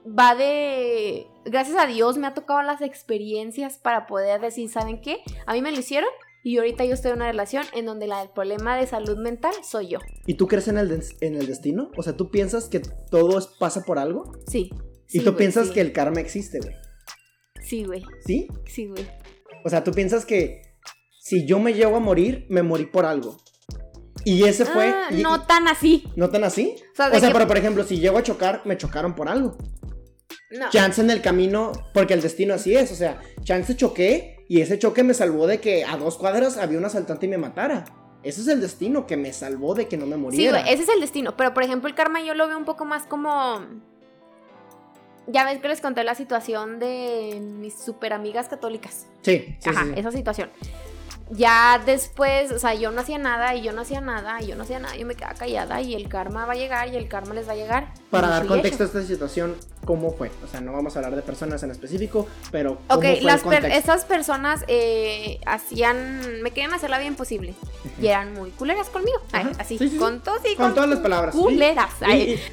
va 0.07 0.35
de, 0.35 1.27
gracias 1.45 1.77
a 1.79 1.87
Dios 1.87 2.19
me 2.19 2.27
ha 2.27 2.35
tocado 2.35 2.63
las 2.63 2.83
experiencias 2.83 3.79
para 3.79 4.07
poder 4.07 4.41
decir, 4.41 4.69
¿saben 4.69 5.01
qué? 5.01 5.23
A 5.47 5.55
mí 5.55 5.63
me 5.63 5.73
lo 5.73 5.79
hicieron 5.79 6.11
y 6.43 6.59
ahorita 6.59 6.85
yo 6.85 6.93
estoy 6.93 7.13
en 7.13 7.17
una 7.17 7.31
relación 7.31 7.65
en 7.73 7.87
donde 7.87 8.07
la, 8.07 8.23
el 8.23 8.29
problema 8.29 8.77
de 8.77 8.87
salud 8.87 9.17
mental 9.17 9.55
soy 9.63 9.89
yo. 9.89 9.99
¿Y 10.27 10.35
tú 10.35 10.47
crees 10.47 10.69
en 10.69 10.77
el, 10.77 11.03
en 11.21 11.37
el 11.37 11.47
destino? 11.47 11.91
O 11.97 12.03
sea, 12.03 12.17
¿tú 12.17 12.31
piensas 12.31 12.69
que 12.69 12.81
todo 12.81 13.39
pasa 13.59 13.83
por 13.83 13.99
algo? 13.99 14.33
Sí. 14.47 14.71
¿Y 15.11 15.21
tú 15.21 15.37
piensas 15.37 15.71
que 15.71 15.81
el 15.81 15.93
karma 15.93 16.21
existe, 16.21 16.61
güey? 16.61 16.75
Sí, 17.63 17.85
güey. 17.85 18.05
¿Sí? 18.27 18.49
Sí, 18.67 18.89
güey. 18.89 19.07
O 19.65 19.71
sea, 19.71 19.83
tú 19.85 19.93
piensas 19.93 20.27
que 20.27 20.74
si 21.25 21.47
yo 21.47 21.59
me 21.59 21.73
llego 21.73 21.97
a 21.97 22.01
morir, 22.01 22.45
me 22.51 22.63
morí 22.63 22.85
por 22.85 23.07
algo. 23.07 23.39
Y 24.25 24.45
ese 24.45 24.67
fue. 24.67 24.91
Ah, 24.91 25.09
no 25.11 25.41
tan 25.47 25.69
así. 25.69 26.05
¿No 26.17 26.29
tan 26.29 26.45
así? 26.45 26.77
O 26.93 27.19
sea, 27.19 27.33
pero 27.33 27.47
por 27.47 27.57
ejemplo, 27.57 27.83
si 27.83 27.99
llego 27.99 28.19
a 28.19 28.23
chocar, 28.23 28.61
me 28.67 28.77
chocaron 28.77 29.15
por 29.15 29.31
algo. 29.31 29.57
No. 30.51 30.69
Chance 30.69 31.01
en 31.01 31.09
el 31.09 31.23
camino, 31.23 31.73
porque 31.95 32.13
el 32.13 32.21
destino 32.21 32.53
así 32.53 32.77
es. 32.77 32.93
O 32.93 32.95
sea, 32.95 33.23
chance 33.43 33.75
choqué 33.75 34.45
y 34.51 34.61
ese 34.61 34.79
choque 34.79 35.03
me 35.03 35.15
salvó 35.15 35.47
de 35.47 35.61
que 35.61 35.87
a 35.87 35.97
dos 35.97 36.19
cuadras 36.19 36.59
había 36.59 36.77
un 36.77 36.85
asaltante 36.85 37.25
y 37.25 37.31
me 37.31 37.39
matara. 37.39 37.87
Ese 38.23 38.43
es 38.43 38.49
el 38.49 38.61
destino 38.61 39.07
que 39.07 39.17
me 39.17 39.33
salvó 39.33 39.75
de 39.75 39.89
que 39.89 39.97
no 39.97 40.05
me 40.05 40.19
muriera. 40.19 40.63
Sí, 40.63 40.73
ese 40.75 40.83
es 40.83 40.89
el 40.91 41.01
destino. 41.01 41.39
Pero 41.39 41.55
por 41.55 41.63
ejemplo, 41.63 41.89
el 41.89 41.95
karma 41.95 42.23
yo 42.23 42.35
lo 42.35 42.47
veo 42.49 42.59
un 42.59 42.67
poco 42.67 42.85
más 42.85 43.05
como. 43.05 43.65
Ya 45.27 45.47
ves 45.47 45.59
que 45.59 45.69
les 45.69 45.81
conté 45.81 46.05
la 46.05 46.15
situación 46.15 46.79
de 46.79 47.41
mis 47.41 47.75
super 47.83 48.13
amigas 48.13 48.49
católicas. 48.49 49.07
Sí, 49.23 49.57
sí 49.59 49.71
Ajá, 49.71 49.87
esa 49.97 50.13
situación. 50.13 50.51
Ya 51.31 51.81
después, 51.85 52.53
o 52.53 52.59
sea, 52.59 52.75
yo 52.75 52.91
no 52.91 53.01
hacía 53.01 53.19
nada 53.19 53.55
y 53.55 53.63
yo 53.63 53.73
no 53.73 53.81
hacía 53.81 54.01
nada 54.01 54.43
y 54.43 54.47
yo 54.47 54.57
no 54.57 54.65
hacía 54.65 54.79
nada, 54.79 54.95
yo 54.95 55.07
me 55.07 55.15
quedaba 55.15 55.35
callada 55.35 55.81
y 55.81 55.95
el 55.95 56.09
karma 56.09 56.45
va 56.45 56.53
a 56.53 56.57
llegar 56.57 56.89
y 56.89 56.97
el 56.97 57.09
karma 57.09 57.35
les 57.35 57.49
va 57.49 57.53
a 57.53 57.57
llegar. 57.57 57.93
Para 58.11 58.29
dar 58.29 58.47
contexto 58.47 58.83
a 58.83 58.87
esta 58.87 59.03
situación, 59.03 59.57
cómo 59.85 60.13
fue. 60.13 60.31
O 60.45 60.47
sea, 60.47 60.61
no 60.61 60.73
vamos 60.73 60.97
a 60.97 60.99
hablar 60.99 61.17
de 61.17 61.23
personas 61.23 61.63
en 61.63 61.71
específico, 61.71 62.27
pero 62.51 62.79
¿cómo 62.89 63.01
Ok, 63.01 63.23
las 63.23 63.43
esas 63.47 64.05
personas 64.05 64.65
eh, 64.69 65.41
hacían, 65.47 66.43
me 66.43 66.51
querían 66.51 66.75
hacer 66.75 66.91
la 66.91 66.99
bien 66.99 67.15
posible. 67.15 67.55
Y 68.01 68.09
eran 68.09 68.35
muy 68.35 68.51
culeras 68.51 68.91
conmigo. 68.91 69.19
así, 69.59 69.79
con 69.99 70.21
todos 70.21 70.41
y 70.51 70.57
con, 70.57 70.75
todas 70.75 70.91
las 70.91 70.99
palabras. 71.01 71.35
Culeras. 71.35 71.91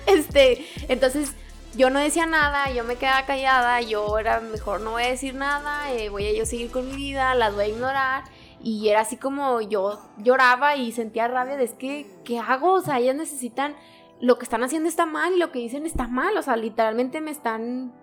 este, 0.05 0.65
entonces 0.87 1.31
yo 1.75 1.89
no 1.89 1.99
decía 1.99 2.25
nada, 2.25 2.71
yo 2.71 2.83
me 2.83 2.95
quedaba 2.95 3.25
callada, 3.25 3.81
yo 3.81 4.17
era 4.17 4.39
mejor 4.39 4.81
no 4.81 4.91
voy 4.91 5.03
a 5.03 5.07
decir 5.07 5.35
nada, 5.35 5.91
eh, 5.93 6.09
voy 6.09 6.27
a 6.27 6.33
yo 6.33 6.45
seguir 6.45 6.69
con 6.69 6.89
mi 6.89 6.95
vida, 6.95 7.33
las 7.35 7.53
voy 7.53 7.65
a 7.65 7.67
ignorar. 7.67 8.23
Y 8.63 8.89
era 8.89 9.01
así 9.01 9.17
como 9.17 9.61
yo 9.61 9.99
lloraba 10.17 10.75
y 10.75 10.91
sentía 10.91 11.27
rabia 11.27 11.57
de 11.57 11.63
es 11.63 11.73
que, 11.73 12.05
¿qué 12.23 12.37
hago? 12.37 12.73
O 12.73 12.81
sea, 12.81 12.99
ellas 12.99 13.15
necesitan, 13.15 13.75
lo 14.19 14.37
que 14.37 14.43
están 14.43 14.63
haciendo 14.63 14.87
está 14.87 15.05
mal 15.05 15.33
y 15.33 15.39
lo 15.39 15.51
que 15.51 15.59
dicen 15.59 15.85
está 15.85 16.07
mal. 16.07 16.37
O 16.37 16.41
sea, 16.41 16.55
literalmente 16.55 17.21
me 17.21 17.31
están, 17.31 17.93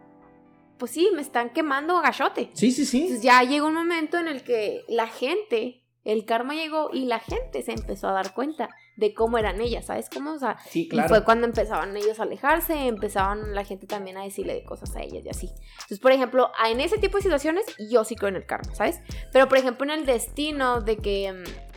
pues 0.76 0.90
sí, 0.90 1.11
me 1.14 1.22
están 1.22 1.50
quemando 1.50 1.96
a 1.96 2.02
gachote. 2.02 2.50
Sí, 2.54 2.72
sí, 2.72 2.84
sí. 2.84 3.02
Entonces 3.02 3.22
ya 3.22 3.42
llegó 3.42 3.68
un 3.68 3.74
momento 3.74 4.18
en 4.18 4.26
el 4.26 4.42
que 4.42 4.84
la 4.88 5.06
gente, 5.06 5.84
el 6.04 6.24
karma 6.24 6.54
llegó 6.54 6.90
y 6.92 7.06
la 7.06 7.20
gente 7.20 7.62
se 7.62 7.72
empezó 7.72 8.09
a 8.09 8.12
dar 8.12 8.34
cuenta 8.34 8.68
de 8.99 9.14
cómo 9.14 9.38
eran 9.38 9.61
ellas, 9.61 9.86
¿sabes 9.86 10.11
cómo? 10.12 10.32
O 10.32 10.38
sea, 10.38 10.59
sí, 10.68 10.88
claro. 10.88 11.07
y 11.07 11.09
fue 11.09 11.24
cuando 11.24 11.46
empezaban 11.46 11.96
ellos 11.96 12.18
a 12.18 12.24
alejarse, 12.24 12.88
empezaban 12.88 13.55
la 13.55 13.64
gente 13.64 13.86
también 13.86 14.18
a 14.18 14.24
decirle 14.24 14.55
de 14.55 14.64
cosas 14.64 14.94
a 14.96 15.03
ellas 15.03 15.24
y 15.24 15.28
así. 15.28 15.46
Entonces, 15.74 16.01
por 16.01 16.11
ejemplo, 16.11 16.51
en 16.68 16.80
ese 16.80 16.99
tipo 16.99 17.16
de 17.16 17.22
situaciones 17.22 17.64
yo 17.78 18.03
sí 18.05 18.16
creo 18.16 18.28
en 18.28 18.36
el 18.36 18.44
karma, 18.44 18.74
¿sabes? 18.74 19.01
Pero, 19.32 19.49
por 19.49 19.57
ejemplo, 19.57 19.84
en 19.84 20.01
el 20.01 20.05
destino 20.05 20.80
de 20.80 20.96
que 20.96 21.32
mm, 21.32 21.68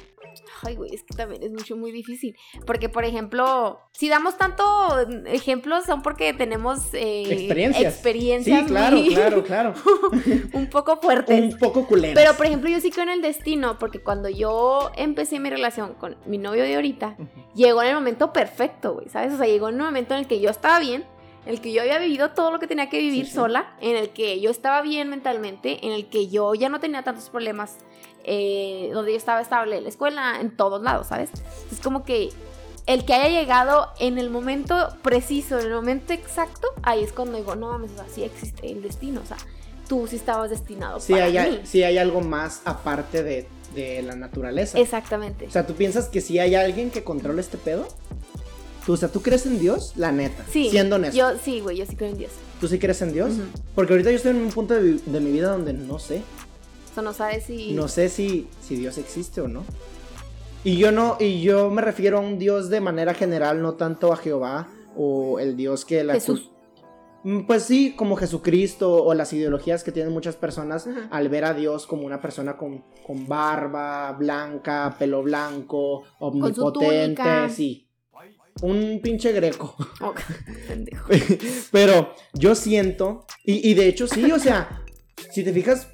Ay, 0.63 0.75
güey, 0.75 0.93
es 0.93 1.03
que 1.03 1.15
también 1.15 1.41
es 1.43 1.51
mucho, 1.51 1.75
muy 1.75 1.91
difícil. 1.91 2.35
Porque, 2.65 2.89
por 2.89 3.05
ejemplo, 3.05 3.79
si 3.93 4.09
damos 4.09 4.37
tanto 4.37 4.63
ejemplos, 5.25 5.85
son 5.85 6.01
porque 6.01 6.33
tenemos 6.33 6.93
eh, 6.93 7.23
experiencias. 7.31 7.93
experiencias. 7.93 8.59
Sí, 8.61 8.65
claro, 8.67 8.97
claro, 9.09 9.43
claro. 9.43 9.73
un 10.53 10.69
poco 10.69 10.97
fuertes. 10.97 11.53
Un 11.53 11.59
poco 11.59 11.87
culeras. 11.87 12.15
Pero, 12.15 12.37
por 12.37 12.45
ejemplo, 12.45 12.69
yo 12.69 12.79
sí 12.79 12.91
creo 12.91 13.03
en 13.03 13.09
el 13.09 13.21
destino, 13.21 13.79
porque 13.79 14.01
cuando 14.01 14.29
yo 14.29 14.91
empecé 14.95 15.39
mi 15.39 15.49
relación 15.49 15.93
con 15.95 16.17
mi 16.25 16.37
novio 16.37 16.63
de 16.63 16.75
ahorita, 16.75 17.17
llegó 17.55 17.81
en 17.81 17.89
el 17.89 17.95
momento 17.95 18.33
perfecto, 18.33 18.93
güey, 18.93 19.09
¿sabes? 19.09 19.33
O 19.33 19.37
sea, 19.37 19.47
llegó 19.47 19.69
en 19.69 19.75
un 19.75 19.85
momento 19.85 20.13
en 20.13 20.21
el 20.21 20.27
que 20.27 20.39
yo 20.39 20.49
estaba 20.49 20.79
bien, 20.79 21.05
en 21.45 21.53
el 21.53 21.61
que 21.61 21.73
yo 21.73 21.81
había 21.81 21.97
vivido 21.97 22.31
todo 22.31 22.51
lo 22.51 22.59
que 22.59 22.67
tenía 22.67 22.89
que 22.89 22.99
vivir 22.99 23.27
sola, 23.27 23.75
en 23.81 23.95
el 23.95 24.09
que 24.09 24.39
yo 24.39 24.51
estaba 24.51 24.81
bien 24.81 25.09
mentalmente, 25.09 25.85
en 25.85 25.91
el 25.91 26.07
que 26.07 26.27
yo 26.27 26.53
ya 26.53 26.69
no 26.69 26.79
tenía 26.79 27.03
tantos 27.03 27.29
problemas 27.29 27.77
eh, 28.23 28.89
donde 28.93 29.11
yo 29.11 29.17
estaba 29.17 29.41
estable, 29.41 29.81
la 29.81 29.89
escuela, 29.89 30.39
en 30.39 30.55
todos 30.55 30.81
lados, 30.81 31.07
¿sabes? 31.07 31.29
Es 31.71 31.79
como 31.79 32.03
que 32.03 32.29
el 32.87 33.05
que 33.05 33.13
haya 33.13 33.29
llegado 33.29 33.89
en 33.99 34.17
el 34.17 34.29
momento 34.29 34.75
preciso, 35.01 35.59
en 35.59 35.67
el 35.67 35.73
momento 35.73 36.13
exacto, 36.13 36.67
ahí 36.83 37.03
es 37.03 37.13
cuando 37.13 37.37
digo, 37.37 37.55
no 37.55 37.69
mames, 37.71 37.91
así 37.99 38.23
existe 38.23 38.71
el 38.71 38.81
destino, 38.81 39.21
o 39.23 39.25
sea, 39.25 39.37
tú 39.87 40.07
sí 40.07 40.15
estabas 40.15 40.49
destinado. 40.49 40.99
Sí, 40.99 41.13
hay, 41.13 41.37
hay 41.37 41.97
algo 41.97 42.21
más 42.21 42.61
aparte 42.65 43.23
de, 43.23 43.47
de, 43.75 44.01
la 44.01 44.15
naturaleza. 44.15 44.79
Exactamente. 44.79 45.47
O 45.47 45.51
sea, 45.51 45.67
¿tú 45.67 45.73
piensas 45.73 46.07
que 46.07 46.21
si 46.21 46.39
hay 46.39 46.55
alguien 46.55 46.91
que 46.91 47.03
controla 47.03 47.41
este 47.41 47.57
pedo? 47.57 47.87
¿Tú, 48.85 48.93
o 48.93 48.97
sea, 48.97 49.09
¿tú 49.09 49.21
crees 49.21 49.45
en 49.45 49.59
Dios? 49.59 49.93
La 49.95 50.11
neta. 50.11 50.43
Sí. 50.49 50.69
Siendo 50.69 50.95
honesto. 50.95 51.17
Yo 51.17 51.37
sí, 51.43 51.59
güey, 51.59 51.77
yo 51.77 51.85
sí 51.85 51.95
creo 51.95 52.09
en 52.09 52.17
Dios. 52.17 52.31
¿Tú 52.59 52.67
sí 52.67 52.79
crees 52.79 53.01
en 53.01 53.13
Dios? 53.13 53.33
Porque 53.75 53.93
ahorita 53.93 54.09
yo 54.09 54.15
estoy 54.15 54.31
en 54.31 54.37
un 54.37 54.49
punto 54.49 54.73
de, 54.73 54.93
de 54.93 55.19
mi 55.19 55.31
vida 55.31 55.49
donde 55.49 55.73
no 55.73 55.99
sé. 55.99 56.21
Si. 57.45 57.73
No 57.73 57.87
sé 57.87 58.09
si, 58.09 58.47
si 58.61 58.75
Dios 58.75 58.97
existe 58.97 59.41
o 59.41 59.47
no. 59.47 59.63
Y 60.63 60.77
yo 60.77 60.91
no, 60.91 61.17
y 61.19 61.41
yo 61.41 61.69
me 61.69 61.81
refiero 61.81 62.17
a 62.17 62.21
un 62.21 62.37
Dios 62.37 62.69
de 62.69 62.81
manera 62.81 63.13
general, 63.13 63.61
no 63.61 63.73
tanto 63.73 64.13
a 64.13 64.17
Jehová 64.17 64.67
o 64.95 65.39
el 65.39 65.55
Dios 65.55 65.85
que 65.85 66.03
la. 66.03 66.13
Jesús. 66.13 66.51
Mm, 67.23 67.41
pues 67.41 67.63
sí, 67.63 67.93
como 67.95 68.15
Jesucristo 68.15 69.03
o 69.03 69.13
las 69.13 69.31
ideologías 69.33 69.83
que 69.83 69.91
tienen 69.91 70.11
muchas 70.11 70.35
personas 70.35 70.87
al 71.11 71.29
ver 71.29 71.45
a 71.45 71.53
Dios 71.53 71.85
como 71.85 72.03
una 72.03 72.19
persona 72.19 72.57
con, 72.57 72.83
con 73.05 73.27
barba 73.27 74.11
blanca, 74.13 74.95
pelo 74.97 75.21
blanco, 75.21 76.03
omnipotente, 76.19 77.49
sí. 77.49 77.87
Un 78.61 78.99
pinche 79.01 79.31
greco. 79.31 79.75
Pero 81.71 82.13
yo 82.33 82.53
siento, 82.55 83.25
y, 83.43 83.69
y 83.69 83.73
de 83.75 83.87
hecho 83.87 84.07
sí, 84.07 84.31
o 84.31 84.39
sea, 84.39 84.83
si 85.31 85.43
te 85.43 85.53
fijas, 85.53 85.87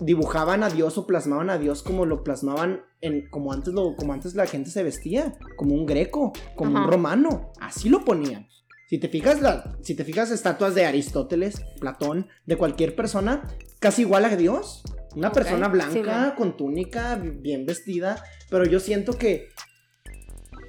dibujaban 0.00 0.62
a 0.62 0.70
Dios 0.70 0.98
o 0.98 1.06
plasmaban 1.06 1.50
a 1.50 1.58
Dios 1.58 1.82
como 1.82 2.06
lo 2.06 2.24
plasmaban 2.24 2.82
en 3.00 3.28
como 3.30 3.52
antes 3.52 3.74
lo 3.74 3.96
como 3.96 4.12
antes 4.12 4.34
la 4.34 4.46
gente 4.46 4.70
se 4.70 4.82
vestía, 4.82 5.34
como 5.56 5.74
un 5.74 5.86
greco, 5.86 6.32
como 6.56 6.78
un 6.78 6.88
romano, 6.88 7.52
así 7.60 7.88
lo 7.88 8.04
ponían. 8.04 8.48
Si 8.88 8.98
te 8.98 9.08
fijas 9.08 9.40
la, 9.40 9.76
si 9.82 9.94
te 9.94 10.04
fijas 10.04 10.30
estatuas 10.30 10.74
de 10.74 10.84
Aristóteles, 10.84 11.62
Platón, 11.80 12.28
de 12.44 12.56
cualquier 12.56 12.94
persona, 12.94 13.48
casi 13.80 14.02
igual 14.02 14.26
a 14.26 14.36
Dios, 14.36 14.82
una 15.16 15.32
persona 15.32 15.68
blanca 15.68 16.34
con 16.36 16.56
túnica, 16.56 17.16
bien 17.16 17.64
vestida, 17.64 18.22
pero 18.50 18.64
yo 18.64 18.80
siento 18.80 19.14
que 19.14 19.48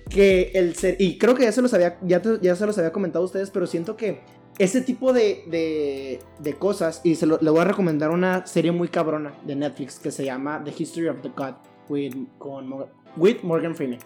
que 0.09 0.51
el 0.53 0.75
ser 0.75 0.95
y 0.99 1.17
creo 1.17 1.35
que 1.35 1.43
ya 1.43 1.51
se 1.51 1.61
los 1.61 1.73
había 1.73 1.97
ya, 2.01 2.21
ya 2.41 2.55
se 2.55 2.65
los 2.65 2.77
había 2.77 2.91
comentado 2.91 3.23
a 3.23 3.25
ustedes, 3.25 3.49
pero 3.49 3.67
siento 3.67 3.97
que 3.97 4.21
ese 4.57 4.81
tipo 4.81 5.13
de, 5.13 6.19
de, 6.39 6.53
cosas, 6.53 7.01
y 7.03 7.15
se 7.15 7.25
lo, 7.25 7.39
le 7.41 7.49
voy 7.49 7.61
a 7.61 7.65
recomendar 7.65 8.11
una 8.11 8.45
serie 8.45 8.71
muy 8.71 8.87
cabrona 8.87 9.33
de 9.45 9.55
Netflix 9.55 9.99
que 9.99 10.11
se 10.11 10.25
llama 10.25 10.61
The 10.63 10.73
History 10.77 11.07
of 11.07 11.21
the 11.21 11.29
God 11.29 11.55
with, 11.89 12.13
con, 12.37 12.85
with 13.17 13.37
Morgan 13.41 13.75
Freeman. 13.75 13.99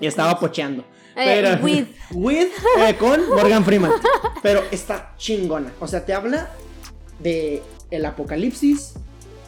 Y 0.00 0.06
estaba 0.06 0.38
pocheando. 0.38 0.84
Eh, 1.16 1.58
with. 1.62 1.86
with 2.14 2.48
eh, 2.78 2.96
con 2.98 3.28
Morgan 3.28 3.64
Freeman. 3.64 3.92
Pero 4.42 4.62
está 4.70 5.14
chingona. 5.16 5.72
O 5.80 5.86
sea, 5.86 6.04
te 6.04 6.12
habla 6.12 6.50
de 7.18 7.62
el 7.90 8.04
apocalipsis, 8.04 8.94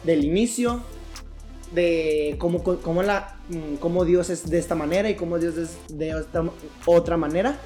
del 0.03 0.23
inicio, 0.23 0.81
de 1.73 2.35
cómo, 2.39 2.63
cómo, 2.63 3.03
la, 3.03 3.37
mm, 3.49 3.75
cómo 3.75 4.05
Dios 4.05 4.29
es 4.29 4.49
de 4.49 4.59
esta 4.59 4.75
manera 4.75 5.09
y 5.09 5.15
cómo 5.15 5.39
Dios 5.39 5.57
es 5.57 5.77
de 5.89 6.09
esta 6.09 6.43
otra 6.85 7.17
manera 7.17 7.59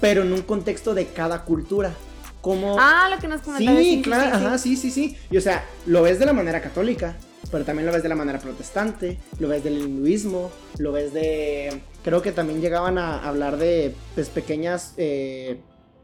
pero 0.00 0.22
en 0.22 0.32
un 0.32 0.42
contexto 0.42 0.94
de 0.94 1.06
cada 1.06 1.44
cultura. 1.44 1.92
Como... 2.40 2.76
Ah, 2.78 3.08
lo 3.10 3.18
que 3.18 3.28
nos. 3.28 3.40
Sí, 3.58 4.00
claro, 4.02 4.36
ajá, 4.36 4.58
sí, 4.58 4.76
sí, 4.76 4.90
sí. 4.90 5.16
Y 5.30 5.36
o 5.36 5.40
sea, 5.40 5.64
lo 5.86 6.02
ves 6.02 6.18
de 6.18 6.26
la 6.26 6.32
manera 6.32 6.60
católica, 6.60 7.16
pero 7.50 7.64
también 7.64 7.86
lo 7.86 7.92
ves 7.92 8.02
de 8.02 8.08
la 8.08 8.14
manera 8.14 8.38
protestante, 8.38 9.18
lo 9.38 9.48
ves 9.48 9.64
del 9.64 9.78
hinduismo, 9.78 10.50
lo 10.78 10.92
ves 10.92 11.12
de... 11.12 11.82
Creo 12.04 12.22
que 12.22 12.32
también 12.32 12.60
llegaban 12.60 12.96
a 12.96 13.22
hablar 13.26 13.56
de 13.56 13.94
pues, 14.14 14.28
pequeñas, 14.28 14.94
eh, 14.96 15.58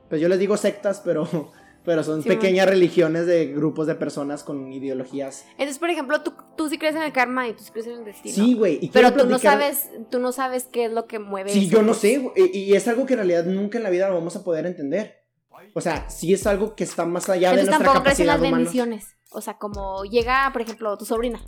pues 0.09 0.21
yo 0.21 0.29
les 0.29 0.39
digo 0.39 0.57
sectas, 0.57 1.01
pero 1.05 1.53
pero 1.85 2.03
son 2.03 2.23
pequeñas 2.23 2.69
religiones 2.69 3.27
de 3.27 3.47
grupos 3.47 3.87
de 3.87 3.95
personas 3.95 4.43
con 4.43 4.73
ideologías. 4.73 5.45
Entonces, 5.53 5.79
por 5.79 5.91
ejemplo, 5.91 6.23
tú, 6.23 6.35
tú 6.57 6.69
sí 6.69 6.79
crees 6.79 6.97
en 6.97 7.03
el 7.03 7.13
karma 7.13 7.49
y 7.49 7.53
tú 7.53 7.63
sí 7.63 7.71
crees 7.71 7.87
en 7.87 7.99
el 7.99 8.05
destino. 8.05 8.35
Sí, 8.35 8.55
güey. 8.55 8.91
Pero 8.93 9.13
tú 9.13 9.27
no 9.27 9.39
sabes, 9.39 9.91
tú 10.11 10.19
no 10.19 10.33
sabes 10.33 10.65
qué 10.65 10.87
es 10.87 10.93
lo 10.93 11.07
que 11.07 11.19
mueve. 11.19 11.51
Sí, 11.51 11.69
yo 11.69 11.83
no 11.83 11.95
sé, 11.95 12.33
y 12.37 12.75
es 12.75 12.89
algo 12.89 13.07
que 13.07 13.15
en 13.15 13.19
realidad 13.19 13.45
nunca 13.45 13.79
en 13.79 13.85
la 13.85 13.91
vida 13.91 14.09
lo 14.09 14.15
vamos 14.15 14.35
a 14.37 14.43
poder 14.43 14.67
entender. 14.67 15.25
O 15.73 15.81
sea, 15.81 16.09
sí 16.11 16.33
es 16.33 16.47
algo 16.47 16.75
que 16.75 16.85
está 16.85 17.05
más 17.05 17.29
allá 17.29 17.51
de 17.51 17.65
nuestra 17.65 17.79
capacidad 17.79 18.03
crees 18.03 18.21
en 18.21 18.27
las 18.27 18.41
bendiciones. 18.41 19.17
O 19.35 19.41
sea, 19.41 19.55
como 19.55 20.05
llega, 20.05 20.49
por 20.53 20.63
ejemplo, 20.63 20.97
tu 20.97 21.05
sobrina. 21.05 21.41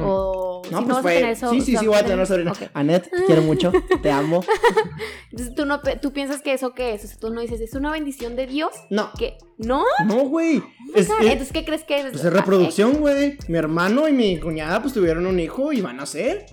O 0.00 0.62
no, 0.70 0.78
si 0.78 0.84
pues 0.84 0.98
fue... 1.00 1.14
tener 1.14 1.36
Sí, 1.36 1.60
sí, 1.60 1.76
sí, 1.76 1.86
voy 1.86 1.96
a 1.96 2.02
tener 2.02 2.16
una 2.16 2.26
sobrina. 2.26 2.52
Okay. 2.52 2.68
Annette, 2.72 3.10
quiero 3.26 3.42
mucho, 3.42 3.72
te 4.00 4.10
amo. 4.10 4.44
Entonces, 5.30 5.54
¿tú, 5.54 5.66
no, 5.66 5.80
tú 5.80 6.12
piensas 6.12 6.40
que 6.40 6.52
eso 6.52 6.72
qué 6.72 6.94
es. 6.94 7.04
O 7.04 7.08
sea, 7.08 7.18
tú 7.18 7.32
no 7.32 7.40
dices, 7.40 7.60
¿es 7.60 7.74
una 7.74 7.90
bendición 7.90 8.36
de 8.36 8.46
Dios? 8.46 8.72
No. 8.90 9.10
¿Qué? 9.18 9.38
¿No? 9.58 9.84
No, 10.06 10.28
güey. 10.28 10.62
Entonces, 10.94 11.52
¿qué 11.52 11.64
crees 11.64 11.84
que 11.84 12.00
es? 12.00 12.10
Pues 12.12 12.24
es 12.24 12.32
reproducción, 12.32 13.00
güey. 13.00 13.38
Mi 13.48 13.58
hermano 13.58 14.08
y 14.08 14.12
mi 14.12 14.38
cuñada, 14.38 14.80
pues 14.80 14.94
tuvieron 14.94 15.26
un 15.26 15.40
hijo 15.40 15.72
y 15.72 15.80
van 15.80 15.98
a 15.98 16.06
ser. 16.06 16.46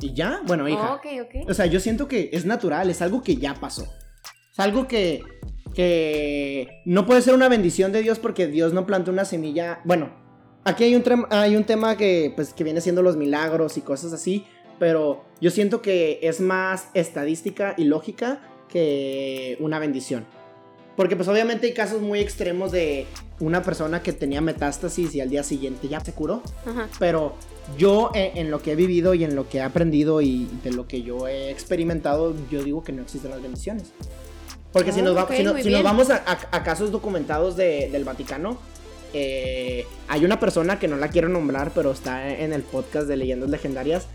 Y 0.00 0.14
ya, 0.14 0.40
bueno, 0.46 0.68
hija. 0.68 0.94
ok, 0.94 1.06
ok. 1.22 1.48
O 1.50 1.54
sea, 1.54 1.66
yo 1.66 1.80
siento 1.80 2.08
que 2.08 2.30
es 2.32 2.44
natural, 2.46 2.90
es 2.90 3.02
algo 3.02 3.22
que 3.22 3.36
ya 3.36 3.54
pasó. 3.54 3.86
Es 4.52 4.58
algo 4.58 4.88
que 4.88 5.22
que 5.74 6.82
no 6.84 7.06
puede 7.06 7.22
ser 7.22 7.34
una 7.34 7.48
bendición 7.48 7.92
de 7.92 8.02
Dios 8.02 8.18
porque 8.18 8.46
Dios 8.46 8.72
no 8.72 8.86
plantó 8.86 9.10
una 9.10 9.24
semilla. 9.24 9.80
Bueno, 9.84 10.10
aquí 10.64 10.84
hay 10.84 10.94
un, 10.94 11.26
hay 11.30 11.56
un 11.56 11.64
tema 11.64 11.96
que, 11.96 12.32
pues, 12.34 12.54
que 12.54 12.64
viene 12.64 12.80
siendo 12.80 13.02
los 13.02 13.16
milagros 13.16 13.76
y 13.76 13.80
cosas 13.80 14.12
así, 14.12 14.44
pero 14.78 15.24
yo 15.40 15.50
siento 15.50 15.82
que 15.82 16.20
es 16.22 16.40
más 16.40 16.88
estadística 16.94 17.74
y 17.76 17.84
lógica 17.84 18.40
que 18.68 19.56
una 19.60 19.78
bendición. 19.78 20.24
Porque 20.96 21.16
pues 21.16 21.28
obviamente 21.28 21.66
hay 21.66 21.74
casos 21.74 22.00
muy 22.00 22.20
extremos 22.20 22.70
de 22.70 23.06
una 23.40 23.62
persona 23.62 24.02
que 24.02 24.12
tenía 24.12 24.40
metástasis 24.40 25.14
y 25.14 25.20
al 25.20 25.28
día 25.28 25.42
siguiente 25.42 25.88
ya 25.88 26.00
se 26.00 26.12
curó. 26.12 26.42
Pero 27.00 27.34
yo 27.76 28.10
eh, 28.14 28.32
en, 28.36 28.50
lo 28.50 28.62
que 28.62 28.72
he 28.72 28.76
vivido 28.76 29.14
y 29.14 29.24
en 29.24 29.34
lo 29.34 29.48
que 29.48 29.58
he 29.58 29.62
aprendido 29.62 30.20
y 30.20 30.48
de 30.62 30.72
lo 30.72 30.86
que 30.86 31.02
yo 31.02 31.26
he 31.26 31.50
experimentado, 31.50 32.34
yo 32.50 32.62
digo 32.62 32.84
que 32.84 32.92
no 32.92 33.02
existen 33.02 33.32
las 33.32 33.42
bendiciones. 33.42 33.92
Porque 34.74 34.90
si, 34.90 35.02
nos, 35.02 35.14
vamos 35.84 36.10
a, 36.10 36.64
casos 36.64 36.90
documentados 36.90 37.56
del 37.56 38.02
Vaticano, 38.02 38.58
eh, 39.12 39.86
hay 40.08 40.24
una 40.24 40.40
persona 40.40 40.80
que 40.80 40.88
no 40.88 40.96
la 40.96 41.10
quiero 41.10 41.28
nombrar, 41.28 41.70
pero 41.72 41.92
está 41.92 42.28
en 42.28 42.52
el 42.52 42.62
podcast 42.62 43.06
de 43.06 43.16
Leyendas 43.16 43.50
Legendarias, 43.50 44.08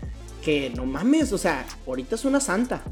que 0.44 0.70
no 0.76 0.84
mames, 0.84 1.32
o 1.32 1.38
sea, 1.38 1.64
ahorita 1.86 2.14
es 2.14 2.26
una 2.26 2.40
santa. 2.40 2.82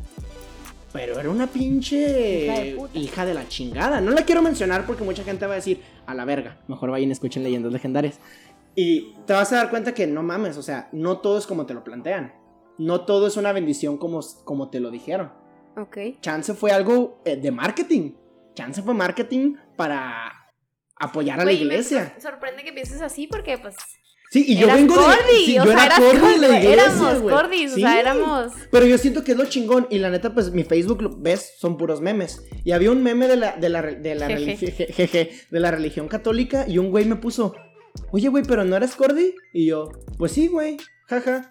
pero 0.95 1.21
era 1.21 1.29
una 1.29 1.47
pinche 1.47 2.75
hija 2.95 3.27
de, 3.27 3.35
la 3.35 3.47
chingada. 3.47 4.01
No 4.01 4.13
la 4.13 4.25
quiero 4.25 4.41
mencionar 4.41 4.87
porque 4.87 5.05
mucha 5.05 5.23
gente 5.23 5.45
va 5.45 5.53
a 5.53 5.57
decir, 5.57 5.83
a 6.07 6.15
la 6.15 6.25
verga, 6.25 6.57
mejor 6.69 6.91
vayan 6.91 7.11
y 7.11 7.13
escuchen 7.13 7.45
leyendas 7.45 7.71
legendarias. 7.71 8.19
Y 8.77 9.13
te 9.27 9.35
vas 9.35 9.53
a 9.53 9.57
dar 9.57 9.69
cuenta 9.69 9.93
que 9.93 10.07
no 10.07 10.23
mames, 10.23 10.57
o 10.57 10.63
sea, 10.63 10.89
no 10.93 11.19
todo 11.19 11.37
es 11.37 11.47
como 11.47 11.67
te 11.67 11.75
lo 11.75 11.85
plantean. 11.85 12.33
No 12.79 13.03
todo 13.03 13.27
es 13.27 13.37
una 13.37 13.53
bendición 13.53 13.99
como, 13.99 14.21
como 14.45 14.71
te 14.71 14.81
lo 14.81 14.91
dijeron. 14.91 15.33
Ok. 15.79 16.21
Chance 16.21 16.55
fue 16.55 16.73
algo 16.73 17.23
eh, 17.25 17.37
de 17.37 17.51
marketing. 17.51 18.13
Chance 18.55 18.83
fue 18.83 18.95
marketing 18.95 19.55
para 19.77 20.33
apoyar 20.97 21.41
a 21.41 21.45
la 21.45 21.53
iglesia. 21.53 22.13
Me 22.17 22.21
sorprende 22.21 22.65
que 22.65 22.73
pienses 22.73 23.01
así 23.01 23.27
porque 23.27 23.59
pues 23.59 23.77
Sí, 24.31 24.45
y 24.47 24.57
yo 24.59 24.67
vengo 24.67 24.95
de. 24.95 25.15
Sí, 25.37 25.55
yo 25.55 25.63
era 25.63 25.89
cordi 25.97 26.35
de 26.35 26.39
la 26.39 26.59
iglesia. 26.59 26.73
Éramos 26.73 27.23
cordis, 27.23 27.73
o 27.73 27.77
sea, 27.77 27.99
éramos. 27.99 28.53
Pero 28.71 28.85
yo 28.85 28.99
siento 28.99 29.25
que 29.25 29.33
es 29.33 29.39
lo 29.39 29.47
chingón. 29.47 29.87
Y 29.89 29.99
la 29.99 30.11
neta, 30.11 30.35
pues 30.35 30.51
mi 30.51 30.65
Facebook, 30.65 31.23
ves, 31.23 31.55
son 31.59 31.79
puros 31.79 32.03
memes. 32.03 32.45
Y 32.63 32.73
había 32.73 32.91
un 32.91 33.03
meme 33.03 33.27
de 33.27 33.37
la, 33.37 33.57
de 33.57 33.69
la, 33.71 33.81
de 33.81 34.15
la, 34.15 34.29
de 34.29 35.61
la 35.61 35.71
religión 35.71 36.09
católica. 36.09 36.67
Y 36.69 36.77
un 36.77 36.91
güey 36.91 37.07
me 37.07 37.17
puso, 37.17 37.55
Oye, 38.11 38.29
güey, 38.29 38.45
pero 38.45 38.65
no 38.65 38.77
eres 38.77 38.95
cordi. 38.95 39.35
Y 39.53 39.67
yo, 39.67 39.91
pues 40.19 40.33
sí, 40.33 40.49
güey, 40.49 40.77
jaja. 41.07 41.49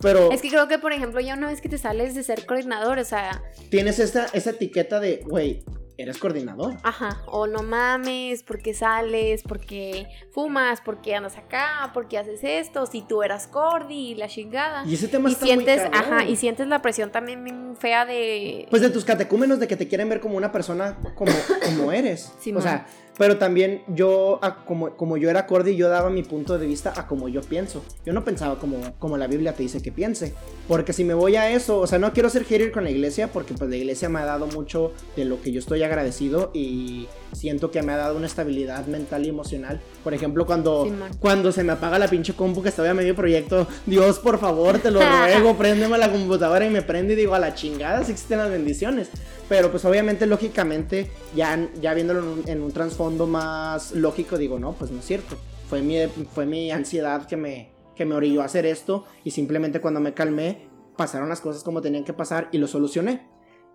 Pero. 0.00 0.30
Es 0.32 0.42
que 0.42 0.48
creo 0.48 0.68
que, 0.68 0.78
por 0.78 0.92
ejemplo, 0.92 1.20
ya 1.20 1.34
una 1.34 1.48
vez 1.48 1.60
que 1.60 1.68
te 1.68 1.78
sales 1.78 2.14
de 2.14 2.22
ser 2.22 2.46
coordinador, 2.46 2.98
o 2.98 3.04
sea. 3.04 3.42
Tienes 3.70 3.98
esta, 3.98 4.26
esa 4.32 4.50
etiqueta 4.50 5.00
de, 5.00 5.22
güey, 5.24 5.64
eres 5.98 6.18
coordinador. 6.18 6.76
Ajá, 6.84 7.20
o 7.26 7.48
no 7.48 7.64
mames, 7.64 8.44
porque 8.44 8.72
sales, 8.72 9.42
porque 9.42 10.06
fumas, 10.30 10.80
porque 10.80 11.16
andas 11.16 11.36
acá, 11.36 11.90
porque 11.92 12.16
haces 12.16 12.40
esto, 12.44 12.86
si 12.86 13.02
tú 13.02 13.24
eras 13.24 13.48
cordi 13.48 14.12
y 14.12 14.14
la 14.14 14.28
chingada. 14.28 14.84
Y 14.86 14.94
ese 14.94 15.08
tema 15.08 15.28
y 15.28 15.32
está 15.32 15.44
sientes, 15.44 15.82
muy 15.82 15.98
ajá, 15.98 16.24
y 16.24 16.36
sientes 16.36 16.68
la 16.68 16.80
presión 16.80 17.10
también 17.10 17.76
fea 17.76 18.06
de 18.06 18.68
Pues 18.70 18.80
de 18.80 18.90
tus 18.90 19.04
catecúmenos 19.04 19.58
de 19.58 19.66
que 19.66 19.76
te 19.76 19.88
quieren 19.88 20.08
ver 20.08 20.20
como 20.20 20.36
una 20.36 20.52
persona 20.52 20.98
como 21.16 21.32
como 21.64 21.90
eres. 21.90 22.32
Sí, 22.38 22.52
o 22.52 22.60
sea, 22.60 22.86
pero 23.18 23.36
también 23.36 23.82
yo, 23.88 24.40
como, 24.64 24.90
como 24.96 25.16
yo 25.16 25.28
era 25.28 25.46
cordi, 25.46 25.76
yo 25.76 25.88
daba 25.88 26.08
mi 26.08 26.22
punto 26.22 26.56
de 26.56 26.66
vista 26.66 26.92
a 26.96 27.06
como 27.06 27.28
yo 27.28 27.40
pienso. 27.42 27.84
Yo 28.06 28.12
no 28.12 28.24
pensaba 28.24 28.58
como, 28.58 28.78
como 28.98 29.18
la 29.18 29.26
Biblia 29.26 29.52
te 29.52 29.64
dice 29.64 29.82
que 29.82 29.90
piense. 29.90 30.34
Porque 30.68 30.92
si 30.92 31.04
me 31.04 31.14
voy 31.14 31.36
a 31.36 31.50
eso, 31.50 31.80
o 31.80 31.86
sea, 31.86 31.98
no 31.98 32.12
quiero 32.12 32.30
ser 32.30 32.44
hater 32.44 32.70
con 32.70 32.84
la 32.84 32.90
iglesia, 32.90 33.28
porque 33.32 33.54
pues 33.54 33.68
la 33.68 33.76
iglesia 33.76 34.08
me 34.08 34.20
ha 34.20 34.24
dado 34.24 34.46
mucho 34.46 34.92
de 35.16 35.24
lo 35.24 35.40
que 35.40 35.50
yo 35.50 35.58
estoy 35.58 35.82
agradecido 35.82 36.50
y 36.54 37.08
siento 37.32 37.70
que 37.70 37.82
me 37.82 37.92
ha 37.92 37.96
dado 37.96 38.16
una 38.16 38.26
estabilidad 38.26 38.86
mental 38.86 39.26
y 39.26 39.30
emocional. 39.30 39.80
Por 40.04 40.14
ejemplo, 40.14 40.46
cuando, 40.46 40.88
cuando 41.18 41.50
se 41.50 41.64
me 41.64 41.72
apaga 41.72 41.98
la 41.98 42.08
pinche 42.08 42.34
compu 42.34 42.62
que 42.62 42.68
estaba 42.68 42.90
a 42.90 42.94
medio 42.94 43.16
proyecto, 43.16 43.66
Dios, 43.86 44.20
por 44.20 44.38
favor, 44.38 44.78
te 44.78 44.90
lo 44.90 45.00
ruego, 45.00 45.56
préndeme 45.58 45.98
la 45.98 46.10
computadora 46.10 46.64
y 46.64 46.70
me 46.70 46.82
prende 46.82 47.14
y 47.14 47.16
digo, 47.16 47.34
a 47.34 47.38
la 47.38 47.54
chingada, 47.54 48.04
si 48.04 48.12
existen 48.12 48.38
las 48.38 48.50
bendiciones. 48.50 49.10
Pero 49.48 49.70
pues 49.70 49.84
obviamente, 49.84 50.26
lógicamente, 50.26 51.10
ya, 51.34 51.68
ya 51.80 51.94
viéndolo 51.94 52.36
en 52.46 52.62
un, 52.62 52.72
trasfondo 53.08 53.26
más 53.26 53.92
lógico, 53.92 54.36
digo, 54.36 54.58
no, 54.58 54.72
pues 54.72 54.90
no 54.90 54.98
es 54.98 55.06
cierto. 55.06 55.36
Fue 55.68 55.80
mi, 55.80 55.96
fue 56.34 56.46
mi 56.46 56.70
ansiedad 56.70 57.26
que 57.26 57.36
me, 57.36 57.70
que 57.94 58.04
me 58.04 58.14
orilló 58.14 58.42
a 58.42 58.44
hacer 58.44 58.66
esto 58.66 59.04
y 59.24 59.30
simplemente 59.30 59.80
cuando 59.80 60.00
me 60.00 60.12
calmé, 60.12 60.68
pasaron 60.96 61.28
las 61.28 61.40
cosas 61.40 61.62
como 61.62 61.80
tenían 61.80 62.04
que 62.04 62.12
pasar 62.12 62.48
y 62.52 62.58
lo 62.58 62.66
solucioné. 62.66 63.26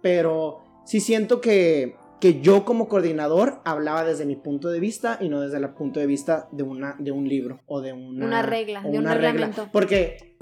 Pero 0.02 0.64
sí 0.86 1.00
siento 1.00 1.42
que 1.42 1.96
que 2.20 2.40
yo 2.40 2.64
como 2.64 2.88
coordinador 2.88 3.60
hablaba 3.66 4.06
desde 4.06 4.26
mi 4.26 4.38
punto 4.38 4.70
de 4.70 4.80
vista 4.80 5.18
y 5.20 5.28
no 5.28 5.42
desde 5.42 5.58
el 5.58 5.70
punto 5.74 6.00
de 6.00 6.06
vista 6.06 6.48
de, 6.54 6.64
una, 6.64 6.96
de 6.98 7.12
un 7.12 7.28
libro 7.28 7.60
o 7.66 7.82
de 7.82 7.92
una, 7.92 8.26
una 8.26 8.42
regla, 8.42 8.82
de 8.82 8.98
un 8.98 9.04
reglamento. 9.04 9.68
Porque, 9.74 10.38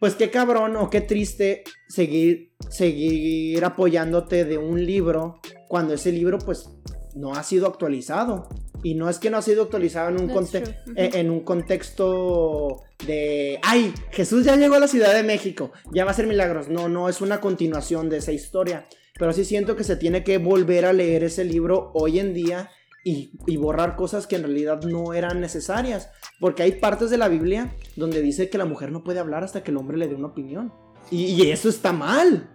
pues 0.00 0.14
qué 0.14 0.30
cabrón 0.30 0.74
o 0.76 0.88
qué 0.88 1.02
triste 1.02 1.64
seguir, 1.86 2.54
seguir 2.70 3.62
apoyándote 3.62 4.46
de 4.46 4.56
un 4.56 4.86
libro 4.86 5.38
cuando 5.68 5.92
ese 5.92 6.12
libro 6.12 6.38
pues 6.38 6.70
no 7.14 7.34
ha 7.34 7.42
sido 7.42 7.66
actualizado. 7.66 8.48
Y 8.82 8.94
no 8.94 9.08
es 9.08 9.18
que 9.18 9.30
no 9.30 9.38
ha 9.38 9.42
sido 9.42 9.62
actualizado 9.62 10.08
en 10.08 10.20
un, 10.20 10.30
eh, 10.96 11.10
en 11.14 11.30
un 11.30 11.40
contexto 11.40 12.82
de, 13.06 13.60
ay, 13.62 13.94
Jesús 14.10 14.44
ya 14.44 14.56
llegó 14.56 14.74
a 14.74 14.80
la 14.80 14.88
Ciudad 14.88 15.14
de 15.14 15.22
México, 15.22 15.70
ya 15.92 16.04
va 16.04 16.10
a 16.10 16.14
ser 16.14 16.26
milagros. 16.26 16.68
No, 16.68 16.88
no, 16.88 17.08
es 17.08 17.20
una 17.20 17.40
continuación 17.40 18.08
de 18.08 18.18
esa 18.18 18.32
historia. 18.32 18.86
Pero 19.18 19.32
sí 19.32 19.44
siento 19.44 19.76
que 19.76 19.84
se 19.84 19.96
tiene 19.96 20.24
que 20.24 20.38
volver 20.38 20.84
a 20.84 20.92
leer 20.92 21.22
ese 21.24 21.44
libro 21.44 21.92
hoy 21.94 22.18
en 22.18 22.34
día 22.34 22.70
y, 23.04 23.56
borrar 23.56 23.96
cosas 23.96 24.26
que 24.26 24.36
en 24.36 24.44
realidad 24.44 24.82
no 24.82 25.14
eran 25.14 25.40
necesarias. 25.40 26.10
Porque 26.40 26.62
hay 26.62 26.72
partes 26.72 27.10
de 27.10 27.18
la 27.18 27.28
Biblia 27.28 27.74
donde 27.96 28.22
dice 28.22 28.48
que 28.48 28.58
la 28.58 28.64
mujer 28.64 28.90
no 28.92 29.04
puede 29.04 29.20
hablar 29.20 29.44
hasta 29.44 29.62
que 29.62 29.70
el 29.70 29.76
hombre 29.76 29.96
le 29.96 30.08
dé 30.08 30.14
una 30.14 30.28
opinión. 30.28 30.72
Y, 31.10 31.50
eso 31.50 31.68
está 31.68 31.92
mal. 31.92 32.48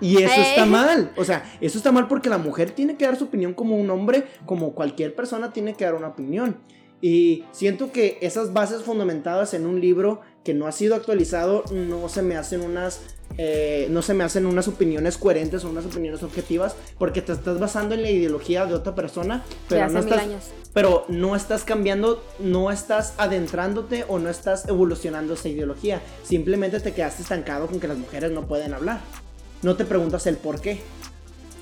Y 0.00 0.22
eso 0.22 0.40
está 0.40 0.66
mal. 0.66 1.12
O 1.16 1.24
sea, 1.24 1.44
eso 1.60 1.78
está 1.78 1.92
mal 1.92 2.08
porque 2.08 2.28
la 2.28 2.38
mujer 2.38 2.72
tiene 2.72 2.96
que 2.96 3.06
dar 3.06 3.16
su 3.16 3.24
opinión 3.24 3.54
como 3.54 3.76
un 3.76 3.90
hombre, 3.90 4.26
como 4.44 4.74
cualquier 4.74 5.14
persona 5.14 5.52
tiene 5.52 5.74
que 5.74 5.84
dar 5.84 5.94
una 5.94 6.08
opinión. 6.08 6.58
Y 7.00 7.44
siento 7.50 7.90
que 7.90 8.18
esas 8.20 8.52
bases 8.52 8.82
fundamentadas 8.82 9.54
en 9.54 9.66
un 9.66 9.80
libro 9.80 10.20
que 10.44 10.54
no 10.54 10.66
ha 10.66 10.72
sido 10.72 10.94
actualizado 10.94 11.64
no 11.72 12.08
se 12.08 12.22
me 12.22 12.36
hacen 12.36 12.60
unas 12.60 13.00
eh, 13.38 13.86
no 13.90 14.02
se 14.02 14.14
me 14.14 14.24
hacen 14.24 14.46
unas 14.46 14.68
opiniones 14.68 15.16
coherentes 15.18 15.64
o 15.64 15.70
unas 15.70 15.86
opiniones 15.86 16.22
objetivas 16.22 16.76
porque 16.98 17.22
te 17.22 17.32
estás 17.32 17.58
basando 17.58 17.94
en 17.94 18.02
la 18.02 18.10
ideología 18.10 18.66
de 18.66 18.74
otra 18.74 18.94
persona 18.94 19.42
pero 19.68 19.88
no 19.88 19.98
estás 20.00 20.22
pero 20.72 21.04
no 21.08 21.36
estás 21.36 21.64
cambiando 21.64 22.22
no 22.38 22.70
estás 22.70 23.14
adentrándote 23.18 24.04
o 24.08 24.18
no 24.18 24.30
estás 24.30 24.66
evolucionando 24.68 25.34
esa 25.34 25.48
ideología. 25.48 26.00
Simplemente 26.22 26.80
te 26.80 26.92
quedaste 26.92 27.22
estancado 27.22 27.66
con 27.66 27.80
que 27.80 27.88
las 27.88 27.98
mujeres 27.98 28.30
no 28.30 28.46
pueden 28.46 28.74
hablar. 28.74 29.00
No 29.62 29.76
te 29.76 29.84
preguntas 29.84 30.26
el 30.26 30.36
por 30.36 30.60
qué 30.60 30.80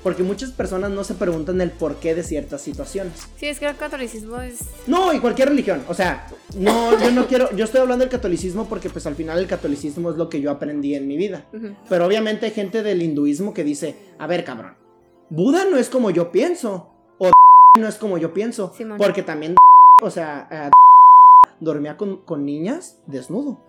porque 0.03 0.23
muchas 0.23 0.51
personas 0.51 0.91
no 0.91 1.03
se 1.03 1.13
preguntan 1.13 1.61
el 1.61 1.71
porqué 1.71 2.15
de 2.15 2.23
ciertas 2.23 2.61
situaciones. 2.61 3.27
Sí, 3.37 3.47
es 3.47 3.59
que 3.59 3.67
el 3.67 3.75
catolicismo 3.75 4.41
es... 4.41 4.59
No, 4.87 5.13
y 5.13 5.19
cualquier 5.19 5.49
religión. 5.49 5.83
O 5.87 5.93
sea, 5.93 6.27
no, 6.55 6.99
yo 6.99 7.11
no 7.11 7.27
quiero... 7.27 7.55
Yo 7.55 7.65
estoy 7.65 7.81
hablando 7.81 8.03
del 8.03 8.11
catolicismo 8.11 8.67
porque 8.67 8.89
pues 8.89 9.05
al 9.05 9.15
final 9.15 9.39
el 9.39 9.47
catolicismo 9.47 10.09
es 10.09 10.17
lo 10.17 10.29
que 10.29 10.41
yo 10.41 10.51
aprendí 10.51 10.95
en 10.95 11.07
mi 11.07 11.17
vida. 11.17 11.45
Pero 11.89 12.05
obviamente 12.05 12.47
hay 12.47 12.51
gente 12.51 12.83
del 12.83 13.01
hinduismo 13.01 13.53
que 13.53 13.63
dice, 13.63 13.95
a 14.17 14.27
ver 14.27 14.43
cabrón, 14.43 14.75
Buda 15.29 15.65
no 15.65 15.77
es 15.77 15.89
como 15.89 16.09
yo 16.09 16.31
pienso. 16.31 16.89
O 17.19 17.29
no 17.79 17.87
es 17.87 17.95
como 17.95 18.17
yo 18.17 18.33
pienso. 18.33 18.73
porque 18.97 19.23
también... 19.23 19.55
O 20.03 20.09
sea, 20.09 20.47
eh, 20.49 20.71
dormía 21.59 21.95
con, 21.95 22.23
con 22.23 22.43
niñas 22.43 23.03
desnudo 23.05 23.61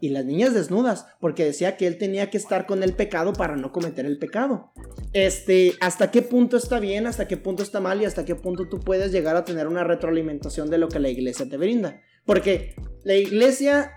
y 0.00 0.10
las 0.10 0.24
niñas 0.24 0.54
desnudas, 0.54 1.06
porque 1.20 1.44
decía 1.44 1.76
que 1.76 1.86
él 1.86 1.98
tenía 1.98 2.30
que 2.30 2.38
estar 2.38 2.66
con 2.66 2.82
el 2.82 2.94
pecado 2.94 3.32
para 3.32 3.56
no 3.56 3.72
cometer 3.72 4.06
el 4.06 4.18
pecado. 4.18 4.72
Este, 5.12 5.74
¿hasta 5.80 6.10
qué 6.10 6.22
punto 6.22 6.56
está 6.56 6.80
bien, 6.80 7.06
hasta 7.06 7.28
qué 7.28 7.36
punto 7.36 7.62
está 7.62 7.80
mal 7.80 8.00
y 8.00 8.04
hasta 8.04 8.24
qué 8.24 8.34
punto 8.34 8.68
tú 8.68 8.80
puedes 8.80 9.12
llegar 9.12 9.36
a 9.36 9.44
tener 9.44 9.66
una 9.68 9.84
retroalimentación 9.84 10.70
de 10.70 10.78
lo 10.78 10.88
que 10.88 11.00
la 11.00 11.08
iglesia 11.08 11.48
te 11.48 11.56
brinda? 11.56 12.00
Porque 12.24 12.74
la 13.04 13.14
iglesia 13.14 13.92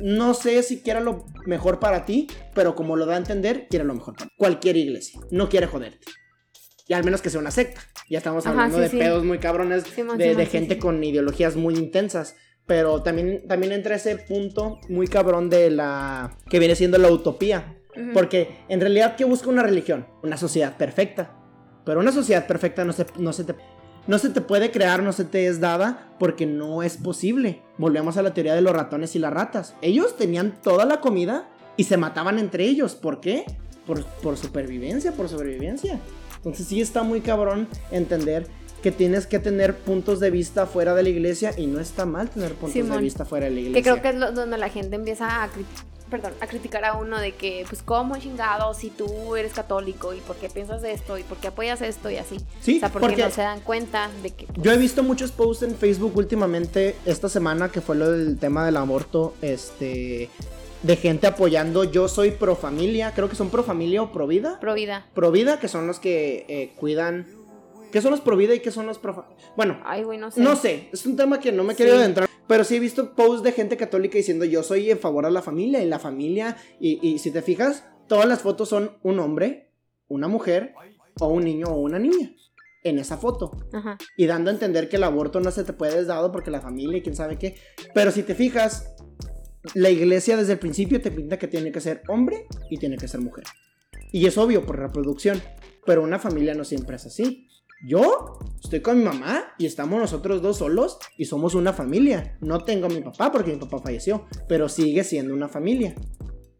no 0.00 0.34
sé 0.34 0.62
si 0.62 0.80
quiera 0.80 1.00
lo 1.00 1.26
mejor 1.46 1.80
para 1.80 2.04
ti, 2.04 2.26
pero 2.54 2.74
como 2.74 2.96
lo 2.96 3.06
da 3.06 3.14
a 3.14 3.18
entender, 3.18 3.66
quiere 3.68 3.84
lo 3.84 3.94
mejor 3.94 4.16
para 4.16 4.30
cualquier 4.36 4.76
iglesia, 4.76 5.20
no 5.30 5.48
quiere 5.48 5.66
joderte. 5.66 6.06
Y 6.88 6.94
al 6.94 7.04
menos 7.04 7.20
que 7.20 7.30
sea 7.30 7.40
una 7.40 7.50
secta. 7.50 7.80
Ya 8.08 8.18
estamos 8.18 8.46
hablando 8.46 8.78
de 8.78 8.88
pedos 8.90 9.24
muy 9.24 9.38
cabrones, 9.38 9.84
de 9.84 10.46
gente 10.46 10.78
con 10.78 11.02
ideologías 11.02 11.56
muy 11.56 11.74
intensas. 11.74 12.36
Pero 12.66 13.02
también, 13.02 13.46
también 13.46 13.72
entra 13.72 13.94
ese 13.94 14.16
punto 14.16 14.80
muy 14.88 15.06
cabrón 15.06 15.48
de 15.48 15.70
la. 15.70 16.36
que 16.48 16.58
viene 16.58 16.74
siendo 16.74 16.98
la 16.98 17.10
utopía. 17.10 17.76
Porque 18.12 18.58
en 18.68 18.80
realidad, 18.80 19.16
¿qué 19.16 19.24
busca 19.24 19.48
una 19.48 19.62
religión? 19.62 20.06
Una 20.22 20.36
sociedad 20.36 20.76
perfecta. 20.76 21.30
Pero 21.84 22.00
una 22.00 22.12
sociedad 22.12 22.46
perfecta 22.46 22.84
no 22.84 22.92
se, 22.92 23.06
no 23.18 23.32
se 23.32 23.44
te. 23.44 23.54
No 24.06 24.18
se 24.18 24.30
te 24.30 24.40
puede 24.40 24.70
crear, 24.70 25.02
no 25.02 25.12
se 25.12 25.24
te 25.24 25.46
es 25.46 25.58
dada 25.60 26.14
porque 26.18 26.46
no 26.46 26.82
es 26.82 26.96
posible. 26.96 27.62
Volvemos 27.76 28.16
a 28.16 28.22
la 28.22 28.34
teoría 28.34 28.54
de 28.54 28.60
los 28.60 28.72
ratones 28.72 29.16
y 29.16 29.18
las 29.18 29.32
ratas. 29.32 29.74
Ellos 29.82 30.16
tenían 30.16 30.60
toda 30.62 30.84
la 30.84 31.00
comida 31.00 31.48
y 31.76 31.84
se 31.84 31.96
mataban 31.96 32.38
entre 32.38 32.64
ellos. 32.64 32.94
¿Por 32.94 33.20
qué? 33.20 33.44
Por, 33.84 34.04
por 34.04 34.36
supervivencia, 34.36 35.10
por 35.12 35.28
sobrevivencia. 35.28 35.98
Entonces 36.36 36.68
sí 36.68 36.80
está 36.80 37.02
muy 37.02 37.20
cabrón 37.20 37.66
entender 37.90 38.46
que 38.86 38.92
tienes 38.92 39.26
que 39.26 39.40
tener 39.40 39.74
puntos 39.74 40.20
de 40.20 40.30
vista 40.30 40.64
fuera 40.64 40.94
de 40.94 41.02
la 41.02 41.08
iglesia 41.08 41.52
y 41.56 41.66
no 41.66 41.80
está 41.80 42.06
mal 42.06 42.30
tener 42.30 42.52
puntos 42.52 42.88
de 42.88 42.98
vista 42.98 43.24
fuera 43.24 43.46
de 43.46 43.50
la 43.50 43.58
iglesia. 43.58 43.82
Que 43.82 43.82
creo 43.82 44.00
que 44.00 44.10
es 44.10 44.32
donde 44.32 44.56
la 44.56 44.68
gente 44.68 44.94
empieza 44.94 45.42
a 45.42 45.50
perdón, 46.08 46.34
a 46.40 46.46
criticar 46.46 46.84
a 46.84 46.94
uno 46.94 47.18
de 47.18 47.32
que, 47.32 47.64
pues, 47.68 47.82
¿cómo 47.82 48.16
chingado 48.16 48.72
si 48.74 48.90
tú 48.90 49.34
eres 49.34 49.52
católico 49.52 50.14
y 50.14 50.18
por 50.18 50.36
qué 50.36 50.48
piensas 50.48 50.84
esto 50.84 51.18
y 51.18 51.24
por 51.24 51.36
qué 51.38 51.48
apoyas 51.48 51.82
esto 51.82 52.08
y 52.10 52.16
así? 52.16 52.36
Sí, 52.60 52.76
o 52.76 52.78
sea, 52.78 52.92
porque, 52.92 53.16
no 53.16 53.30
se 53.32 53.40
dan 53.40 53.58
cuenta 53.58 54.08
de 54.22 54.30
que... 54.30 54.46
Yo 54.56 54.70
he 54.70 54.78
visto 54.78 55.02
muchos 55.02 55.32
posts 55.32 55.64
en 55.64 55.74
Facebook 55.74 56.16
últimamente, 56.16 56.94
esta 57.06 57.28
semana, 57.28 57.72
que 57.72 57.80
fue 57.80 57.96
lo 57.96 58.12
del 58.12 58.38
tema 58.38 58.64
del 58.64 58.76
aborto, 58.76 59.34
este... 59.42 60.30
De 60.84 60.94
gente 60.94 61.26
apoyando, 61.26 61.82
yo 61.82 62.06
soy 62.06 62.30
pro 62.30 62.54
familia, 62.54 63.12
creo 63.12 63.28
que 63.28 63.34
son 63.34 63.50
pro 63.50 63.64
familia 63.64 64.02
o 64.02 64.12
pro 64.12 64.28
vida. 64.28 64.60
Pro 64.60 64.74
vida. 64.74 65.06
Pro 65.12 65.32
vida, 65.32 65.58
que 65.58 65.66
son 65.66 65.88
los 65.88 65.98
que 65.98 66.44
eh, 66.48 66.70
cuidan 66.76 67.26
¿Qué 67.90 68.00
son 68.00 68.10
los 68.10 68.20
pro 68.20 68.36
vida 68.36 68.54
y 68.54 68.60
qué 68.60 68.70
son 68.70 68.86
los 68.86 68.98
pro... 68.98 69.26
Bueno, 69.56 69.80
Ay, 69.84 70.02
no 70.18 70.30
sé. 70.30 70.40
No 70.40 70.56
sé, 70.56 70.88
es 70.92 71.06
un 71.06 71.16
tema 71.16 71.40
que 71.40 71.52
no 71.52 71.64
me 71.64 71.72
he 71.72 71.76
querido 71.76 71.96
adentrar. 71.96 72.28
Pero 72.46 72.64
sí 72.64 72.76
he 72.76 72.80
visto 72.80 73.14
posts 73.14 73.42
de 73.42 73.52
gente 73.52 73.76
católica 73.76 74.16
diciendo 74.16 74.44
yo 74.44 74.62
soy 74.62 74.90
en 74.90 74.98
favor 74.98 75.24
de 75.24 75.30
la 75.30 75.42
familia 75.42 75.82
y 75.82 75.86
la 75.86 75.98
familia. 75.98 76.56
Y, 76.80 77.06
y 77.06 77.18
si 77.18 77.30
te 77.30 77.42
fijas, 77.42 77.84
todas 78.08 78.26
las 78.26 78.42
fotos 78.42 78.68
son 78.68 78.98
un 79.02 79.18
hombre 79.18 79.66
una 80.08 80.28
mujer 80.28 80.74
o 81.20 81.28
un 81.28 81.44
niño 81.44 81.66
o 81.66 81.80
una 81.80 81.98
niña 81.98 82.32
en 82.84 82.98
esa 82.98 83.16
foto. 83.16 83.50
Y 84.16 84.26
dando 84.26 84.50
a 84.50 84.54
entender 84.54 84.88
que 84.88 84.96
el 84.96 85.04
aborto 85.04 85.40
no 85.40 85.50
se 85.50 85.64
te 85.64 85.72
puede 85.72 86.04
dado 86.04 86.30
porque 86.30 86.50
la 86.50 86.60
familia 86.60 86.98
y 86.98 87.02
quién 87.02 87.16
sabe 87.16 87.36
qué. 87.36 87.56
Pero 87.94 88.12
si 88.12 88.22
te 88.22 88.34
fijas, 88.34 88.94
la 89.74 89.90
iglesia 89.90 90.36
desde 90.36 90.52
el 90.52 90.58
principio 90.58 91.00
te 91.00 91.10
pinta 91.10 91.38
que 91.38 91.48
tiene 91.48 91.72
que 91.72 91.80
ser 91.80 92.02
hombre 92.08 92.46
y 92.70 92.78
tiene 92.78 92.96
que 92.96 93.08
ser 93.08 93.20
mujer. 93.20 93.44
Y 94.12 94.26
es 94.26 94.38
obvio 94.38 94.64
por 94.64 94.78
reproducción. 94.78 95.42
Pero 95.84 96.02
una 96.02 96.18
familia 96.18 96.54
no 96.54 96.64
siempre 96.64 96.96
es 96.96 97.06
así. 97.06 97.48
Yo 97.84 98.38
estoy 98.62 98.80
con 98.80 98.98
mi 98.98 99.04
mamá 99.04 99.54
y 99.58 99.66
estamos 99.66 100.00
nosotros 100.00 100.40
dos 100.40 100.58
solos 100.58 100.98
y 101.18 101.26
somos 101.26 101.54
una 101.54 101.72
familia. 101.72 102.36
No 102.40 102.64
tengo 102.64 102.86
a 102.86 102.88
mi 102.88 103.00
papá 103.00 103.30
porque 103.30 103.52
mi 103.52 103.58
papá 103.58 103.78
falleció, 103.80 104.26
pero 104.48 104.68
sigue 104.68 105.04
siendo 105.04 105.34
una 105.34 105.48
familia. 105.48 105.94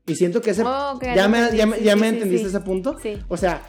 Y 0.07 0.15
siento 0.15 0.41
que 0.41 0.51
ese... 0.51 0.63
Oh, 0.63 0.99
¿Ya, 1.03 1.27
me, 1.27 1.57
ya, 1.57 1.97
me 1.97 2.09
entendiste 2.09 2.49
ese 2.49 2.61
punto? 2.61 2.97
Sí. 3.03 3.19
O 3.29 3.37
sea, 3.37 3.63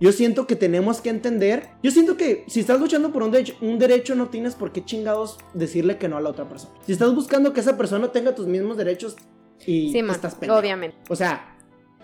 yo 0.00 0.12
siento 0.12 0.46
que 0.46 0.56
tenemos 0.56 1.00
que 1.00 1.10
entender. 1.10 1.68
Yo 1.82 1.90
siento 1.90 2.16
que 2.16 2.44
si 2.48 2.60
estás 2.60 2.80
luchando 2.80 3.12
por 3.12 3.22
un 3.22 3.30
derecho, 3.30 3.54
un 3.60 3.78
derecho 3.78 4.14
no 4.14 4.28
tienes 4.28 4.54
por 4.54 4.72
qué 4.72 4.84
chingados 4.84 5.38
decirle 5.54 5.98
que 5.98 6.08
no 6.08 6.16
a 6.16 6.20
la 6.20 6.30
otra 6.30 6.48
persona. 6.48 6.72
Si 6.86 6.92
estás 6.92 7.14
buscando 7.14 7.52
que 7.52 7.60
esa 7.60 7.76
persona 7.76 8.10
tenga 8.10 8.34
tus 8.34 8.46
mismos 8.46 8.76
derechos 8.76 9.16
y 9.66 9.96
estás 9.96 10.34
pendejo. 10.36 10.58
Obviamente. 10.58 10.96
O 11.08 11.16
sea, 11.16 11.51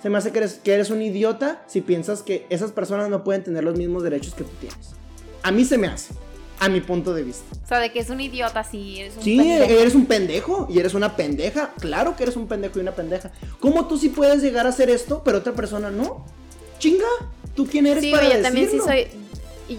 se 0.03 0.11
me 0.11 0.19
hace 0.19 0.33
que 0.33 0.39
eres, 0.39 0.61
que 0.63 0.73
eres 0.73 0.91
un 0.91 1.03
idiota 1.03 1.63
si 1.67 1.81
piensas 1.81 2.23
que 2.23 2.47
esas 2.51 2.73
personas 2.73 3.09
no 3.09 3.25
pueden 3.25 3.43
tener 3.43 3.65
los 3.65 3.77
mismos 3.77 4.03
derechos 4.03 4.35
que 4.35 4.45
tú 4.45 4.51
tienes. 4.61 4.95
A 5.43 5.51
mí 5.51 5.65
se 5.65 5.79
me 5.79 5.89
hace. 5.89 6.15
A 6.61 6.69
mi 6.69 6.81
punto 6.81 7.15
de 7.15 7.23
vista. 7.23 7.45
O 7.65 7.69
sea, 7.69 7.79
de 7.79 7.93
que 7.93 8.01
es 8.01 8.11
un 8.11 8.21
idiota, 8.21 8.65
sí, 8.65 9.01
eres 9.01 9.17
un 9.17 9.23
Sí, 9.23 9.41
eres 9.41 9.95
un 9.95 10.07
pendejo 10.07 10.67
y 10.69 10.81
eres 10.81 10.95
una 10.95 11.15
pendeja. 11.15 11.73
Claro 11.79 12.17
que 12.17 12.25
eres 12.25 12.37
un 12.37 12.49
pendejo 12.49 12.79
y 12.79 12.83
una 12.83 12.93
pendeja. 12.93 13.31
¿Cómo 13.61 13.87
tú 13.87 13.97
sí 13.97 14.09
puedes 14.09 14.43
llegar 14.43 14.67
a 14.67 14.71
hacer 14.71 14.91
esto, 14.91 15.23
pero 15.25 15.39
otra 15.39 15.53
persona 15.53 15.91
no? 15.91 16.25
Chinga. 16.81 17.07
¿Tú 17.55 17.67
quién 17.67 17.87
eres 17.87 18.03
sí, 18.03 18.11
para 18.11 18.29
yo 18.29 18.43
también 18.43 18.71
sí 18.71 18.79
soy. 18.79 19.07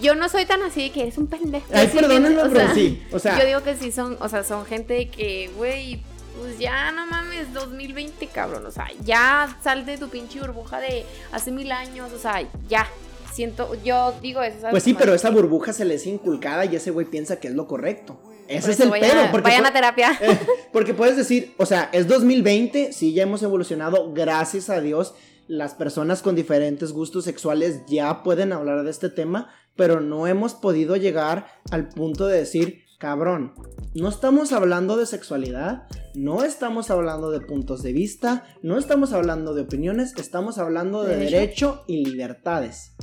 Yo 0.00 0.14
no 0.14 0.28
soy 0.28 0.46
tan 0.46 0.62
así 0.62 0.84
de 0.84 0.90
que 0.90 1.02
eres 1.02 1.18
un 1.18 1.26
pendejo. 1.26 1.66
Ay, 1.72 1.88
perdónenme, 1.88 2.42
pero 2.50 2.74
sí. 2.74 3.02
O 3.12 3.18
sea. 3.18 3.38
Yo 3.38 3.46
digo 3.46 3.62
que 3.62 3.76
sí 3.76 3.92
son, 3.92 4.16
o 4.20 4.28
sea, 4.28 4.44
son 4.44 4.64
gente 4.64 5.08
que, 5.08 5.50
güey, 5.56 6.00
pues 6.40 6.58
ya 6.58 6.90
no 6.92 7.06
mames, 7.06 7.52
2020, 7.52 8.26
cabrón. 8.28 8.66
O 8.66 8.70
sea, 8.70 8.88
ya 9.04 9.58
sal 9.62 9.86
de 9.86 9.98
tu 9.98 10.08
pinche 10.08 10.40
burbuja 10.40 10.80
de 10.80 11.04
hace 11.32 11.50
mil 11.52 11.70
años. 11.70 12.12
O 12.12 12.18
sea, 12.18 12.42
ya. 12.68 12.86
Siento, 13.32 13.80
yo 13.84 14.12
digo 14.20 14.42
eso. 14.42 14.66
Pues 14.70 14.82
sí, 14.82 14.92
pero 14.92 15.14
esa 15.14 15.30
burbuja 15.30 15.72
se 15.72 15.84
les 15.84 16.04
inculcada 16.06 16.64
y 16.64 16.74
ese 16.74 16.90
güey 16.90 17.06
piensa 17.06 17.38
que 17.38 17.46
es 17.46 17.54
lo 17.54 17.68
correcto. 17.68 18.20
Ese 18.48 18.72
es 18.72 18.80
el 18.80 18.90
pedo. 18.90 19.30
Porque 19.30 19.50
vayan 19.50 19.66
a 19.66 19.72
terapia. 19.72 20.18
Eh, 20.20 20.38
porque 20.72 20.94
puedes 20.94 21.16
decir, 21.16 21.54
o 21.56 21.64
sea, 21.64 21.88
es 21.92 22.08
2020, 22.08 22.92
sí, 22.92 23.14
ya 23.14 23.22
hemos 23.22 23.44
evolucionado, 23.44 24.12
gracias 24.12 24.68
a 24.68 24.80
Dios 24.80 25.14
las 25.50 25.74
personas 25.74 26.22
con 26.22 26.36
diferentes 26.36 26.92
gustos 26.92 27.24
sexuales 27.24 27.80
ya 27.88 28.22
pueden 28.22 28.52
hablar 28.52 28.84
de 28.84 28.90
este 28.92 29.10
tema, 29.10 29.50
pero 29.74 30.00
no 30.00 30.28
hemos 30.28 30.54
podido 30.54 30.94
llegar 30.94 31.46
al 31.72 31.88
punto 31.88 32.28
de 32.28 32.38
decir, 32.38 32.84
cabrón, 33.00 33.54
no 33.94 34.10
estamos 34.10 34.52
hablando 34.52 34.98
de 34.98 35.06
sexualidad, 35.06 35.88
no 36.14 36.44
estamos 36.44 36.90
hablando 36.90 37.30
de 37.30 37.40
puntos 37.40 37.82
de 37.82 37.94
vista, 37.94 38.44
no 38.62 38.78
estamos 38.78 39.14
hablando 39.14 39.54
de 39.54 39.62
opiniones, 39.62 40.12
estamos 40.18 40.58
hablando 40.58 41.02
de 41.02 41.16
derecho 41.16 41.82
y 41.88 42.04
libertades. 42.04 42.94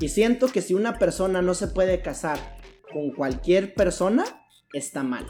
Y 0.00 0.08
siento 0.08 0.48
que 0.48 0.62
si 0.62 0.72
una 0.72 0.98
persona 0.98 1.42
no 1.42 1.52
se 1.52 1.68
puede 1.68 2.00
casar 2.00 2.38
con 2.92 3.12
cualquier 3.12 3.74
persona, 3.74 4.24
está 4.72 5.02
mal. 5.02 5.26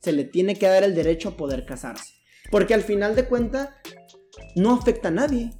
Se 0.00 0.12
le 0.12 0.24
tiene 0.24 0.56
que 0.56 0.66
dar 0.66 0.82
el 0.82 0.96
derecho 0.96 1.30
a 1.30 1.36
poder 1.36 1.64
casarse. 1.64 2.14
Porque 2.50 2.74
al 2.74 2.82
final 2.82 3.14
de 3.14 3.26
cuentas, 3.26 3.70
no 4.56 4.74
afecta 4.74 5.08
a 5.08 5.12
nadie. 5.12 5.52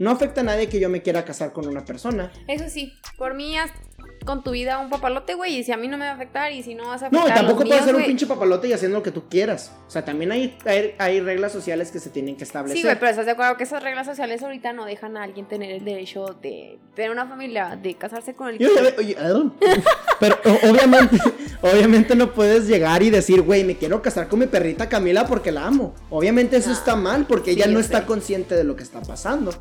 No 0.00 0.10
afecta 0.10 0.40
a 0.40 0.44
nadie 0.44 0.68
que 0.68 0.80
yo 0.80 0.88
me 0.88 1.02
quiera 1.02 1.24
casar 1.24 1.52
con 1.52 1.68
una 1.68 1.84
persona. 1.84 2.32
Eso 2.48 2.68
sí, 2.68 2.92
por 3.16 3.34
mí 3.34 3.56
con 4.24 4.42
tu 4.42 4.50
vida 4.50 4.78
un 4.78 4.90
papalote, 4.90 5.34
güey, 5.34 5.58
y 5.58 5.64
si 5.64 5.72
a 5.72 5.76
mí 5.76 5.88
no 5.88 5.96
me 5.96 6.04
va 6.04 6.12
a 6.12 6.14
afectar 6.14 6.52
y 6.52 6.62
si 6.62 6.74
no 6.74 6.88
vas 6.88 7.02
a 7.02 7.06
afectar 7.06 7.28
No, 7.28 7.34
tampoco 7.34 7.64
puedes 7.64 7.84
ser 7.84 7.94
un 7.94 8.04
pinche 8.04 8.26
papalote 8.26 8.68
y 8.68 8.72
haciendo 8.72 8.98
lo 8.98 9.02
que 9.02 9.10
tú 9.10 9.28
quieras. 9.28 9.72
O 9.86 9.90
sea, 9.90 10.04
también 10.04 10.32
hay, 10.32 10.56
hay, 10.98 11.20
reglas 11.20 11.52
sociales 11.52 11.90
que 11.90 11.98
se 11.98 12.10
tienen 12.10 12.36
que 12.36 12.44
establecer. 12.44 12.76
Sí, 12.76 12.82
güey, 12.82 12.98
pero 12.98 13.10
estás 13.10 13.26
de 13.26 13.32
acuerdo 13.32 13.56
que 13.56 13.64
esas 13.64 13.82
reglas 13.82 14.06
sociales 14.06 14.42
ahorita 14.42 14.72
no 14.72 14.84
dejan 14.84 15.16
a 15.16 15.22
alguien 15.22 15.46
tener 15.46 15.70
el 15.70 15.84
derecho 15.84 16.36
de 16.40 16.78
tener 16.94 17.10
una 17.10 17.26
familia, 17.26 17.78
de 17.80 17.94
casarse 17.94 18.34
con 18.34 18.48
el 18.48 18.56
oye, 18.98 19.16
pero 20.20 20.36
obviamente, 20.68 21.16
obviamente 21.62 22.16
no 22.16 22.32
puedes 22.32 22.66
llegar 22.66 23.02
y 23.02 23.10
decir, 23.10 23.42
güey, 23.42 23.64
me 23.64 23.76
quiero 23.76 24.02
casar 24.02 24.28
con 24.28 24.40
mi 24.40 24.46
perrita 24.46 24.88
Camila 24.88 25.26
porque 25.26 25.52
la 25.52 25.66
amo. 25.66 25.94
Obviamente 26.10 26.56
eso 26.56 26.72
está 26.72 26.96
mal 26.96 27.26
porque 27.26 27.52
ella 27.52 27.66
no 27.66 27.78
está 27.78 28.06
consciente 28.06 28.54
de 28.54 28.64
lo 28.64 28.76
que 28.76 28.82
está 28.82 29.00
pasando. 29.00 29.52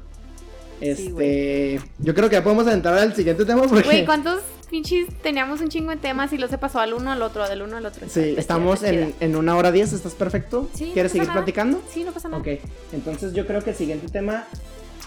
Este, 0.80 1.80
yo 2.00 2.14
creo 2.14 2.30
que 2.30 2.36
ya 2.36 2.44
podemos 2.44 2.68
entrar 2.68 2.98
al 2.98 3.16
siguiente 3.16 3.46
tema 3.46 3.64
porque... 3.64 3.84
Güey, 3.84 4.06
¿cuántos 4.06 4.42
pinches 4.70 5.08
teníamos 5.22 5.62
un 5.62 5.70
chingo 5.70 5.92
de 5.92 5.98
temas 5.98 6.32
y 6.34 6.38
lo 6.38 6.48
se 6.48 6.58
pasó 6.58 6.80
al 6.80 6.94
uno 6.94 7.12
al 7.12 7.22
otro, 7.22 7.48
del 7.48 7.64
uno 7.64 7.78
al 7.78 7.86
otro? 7.86 8.08
Sí, 8.10 8.36
estamos 8.38 8.84
en, 8.84 9.16
en, 9.20 9.36
una 9.36 9.56
hora 9.56 9.72
diez, 9.72 9.94
¿estás 9.94 10.14
perfecto? 10.14 10.70
Sí, 10.74 10.92
¿Quieres 10.94 11.12
seguir 11.12 11.32
platicando? 11.32 11.82
Sí, 11.90 12.04
no 12.04 12.12
pasa 12.12 12.30
nada. 12.30 12.42
Ok, 12.42 12.60
entonces 12.94 13.34
yo 13.34 13.48
creo 13.48 13.64
que 13.64 13.72
el 13.72 13.76
siguiente 13.76 14.08
tema, 14.08 14.46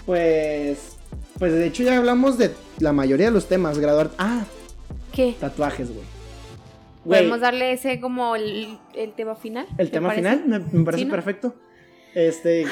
pues... 0.05 0.97
Pues 1.39 1.53
de 1.53 1.65
hecho 1.65 1.83
ya 1.83 1.97
hablamos 1.97 2.37
de 2.37 2.51
la 2.79 2.93
mayoría 2.93 3.27
de 3.27 3.31
los 3.31 3.47
temas, 3.47 3.79
graduar... 3.79 4.11
Ah, 4.17 4.43
¿qué? 5.11 5.35
Tatuajes, 5.39 5.91
güey. 5.91 6.05
Podemos 7.03 7.39
darle 7.39 7.73
ese 7.73 7.99
como 7.99 8.35
el, 8.35 8.77
el 8.93 9.13
tema 9.13 9.35
final. 9.35 9.65
¿El 9.77 9.89
tema 9.89 10.11
final? 10.11 10.43
Me, 10.45 10.83
parece 10.83 11.05
perfecto. 11.07 11.55
Este... 12.13 12.65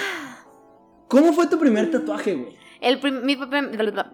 ¿Cómo 1.07 1.33
fue 1.33 1.47
tu 1.47 1.57
primer 1.57 1.89
tatuaje, 1.89 2.35
güey? 2.35 2.58
El 2.81 2.99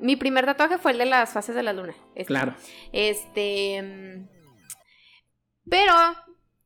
mi, 0.02 0.16
primer 0.16 0.46
tatuaje 0.46 0.78
fue 0.78 0.92
el 0.94 0.98
de 0.98 1.06
las 1.06 1.32
fases 1.32 1.56
de 1.56 1.64
la 1.64 1.74
luna. 1.74 1.96
Este, 2.16 2.26
claro. 2.26 2.56
Este. 2.92 4.28
Pero 5.70 5.94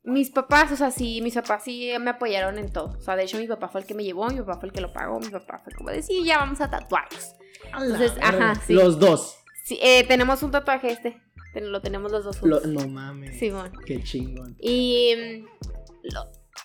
mis 0.03 0.29
papás, 0.29 0.71
o 0.71 0.75
sea, 0.75 0.91
sí, 0.91 1.21
mis 1.21 1.35
papás 1.35 1.63
sí 1.63 1.91
me 1.99 2.11
apoyaron 2.11 2.57
en 2.57 2.71
todo. 2.71 2.97
O 2.97 3.01
sea, 3.01 3.15
de 3.15 3.23
hecho, 3.23 3.37
mi 3.37 3.47
papá 3.47 3.67
fue 3.67 3.81
el 3.81 3.87
que 3.87 3.93
me 3.93 4.03
llevó, 4.03 4.27
mi 4.27 4.39
papá 4.39 4.59
fue 4.59 4.67
el 4.67 4.73
que 4.73 4.81
lo 4.81 4.93
pagó, 4.93 5.19
mi 5.19 5.29
papá 5.29 5.59
fue 5.59 5.73
como 5.73 5.89
de 5.89 6.01
sí, 6.01 6.23
ya 6.23 6.39
vamos 6.39 6.61
a 6.61 6.69
tatuarlos. 6.69 7.35
Entonces, 7.65 8.13
ajá, 8.21 8.55
sí. 8.55 8.73
Los 8.73 8.99
dos. 8.99 9.37
Sí, 9.65 9.77
eh, 9.81 10.05
tenemos 10.07 10.41
un 10.41 10.51
tatuaje 10.51 10.91
este. 10.91 11.21
Lo 11.55 11.81
tenemos 11.81 12.11
los 12.11 12.23
dos 12.23 12.39
juntos. 12.39 12.65
no 12.65 12.87
mames. 12.87 13.37
Sí, 13.37 13.49
bueno. 13.49 13.77
Qué 13.85 14.01
chingón. 14.03 14.55
Y. 14.59 15.43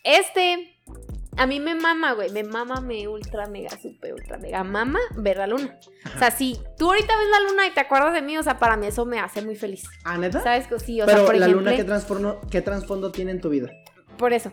este 0.04 0.73
a 1.36 1.46
mí 1.46 1.58
me 1.58 1.74
mama, 1.74 2.12
güey, 2.12 2.30
me 2.30 2.44
mama, 2.44 2.80
me 2.80 3.08
ultra, 3.08 3.46
mega, 3.46 3.70
super, 3.70 4.14
ultra, 4.14 4.38
mega 4.38 4.62
mama 4.62 5.00
ver 5.16 5.38
la 5.38 5.46
luna. 5.46 5.78
O 6.14 6.18
sea, 6.18 6.30
si 6.30 6.58
tú 6.78 6.86
ahorita 6.88 7.12
ves 7.16 7.26
la 7.30 7.50
luna 7.50 7.66
y 7.66 7.70
te 7.72 7.80
acuerdas 7.80 8.12
de 8.12 8.22
mí, 8.22 8.38
o 8.38 8.42
sea, 8.42 8.58
para 8.58 8.76
mí 8.76 8.86
eso 8.86 9.04
me 9.04 9.18
hace 9.18 9.42
muy 9.42 9.56
feliz. 9.56 9.84
¿Ah, 10.04 10.16
neta? 10.16 10.42
¿Sabes 10.42 10.68
sí? 10.78 11.00
O 11.00 11.06
Pero 11.06 11.18
sea, 11.18 11.26
por 11.26 11.36
la 11.36 11.48
luna, 11.48 11.72
¿qué, 11.72 11.84
¿qué 12.50 12.62
trasfondo 12.62 13.10
tiene 13.10 13.32
en 13.32 13.40
tu 13.40 13.48
vida? 13.48 13.70
Por 14.16 14.32
eso. 14.32 14.52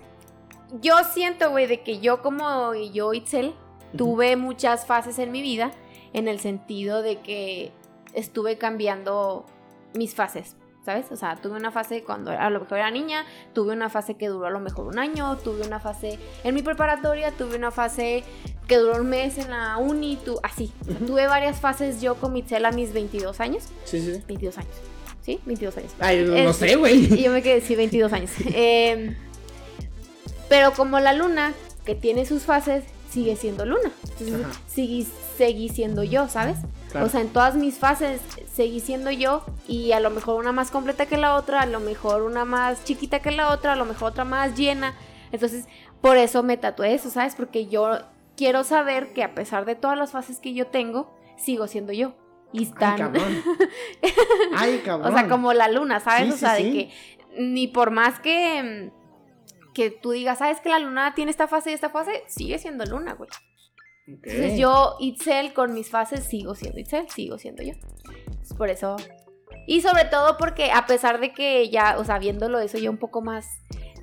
Yo 0.81 0.95
siento, 1.03 1.51
güey, 1.51 1.67
de 1.67 1.81
que 1.81 1.99
yo 1.99 2.21
como 2.21 2.73
yo, 2.73 3.13
Itzel, 3.13 3.53
tuve 3.95 4.35
muchas 4.35 4.85
fases 4.85 5.19
en 5.19 5.31
mi 5.31 5.41
vida 5.41 5.71
en 6.13 6.27
el 6.27 6.39
sentido 6.39 7.01
de 7.01 7.19
que 7.19 7.71
estuve 8.13 8.57
cambiando 8.57 9.45
mis 9.93 10.15
fases. 10.15 10.55
¿Sabes? 10.85 11.11
O 11.11 11.15
sea, 11.15 11.35
tuve 11.35 11.55
una 11.55 11.71
fase 11.71 12.03
cuando 12.03 12.31
a 12.31 12.49
lo 12.49 12.59
mejor 12.59 12.79
era 12.79 12.91
niña, 12.91 13.25
tuve 13.53 13.73
una 13.73 13.89
fase 13.89 14.15
que 14.15 14.27
duró 14.27 14.47
a 14.47 14.49
lo 14.49 14.59
mejor 14.59 14.87
un 14.87 14.99
año, 14.99 15.37
tuve 15.37 15.65
una 15.65 15.79
fase 15.79 16.17
en 16.43 16.55
mi 16.55 16.61
preparatoria, 16.61 17.31
tuve 17.31 17.55
una 17.55 17.71
fase 17.71 18.23
que 18.67 18.77
duró 18.77 18.97
un 18.97 19.09
mes 19.09 19.37
en 19.37 19.49
la 19.49 19.77
uni, 19.77 20.17
tu, 20.17 20.39
así. 20.43 20.71
Tuve 21.05 21.27
varias 21.27 21.59
fases 21.59 22.01
yo 22.01 22.15
con 22.15 22.33
Michelle 22.33 22.65
a 22.65 22.71
mis 22.71 22.93
22 22.93 23.39
años. 23.39 23.65
Sí, 23.85 23.99
sí. 24.01 24.23
22 24.27 24.57
años. 24.57 24.73
¿Sí? 25.21 25.39
22 25.45 25.77
años. 25.77 25.91
Ay, 25.99 26.23
no, 26.23 26.53
sé, 26.53 26.75
güey. 26.77 27.13
Y 27.13 27.23
yo 27.23 27.31
me 27.31 27.43
quedé, 27.43 27.61
sí, 27.61 27.75
22 27.75 28.11
años. 28.13 28.31
Em, 28.53 29.15
pero 30.49 30.73
como 30.73 30.99
la 30.99 31.13
luna, 31.13 31.53
que 31.85 31.95
tiene 31.95 32.25
sus 32.25 32.43
fases, 32.43 32.83
sigue 33.11 33.35
siendo 33.35 33.65
luna. 33.65 33.91
Entonces, 34.17 35.07
seguí 35.37 35.69
siendo 35.69 36.03
yo, 36.03 36.27
¿sabes? 36.27 36.57
O 36.95 37.09
sea, 37.09 37.21
en 37.21 37.29
todas 37.29 37.55
mis 37.55 37.77
fases 37.77 38.21
seguí 38.53 38.79
siendo 38.79 39.11
yo 39.11 39.45
y 39.67 39.91
a 39.91 39.99
lo 39.99 40.09
mejor 40.09 40.39
una 40.39 40.51
más 40.51 40.71
completa 40.71 41.05
que 41.05 41.17
la 41.17 41.35
otra, 41.35 41.61
a 41.61 41.65
lo 41.65 41.79
mejor 41.79 42.23
una 42.23 42.45
más 42.45 42.83
chiquita 42.83 43.19
que 43.19 43.31
la 43.31 43.49
otra, 43.49 43.73
a 43.73 43.75
lo 43.75 43.85
mejor 43.85 44.11
otra 44.11 44.23
más 44.23 44.57
llena. 44.57 44.95
Entonces, 45.31 45.67
por 46.01 46.17
eso 46.17 46.43
me 46.43 46.57
tatué 46.57 46.93
eso, 46.93 47.09
¿sabes? 47.09 47.35
Porque 47.35 47.67
yo 47.67 47.99
quiero 48.37 48.63
saber 48.63 49.13
que 49.13 49.23
a 49.23 49.35
pesar 49.35 49.65
de 49.65 49.75
todas 49.75 49.97
las 49.97 50.11
fases 50.11 50.39
que 50.39 50.53
yo 50.53 50.67
tengo, 50.67 51.13
sigo 51.37 51.67
siendo 51.67 51.93
yo. 51.93 52.13
Y 52.53 52.63
están. 52.63 52.93
Ay, 52.93 52.97
cabrón. 52.99 53.43
Ay, 54.55 54.81
cabrón. 54.85 55.13
o 55.13 55.17
sea, 55.17 55.27
como 55.29 55.53
la 55.53 55.69
luna, 55.69 55.99
¿sabes? 55.99 56.33
o 56.33 56.37
sea, 56.37 56.53
de 56.53 56.63
que 56.63 56.91
ni 57.37 57.67
por 57.67 57.91
más 57.91 58.19
que, 58.19 58.91
que 59.73 59.89
tú 59.91 60.11
digas, 60.11 60.39
¿sabes 60.39 60.59
que 60.59 60.69
la 60.69 60.79
luna 60.79 61.13
tiene 61.15 61.31
esta 61.31 61.47
fase 61.47 61.71
y 61.71 61.73
esta 61.73 61.89
fase? 61.89 62.23
Sigue 62.27 62.59
siendo 62.59 62.85
luna, 62.85 63.13
güey. 63.13 63.29
Entonces 64.07 64.57
yo, 64.57 64.95
Itzel, 64.99 65.53
con 65.53 65.73
mis 65.73 65.89
fases 65.89 66.25
sigo 66.25 66.55
siendo 66.55 66.79
Itzel, 66.79 67.09
sigo 67.09 67.37
siendo 67.37 67.63
yo. 67.63 67.73
por 68.57 68.69
eso. 68.69 68.97
Y 69.67 69.81
sobre 69.81 70.05
todo 70.05 70.37
porque 70.37 70.71
a 70.71 70.85
pesar 70.85 71.19
de 71.19 71.33
que 71.33 71.69
ya, 71.69 71.97
o 71.97 72.03
sea, 72.03 72.19
viéndolo 72.19 72.59
eso 72.59 72.77
ya 72.77 72.89
un 72.89 72.97
poco 72.97 73.21
más 73.21 73.45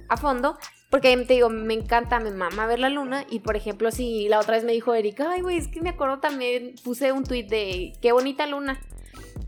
a 0.09 0.17
fondo, 0.17 0.57
Porque 0.91 1.15
te 1.19 1.35
digo, 1.35 1.51
me 1.51 1.75
encanta, 1.75 2.19
me 2.19 2.31
mama 2.31 2.67
ver 2.67 2.79
la 2.79 2.89
luna. 2.89 3.27
Y 3.29 3.41
por 3.41 3.57
ejemplo, 3.57 3.91
si 3.91 4.29
la 4.29 4.39
otra 4.39 4.55
vez 4.55 4.65
me 4.65 4.73
dijo 4.73 4.95
Erika, 4.95 5.33
ay, 5.33 5.43
güey, 5.43 5.59
es 5.59 5.69
que 5.69 5.83
me 5.83 5.91
acuerdo 5.91 6.19
también, 6.21 6.77
puse 6.83 7.13
un 7.13 7.25
tweet 7.25 7.45
de 7.45 7.93
qué 8.01 8.13
bonita 8.13 8.47
luna. 8.47 8.81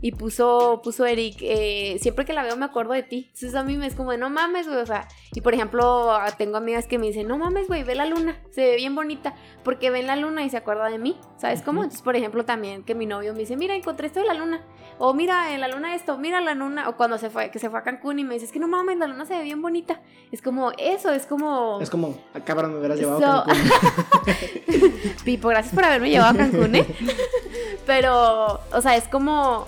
Y 0.03 0.13
puso, 0.13 0.81
puso 0.83 1.05
Eric, 1.05 1.37
eh, 1.41 1.97
siempre 1.99 2.25
que 2.25 2.33
la 2.33 2.41
veo 2.41 2.57
me 2.57 2.65
acuerdo 2.65 2.93
de 2.93 3.03
ti. 3.03 3.25
Entonces 3.27 3.53
a 3.53 3.63
mí 3.63 3.77
me 3.77 3.85
es 3.85 3.93
como 3.93 4.11
de, 4.11 4.17
no 4.17 4.31
mames, 4.31 4.67
güey. 4.67 4.79
O 4.79 4.85
sea, 4.85 5.07
y 5.33 5.41
por 5.41 5.53
ejemplo, 5.53 6.17
tengo 6.39 6.57
amigas 6.57 6.87
que 6.87 6.97
me 6.97 7.05
dicen, 7.05 7.27
no 7.27 7.37
mames, 7.37 7.67
güey, 7.67 7.83
ve 7.83 7.93
la 7.93 8.07
luna, 8.07 8.41
se 8.49 8.61
ve 8.61 8.75
bien 8.77 8.95
bonita. 8.95 9.35
Porque 9.63 9.91
ven 9.91 10.07
la 10.07 10.15
luna 10.15 10.43
y 10.43 10.49
se 10.49 10.57
acuerda 10.57 10.89
de 10.89 10.97
mí. 10.97 11.19
¿Sabes 11.37 11.61
cómo? 11.61 11.83
Entonces, 11.83 12.01
por 12.01 12.15
ejemplo, 12.15 12.45
también 12.45 12.83
que 12.83 12.95
mi 12.95 13.05
novio 13.05 13.33
me 13.33 13.39
dice, 13.39 13.55
mira, 13.55 13.75
encontré 13.75 14.07
esto 14.07 14.21
de 14.21 14.25
la 14.25 14.33
luna. 14.33 14.65
O 14.97 15.13
mira, 15.13 15.53
en 15.53 15.61
la 15.61 15.67
luna 15.67 15.93
esto, 15.93 16.17
mira 16.17 16.41
la 16.41 16.55
luna. 16.55 16.89
O 16.89 16.97
cuando 16.97 17.19
se 17.19 17.29
fue, 17.29 17.51
que 17.51 17.59
se 17.59 17.69
fue 17.69 17.77
a 17.77 17.83
Cancún 17.83 18.17
y 18.17 18.23
me 18.23 18.33
dice, 18.33 18.47
es 18.47 18.51
que 18.51 18.59
no 18.59 18.67
mames, 18.67 18.97
la 18.97 19.05
luna 19.05 19.25
se 19.25 19.37
ve 19.37 19.43
bien 19.43 19.61
bonita. 19.61 20.01
Es 20.31 20.41
como, 20.41 20.71
eso, 20.79 21.11
es 21.11 21.27
como. 21.27 21.79
Es 21.79 21.91
como, 21.91 22.17
acá 22.33 22.45
cabrón, 22.45 22.73
me 22.73 22.79
hubieras 22.79 22.99
llevado 22.99 23.23
a 23.23 23.45
Cancún. 23.45 24.93
Pipo, 25.23 25.49
gracias 25.49 25.75
por 25.75 25.85
haberme 25.85 26.09
llevado 26.09 26.33
a 26.33 26.37
Cancún, 26.37 26.75
¿eh? 26.75 26.87
Pero, 27.91 28.61
o 28.71 28.81
sea, 28.81 28.95
es 28.95 29.09
como 29.09 29.67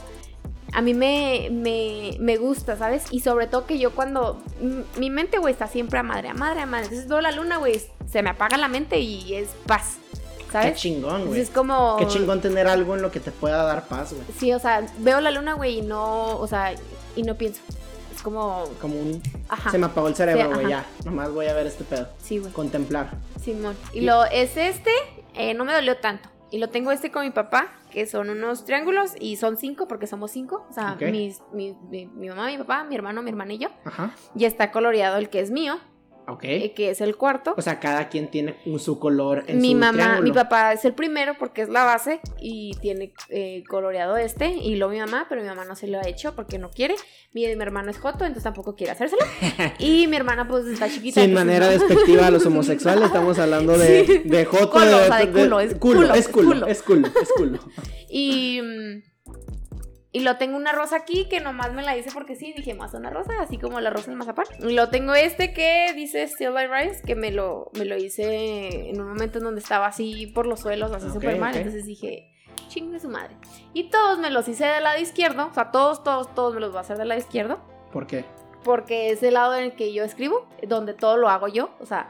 a 0.71 0.81
mí 0.81 0.93
me, 0.93 1.49
me, 1.51 2.37
gusta, 2.37 2.77
¿sabes? 2.77 3.03
Y 3.11 3.19
sobre 3.19 3.47
todo 3.47 3.65
que 3.65 3.77
yo 3.79 3.91
cuando. 3.91 4.41
Mi 4.95 5.09
mente, 5.09 5.39
güey, 5.39 5.51
está 5.51 5.67
siempre 5.67 5.99
a 5.99 6.03
madre, 6.03 6.29
a 6.29 6.33
madre, 6.33 6.61
a 6.61 6.65
madre. 6.65 6.85
Entonces 6.85 7.09
veo 7.09 7.19
la 7.19 7.33
luna, 7.33 7.57
güey, 7.57 7.81
se 8.09 8.23
me 8.23 8.29
apaga 8.29 8.55
la 8.55 8.69
mente 8.69 8.97
y 8.99 9.35
es 9.35 9.49
paz. 9.67 9.97
¿Sabes? 10.53 10.71
Qué 10.71 10.77
chingón, 10.77 11.25
güey. 11.27 11.41
Es 11.41 11.49
como. 11.49 11.97
Qué 11.99 12.07
chingón 12.07 12.39
tener 12.39 12.65
algo 12.65 12.95
en 12.95 13.01
lo 13.01 13.11
que 13.11 13.19
te 13.19 13.31
pueda 13.31 13.61
dar 13.65 13.89
paz, 13.89 14.13
güey. 14.13 14.23
Sí, 14.39 14.53
o 14.53 14.59
sea, 14.59 14.87
veo 14.99 15.19
la 15.19 15.29
luna, 15.29 15.55
güey, 15.55 15.79
y 15.79 15.81
no. 15.81 16.37
O 16.37 16.47
sea, 16.47 16.73
y 17.17 17.23
no 17.23 17.35
pienso. 17.35 17.59
Es 18.15 18.21
como. 18.21 18.63
Como 18.79 19.01
un. 19.01 19.21
Ajá. 19.49 19.69
Se 19.69 19.77
me 19.77 19.87
apagó 19.87 20.07
el 20.07 20.15
cerebro, 20.15 20.49
güey, 20.53 20.69
ya. 20.69 20.85
Nomás 21.03 21.29
voy 21.29 21.47
a 21.47 21.53
ver 21.53 21.67
este 21.67 21.83
pedo. 21.83 22.07
Sí, 22.23 22.37
güey. 22.37 22.53
Contemplar. 22.53 23.17
Simón. 23.43 23.75
Y, 23.91 23.99
lo 23.99 24.23
es 24.23 24.55
este, 24.55 24.91
eh, 25.33 25.53
no 25.53 25.65
me 25.65 25.73
dolió 25.73 25.97
tanto. 25.97 26.29
Y 26.53 26.59
lo 26.59 26.69
tengo 26.69 26.91
este 26.91 27.11
con 27.11 27.23
mi 27.23 27.31
papá, 27.31 27.71
que 27.93 28.07
son 28.07 28.31
unos 28.31 28.65
triángulos 28.65 29.11
y 29.19 29.35
son 29.35 29.55
cinco 29.55 29.87
porque 29.87 30.07
somos 30.07 30.31
cinco. 30.31 30.65
O 30.69 30.73
sea, 30.73 30.95
mis, 30.95 31.41
mi, 31.53 31.77
mi, 31.91 32.27
mamá, 32.27 32.47
mi 32.47 32.57
papá, 32.57 32.83
mi 32.83 32.95
hermano, 32.95 33.21
mi 33.21 33.29
hermana 33.29 33.53
y 33.53 33.59
yo. 33.59 33.69
Ajá. 33.85 34.15
Y 34.35 34.45
está 34.45 34.71
coloreado 34.71 35.17
el 35.17 35.29
que 35.29 35.39
es 35.39 35.51
mío. 35.51 35.77
Eh, 36.41 36.73
que 36.73 36.89
es 36.89 37.01
el 37.01 37.15
cuarto. 37.15 37.53
O 37.57 37.61
sea, 37.61 37.79
cada 37.79 38.09
quien 38.09 38.29
tiene 38.29 38.57
su 38.77 38.99
color 38.99 39.43
en 39.47 39.59
mi 39.59 39.71
su 39.71 39.77
mamá, 39.77 40.21
Mi 40.21 40.31
papá 40.31 40.73
es 40.73 40.85
el 40.85 40.93
primero 40.93 41.35
porque 41.37 41.61
es 41.61 41.69
la 41.69 41.83
base 41.83 42.19
y 42.39 42.75
tiene 42.81 43.13
eh, 43.29 43.63
coloreado 43.67 44.17
este. 44.17 44.49
Y 44.49 44.75
luego 44.75 44.93
mi 44.93 44.99
mamá, 44.99 45.25
pero 45.29 45.41
mi 45.41 45.47
mamá 45.47 45.65
no 45.65 45.75
se 45.75 45.87
lo 45.87 45.99
ha 45.99 46.07
hecho 46.07 46.35
porque 46.35 46.57
no 46.59 46.69
quiere. 46.69 46.95
Mi, 47.33 47.45
mi 47.55 47.61
hermano 47.61 47.91
es 47.91 47.97
Joto, 47.97 48.25
entonces 48.25 48.43
tampoco 48.43 48.75
quiere 48.75 48.91
hacérselo. 48.91 49.23
y 49.79 50.07
mi 50.07 50.15
hermana, 50.15 50.47
pues 50.47 50.65
está 50.65 50.89
chiquita. 50.89 51.21
Sin 51.21 51.33
manera 51.33 51.67
despectiva 51.67 52.27
a 52.27 52.31
los 52.31 52.45
homosexuales, 52.47 53.05
estamos 53.05 53.39
hablando 53.39 53.77
de, 53.77 54.21
de 54.25 54.45
Joto. 54.45 54.79
de, 54.79 54.93
o 54.93 55.05
sea, 55.05 55.19
de 55.19 55.31
culo, 55.31 55.59
es 55.59 55.75
culo, 55.75 56.13
es 56.13 56.27
culo, 56.27 56.67
es 56.67 56.81
culo, 56.81 57.07
es 57.07 57.29
culo. 57.35 57.59
y. 58.09 58.61
Mm, 58.61 59.12
y 59.12 59.12
lo 60.19 60.37
tengo 60.37 60.57
una 60.57 60.71
rosa 60.71 60.97
aquí 60.97 61.27
que 61.27 61.39
nomás 61.39 61.73
me 61.73 61.81
la 61.81 61.97
hice 61.97 62.11
porque 62.13 62.35
sí, 62.35 62.53
dije 62.55 62.75
más 62.75 62.93
una 62.93 63.09
rosa, 63.09 63.31
así 63.41 63.57
como 63.57 63.79
la 63.81 63.89
rosa 63.89 64.11
del 64.11 64.17
mazapán. 64.17 64.45
Y 64.59 64.73
lo 64.73 64.89
tengo 64.89 65.15
este 65.15 65.53
que 65.53 65.91
dice 65.95 66.27
Still 66.27 66.51
by 66.51 66.67
Rice, 66.67 67.01
que 67.01 67.15
me 67.15 67.31
lo, 67.31 67.71
me 67.73 67.85
lo 67.85 67.97
hice 67.97 68.89
en 68.91 69.01
un 69.01 69.07
momento 69.09 69.39
en 69.39 69.45
donde 69.45 69.59
estaba 69.59 69.87
así 69.87 70.27
por 70.27 70.45
los 70.45 70.59
suelos, 70.59 70.91
así 70.91 71.09
súper 71.09 71.39
mal. 71.39 71.55
Entonces 71.55 71.85
dije, 71.85 72.31
chingue 72.67 72.99
su 72.99 73.09
madre. 73.09 73.35
Y 73.73 73.89
todos 73.89 74.19
me 74.19 74.29
los 74.29 74.47
hice 74.47 74.65
del 74.65 74.83
lado 74.83 74.99
izquierdo, 75.01 75.47
o 75.47 75.53
sea, 75.53 75.71
todos, 75.71 76.03
todos, 76.03 76.33
todos 76.35 76.53
me 76.53 76.59
los 76.59 76.69
voy 76.69 76.77
a 76.77 76.81
hacer 76.81 76.97
del 76.97 77.09
lado 77.09 77.19
izquierdo. 77.19 77.59
¿Por 77.91 78.05
qué? 78.05 78.23
Porque 78.63 79.09
es 79.09 79.23
el 79.23 79.33
lado 79.33 79.55
en 79.55 79.63
el 79.63 79.75
que 79.75 79.93
yo 79.93 80.03
escribo, 80.03 80.47
donde 80.67 80.93
todo 80.93 81.17
lo 81.17 81.27
hago 81.27 81.47
yo. 81.47 81.71
O 81.79 81.87
sea, 81.87 82.07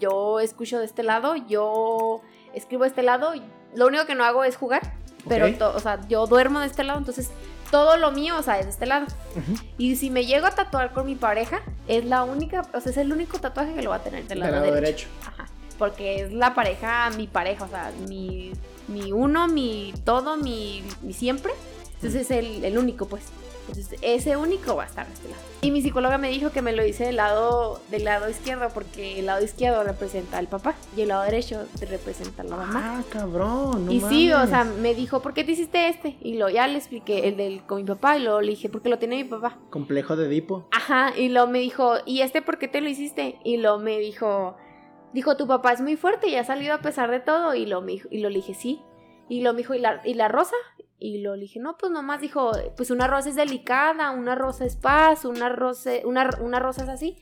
yo 0.00 0.40
escucho 0.40 0.78
de 0.78 0.86
este 0.86 1.02
lado, 1.02 1.36
yo 1.36 2.22
escribo 2.54 2.84
de 2.84 2.88
este 2.88 3.02
lado. 3.02 3.34
Lo 3.74 3.86
único 3.86 4.06
que 4.06 4.14
no 4.14 4.24
hago 4.24 4.42
es 4.42 4.56
jugar 4.56 4.94
pero, 5.28 5.46
o 5.74 5.80
sea, 5.80 6.00
yo 6.08 6.26
duermo 6.26 6.60
de 6.60 6.66
este 6.66 6.84
lado, 6.84 6.98
entonces 6.98 7.30
todo 7.70 7.96
lo 7.96 8.12
mío, 8.12 8.36
o 8.38 8.42
sea, 8.42 8.58
es 8.58 8.66
de 8.66 8.70
este 8.70 8.86
lado. 8.86 9.06
Y 9.78 9.96
si 9.96 10.10
me 10.10 10.24
llego 10.24 10.46
a 10.46 10.52
tatuar 10.52 10.92
con 10.92 11.06
mi 11.06 11.14
pareja, 11.14 11.60
es 11.88 12.04
la 12.04 12.24
única, 12.24 12.66
o 12.72 12.80
sea, 12.80 12.92
es 12.92 12.98
el 12.98 13.12
único 13.12 13.38
tatuaje 13.38 13.74
que 13.74 13.82
lo 13.82 13.90
va 13.90 13.96
a 13.96 14.02
tener 14.02 14.26
del 14.26 14.40
lado, 14.40 14.70
derecho. 14.72 15.08
Ajá. 15.26 15.46
Porque 15.78 16.22
es 16.22 16.32
la 16.32 16.54
pareja, 16.54 17.10
mi 17.16 17.26
pareja, 17.26 17.64
o 17.64 17.68
sea, 17.68 17.92
mi, 18.08 18.52
mi 18.88 19.12
uno, 19.12 19.46
mi 19.48 19.92
todo, 20.04 20.36
mi, 20.36 20.82
mi 21.02 21.12
siempre. 21.12 21.52
Entonces 21.94 22.22
es 22.22 22.30
el, 22.30 22.64
el 22.64 22.78
único, 22.78 23.06
pues. 23.06 23.24
Entonces, 23.68 23.98
ese 24.02 24.36
único 24.36 24.76
va 24.76 24.84
a 24.84 24.86
estar 24.86 25.06
de 25.06 25.14
este 25.14 25.28
lado. 25.28 25.42
Y 25.62 25.70
mi 25.70 25.82
psicóloga 25.82 26.18
me 26.18 26.28
dijo 26.28 26.50
que 26.50 26.62
me 26.62 26.72
lo 26.72 26.84
hice 26.84 27.04
del 27.04 27.16
lado, 27.16 27.80
del 27.90 28.04
lado 28.04 28.28
izquierdo 28.28 28.68
porque 28.72 29.18
el 29.18 29.26
lado 29.26 29.44
izquierdo 29.44 29.82
representa 29.82 30.38
al 30.38 30.46
papá 30.46 30.74
y 30.96 31.00
el 31.02 31.08
lado 31.08 31.24
derecho 31.24 31.66
representa 31.80 32.42
a 32.42 32.44
la 32.44 32.56
mamá. 32.56 32.98
Ah, 32.98 33.02
cabrón. 33.10 33.86
No 33.86 33.92
y 33.92 34.00
sí, 34.00 34.32
o 34.32 34.46
sea, 34.46 34.64
me 34.64 34.94
dijo, 34.94 35.20
¿por 35.20 35.34
qué 35.34 35.44
te 35.44 35.52
hiciste 35.52 35.88
este? 35.88 36.16
Y 36.20 36.36
lo 36.36 36.48
ya 36.50 36.68
le 36.68 36.78
expliqué 36.78 37.28
el 37.28 37.36
del 37.36 37.64
con 37.64 37.78
mi 37.78 37.84
papá 37.84 38.16
y 38.16 38.22
luego 38.22 38.40
le 38.40 38.50
dije, 38.50 38.68
porque 38.68 38.88
lo 38.88 38.98
tiene 38.98 39.16
mi 39.16 39.24
papá. 39.24 39.58
Complejo 39.70 40.16
de 40.16 40.26
Edipo. 40.26 40.68
Ajá, 40.70 41.12
y 41.16 41.28
lo 41.28 41.46
me 41.46 41.58
dijo, 41.58 41.94
¿y 42.04 42.20
este 42.20 42.42
por 42.42 42.58
qué 42.58 42.68
te 42.68 42.80
lo 42.80 42.88
hiciste? 42.88 43.38
Y 43.42 43.56
lo 43.56 43.78
me 43.78 43.98
dijo, 43.98 44.56
dijo, 45.12 45.36
tu 45.36 45.46
papá 45.46 45.72
es 45.72 45.80
muy 45.80 45.96
fuerte 45.96 46.28
y 46.28 46.36
ha 46.36 46.44
salido 46.44 46.74
a 46.74 46.78
pesar 46.78 47.10
de 47.10 47.20
todo. 47.20 47.54
Y 47.54 47.66
lo, 47.66 47.80
me 47.80 47.94
y 48.10 48.20
lo 48.20 48.28
le 48.28 48.36
dije, 48.36 48.54
sí. 48.54 48.82
Y 49.28 49.42
lo 49.42 49.52
me 49.52 49.58
dijo, 49.58 49.74
¿y 49.74 49.80
la, 49.80 50.00
¿y 50.04 50.14
la 50.14 50.28
rosa? 50.28 50.54
Y 50.98 51.18
lo 51.18 51.36
dije, 51.36 51.60
no, 51.60 51.76
pues 51.76 51.92
nomás 51.92 52.20
dijo, 52.20 52.52
pues 52.76 52.90
una 52.90 53.06
rosa 53.06 53.28
es 53.28 53.36
delicada, 53.36 54.10
una 54.12 54.34
rosa 54.34 54.64
es 54.64 54.76
paz, 54.76 55.24
una 55.24 55.48
rosa, 55.50 55.90
una, 56.04 56.30
una 56.40 56.58
rosa 56.58 56.84
es 56.84 56.88
así. 56.88 57.16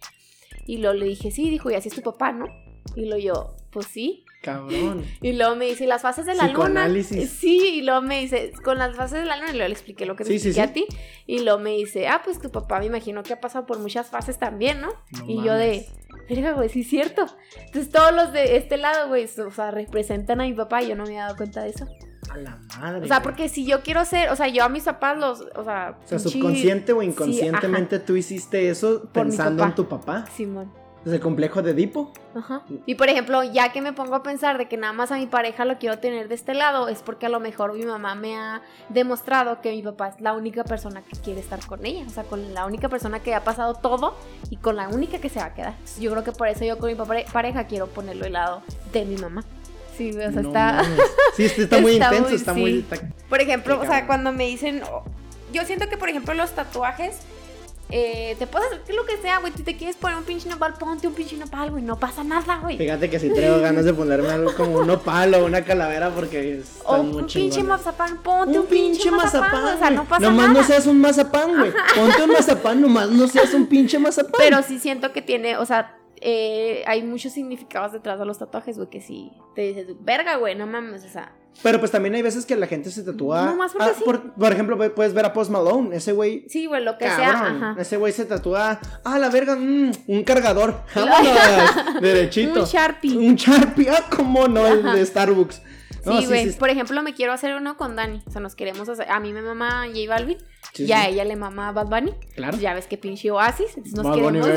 Y 0.66 0.78
lo 0.78 0.94
le 0.94 1.06
dije, 1.06 1.30
sí, 1.30 1.51
dijo, 1.51 1.70
y 1.70 1.74
así 1.74 1.88
es 1.88 1.94
tu 1.94 2.02
papá, 2.02 2.32
¿no? 2.32 2.46
Y 2.94 3.06
lo 3.06 3.18
yo, 3.18 3.56
pues 3.70 3.86
sí. 3.86 4.24
Cabrón. 4.42 5.05
Y 5.20 5.32
luego 5.32 5.56
me 5.56 5.66
dice, 5.66 5.86
las 5.86 6.02
fases 6.02 6.26
de 6.26 6.34
la 6.34 6.48
luna. 6.48 6.88
Sí, 7.02 7.78
y 7.78 7.82
luego 7.82 8.02
me 8.02 8.20
dice, 8.20 8.52
con 8.62 8.78
las 8.78 8.94
fases 8.94 9.20
de 9.20 9.26
la 9.26 9.36
luna, 9.36 9.51
y 9.51 9.55
luego 9.55 9.68
le 9.68 9.74
expliqué 9.74 10.06
lo 10.06 10.14
que 10.14 10.24
te 10.24 10.34
expliqué 10.34 10.60
a 10.60 10.72
ti. 10.72 10.86
Y 11.26 11.40
luego 11.40 11.59
me 11.59 11.70
dice, 11.70 12.06
ah, 12.06 12.22
pues 12.24 12.40
tu 12.40 12.51
papá 12.51 12.78
me 12.78 12.86
imagino 12.86 13.22
que 13.22 13.32
ha 13.32 13.40
pasado 13.40 13.66
por 13.66 13.78
muchas 13.80 14.09
fases 14.09 14.38
también, 14.38 14.80
¿no? 14.80 14.90
y 15.26 15.42
yo 15.42 15.55
de, 15.55 15.86
verga, 16.28 16.52
güey, 16.52 16.68
sí 16.68 16.82
es 16.82 16.88
cierto. 16.88 17.26
Entonces 17.56 17.90
todos 17.90 18.14
los 18.14 18.32
de 18.32 18.56
este 18.56 18.76
lado, 18.76 19.09
güey, 19.09 19.24
o 19.24 19.51
sea, 19.51 19.70
representan 19.70 20.40
a 20.40 20.44
mi 20.44 20.55
papá 20.55 20.82
y 20.82 20.88
yo 20.88 20.96
no 20.96 21.05
me 21.05 21.10
había 21.10 21.24
dado 21.24 21.36
cuenta 21.36 21.62
de 21.62 21.70
eso. 21.70 21.88
A 22.35 22.39
la 22.39 22.59
madre. 22.78 23.05
O 23.05 23.09
sea, 23.09 23.23
porque 23.23 23.48
si 23.48 23.65
yo 23.65 23.82
quiero 23.82 24.05
ser, 24.05 24.31
o 24.31 24.36
sea, 24.36 24.48
yo 24.48 24.65
a 24.65 24.69
mis 24.69 24.85
papás 24.85 25.16
los, 25.16 25.40
o 25.55 25.65
sea. 25.65 25.97
O 26.05 26.09
sea, 26.09 26.19
subconsciente 26.19 26.93
o 26.93 27.02
inconscientemente 27.02 28.01
tú 28.01 28.16
hiciste 28.16 28.69
eso 28.70 29.09
pensando 29.12 29.62
en 29.62 29.74
tu 29.74 29.89
papá. 29.89 30.27
Simón. 30.35 30.70
¿Es 31.05 31.12
el 31.12 31.20
complejo 31.20 31.61
de 31.61 31.73
Edipo? 31.73 32.12
Ajá. 32.35 32.62
Y 32.86 32.94
por 32.94 33.11
ejemplo, 33.11 33.43
ya 33.43 33.73
que 33.73 33.82
me 33.82 33.93
pongo 33.93 34.15
a 34.15 34.23
pensar 34.23 34.56
de 34.56 34.69
que 34.69 34.78
nada 34.78 34.94
más 34.94 35.12
a 35.12 35.16
mi 35.16 35.27
pareja 35.27 35.66
lo 35.66 35.78
quiero 35.78 35.98
tener 35.98 36.28
de 36.28 36.35
este 36.35 36.55
lado, 36.55 36.89
es 36.89 37.02
porque 37.02 37.27
a 37.27 37.28
lo 37.28 37.40
mejor 37.40 37.74
mi 37.74 37.85
mamá 37.85 38.15
me 38.15 38.39
ha 38.39 38.62
demostrado 38.89 39.61
que 39.61 39.70
mi 39.73 39.82
papá 39.82 40.09
es 40.09 40.20
la 40.23 40.32
única 40.32 40.65
persona 40.65 41.02
que 41.02 41.19
quiere 41.19 41.40
estar 41.40 41.65
con 41.66 41.85
ella. 41.85 42.05
O 42.06 42.11
sea, 42.11 42.24
con 42.24 42.55
la 42.55 42.65
única 42.65 42.89
persona 42.89 43.20
que 43.20 43.35
ha 43.35 43.44
pasado 43.44 43.74
todo 43.74 44.15
y 44.48 44.56
con 44.56 44.77
la 44.77 44.89
única 44.89 45.19
que 45.19 45.28
se 45.28 45.40
va 45.40 45.47
a 45.47 45.55
quedar. 45.55 45.74
yo 46.01 46.11
creo 46.11 46.24
que 46.24 46.32
por 46.32 46.48
eso 46.48 46.65
yo 46.65 46.78
con 46.78 46.89
mi 46.90 46.97
pareja 47.31 47.65
quiero 47.65 47.86
ponerlo 47.89 48.24
al 48.24 48.32
lado 48.32 48.62
de 48.93 49.05
mi 49.05 49.16
mamá. 49.16 49.44
Sí, 49.97 50.11
o 50.11 50.33
sea, 50.33 50.41
está. 50.41 50.85
Sí, 51.37 51.45
está, 51.45 51.81
muy 51.81 51.93
intenso, 51.93 52.29
está 52.29 52.55
muy. 52.55 52.85
por 53.29 53.41
ejemplo, 53.41 53.81
o 53.81 53.87
sea, 53.87 54.07
cuando 54.07 54.33
me 54.33 54.47
dicen. 54.47 54.83
Yo 55.53 55.65
siento 55.65 55.89
que, 55.89 55.97
por 55.97 56.09
ejemplo, 56.09 56.35
los 56.35 56.53
tatuajes. 56.53 57.16
Eh, 57.91 58.35
te 58.39 58.47
puedes 58.47 58.73
hacer 58.73 58.95
lo 58.95 59.05
que 59.05 59.19
sea, 59.19 59.39
güey. 59.39 59.53
Si 59.55 59.62
te 59.62 59.77
quieres 59.77 59.95
poner 59.95 60.16
un 60.16 60.25
pinche 60.25 60.49
nopal, 60.49 60.75
ponte 60.75 61.07
un 61.07 61.15
pinche 61.15 61.37
nopal, 61.37 61.71
güey. 61.71 61.83
No 61.83 61.99
pasa 61.99 62.25
nada, 62.25 62.57
güey. 62.57 62.79
Fíjate 62.79 63.11
que 63.11 63.21
si 63.21 63.31
traigo 63.31 63.61
ganas 63.61 63.85
de 63.85 63.93
ponerme 63.93 64.31
algo 64.31 64.55
como 64.55 64.79
un 64.79 64.87
nopal 64.87 65.35
o 65.35 65.45
una 65.45 65.62
calavera 65.62 66.11
porque 66.11 66.59
es. 66.59 66.81
O 66.85 66.97
un 66.97 67.27
pinche 67.27 67.62
mazapán, 67.62 68.23
ponte 68.23 68.59
un, 68.59 68.66
pinche 68.66 69.11
mazapán. 69.11 69.77
o 69.77 69.79
sea, 69.79 69.91
no 69.91 70.05
pasa 70.07 70.21
nada. 70.23 70.33
Nomás 70.33 70.51
no 70.51 70.65
seas 70.65 70.87
un 70.87 71.01
mazapán, 71.01 71.57
güey. 71.57 71.73
Ponte 71.95 72.23
un 72.23 72.33
mazapán, 72.33 72.81
nomás 72.81 73.11
no 73.11 73.29
seas 73.29 73.53
un 73.53 73.66
pinche 73.66 73.99
mazapán. 73.99 74.33
Pero 74.39 74.62
sí 74.62 74.79
siento 74.79 75.12
que 75.12 75.23
tiene, 75.23 75.59
o 75.59 75.66
sea, 75.66 75.95
eh, 76.20 76.82
hay 76.86 77.03
muchos 77.03 77.32
significados 77.32 77.93
detrás 77.93 78.19
de 78.19 78.24
los 78.24 78.39
tatuajes, 78.39 78.77
güey, 78.77 78.89
que 78.89 79.01
sí 79.01 79.32
te 79.55 79.62
dices, 79.62 79.86
verga, 80.01 80.36
güey, 80.36 80.55
no 80.55 80.66
mames, 80.66 81.05
o 81.05 81.09
sea. 81.09 81.32
Pero 81.62 81.78
pues 81.78 81.93
también 81.93 82.15
hay 82.15 82.23
veces 82.23 82.47
que 82.47 82.57
la 82.57 82.66
gente 82.66 82.91
se 82.91 83.05
tatúa. 83.05 83.47
No 83.47 83.57
más 83.57 83.73
porque 83.73 83.91
ah, 83.91 83.95
por, 84.05 84.32
por, 84.32 84.53
ejemplo, 84.53 84.77
puedes 84.95 85.15
ver 85.15 85.24
a 85.24 85.32
Post 85.32 85.51
Malone, 85.51 85.95
ese 85.97 86.12
güey. 86.12 86.47
Sí, 86.49 86.66
güey, 86.66 86.82
lo 86.82 86.99
que 86.99 87.05
sea. 87.05 87.31
Ajá. 87.31 87.77
Ese 87.78 87.97
güey 87.97 88.12
se 88.12 88.24
tatúa, 88.24 88.81
ah, 89.05 89.19
la 89.19 89.31
verga, 89.31 89.55
mm, 89.55 89.93
un 90.09 90.24
cargador. 90.24 90.82
Vámonos, 90.95 92.01
derechito. 92.01 92.61
un 92.61 92.66
Sharpie. 92.66 93.16
Un 93.16 93.36
Sharpie, 93.36 93.89
ah, 93.89 94.05
cómo 94.15 94.49
no, 94.49 94.66
el 94.66 94.82
de 94.82 95.07
Starbucks. 95.07 95.62
sí, 96.03 96.27
güey. 96.27 96.53
Por 96.53 96.70
ejemplo, 96.70 97.01
me 97.03 97.15
quiero 97.15 97.32
hacer 97.32 97.55
uno 97.55 97.77
con 97.77 97.95
Dani. 97.95 98.23
O 98.27 98.31
sea, 98.31 98.41
nos 98.41 98.57
queremos 98.57 98.89
hacer. 98.89 99.09
A 99.09 99.20
mí 99.20 99.32
me 99.32 99.43
mama 99.43 99.86
J 99.86 100.09
Balvin. 100.09 100.39
Y 100.76 100.92
a 100.92 101.09
ella 101.09 101.24
le 101.24 101.36
mama 101.36 101.72
Bad 101.72 101.86
Bunny. 101.86 102.12
Claro. 102.34 102.59
Ya 102.59 102.74
ves 102.74 102.86
que 102.86 102.96
pinche 102.96 103.30
Oasis. 103.30 103.76
Entonces 103.76 103.94
nos 103.94 104.16
queremos. 104.16 104.48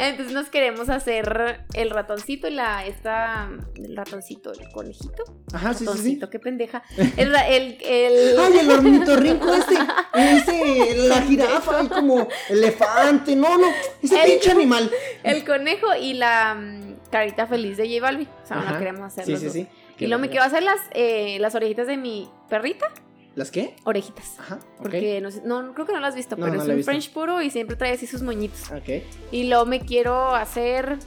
entonces 0.00 0.32
nos 0.32 0.48
queremos 0.48 0.88
hacer 0.88 1.66
el 1.74 1.90
ratoncito 1.90 2.48
y 2.48 2.52
la. 2.52 2.86
Esta. 2.86 3.50
El 3.76 3.96
ratoncito, 3.96 4.52
el 4.52 4.68
conejito. 4.70 5.24
Ajá, 5.52 5.74
sí, 5.74 5.86
sí, 5.86 5.98
sí. 5.98 6.20
qué 6.30 6.38
pendeja. 6.38 6.82
El. 7.16 7.34
el, 7.34 7.78
el... 7.82 8.38
Ay, 8.38 8.58
el 8.60 8.70
ornitorrinco 8.70 9.54
este. 9.54 9.74
Ese. 10.14 11.08
La 11.08 11.22
jirafa, 11.22 11.82
y 11.82 11.88
como 11.88 12.28
elefante. 12.48 13.36
No, 13.36 13.58
no. 13.58 13.66
Ese 14.02 14.18
pinche 14.24 14.50
animal. 14.50 14.90
El 15.22 15.44
conejo 15.44 15.94
y 16.00 16.14
la 16.14 16.54
mm, 16.54 17.10
carita 17.10 17.46
feliz 17.46 17.76
de 17.76 17.88
J 17.88 18.00
Balvin. 18.00 18.28
O 18.42 18.46
sea, 18.46 18.56
no 18.58 18.78
queremos 18.78 19.02
hacer 19.02 19.24
Sí, 19.26 19.36
sí, 19.36 19.50
sí. 19.50 19.68
Y 19.98 20.06
luego 20.08 20.20
me 20.20 20.30
quiero 20.30 20.44
hacer 20.44 20.62
las, 20.62 20.80
eh, 20.92 21.38
las 21.38 21.54
orejitas 21.54 21.86
de 21.86 21.96
mi 21.96 22.28
perrita. 22.48 22.90
¿Las 23.34 23.50
qué? 23.50 23.74
Orejitas. 23.84 24.38
Ajá. 24.38 24.58
Porque 24.78 25.20
no, 25.20 25.30
no, 25.62 25.74
creo 25.74 25.86
que 25.86 25.92
no 25.92 26.00
las 26.00 26.10
has 26.10 26.16
visto, 26.16 26.36
pero 26.36 26.62
es 26.62 26.68
un 26.68 26.84
French 26.84 27.10
puro 27.12 27.40
y 27.40 27.50
siempre 27.50 27.76
trae 27.76 27.92
así 27.92 28.06
sus 28.06 28.22
moñitos. 28.22 28.70
Ok. 28.70 29.02
Y 29.30 29.44
luego 29.44 29.64
me 29.64 29.80
quiero 29.80 30.34
hacer. 30.34 30.98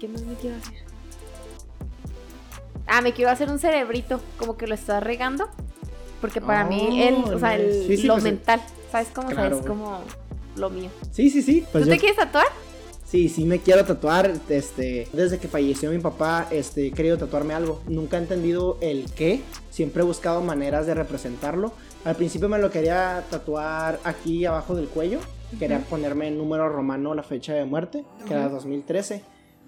¿Qué 0.00 0.08
más 0.08 0.22
me 0.22 0.34
quiero 0.34 0.56
hacer? 0.56 0.84
Ah, 2.86 3.00
me 3.00 3.12
quiero 3.12 3.30
hacer 3.30 3.48
un 3.48 3.58
cerebrito, 3.58 4.20
como 4.38 4.56
que 4.56 4.66
lo 4.66 4.74
estás 4.74 5.02
regando. 5.02 5.48
Porque 6.20 6.40
para 6.40 6.64
mí, 6.64 7.02
el, 7.02 7.14
o 7.16 7.38
sea, 7.38 7.54
el, 7.54 8.06
lo 8.06 8.14
pues, 8.14 8.24
mental, 8.24 8.60
¿sabes 8.90 9.08
cómo? 9.14 9.30
es 9.30 9.66
como 9.66 10.00
lo 10.56 10.70
mío. 10.70 10.90
Sí, 11.10 11.30
sí, 11.30 11.42
sí. 11.42 11.64
Pues 11.70 11.84
¿Tú 11.84 11.90
te 11.90 11.98
quieres 11.98 12.16
tatuar? 12.16 12.46
Sí, 13.14 13.28
sí 13.28 13.44
me 13.44 13.60
quiero 13.60 13.84
tatuar. 13.84 14.32
Este, 14.48 15.06
desde 15.12 15.38
que 15.38 15.46
falleció 15.46 15.88
mi 15.92 16.00
papá, 16.00 16.48
este, 16.50 16.88
he 16.88 16.90
querido 16.90 17.16
tatuarme 17.16 17.54
algo. 17.54 17.80
Nunca 17.86 18.16
he 18.16 18.20
entendido 18.20 18.76
el 18.80 19.04
qué. 19.12 19.40
Siempre 19.70 20.02
he 20.02 20.04
buscado 20.04 20.40
maneras 20.40 20.88
de 20.88 20.94
representarlo. 20.94 21.70
Al 22.04 22.16
principio 22.16 22.48
me 22.48 22.58
lo 22.58 22.72
quería 22.72 23.22
tatuar 23.30 24.00
aquí 24.02 24.44
abajo 24.44 24.74
del 24.74 24.88
cuello. 24.88 25.20
Quería 25.60 25.78
ponerme 25.88 26.26
en 26.26 26.36
número 26.36 26.68
romano 26.68 27.14
la 27.14 27.22
fecha 27.22 27.54
de 27.54 27.64
muerte, 27.64 28.04
que 28.26 28.34
era 28.34 28.48
2013. 28.48 29.22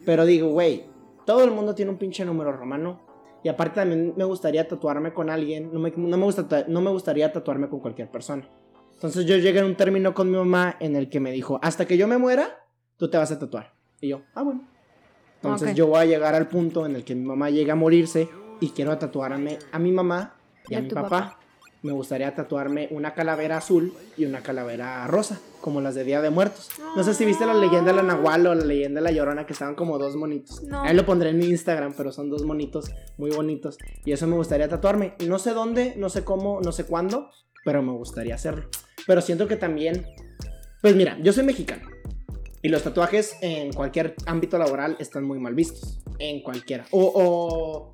Pero 0.05 0.27
digo, 0.27 0.49
güey, 0.49 0.83
todo 1.25 1.45
el 1.45 1.53
mundo 1.53 1.73
tiene 1.77 1.93
un 1.93 1.99
pinche 1.99 2.25
número 2.25 2.51
romano. 2.51 3.01
Y 3.45 3.49
aparte 3.49 3.77
también 3.77 4.13
me 4.17 4.25
gustaría 4.25 4.67
tatuarme 4.67 5.13
con 5.13 5.31
alguien. 5.31 5.73
No 5.73 5.79
me, 5.79 5.93
no 5.97 6.17
me, 6.17 6.25
gusta, 6.25 6.65
no 6.67 6.81
me 6.81 6.91
gustaría 6.91 7.31
tatuarme 7.31 7.69
con 7.69 7.79
cualquier 7.79 8.11
persona. 8.11 8.51
Entonces 8.95 9.25
yo 9.25 9.37
llegué 9.37 9.61
a 9.61 9.65
un 9.65 9.77
término 9.77 10.15
con 10.15 10.29
mi 10.33 10.37
mamá 10.37 10.79
en 10.81 10.97
el 10.97 11.09
que 11.09 11.21
me 11.21 11.31
dijo, 11.31 11.61
hasta 11.63 11.87
que 11.87 11.97
yo 11.97 12.09
me 12.09 12.19
muera, 12.19 12.66
tú 12.97 13.09
te 13.09 13.19
vas 13.19 13.31
a 13.31 13.39
tatuar. 13.39 13.73
Y 14.01 14.09
yo, 14.09 14.23
ah, 14.35 14.43
bueno. 14.43 14.67
Entonces 15.37 15.75
yo 15.75 15.87
voy 15.87 16.01
a 16.01 16.05
llegar 16.05 16.35
al 16.35 16.49
punto 16.49 16.87
en 16.87 16.97
el 16.97 17.05
que 17.05 17.15
mi 17.15 17.25
mamá 17.25 17.51
llegue 17.51 17.71
a 17.71 17.77
morirse 17.77 18.29
y 18.61 18.71
quiero 18.71 18.97
tatuarme 18.99 19.59
a 19.71 19.79
mi 19.79 19.93
mamá 19.93 20.35
y, 20.69 20.75
a, 20.75 20.81
mi 20.81 20.89
papá. 20.89 21.39
Me 21.83 21.93
gustaría 21.93 22.35
tatuarme 22.35 22.89
una 22.91 23.15
calavera 23.15 23.59
azul 23.59 23.93
y 24.17 24.25
una 24.25 24.43
calavera 24.43 25.07
rosa, 25.07 25.39
como 25.61 25.81
las 25.81 25.95
de 25.95 26.03
Día 26.05 26.21
de 26.21 26.31
Muertos. 26.31 26.71
No 26.97 27.05
sé 27.05 27.15
si 27.15 27.25
viste 27.25 27.47
la 27.47 27.55
leyenda 27.55 27.93
de 27.93 27.99
la 27.99 28.03
Nahual 28.03 28.47
o 28.47 28.55
la 28.55 28.65
leyenda 28.65 29.01
de 29.01 29.05
la 29.05 29.13
Llorona, 29.13 29.47
que 29.47 29.53
estaban 29.53 29.77
como 29.77 29.99
dos 29.99 30.17
monitos. 30.17 30.63
Ahí 30.73 30.97
lo 30.97 31.07
pondré 31.07 31.31
en 31.31 31.39
mi 31.39 31.47
Instagram, 31.47 31.95
pero 31.97 32.11
son 32.11 32.29
dos 32.29 32.43
monitos 32.45 32.91
muy 33.19 33.31
bonitos. 33.31 33.79
Y 34.05 34.13
eso 34.13 34.27
me 34.27 34.35
gustaría 34.35 34.69
tatuarme. 34.69 35.15
No 35.29 35.39
sé 35.39 35.53
dónde, 35.53 35.95
no 35.97 36.09
sé 36.09 36.25
cómo, 36.25 36.61
no 36.61 36.73
sé 36.73 36.85
cuándo, 36.85 37.31
pero 37.65 37.83
me 37.83 37.93
gustaría 37.93 38.35
hacerlo. 38.35 38.69
Pero 39.07 39.21
siento 39.21 39.47
que 39.47 39.57
también, 39.57 40.07
pues 40.83 40.97
mira, 40.97 41.19
yo 41.21 41.33
soy 41.33 41.45
mexicano. 41.45 41.96
Y 42.67 42.69
los 42.69 42.83
tatuajes 42.83 43.37
en 43.43 43.73
cualquier 43.73 44.17
ámbito 44.27 44.59
laboral 44.59 44.97
están 44.99 45.23
muy 45.23 45.39
mal 45.39 45.55
vistos. 45.55 46.01
En 46.19 46.43
cualquiera. 46.43 46.85
O, 46.91 47.93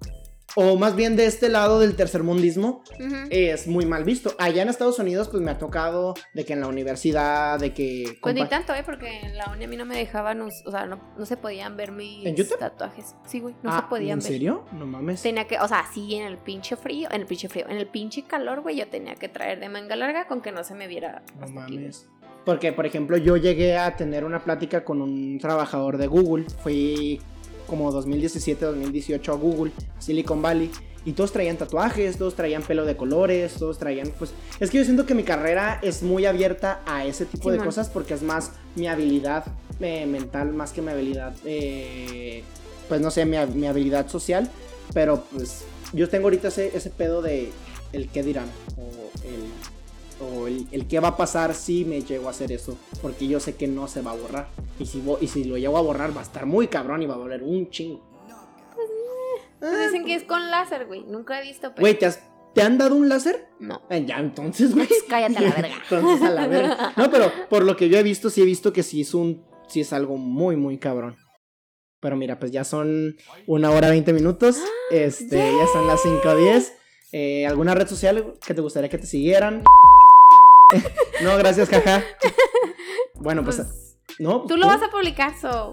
o, 0.57 0.79
más 0.79 0.97
bien 0.97 1.15
de 1.15 1.27
este 1.27 1.51
lado 1.51 1.79
del 1.79 1.95
tercermundismo 1.95 2.83
es 3.29 3.67
muy 3.67 3.85
mal 3.85 4.05
visto. 4.05 4.35
Allá 4.39 4.63
en 4.63 4.71
Estados 4.71 4.99
Unidos 4.99 5.29
pues 5.29 5.43
me 5.43 5.51
ha 5.51 5.59
tocado 5.59 6.15
de 6.33 6.47
que 6.47 6.55
en 6.55 6.61
la 6.61 6.69
universidad, 6.69 7.61
de 7.61 7.75
que... 7.75 8.17
Pues 8.23 8.35
ni 8.35 8.47
tanto, 8.47 8.73
¿eh? 8.75 8.83
Porque 8.83 9.21
en 9.21 9.37
la 9.37 9.53
uni 9.53 9.67
a 9.67 9.69
mí 9.69 9.77
no 9.77 9.85
me 9.85 9.95
dejaban, 9.95 10.41
o 10.41 10.51
sea, 10.51 10.87
no, 10.87 11.03
se 11.27 11.37
podían 11.37 11.77
ver 11.77 11.93
mis 11.93 12.25
tatuajes. 12.59 13.15
Sí, 13.27 13.41
güey, 13.41 13.55
no 13.63 13.73
se 13.73 13.77
ah, 13.77 13.89
podían 13.91 14.21
ver. 14.21 14.27
¿En 14.27 14.33
serio? 14.33 14.65
No 14.73 14.87
mames. 14.87 15.21
Tenía 15.21 15.47
que, 15.47 15.59
o 15.59 15.69
sea, 15.69 15.85
sí, 15.93 16.15
en 16.15 16.23
el 16.23 16.39
pinche 16.39 16.77
frío, 16.77 17.11
en 17.13 17.21
el 17.21 17.27
pinche 17.27 17.51
frío, 17.51 17.67
en 17.69 17.77
el 17.77 17.89
pinche 17.89 18.23
calor, 18.23 18.63
güey, 18.63 18.77
yo 18.77 18.89
tenía 18.89 19.17
que 19.17 19.29
traer 19.29 19.61
de 19.61 19.69
manga 19.69 19.97
larga 19.97 20.27
con 20.27 20.41
que 20.41 20.51
no 20.51 20.65
se 20.65 20.75
me 20.75 20.87
viera. 20.87 21.23
No 21.39 21.49
mames. 21.49 22.09
Porque, 22.45 22.73
por 22.73 22.87
ejemplo, 22.87 23.17
yo 23.17 23.37
llegué 23.37 23.77
a 23.77 23.97
tener 23.97 24.25
una 24.25 24.43
plática 24.43 24.85
con 24.85 25.01
un 25.01 25.39
trabajador 25.39 25.97
de 25.97 26.07
Google. 26.07 26.47
Fui 26.63 27.21
como 27.67 27.93
2017-2018 27.93 29.29
a 29.29 29.37
Google, 29.37 29.73
Silicon 29.99 30.43
Valley. 30.43 30.71
Y 31.05 31.13
todos 31.13 31.33
traían 31.33 31.57
tatuajes, 31.57 32.17
todos 32.17 32.37
traían 32.37 32.63
pelo 32.63 32.85
de 32.85 32.97
colores, 32.97 33.55
todos 33.55 33.77
traían, 33.77 34.13
pues... 34.19 34.33
Es 34.61 34.71
que 34.71 34.79
yo 34.79 34.85
siento 34.85 35.05
que 35.05 35.15
mi 35.15 35.25
carrera 35.25 35.81
es 35.83 36.05
muy 36.05 36.27
abierta 36.27 36.81
a 36.87 37.05
ese 37.05 37.27
tipo 37.27 37.51
de 37.51 37.59
cosas 37.59 37.91
porque 37.91 38.15
es 38.15 38.23
más 38.23 38.53
mi 38.77 38.87
habilidad 38.87 39.45
eh, 39.81 40.07
mental, 40.07 40.53
más 40.53 40.73
que 40.73 40.81
mi 40.81 40.93
habilidad, 40.93 41.35
eh, 41.45 42.45
pues 42.89 43.01
no 43.01 43.11
sé, 43.11 43.25
mi, 43.25 43.37
mi, 43.53 43.67
habilidad 43.67 44.09
social. 44.09 44.49
Pero 44.95 45.25
pues 45.33 45.65
yo 45.93 46.09
tengo 46.09 46.27
ahorita 46.27 46.49
ese, 46.49 46.77
ese 46.77 46.91
pedo 46.91 47.21
de 47.21 47.51
el 47.93 48.09
qué 48.09 48.23
dirán 48.23 48.47
o 48.77 48.83
el 49.27 49.43
o 50.23 50.47
el, 50.47 50.67
el 50.71 50.87
qué 50.87 51.01
va 51.01 51.09
a 51.09 51.17
pasar 51.17 51.55
si 51.55 51.85
me 51.85 52.03
llego 52.03 52.29
a 52.29 52.31
hacer 52.31 52.53
eso, 52.53 52.77
porque 53.01 53.27
yo 53.27 53.41
sé 53.41 53.57
que 53.57 53.67
no 53.67 53.89
se 53.89 54.03
va 54.03 54.13
a 54.13 54.17
borrar. 54.17 54.49
Y 54.79 54.87
si, 54.87 55.03
y 55.21 55.27
si 55.27 55.45
lo 55.45 55.59
llego 55.59 55.77
a 55.77 55.83
borrar 55.83 56.17
va 56.17 56.21
a 56.21 56.25
estar 56.25 56.47
muy 56.47 56.69
cabrón 56.69 57.03
y 57.03 57.07
va 57.07 57.15
a 57.15 57.19
valer 57.19 57.43
un 57.43 57.71
chingo. 57.71 58.01
Pues, 59.63 59.71
pues 59.71 59.93
dicen 59.93 60.05
que 60.05 60.15
es 60.15 60.25
con 60.25 60.51
láser, 60.51 60.87
güey. 60.87 61.05
Nunca 61.05 61.41
he 61.41 61.43
visto. 61.43 61.73
Güey, 61.79 61.97
¿te, 61.97 62.63
han 62.63 62.79
dado 62.79 62.97
un 62.97 63.09
láser? 63.09 63.49
No. 63.61 63.83
Eh, 63.91 64.05
ya, 64.05 64.19
entonces, 64.19 64.75
güey. 64.75 64.87
Pues 64.89 65.05
cállate 65.09 65.39
a 65.39 65.41
la 65.41 65.51
verga. 65.51 65.75
entonces 65.83 66.29
a 66.29 66.31
la 66.31 66.47
verga. 66.49 66.93
No, 66.97 67.11
pero 67.11 67.31
por 67.49 67.65
lo 67.65 67.77
que 67.77 67.89
yo 67.89 67.97
he 67.99 68.03
visto, 68.03 68.29
sí 68.29 68.43
he 68.43 68.45
visto 68.45 68.73
que 68.73 68.83
sí 68.83 69.03
es 69.03 69.15
un. 69.15 69.45
Sí 69.69 69.81
es 69.81 69.93
algo 69.93 70.17
muy, 70.17 70.57
muy 70.57 70.79
cabrón. 70.79 71.17
Pero 72.01 72.17
mira, 72.17 72.41
pues 72.41 72.51
ya 72.51 72.65
son 72.65 73.17
una 73.47 73.71
hora 73.71 73.89
veinte 73.89 74.13
minutos. 74.13 74.59
Este, 74.91 75.37
ya 75.37 75.67
son 75.73 75.87
las 75.87 76.01
5.10. 76.01 76.73
Eh, 77.13 77.47
¿Alguna 77.47 77.75
red 77.75 77.87
social 77.87 78.35
que 78.45 78.55
te 78.55 78.61
gustaría 78.61 78.91
que 78.91 78.99
te 78.99 79.07
siguieran? 79.07 79.63
No, 81.23 81.37
gracias, 81.37 81.69
jaja. 81.69 82.03
Bueno, 83.15 83.45
pues. 83.45 83.57
pues 83.57 83.99
no, 84.19 84.43
tú 84.47 84.57
lo 84.57 84.67
vas 84.67 84.83
a 84.83 84.91
publicar, 84.91 85.33
so. 85.41 85.73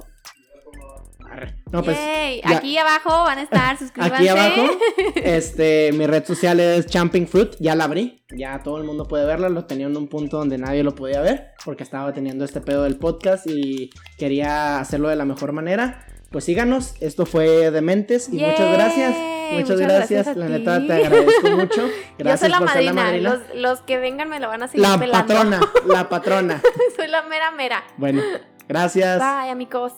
No, 1.71 1.83
pues, 1.83 1.97
Aquí 2.43 2.77
abajo 2.77 3.09
van 3.09 3.37
a 3.37 3.41
estar, 3.43 3.77
suscríbanse. 3.79 4.15
Aquí 4.15 4.27
abajo, 4.27 4.63
este, 5.15 5.91
mi 5.93 6.07
red 6.07 6.25
social 6.25 6.59
es 6.59 6.87
Champing 6.87 7.27
Fruit, 7.27 7.51
ya 7.59 7.75
la 7.75 7.83
abrí, 7.83 8.23
ya 8.35 8.61
todo 8.63 8.77
el 8.77 8.83
mundo 8.83 9.07
puede 9.07 9.25
verla, 9.25 9.49
lo 9.49 9.65
tenía 9.65 9.87
en 9.87 9.95
un 9.95 10.07
punto 10.07 10.37
donde 10.37 10.57
nadie 10.57 10.83
lo 10.83 10.95
podía 10.95 11.21
ver, 11.21 11.51
porque 11.63 11.83
estaba 11.83 12.13
teniendo 12.13 12.45
este 12.45 12.61
pedo 12.61 12.83
del 12.83 12.97
podcast 12.97 13.45
y 13.47 13.91
quería 14.17 14.79
hacerlo 14.79 15.09
de 15.09 15.15
la 15.15 15.25
mejor 15.25 15.51
manera. 15.51 16.05
Pues 16.29 16.43
síganos, 16.43 16.93
esto 16.99 17.25
fue 17.25 17.71
Dementes 17.71 18.29
y 18.31 18.37
muchas 18.37 18.71
gracias. 18.73 19.15
Muchas, 19.51 19.79
gracias, 19.79 20.35
la 20.35 20.47
neta 20.47 20.85
te 20.85 20.93
agradezco 20.93 21.49
mucho. 21.49 21.89
Gracias 22.19 22.19
Yo 22.19 22.37
soy 22.37 22.49
la, 22.49 22.57
por 22.59 22.67
madrina. 22.67 22.73
Ser 22.73 22.83
la 22.83 22.93
madrina. 22.93 23.29
Los, 23.31 23.55
los, 23.55 23.81
que 23.81 23.97
vengan 23.97 24.29
me 24.29 24.39
lo 24.39 24.47
van 24.47 24.61
a 24.61 24.67
seguir 24.67 24.87
la 24.87 24.99
patrona, 25.11 25.59
la 25.87 26.07
patrona. 26.07 26.61
soy 26.95 27.07
la 27.07 27.23
mera 27.23 27.49
mera. 27.49 27.83
Bueno, 27.97 28.21
gracias. 28.67 29.17
Bye, 29.17 29.49
amigos. 29.49 29.93